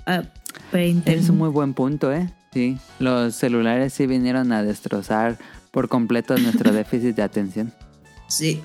[0.06, 0.22] ah,
[0.72, 1.22] pre-internet.
[1.22, 2.28] Es un muy buen punto, ¿eh?
[2.52, 2.78] Sí.
[2.98, 5.36] Los celulares sí vinieron a destrozar
[5.70, 7.72] por completo nuestro déficit de atención.
[8.28, 8.62] Sí.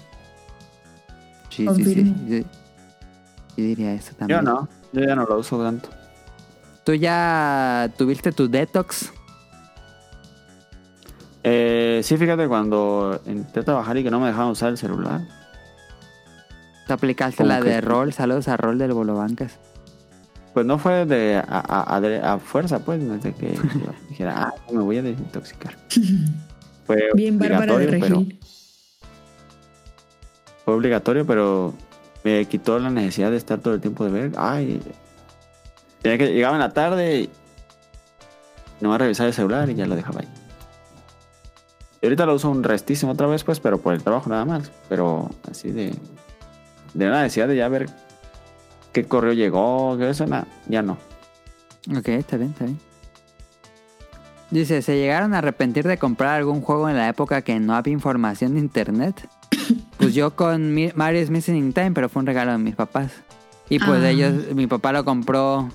[1.49, 2.15] Sí, sí, sí.
[2.27, 4.39] Yo, diría eso también.
[4.39, 5.89] Yo no, yo ya no lo uso tanto.
[6.85, 9.11] ¿Tú ya tuviste tu detox?
[11.43, 15.21] Eh, sí, fíjate, cuando intenté trabajar y que no me dejaban usar el celular.
[16.87, 17.69] ¿Tú aplicaste ¿Cómo la que?
[17.69, 18.13] de rol?
[18.13, 19.59] Saludos a rol del Bolobancas.
[20.53, 23.57] Pues no fue de a, a- a- a fuerza, pues, no es de que
[24.09, 25.75] dijera, ah, me voy a desintoxicar.
[26.85, 28.39] Fue Bien Bárbara de pero, Regil.
[30.65, 31.73] Fue obligatorio, pero
[32.23, 34.31] me quitó la necesidad de estar todo el tiempo de ver.
[34.37, 34.81] Ay,
[36.01, 37.29] tenía que llegaba en la tarde
[38.81, 40.27] no voy a revisar el celular y ya lo dejaba ahí.
[42.01, 44.71] Y ahorita lo uso un restísimo otra vez, pues, pero por el trabajo nada más.
[44.89, 45.93] Pero así de.
[46.93, 47.89] De una necesidad de ya ver
[48.91, 50.97] qué correo llegó, que eso, nada, ya no.
[51.95, 52.79] Ok, está bien, está bien.
[54.49, 57.93] Dice, ¿se llegaron a arrepentir de comprar algún juego en la época que no había
[57.93, 59.29] información de internet?
[59.97, 63.11] Pues yo con Mario's Missing in Time, pero fue un regalo de mis papás.
[63.69, 64.09] Y pues Ah.
[64.09, 65.69] ellos, mi papá lo compró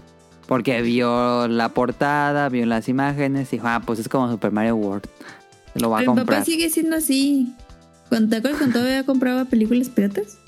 [0.49, 4.77] porque vio la portada, vio las imágenes y dijo, ah, pues es como Super Mario
[4.77, 5.07] World.
[5.75, 6.39] Lo va a Pero mi comprar.
[6.41, 7.53] papá sigue siendo así.
[8.09, 10.39] Cuando te acuerdas cuando todavía compraba películas piratas?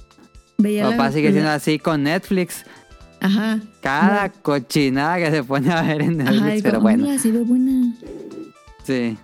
[0.59, 2.65] Veía Mi la- papá sigue siendo así con Netflix.
[3.21, 3.61] Ajá.
[3.81, 7.05] Cada cochinada que se pone a ver en Netflix, Ajá, y pero como, bueno.
[7.05, 7.95] "Mira, se ve buena.
[8.85, 9.17] Sí.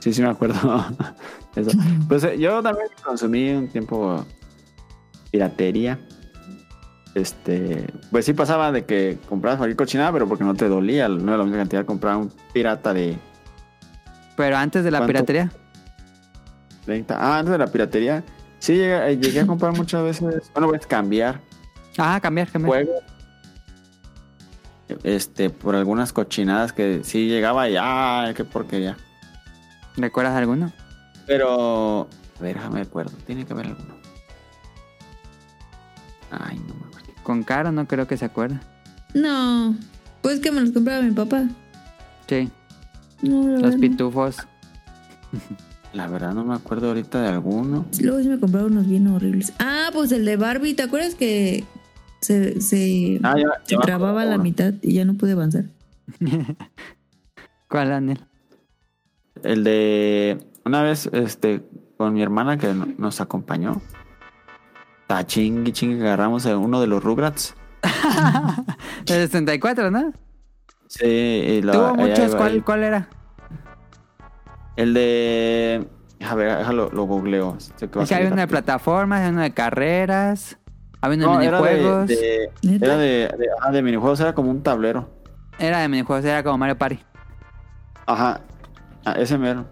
[0.00, 0.54] Sí, sí me acuerdo.
[1.56, 1.70] Eso.
[2.08, 4.24] Pues eh, yo también consumí un tiempo
[5.30, 6.00] piratería.
[7.14, 11.28] Este, pues sí pasaba de que comprabas cualquier cochinada, pero porque no te dolía, no
[11.28, 13.16] era la misma cantidad comprar un pirata de
[14.36, 15.12] Pero antes de la ¿Cuánto?
[15.12, 15.52] piratería.
[16.86, 17.16] 30.
[17.16, 18.24] Ah, antes de la piratería.
[18.58, 20.50] Sí, llegué, eh, llegué a comprar muchas veces.
[20.54, 21.40] Bueno, pues cambiar
[21.98, 22.84] Ah, cambiar, cambiar.
[22.84, 23.02] juegos.
[25.04, 28.96] Este, por algunas cochinadas que sí llegaba y ah, qué porquería.
[29.96, 30.72] ¿Recuerdas alguno?
[31.26, 33.12] Pero, a ver, déjame acuerdo.
[33.26, 33.94] Tiene que haber alguno.
[36.30, 37.12] Ay, no me acuerdo.
[37.22, 38.58] Con Caro no creo que se acuerde.
[39.14, 39.74] No.
[40.22, 41.44] Pues que me los compraba mi papá.
[42.28, 42.50] Sí,
[43.22, 43.80] No, la los verdad no.
[43.80, 44.36] pitufos.
[45.92, 47.86] La verdad no me acuerdo ahorita de alguno.
[48.00, 49.52] Luego sí me compraron unos bien horribles.
[49.60, 51.62] Ah, pues el de Barbie, ¿te acuerdas que
[52.20, 55.32] se, se, Ah, ya, se ya me trababa a la mitad y ya no pude
[55.32, 55.66] avanzar?
[57.68, 58.24] ¿Cuál, Daniel?
[59.44, 61.62] El de una vez, este,
[61.96, 63.80] con mi hermana que no- nos acompañó.
[65.06, 67.54] Ta chingui chingui que agarramos a uno de los Rugrats.
[69.06, 70.12] El 64, ¿no?
[70.86, 72.18] Sí, y lo- Tuvo muchos.
[72.32, 73.08] ahí- ¿Cuál, ¿Cuál era?
[74.76, 75.86] El de.
[76.26, 77.56] A ver, déjalo, lo googleo.
[77.58, 80.58] Sé que va a Es que había uno de plataformas, había uno de carreras,
[81.00, 82.08] había uno de No, era de, minijuegos.
[82.08, 82.86] de- ¿Neta?
[82.86, 83.06] era de,
[83.38, 85.10] de, ah, de minijuegos, era como un tablero.
[85.58, 86.98] Era de minijuegos, era como Mario Party.
[88.06, 88.40] Ajá,
[89.04, 89.66] ah, ese mero.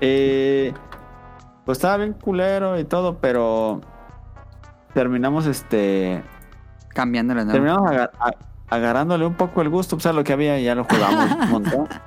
[0.00, 0.72] Eh,
[1.64, 3.80] pues estaba bien culero y todo, pero
[4.94, 6.22] terminamos este.
[6.88, 7.52] Cambiándolo, ¿no?
[7.52, 7.90] Terminamos
[8.68, 11.50] agarrándole un poco el gusto, pues a lo que había y ya lo jugamos un
[11.50, 11.88] montón.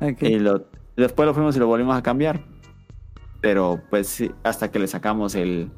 [0.00, 0.22] Ok.
[0.22, 2.40] Y lo, después lo fuimos y lo volvimos a cambiar.
[3.40, 5.70] Pero pues sí, hasta que le sacamos el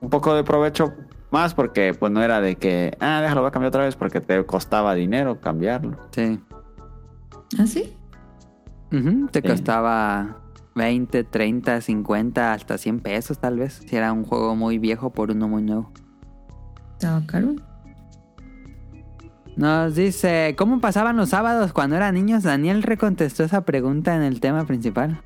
[0.00, 0.94] un poco de provecho
[1.30, 4.20] más porque pues no era de que, ah, déjalo, voy a cambiar otra vez porque
[4.20, 5.98] te costaba dinero cambiarlo.
[6.12, 6.40] Sí.
[7.58, 7.97] ¿Ah, sí?
[8.90, 9.48] Te Sí.
[9.48, 10.38] costaba
[10.74, 13.82] 20, 30, 50, hasta 100 pesos tal vez.
[13.86, 15.92] Si era un juego muy viejo por uno muy nuevo.
[16.94, 17.54] Estaba caro.
[19.56, 22.44] Nos dice, ¿cómo pasaban los sábados cuando eran niños?
[22.44, 25.20] Daniel recontestó esa pregunta en el tema principal.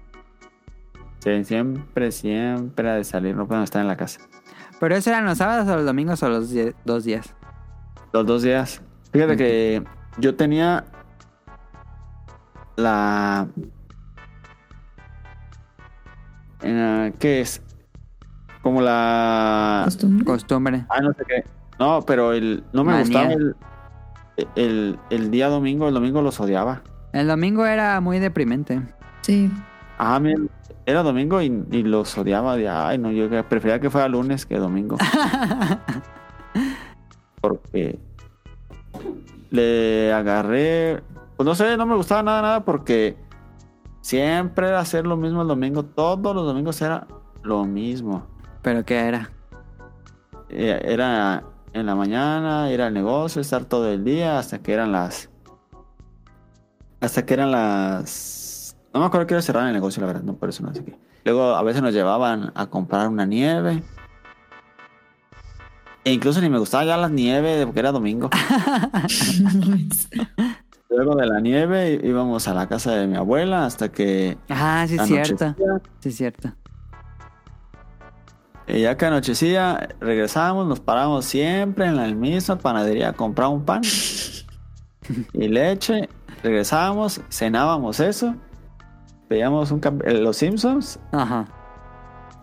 [1.18, 4.20] Sí, siempre, siempre ha de salir, no pueden estar en la casa.
[4.80, 6.50] Pero eso eran los sábados o los domingos o los
[6.84, 7.34] dos días.
[8.12, 8.82] Los dos días.
[9.12, 9.84] Fíjate que
[10.18, 10.86] yo tenía
[12.76, 13.46] la...
[16.62, 17.62] eh, ¿Qué es?
[18.62, 19.82] Como la...
[19.84, 20.24] Costumbre.
[20.24, 20.84] Costumbre.
[20.88, 21.44] Ah, no sé qué.
[21.78, 23.04] No, pero el, no me Manía.
[23.04, 23.56] gustaba el,
[24.56, 25.88] el, el día domingo.
[25.88, 26.82] El domingo los odiaba.
[27.12, 28.80] El domingo era muy deprimente.
[29.22, 29.50] Sí.
[29.98, 30.40] Ah, mira,
[30.86, 32.56] era domingo y, y los odiaba.
[32.56, 34.96] De, ay, no, yo prefería que fuera lunes que domingo.
[37.40, 37.98] porque
[39.50, 41.02] le agarré.
[41.36, 43.16] Pues no sé, no me gustaba nada, nada, porque
[44.00, 45.84] siempre era hacer lo mismo el domingo.
[45.84, 47.06] Todos los domingos era
[47.42, 48.26] lo mismo.
[48.62, 49.30] ¿Pero qué era?
[50.48, 54.92] Eh, Era en la mañana, ir al negocio, estar todo el día hasta que eran
[54.92, 55.30] las.
[57.00, 58.76] Hasta que eran las.
[58.92, 60.84] No me acuerdo que era cerrar el negocio, la verdad, no por eso no sé
[60.84, 60.98] qué.
[61.24, 63.82] Luego a veces nos llevaban a comprar una nieve.
[66.04, 68.28] E incluso ni me gustaba ya la nieve porque era domingo.
[70.94, 74.96] Luego de la nieve íbamos a la casa de mi abuela hasta que Ah, sí,
[74.96, 75.44] es cierto.
[75.44, 75.80] anochecía.
[76.00, 76.52] Sí, es cierto.
[78.66, 83.64] Y ya que anochecía, regresábamos, nos parábamos siempre en la misma panadería a comprar un
[83.64, 83.82] pan
[85.32, 86.08] y leche.
[86.42, 88.34] Regresábamos, cenábamos eso,
[89.28, 91.46] veíamos un eh, los Simpsons Ajá.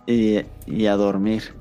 [0.06, 1.54] y, y a dormir.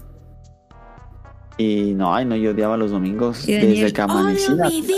[1.58, 4.56] Y no, ay, no, yo odiaba los domingos Y desde que ¡Odio amanecía.
[4.56, 4.96] mi vida!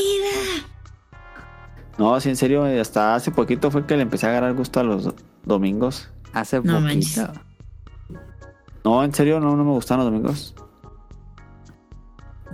[2.01, 4.83] No, sí, en serio, hasta hace poquito fue que le empecé a agarrar gusto a
[4.83, 5.15] los do-
[5.45, 6.09] domingos.
[6.33, 6.81] Hace No poquito.
[6.81, 7.29] manches.
[8.83, 10.55] No, en serio, no, no me gustan los domingos.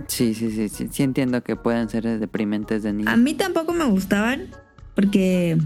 [0.06, 0.88] Sí, sí, sí, sí.
[0.90, 3.10] Sí entiendo que pueden ser deprimentes de niño.
[3.10, 4.48] A mí tampoco me gustaban
[4.94, 5.56] porque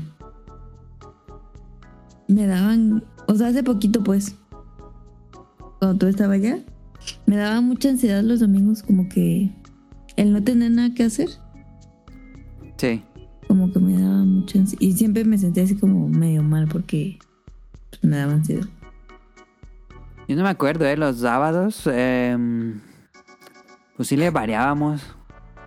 [2.29, 4.37] me daban, o sea, hace poquito pues,
[5.81, 6.59] cuando tú estabas allá,
[7.27, 9.51] me daba mucha ansiedad los domingos como que
[10.17, 11.29] el no tener nada que hacer,
[12.77, 13.03] Sí.
[13.53, 17.19] Como que me daba mucha ansiedad y siempre me sentía así como medio mal porque
[17.91, 18.65] pues, me daba ansiedad.
[20.27, 20.97] Yo no me acuerdo, ¿eh?
[20.97, 22.35] Los sábados, eh,
[23.95, 25.03] pues sí le variábamos.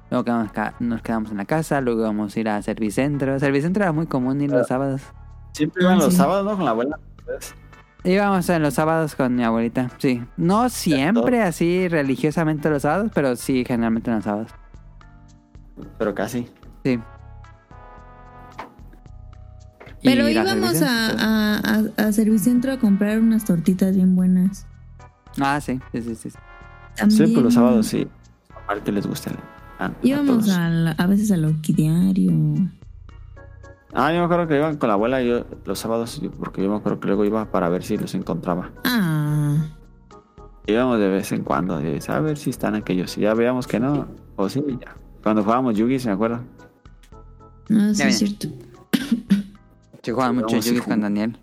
[0.09, 0.33] Luego
[0.80, 3.39] nos, quedamos en la casa, luego íbamos a ir a Servicentro.
[3.39, 5.03] Servicentro era muy común ir los sábados.
[5.51, 6.17] Siempre iban los sí.
[6.17, 6.55] sábados, ¿no?
[6.55, 6.99] Con la abuela.
[7.19, 7.53] ¿Ustedes?
[8.03, 10.23] Íbamos en los sábados con mi abuelita, sí.
[10.38, 14.51] No siempre así religiosamente los sábados, pero sí generalmente en los sábados.
[15.99, 16.49] Pero casi.
[16.83, 16.99] Sí.
[20.06, 21.58] Pero íbamos a, a,
[21.98, 24.66] a, a Servicentro a comprar unas tortitas bien buenas.
[25.42, 26.30] Ah, sí, sí, sí.
[26.95, 28.08] También pues los sábados sí.
[28.84, 29.32] Que les guste.
[29.80, 32.32] a- Íbamos a, la- a veces al orquidiario.
[33.93, 36.75] Ah, yo me acuerdo que iban con la abuela yo los sábados, porque yo me
[36.77, 38.72] acuerdo que luego iba para ver si los encontraba.
[38.84, 39.67] Ah,
[40.67, 43.17] Íbamos de vez en cuando, a ver si están aquellos.
[43.17, 44.95] Y ya veíamos que no, o sí, ya.
[45.22, 46.42] Cuando jugábamos Yugi, ¿se me acuerda?
[47.69, 48.48] no, sí es cierto.
[50.06, 50.88] Sí, jugaban mucho Vamos, Yugi hijo.
[50.88, 51.40] con Daniel.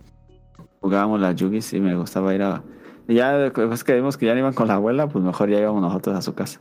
[0.81, 2.63] Jugábamos las Yugis y me gustaba ir a...
[3.09, 5.59] Y ya después que vimos que ya no iban con la abuela, pues mejor ya
[5.59, 6.61] íbamos nosotros a su casa.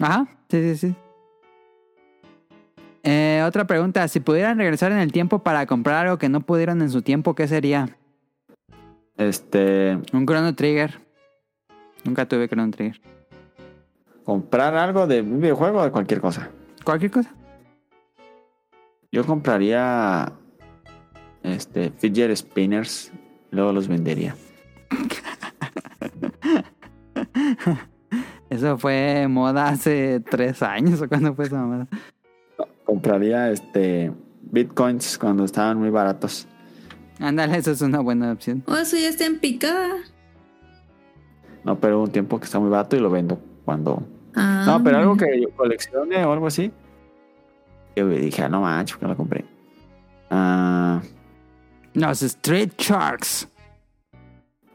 [0.00, 0.96] Ajá, sí, sí, sí.
[3.02, 6.82] Eh, otra pregunta, si pudieran regresar en el tiempo para comprar algo que no pudieron
[6.82, 7.96] en su tiempo, ¿qué sería?
[9.16, 11.00] Este, Un Chrono Trigger.
[12.04, 13.00] Nunca tuve Chrono Trigger.
[14.24, 16.50] comprar algo de un videojuego o de cualquier cosa.
[16.84, 17.34] Cualquier cosa.
[19.10, 20.32] Yo compraría
[21.42, 23.12] este fidget spinners,
[23.50, 24.34] luego los vendería.
[28.50, 31.86] Eso fue moda hace tres años o cuando fue esa moda.
[32.84, 34.10] Compraría este
[34.42, 36.46] bitcoins cuando estaban muy baratos.
[37.20, 38.62] Ándale, eso es una buena opción.
[38.66, 39.96] Oh, eso ya está en picada.
[41.64, 44.02] No, pero un tiempo que está muy barato y lo vendo cuando.
[44.34, 46.70] Ah, No, pero algo que yo coleccione o algo así.
[47.96, 49.44] Yo dije, ah, no manches, que lo compré.
[50.30, 51.02] Ah,
[52.00, 53.48] Los Street Sharks.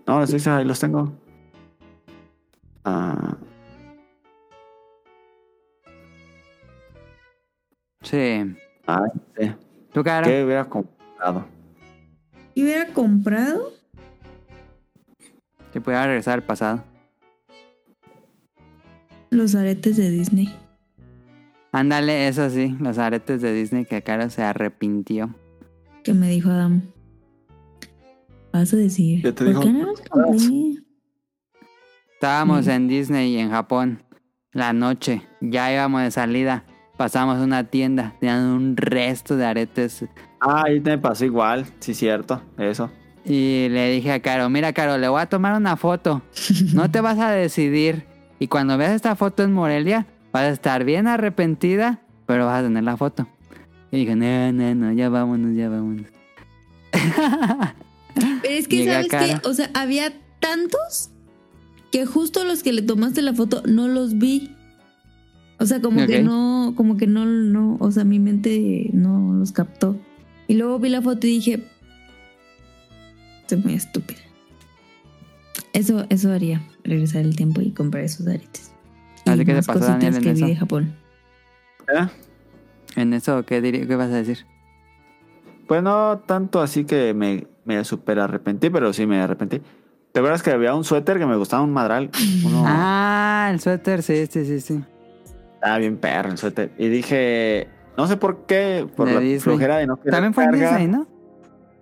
[0.07, 1.11] no, los Sixers ahí los tengo.
[2.85, 3.37] Ah,
[8.01, 8.55] Sí.
[8.87, 9.05] ah,
[9.39, 9.51] sí.
[9.93, 10.27] ¿Tu cara?
[10.27, 11.45] ¿Qué hubiera comprado?
[12.53, 13.71] ¿Y hubiera comprado?
[15.71, 16.83] Si pudiera regresar al pasado.
[19.29, 20.53] Los aretes de Disney.
[21.71, 25.33] Ándale, eso sí, los aretes de Disney que Caro se arrepintió.
[26.03, 26.83] Que me dijo Adam.
[28.53, 29.21] Vas a decir.
[29.23, 30.83] ¿Qué te ¿Por qué no los compré?
[32.13, 32.69] Estábamos Mm.
[32.69, 34.03] en Disney en Japón.
[34.53, 35.23] La noche.
[35.41, 36.63] Ya íbamos de salida.
[36.95, 38.13] Pasamos a una tienda.
[38.19, 40.05] Tenían un resto de aretes.
[40.39, 42.91] Ah, ahí me pasó igual, sí, cierto, eso.
[43.25, 46.21] Y le dije a Caro, mira Caro, le voy a tomar una foto.
[46.73, 48.05] No te vas a decidir.
[48.39, 52.63] Y cuando veas esta foto en Morelia, vas a estar bien arrepentida, pero vas a
[52.63, 53.27] tener la foto.
[53.91, 56.07] Y dije, no, no, no, ya vámonos, ya vámonos.
[58.41, 59.47] Pero es que, ¿sabes qué?
[59.47, 61.09] O sea, había tantos
[61.91, 64.55] que justo los que le tomaste la foto no los vi.
[65.59, 69.51] O sea, como que no, como que no, no, o sea, mi mente no los
[69.51, 69.97] captó.
[70.47, 71.63] Y luego vi la foto y dije,
[73.47, 74.19] soy muy estúpida.
[75.73, 78.71] Eso, eso haría, regresar el tiempo y comprar esos aretes.
[79.25, 80.47] Y Así que te más pasó, Daniel, en que vi eso.
[80.47, 80.95] de Japón.
[81.87, 82.07] ¿Eh?
[82.95, 84.45] En eso, ¿qué, diría, ¿qué vas a decir?
[85.73, 89.59] Pues no tanto así que me, me super arrepentí, pero sí me arrepentí.
[90.11, 92.11] ¿Te acuerdas que había un suéter que me gustaba un madral?
[92.45, 94.83] Uno, Ah, el suéter, sí, sí, sí, sí.
[95.55, 96.69] Estaba bien perro el suéter.
[96.77, 99.39] Y dije, no sé por qué, por De la Disney.
[99.39, 100.51] flojera de no querer También fue en.
[100.51, 101.07] Disney, ¿no?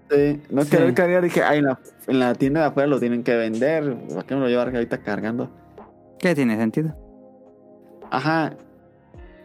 [0.10, 0.70] Sí, no Sí.
[0.70, 1.24] querer cargar.
[1.24, 3.94] Dije, ay, en la, en la tienda de afuera lo tienen que vender.
[4.08, 5.50] ¿Para qué me lo llevar ahorita cargando?
[6.18, 6.96] ¿Qué tiene sentido?
[8.10, 8.54] Ajá.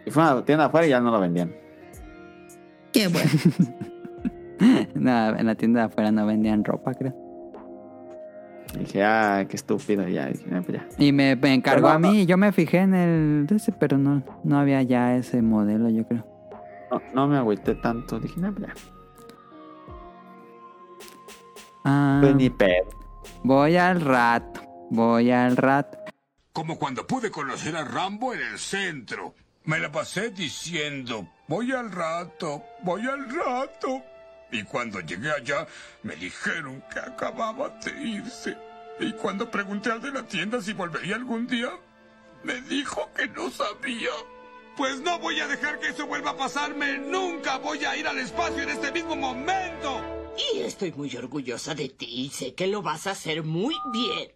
[0.06, 1.52] Y fue a la tienda de afuera y ya no lo vendían.
[2.92, 3.28] Qué bueno.
[4.94, 7.14] No, en la tienda de afuera no vendían ropa, creo.
[8.78, 10.06] Dije, ah, qué estúpido.
[10.08, 10.86] Y ya, dije, "Ah, pues ya.
[10.98, 13.72] Y me, me encargó Pero a mí y yo me fijé en el de ese,
[13.72, 16.26] pero no, no había ya ese modelo, yo creo.
[16.90, 18.18] No, no me agüité tanto.
[18.20, 18.74] Dije, no, pues ya.
[21.84, 22.88] Ah, Pues ni pedo.
[23.44, 24.60] voy al rato,
[24.90, 25.98] voy al rato.
[26.52, 29.34] Como cuando pude conocer a Rambo en el centro.
[29.64, 34.02] Me la pasé diciendo, voy al rato, voy al rato.
[34.50, 35.66] Y cuando llegué allá,
[36.02, 38.56] me dijeron que acababa de irse.
[39.00, 41.70] Y cuando pregunté al de la tienda si volvería algún día,
[42.44, 44.10] me dijo que no sabía.
[44.76, 46.98] Pues no voy a dejar que eso vuelva a pasarme.
[46.98, 50.00] Nunca voy a ir al espacio en este mismo momento.
[50.54, 52.30] Y estoy muy orgullosa de ti.
[52.32, 54.30] Sé que lo vas a hacer muy bien.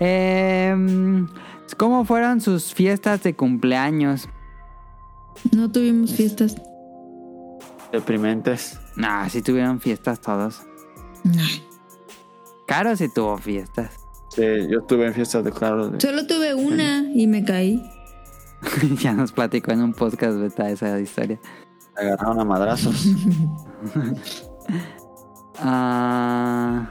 [0.00, 1.28] Em,
[1.76, 4.28] ¿Cómo fueron sus fiestas de cumpleaños?
[5.52, 6.56] No tuvimos fiestas.
[7.92, 8.78] Deprimentes.
[8.96, 10.62] Nah, sí tuvieron fiestas todos.
[11.24, 11.42] No.
[12.66, 13.92] Caro sí tuvo fiestas.
[14.28, 15.88] Sí, yo estuve en fiestas de Claro.
[15.88, 17.82] de- Solo tuve una y me caí.
[19.00, 21.40] ya nos platicó en un podcast beta esa historia.
[21.96, 23.06] Agarraron a madrazos.
[25.60, 26.90] Ah,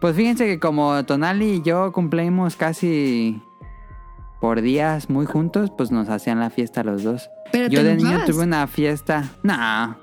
[0.00, 3.42] pues fíjense que como Tonali y yo cumplimos casi
[4.40, 7.30] por días muy juntos, pues nos hacían la fiesta los dos.
[7.50, 9.30] Pero yo de niño tuve una fiesta.
[9.42, 9.96] No.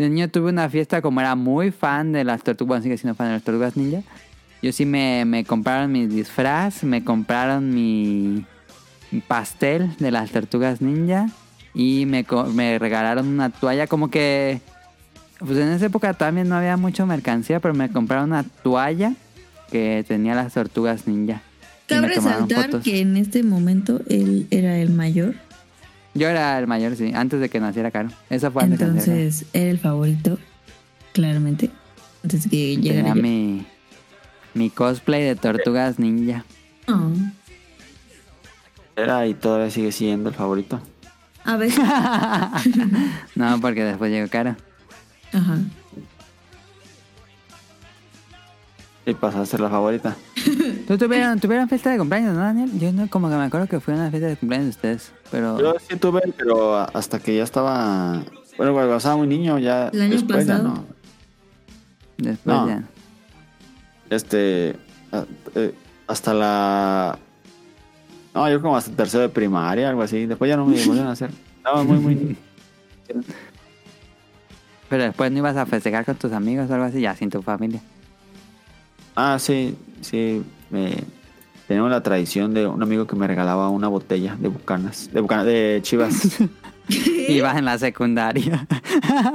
[0.00, 2.68] De niño tuve una fiesta como era muy fan de las tortugas.
[2.68, 4.00] Bueno, sigue siendo fan de las tortugas ninja.
[4.62, 8.46] Yo sí me, me compraron mi disfraz, me compraron mi
[9.28, 11.28] pastel de las tortugas ninja
[11.74, 14.62] y me, me regalaron una toalla como que...
[15.38, 19.12] Pues en esa época también no había mucha mercancía, pero me compraron una toalla
[19.70, 21.42] que tenía las tortugas ninja.
[21.86, 22.84] Cabe resaltar fotos.
[22.84, 25.34] que en este momento él era el mayor.
[26.14, 28.10] Yo era el mayor, sí, antes de que naciera Caro.
[28.30, 28.84] Esa fue antes de.
[28.86, 30.38] Entonces era el favorito,
[31.12, 31.70] claramente.
[32.24, 33.22] Antes de que llegara Tenía yo.
[33.22, 33.66] mi,
[34.54, 36.44] mi cosplay de tortugas ninja.
[36.88, 37.10] Oh.
[38.96, 40.80] Era y todavía sigue siendo el favorito.
[41.44, 41.70] A ver.
[43.34, 44.56] No, porque después llegó Caro.
[45.32, 45.58] Ajá.
[49.06, 50.14] Y pasó a ser la favorita.
[50.86, 52.70] ¿Tú tuvieron, tuvieron fiesta de cumpleaños, no, Daniel?
[52.78, 55.12] Yo no, como que me acuerdo que fue una fiesta de cumpleaños de ustedes.
[55.30, 58.22] Pero Yo sí tuve, pero hasta que ya estaba.
[58.58, 59.88] Bueno, cuando estaba muy niño, ya.
[59.88, 60.84] ¿El año después ya no.
[62.18, 62.68] después No.
[62.68, 62.82] ya.
[64.10, 64.76] Este.
[65.54, 65.74] eh,
[66.06, 67.18] Hasta la.
[68.34, 70.26] No, yo como hasta tercero de primaria, algo así.
[70.26, 71.30] Después ya no me volvieron a hacer.
[71.56, 72.36] Estaba muy, muy niño.
[74.88, 77.42] Pero después no ibas a festejar con tus amigos o algo así, ya sin tu
[77.42, 77.80] familia.
[79.22, 80.42] Ah, sí, sí.
[80.70, 81.04] Me...
[81.68, 85.10] Tenemos la tradición de un amigo que me regalaba una botella de bucanas.
[85.12, 86.38] De, bucanas, de chivas.
[87.28, 88.66] Ibas en la secundaria.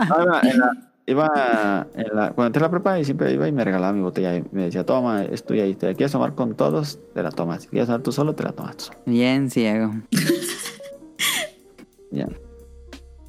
[0.09, 0.71] No, iba en la,
[1.05, 4.01] iba en la- cuando entré a la prepa y siempre iba y me regalaba mi
[4.01, 7.29] botella y me decía, toma, es tuya y te quieres tomar con todos, te la
[7.31, 7.61] tomas.
[7.61, 8.85] Si quieres tomar tú solo, te la tomas tú.
[9.05, 9.93] Bien ciego.
[12.11, 12.27] Ya.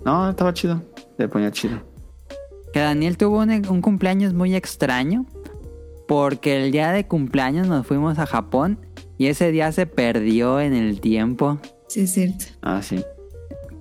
[0.05, 0.83] No, estaba chido.
[1.17, 1.79] Se ponía chido.
[2.73, 5.27] Que Daniel tuvo un, un cumpleaños muy extraño.
[6.07, 8.79] Porque el día de cumpleaños nos fuimos a Japón.
[9.19, 11.59] Y ese día se perdió en el tiempo.
[11.89, 12.45] Sí, es cierto.
[12.63, 13.03] Ah, sí.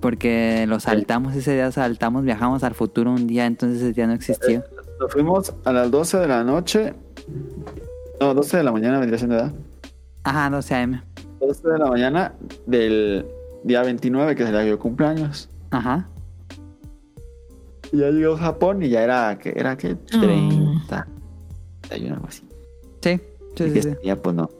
[0.00, 4.12] Porque lo saltamos, ese día saltamos, viajamos al futuro un día, entonces ese día no
[4.12, 4.62] existió.
[5.00, 6.94] Nos fuimos a las 12 de la noche.
[8.20, 9.52] No, 12 de la mañana vendría siendo edad.
[10.22, 11.02] Ajá, 12 AM.
[11.40, 12.34] 12 de la mañana
[12.66, 13.26] del
[13.64, 15.48] día 29, que sería yo cumpleaños.
[15.70, 16.08] Ajá.
[17.92, 21.08] Y ya llegó a Japón y ya era, que era que 30.
[21.88, 22.42] 31, algo así.
[23.02, 23.20] Sí,
[23.56, 23.88] sí, Y sí, que sí.
[23.90, 24.50] ese día, pues no.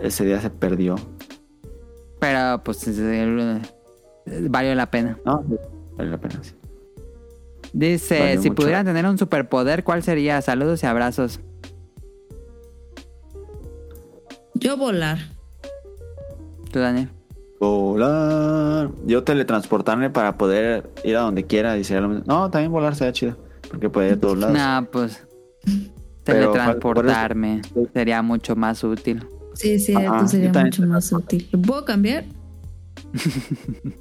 [0.00, 0.96] Ese día se perdió.
[2.18, 3.60] Pero pues eh,
[4.48, 5.18] valió la pena.
[5.24, 5.44] No,
[5.96, 6.38] vale la pena.
[6.42, 6.52] sí.
[7.72, 10.40] Dice, Valió si mucho pudieran tener un superpoder, ¿cuál sería?
[10.40, 11.40] Saludos y abrazos.
[14.54, 15.18] Yo volar.
[16.72, 17.10] Tú, Daniel.
[17.60, 18.90] Volar.
[19.06, 22.24] Yo teletransportarme para poder ir a donde quiera y sería lo mismo.
[22.26, 23.36] No, también volar sería chido.
[23.68, 24.56] Porque puede ir a todos lados.
[24.56, 25.25] Nah, pues
[26.24, 27.62] Teletransportarme
[27.92, 29.24] sería mucho más útil.
[29.54, 31.48] Sí, sí, esto Ajá, sería mucho más útil.
[31.52, 32.24] ¿Lo puedo cambiar?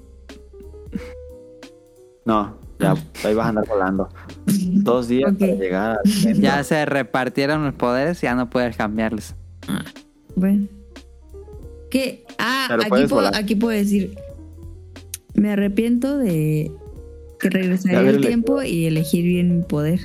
[2.25, 4.09] No, ya ahí vas a andar volando.
[4.47, 5.37] Dos días Ok.
[5.39, 6.33] para llegar al.
[6.41, 9.35] Ya se repartieron los poderes, ya no puedes cambiarlos.
[10.35, 10.67] Bueno.
[11.91, 12.25] ¿Qué?
[12.39, 13.35] Ah, Pero aquí puedes puedo, volar.
[13.41, 14.17] aquí puedo decir.
[15.35, 16.71] Me arrepiento de
[17.39, 18.27] que regresaría el elegido.
[18.27, 19.99] tiempo y elegir bien mi poder.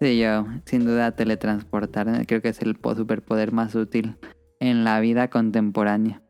[0.00, 4.18] Sí, yo, sin duda, teletransportarme creo que es el po- superpoder más útil
[4.60, 6.22] en la vida contemporánea.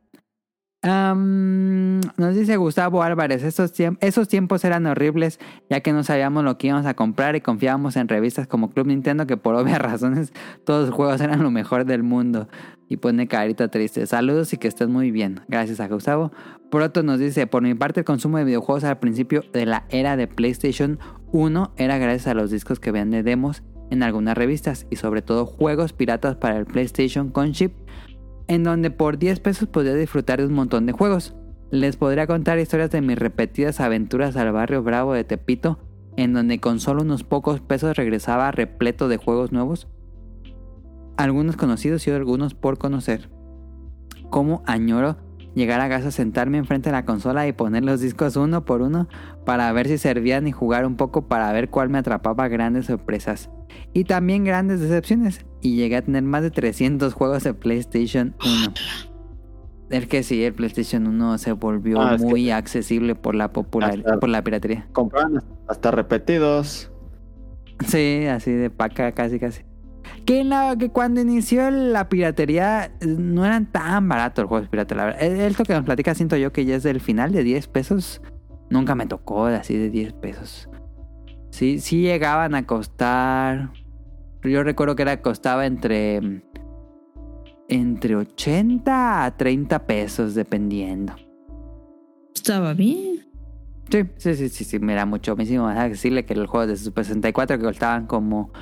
[0.86, 6.44] Am, nos dice Gustavo Álvarez, esos, tiemp- esos tiempos eran horribles ya que no sabíamos
[6.44, 9.78] lo que íbamos a comprar y confiábamos en revistas como Club Nintendo que por obvias
[9.82, 10.32] razones
[10.65, 12.48] todos los juegos eran lo mejor del mundo.
[12.89, 14.06] Y pone carita triste.
[14.06, 15.40] Saludos y que estés muy bien.
[15.48, 16.31] Gracias a Gustavo.
[16.70, 20.16] Proto nos dice, por mi parte el consumo de videojuegos al principio de la era
[20.16, 21.00] de PlayStation
[21.32, 25.20] 1 era gracias a los discos que veían de demos en algunas revistas y sobre
[25.23, 27.73] todo juegos piratas para el PlayStation con chip
[28.49, 31.34] en donde por 10 pesos podía disfrutar de un montón de juegos.
[31.70, 35.78] Les podría contar historias de mis repetidas aventuras al barrio Bravo de Tepito,
[36.16, 39.89] en donde con solo unos pocos pesos regresaba repleto de juegos nuevos,
[41.16, 43.31] algunos conocidos y algunos por conocer.
[44.31, 45.16] Como añoro
[45.57, 49.09] llegar a casa, sentarme enfrente de la consola y poner los discos uno por uno
[49.44, 53.51] para ver si servían y jugar un poco para ver cuál me atrapaba grandes sorpresas.
[53.93, 55.44] Y también grandes decepciones.
[55.62, 58.75] Y llegué a tener más de 300 juegos de PlayStation 1.
[59.91, 64.18] Es que sí, el PlayStation 1 se volvió Ah, muy accesible por la popular Hasta-
[64.20, 64.86] por la piratería.
[64.93, 66.91] Compraban hasta repetidos.
[67.86, 69.62] Sí, así de paca, casi, casi.
[70.27, 74.97] Que, en la- que cuando inició la piratería no eran tan baratos los juegos piratas.
[74.99, 75.23] La verdad.
[75.23, 78.21] El- Esto que nos platica siento yo que ya es del final de 10 pesos.
[78.69, 80.69] Nunca me tocó de así de 10 pesos.
[81.51, 83.71] Sí, sí llegaban a costar.
[84.43, 86.43] Yo recuerdo que era costaba entre.
[87.69, 91.15] Entre 80 a 30 pesos, dependiendo.
[92.35, 93.27] Estaba bien.
[93.91, 96.77] Sí, sí, sí, sí, sí, me era mucho muchísimo más accesible que los juegos de
[96.77, 98.53] Super 64 que costaban como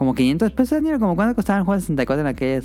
[0.00, 2.62] como 500 pesos, Daniel, como cuánto costaban los juegos de 64 en aquella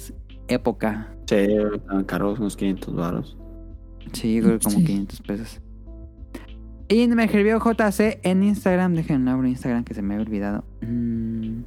[0.48, 1.10] época.
[1.28, 3.38] Sí, estaban caros, unos 500 baros.
[4.14, 4.86] Sí, creo que como Sí.
[4.86, 5.62] 500 pesos.
[6.88, 10.64] Y me escribió JC en Instagram, déjenme abrir Instagram que se me había olvidado.
[10.80, 11.64] Mm.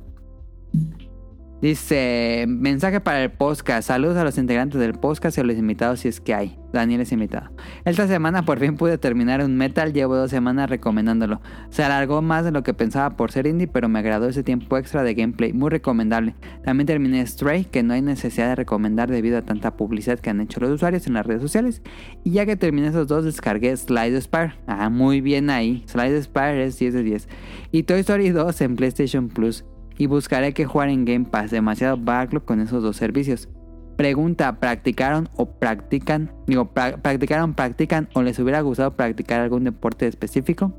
[1.60, 3.88] Dice, mensaje para el podcast.
[3.88, 6.56] Saludos a los integrantes del podcast y a los invitados si es que hay.
[6.72, 7.50] Daniel es invitado.
[7.84, 9.92] Esta semana por fin pude terminar un metal.
[9.92, 11.40] Llevo dos semanas recomendándolo.
[11.70, 14.76] Se alargó más de lo que pensaba por ser indie, pero me agradó ese tiempo
[14.76, 15.52] extra de gameplay.
[15.52, 16.36] Muy recomendable.
[16.64, 20.40] También terminé Stray, que no hay necesidad de recomendar debido a tanta publicidad que han
[20.40, 21.82] hecho los usuarios en las redes sociales.
[22.22, 24.54] Y ya que terminé esos dos, descargué Slide Spire.
[24.68, 25.82] Ah, muy bien ahí.
[25.88, 27.28] Slide Spire es 10 de 10.
[27.72, 29.64] Y Toy Story 2 en PlayStation Plus.
[29.98, 31.50] Y buscaré que jugar en Game Pass.
[31.50, 33.48] Demasiado backlog con esos dos servicios.
[33.96, 36.30] Pregunta, ¿practicaron o practican?
[36.46, 40.72] Digo, pra- ¿practicaron, practican o les hubiera gustado practicar algún deporte específico?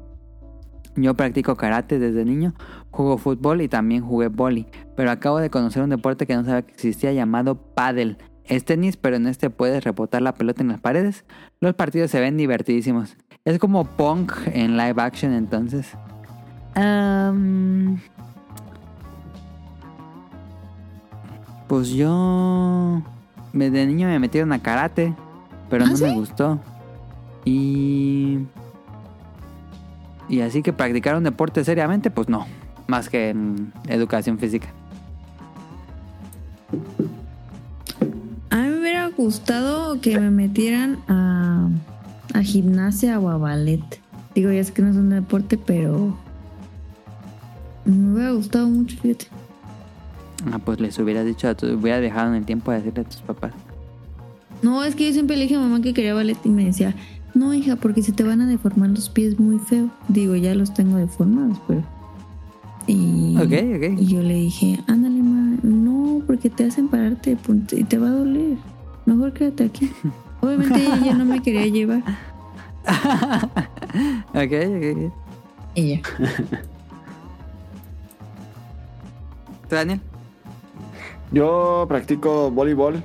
[0.95, 2.55] Yo practico karate desde niño,
[2.91, 6.61] juego fútbol y también jugué boli, pero acabo de conocer un deporte que no sabía
[6.63, 8.17] que existía llamado paddle.
[8.45, 11.25] Es tenis, pero en este puedes rebotar la pelota en las paredes.
[11.61, 13.17] Los partidos se ven divertidísimos.
[13.45, 15.95] Es como punk en live action entonces.
[21.69, 23.01] Pues yo...
[23.53, 25.13] me- De niño me metieron a karate,
[25.69, 26.59] pero ¿Ah, no me gustó.
[27.45, 28.39] Y...
[30.27, 32.45] Y así que practicar un deporte seriamente, pues no.
[32.87, 34.67] Más que en educación física.
[38.49, 41.67] A mí me hubiera gustado que me metieran a,
[42.33, 43.81] a gimnasia o a ballet.
[44.35, 46.15] Digo, ya sé que no es un deporte, pero
[47.85, 49.27] me hubiera gustado mucho, fíjate.
[50.51, 51.67] Ah, pues les hubieras dicho a tu...
[51.67, 53.51] Hubieras dejado en el tiempo de decirle a tus papás.
[54.61, 56.95] No, es que yo siempre le dije a mamá que quería ballet y me decía,
[57.33, 59.89] no, hija, porque se te van a deformar los pies muy feo.
[60.07, 61.83] Digo, ya los tengo deformados, pero...
[62.87, 63.43] Y, Ok,
[63.75, 63.99] ok.
[63.99, 67.37] y yo le dije, ándale, ma, no, porque te hacen pararte
[67.71, 68.57] y te va a doler.
[69.05, 69.91] Mejor quédate aquí.
[70.41, 72.01] Obviamente ella no me quería llevar.
[74.33, 75.11] ok, ok,
[75.75, 76.01] ya.
[79.69, 80.01] ¿Tú, Daniel?
[81.31, 83.03] Yo practico voleibol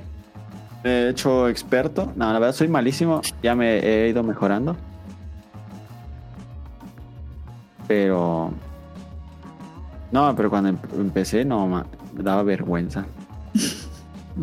[0.85, 2.13] me he hecho experto.
[2.15, 3.21] No, la verdad soy malísimo.
[3.41, 4.75] Ya me he ido mejorando.
[7.87, 8.51] Pero.
[10.11, 11.83] No, pero cuando em- empecé, no, me
[12.23, 13.05] daba vergüenza.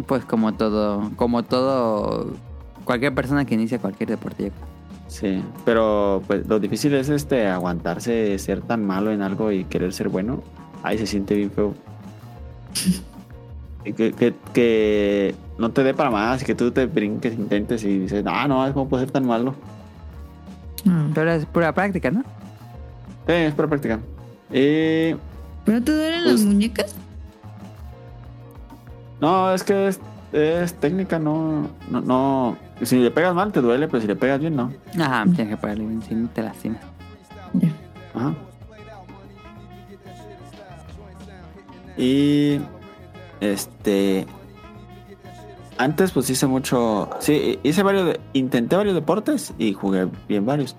[0.07, 2.35] Pues como todo, como todo,
[2.85, 4.51] cualquier persona que inicia cualquier deporte.
[5.07, 9.93] Sí, pero pues lo difícil es este aguantarse ser tan malo en algo y querer
[9.93, 10.43] ser bueno.
[10.83, 11.75] Ahí se siente bien feo.
[13.85, 17.83] Y que, que, que no te dé para más y que tú te brinques, intentes
[17.85, 19.55] y dices, no, no, ¿cómo puedo ser tan malo?
[20.89, 21.09] Ah.
[21.15, 22.21] Pero es pura práctica, ¿no?
[23.27, 23.99] Sí, es para práctica.
[24.51, 25.15] Y
[25.65, 26.95] ¿Pero te duelen las Pues- muñecas?
[29.21, 30.01] no, es que es,
[30.33, 32.57] es técnica, no, no, no.
[32.83, 34.73] Si le pegas mal te duele, pero si le pegas bien, no.
[35.01, 36.81] Ajá, tienes que pagarle bien, si no te lastimas.
[38.15, 38.35] Ajá.
[41.97, 42.59] Y
[43.43, 44.27] este
[45.79, 50.77] antes pues hice mucho, sí, hice varios, de- intenté varios deportes y jugué bien varios.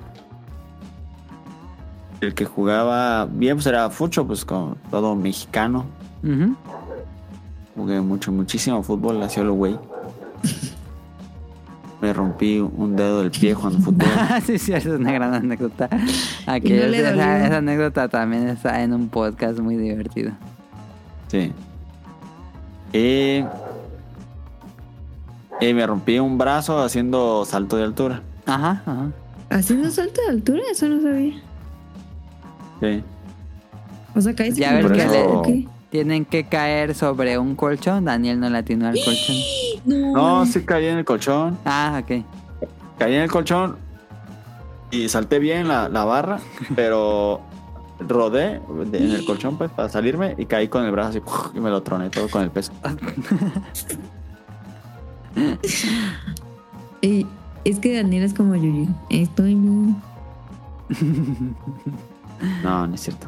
[2.21, 5.85] El que jugaba bien pues era fucho, pues con todo mexicano.
[7.75, 9.77] Jugué mucho, muchísimo fútbol, hacía lo güey.
[12.01, 14.07] Me rompí un dedo del pie jugando fútbol.
[14.45, 15.89] sí, sí, es una gran anécdota.
[16.63, 16.99] Le dolió?
[17.09, 20.31] esa, esa anécdota también está en un podcast muy divertido.
[21.27, 21.51] Sí.
[22.93, 23.43] Y,
[25.61, 28.21] y me rompí un brazo haciendo salto de altura.
[28.45, 29.11] Ajá, ajá.
[29.49, 30.61] ¿Haciendo salto de altura?
[30.71, 31.41] Eso no sabía.
[32.79, 33.03] Sí.
[34.15, 35.67] O sea, caíste Ya ves que el le- eso- brazo, ¿o qué?
[35.89, 38.05] tienen que caer sobre un colchón.
[38.05, 39.35] Daniel no latinó al colchón.
[39.85, 40.13] No.
[40.39, 41.57] No, sí caí en el colchón.
[41.65, 42.23] Ah, ok.
[42.97, 43.77] Caí en el colchón
[44.91, 46.39] y salté bien la, la barra,
[46.75, 47.41] pero
[47.99, 48.59] rodé
[48.91, 51.21] de- en el colchón pues para salirme y caí con el brazo así
[51.57, 52.71] y me lo troné todo con el peso.
[57.01, 57.25] Y
[57.65, 58.87] es que Daniel es como Yuyu.
[59.09, 59.95] Estoy bien.
[62.61, 63.27] No, no es cierto.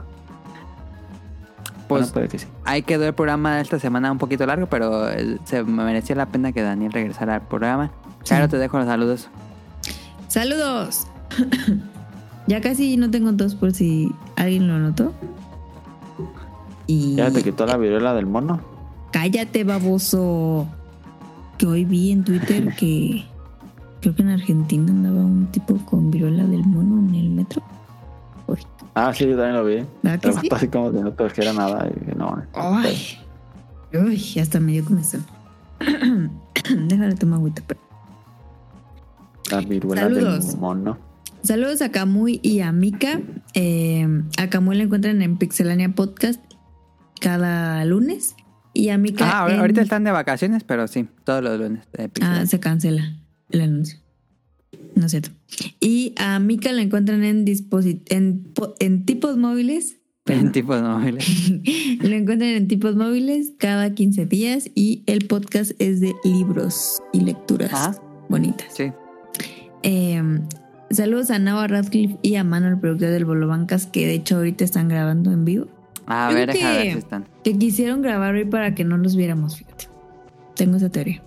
[1.87, 2.47] Pues Bueno, puede que sí.
[2.65, 6.17] ahí quedó el programa de esta semana un poquito largo, pero eh, se me merecía
[6.17, 7.91] la pena que Daniel regresara al programa.
[8.25, 9.29] Claro, te dejo los saludos.
[10.27, 11.07] ¡Saludos!
[12.47, 15.13] ya casi no tengo tos por si alguien lo notó.
[16.87, 18.59] Y Ya te quitó la viruela del mono.
[19.11, 20.67] cállate, baboso.
[21.57, 23.23] Que hoy vi en Twitter que
[24.01, 27.61] creo que en Argentina andaba un tipo con viruela del mono en el metro.
[28.47, 28.57] Uy,
[28.93, 29.83] Ah, sí, yo también lo vi.
[30.03, 30.49] ¿Verdad que sí?
[30.51, 31.87] así como que no te era nada.
[31.89, 33.17] Y no, Ay.
[33.93, 35.25] Uy, ya hasta me dio comezón.
[36.87, 37.61] Déjale tomar agüita.
[37.65, 37.79] pero-
[39.51, 40.47] la viruela Saludos.
[40.47, 40.97] del mono.
[41.45, 43.21] Saludos a Camuy y a Mika.
[43.53, 44.07] Eh,
[44.37, 46.41] a Camuy la encuentran en Pixelania Podcast
[47.21, 48.35] cada lunes.
[48.73, 49.25] Y a Mika.
[49.45, 51.83] Ah, en- ahorita están de vacaciones, pero sí, todos los lunes.
[51.93, 52.33] de Pixel.
[52.33, 53.17] Ah, se cancela
[53.51, 53.99] el anuncio.
[54.95, 55.29] No es cierto.
[55.79, 57.45] Y a Mika la encuentran en,
[58.09, 59.97] en, en tipos móviles.
[60.25, 61.49] en tipos móviles.
[62.01, 67.21] Lo encuentran en tipos móviles cada 15 días y el podcast es de libros y
[67.21, 67.95] lecturas Ah.
[68.29, 68.73] bonitas.
[68.75, 68.91] Sí.
[69.83, 70.21] Eh,
[70.95, 74.37] saludos a Nava Radcliffe y a Mano, el productor del Bolo Bancas, que de hecho
[74.37, 75.67] ahorita están grabando en vivo.
[76.07, 77.25] A Yo ver, deja ver que- si están.
[77.43, 79.87] Que quisieron grabar hoy para que no los viéramos, fíjate.
[80.55, 81.21] Tengo esa teoría.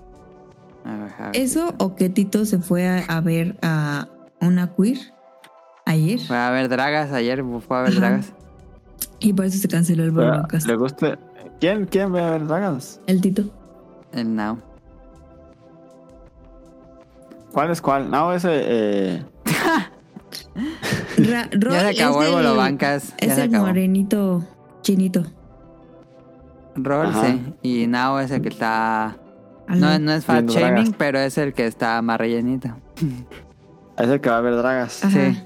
[0.84, 1.36] A ver, a ver.
[1.36, 4.08] Eso o que Tito se fue a, a ver a
[4.40, 4.98] una queer
[5.84, 8.00] ayer Fue a ver dragas, ayer fue a ver Ajá.
[8.00, 8.32] dragas.
[9.20, 10.66] y por eso se canceló el Bolo Pero, Bancas.
[10.66, 11.18] ¿Le gusta?
[11.60, 13.00] ¿Quién, quién ve a ver Dragons?
[13.06, 13.44] El Tito.
[14.12, 14.58] El now.
[17.52, 18.10] ¿Cuál es cuál?
[18.10, 18.48] No, ese.
[18.52, 19.22] Eh,
[21.30, 23.14] Ra- Rol Ya se acabó es el el- Bolo Bancas.
[23.20, 23.66] Ya Es el acabó.
[23.66, 24.44] morenito
[24.82, 25.24] chinito.
[26.76, 27.26] Roll, Ajá.
[27.26, 27.54] sí.
[27.62, 29.16] Y now es el que está.
[29.68, 32.68] No, no es fat shaming, pero es el que está más rellenito.
[33.98, 35.04] es el que va a ver Dragas.
[35.04, 35.10] Ajá.
[35.32, 35.38] Sí.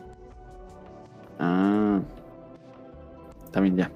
[1.39, 2.00] Ah.
[3.50, 3.91] También ya.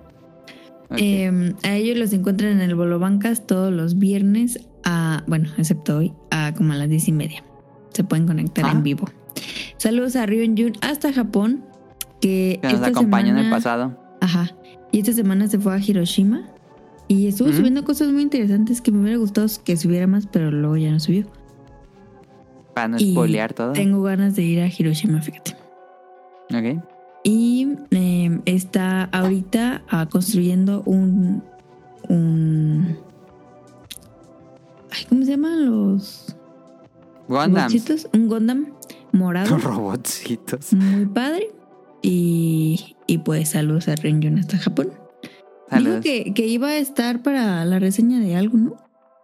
[0.96, 5.98] Eh, a ellos los encuentran en el Bolo Bancas todos los viernes, a, bueno, excepto
[5.98, 7.42] hoy, a como a las diez y media.
[7.92, 8.72] Se pueden conectar Ah.
[8.72, 9.08] en vivo.
[9.78, 11.64] Saludos a Ryun Jun hasta Japón,
[12.20, 13.96] que, que nos acompañó en el pasado.
[14.20, 14.56] Ajá.
[14.92, 16.46] Y esta semana se fue a Hiroshima
[17.08, 20.76] y estuvo subiendo cosas muy interesantes que me hubiera gustado que subiera más, pero luego
[20.76, 21.26] ya no subió.
[22.74, 23.72] Para no Y spoilear todo.
[23.72, 25.56] Tengo ganas de ir a Hiroshima, fíjate.
[26.52, 26.82] Ok.
[27.22, 31.42] Y eh, está ahorita ah, construyendo un,
[32.08, 32.96] un...
[34.90, 36.36] Ay, ¿Cómo se llaman los
[37.28, 37.54] Gundams.
[37.54, 38.08] robotcitos?
[38.12, 38.66] Un Gundam
[39.12, 40.72] morado, Robotcitos.
[40.72, 41.48] muy padre.
[42.02, 44.90] Y, y pues saludos a Renjun hasta Japón.
[45.76, 48.76] Dijo que, que iba a estar para la reseña de algo, ¿no?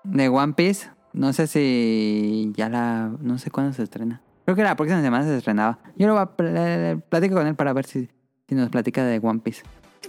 [0.04, 0.88] De One Piece.
[1.12, 3.12] No sé si ya la...
[3.20, 4.22] No sé cuándo se estrena.
[4.44, 5.78] Creo que la próxima semana se estrenaba.
[5.96, 8.08] Yo lo voy a pl- platico con él para ver si,
[8.48, 9.62] si nos platica de One Piece.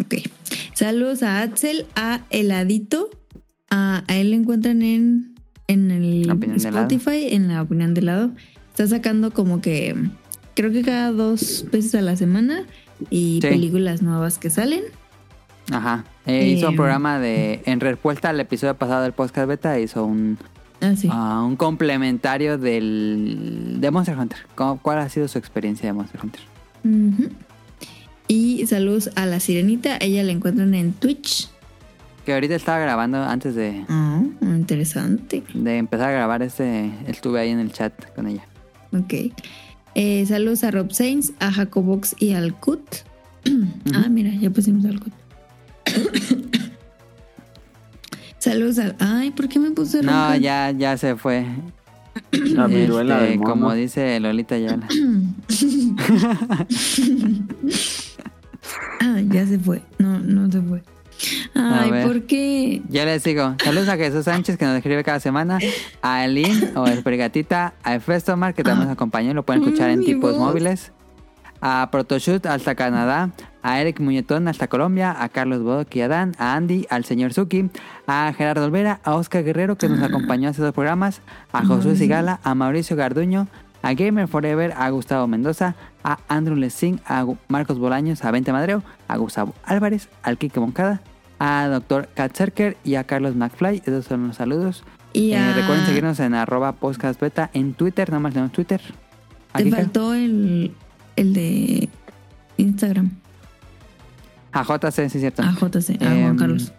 [0.03, 0.15] Ok.
[0.73, 3.09] Saludos a Axel, a Heladito.
[3.69, 5.35] A, a él lo encuentran en,
[5.67, 6.27] en el.
[6.57, 8.31] Spotify, en la opinión de lado.
[8.73, 9.95] Está sacando como que,
[10.55, 12.65] creo que cada dos veces a la semana
[13.09, 13.47] y Sí.
[13.47, 14.83] películas nuevas que salen.
[15.71, 16.03] Ajá.
[16.25, 17.61] Eh, hizo un Eh, programa de...
[17.65, 20.37] En respuesta al episodio pasado del podcast beta, hizo un...
[20.81, 21.07] Ah, sí.
[21.11, 23.77] ah, un complementario del...
[23.79, 24.39] De Monster Hunter.
[24.55, 26.41] ¿Cómo- ¿Cuál ha sido su experiencia de Monster Hunter?
[26.83, 27.29] Ujú.
[28.27, 29.97] Y saludos a la sirenita.
[30.01, 31.49] Ella la encuentran en Twitch.
[32.25, 35.43] Que ahorita estaba grabando antes de, Ah, interesante.
[35.53, 36.91] de empezar a grabar este...
[37.07, 38.43] Estuve ahí en el chat con ella.
[38.93, 39.13] Ok.
[39.95, 42.81] Eh, saludos a Rob Sainz, a Jacobox y al Kut.
[43.93, 45.13] Ah, mira, ya pusimos al Kut.
[48.39, 48.95] saludos al.
[48.99, 50.37] Ay, ¿por qué me puse No, ronca?
[50.37, 51.45] ya, ya se fue.
[52.31, 53.49] La viruela Este, del mono.
[53.51, 54.87] como dice Lolita Yala.
[59.01, 59.81] Ah, ya se fue.
[59.99, 60.81] No, no se fue.
[61.55, 62.03] Ay.
[62.03, 62.81] ¿por qué?
[62.89, 65.59] Ya les digo, saludos a Jesús Sánchez que nos escribe cada semana,
[66.01, 70.05] a Elin o Espergatita, a Efestomar que también nos acompañó, lo pueden escuchar en Mi
[70.05, 70.39] tipos voz.
[70.39, 70.91] móviles,
[71.61, 76.55] a Protoshoot hasta Canadá, a Eric Muñetón hasta Colombia, a Carlos Bodoc y Adán, a
[76.55, 77.69] Andy, al señor Suki,
[78.05, 81.21] a Gerardo Olvera, a Oscar Guerrero que nos acompañó hace dos programas,
[81.53, 83.47] a Josué Sigala, a Mauricio Garduño,
[83.81, 88.83] a Gamer Forever, a Gustavo Mendoza, a Andrew Lessing, a Marcos Bolaños, a Vente Madreo,
[89.07, 91.01] a Gustavo Álvarez, al Kike Moncada,
[91.45, 92.07] a Dr.
[92.13, 93.81] Katzerker y a Carlos McFly.
[93.85, 94.83] Esos son los saludos.
[95.11, 98.79] Y Eh, a- recuerden seguirnos en arroba podcast beta en Twitter, nada más tenemos Twitter.
[99.53, 100.73] Te faltó el,
[101.17, 101.89] el de
[102.57, 103.11] Instagram.
[104.53, 105.41] A JC, sí es cierto.
[105.43, 106.71] A JC, a Juan Em, Carlos.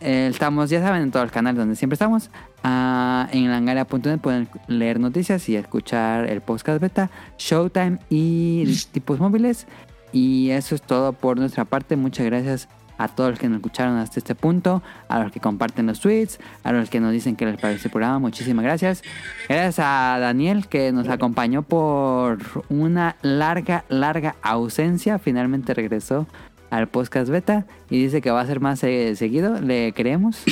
[0.00, 2.30] Eh, estamos, ya saben, en todo el canal donde siempre estamos.
[2.62, 9.66] Ah, en langaria.net pueden leer noticias y escuchar el podcast beta, Showtime y tipos móviles.
[10.12, 11.96] Y eso es todo por nuestra parte.
[11.96, 12.68] Muchas gracias
[12.98, 16.38] a todos los que nos escucharon hasta este punto, a los que comparten los tweets,
[16.62, 18.18] a los que nos dicen que les parece el programa.
[18.18, 19.02] Muchísimas gracias.
[19.48, 25.18] Gracias a Daniel que nos acompañó por una larga, larga ausencia.
[25.18, 26.26] Finalmente regresó
[26.70, 29.60] al podcast beta y dice que va a ser más eh, seguido.
[29.60, 30.42] ¿Le creemos?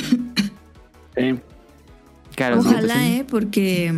[1.17, 1.39] Sí.
[2.35, 3.19] Claro, Ojalá, sí.
[3.19, 3.25] ¿eh?
[3.29, 3.93] Porque,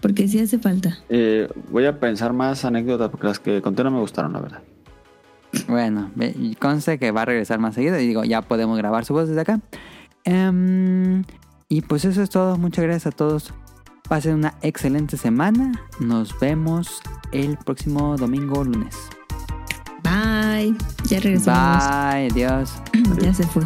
[0.00, 0.98] porque sí hace falta.
[1.08, 4.62] Eh, voy a pensar más anécdotas porque las que conté no me gustaron, la verdad.
[5.68, 6.10] Bueno,
[6.58, 9.40] conste que va a regresar más seguido y digo, ya podemos grabar su voz desde
[9.40, 9.60] acá.
[10.24, 11.24] Em,
[11.68, 12.56] y pues eso es todo.
[12.56, 13.52] Muchas gracias a todos.
[14.08, 15.72] Pasen una excelente semana.
[15.98, 17.00] Nos vemos
[17.32, 18.96] el próximo domingo lunes.
[20.02, 20.76] Bye.
[21.08, 21.84] Ya regresamos.
[21.84, 22.74] Bye, adiós.
[23.20, 23.64] Ya se fue.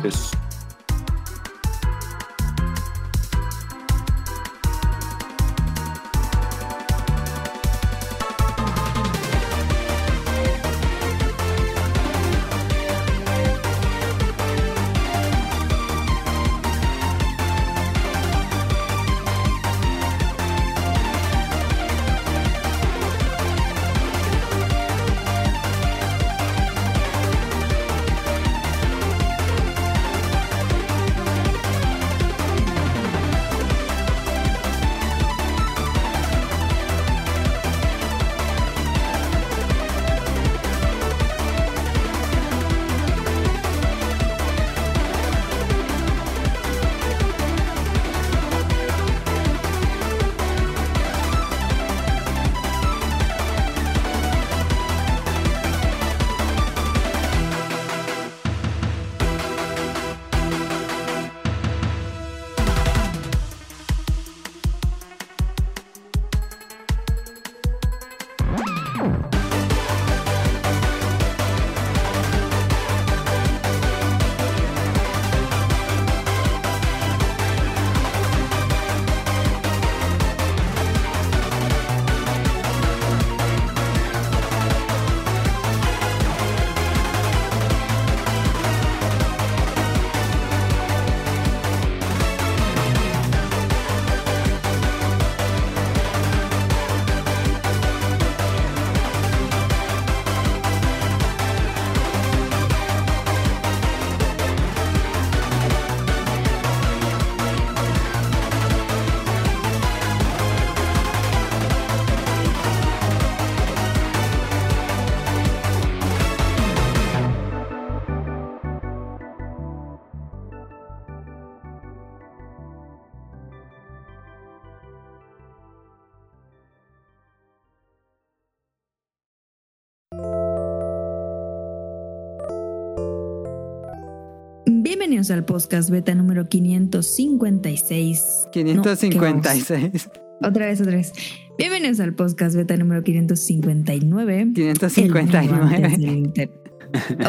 [135.21, 138.45] Bienvenidos al podcast beta número 556.
[138.47, 138.99] No, ¿qué vamos?
[138.99, 140.09] 556.
[140.43, 141.13] Otra vez, otra vez.
[141.59, 144.53] Bienvenidos al podcast beta número 559.
[144.55, 146.51] 559.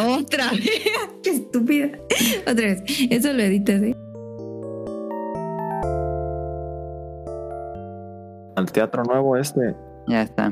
[0.08, 0.70] Otra vez.
[1.24, 1.90] Qué estúpida.
[2.50, 2.82] Otra vez.
[3.10, 3.98] Eso lo editas, ¿eh?
[8.56, 9.76] Al teatro nuevo este.
[10.08, 10.50] Ya está.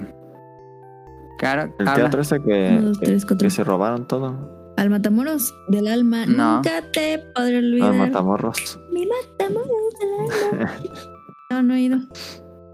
[1.37, 2.03] Claro, El habla.
[2.03, 3.45] teatro este que, Uno, dos, que- tres, cuatro.
[3.45, 4.58] que se robaron todo.
[4.79, 6.25] Al Matamoros del alma.
[6.25, 6.55] No.
[6.55, 7.89] Nunca te podré olvidar.
[7.89, 8.79] Los matamorros.
[8.91, 10.73] Mi Matamoros del alma.
[11.51, 11.97] No, no he ido.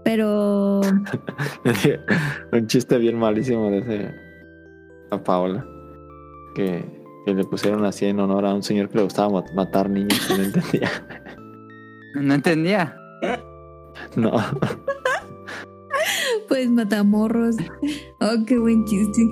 [0.04, 0.82] Pero
[2.52, 4.14] Un chiste bien malísimo de ese.
[5.10, 5.66] A Paola.
[6.54, 6.84] Que,
[7.24, 10.20] que le pusieron así en honor a un señor que le gustaba mat- matar niños.
[10.30, 10.90] no entendía.
[12.14, 12.96] No entendía.
[14.14, 14.32] No.
[16.48, 17.56] pues Matamorros.
[18.20, 19.22] Oh, qué buen chiste.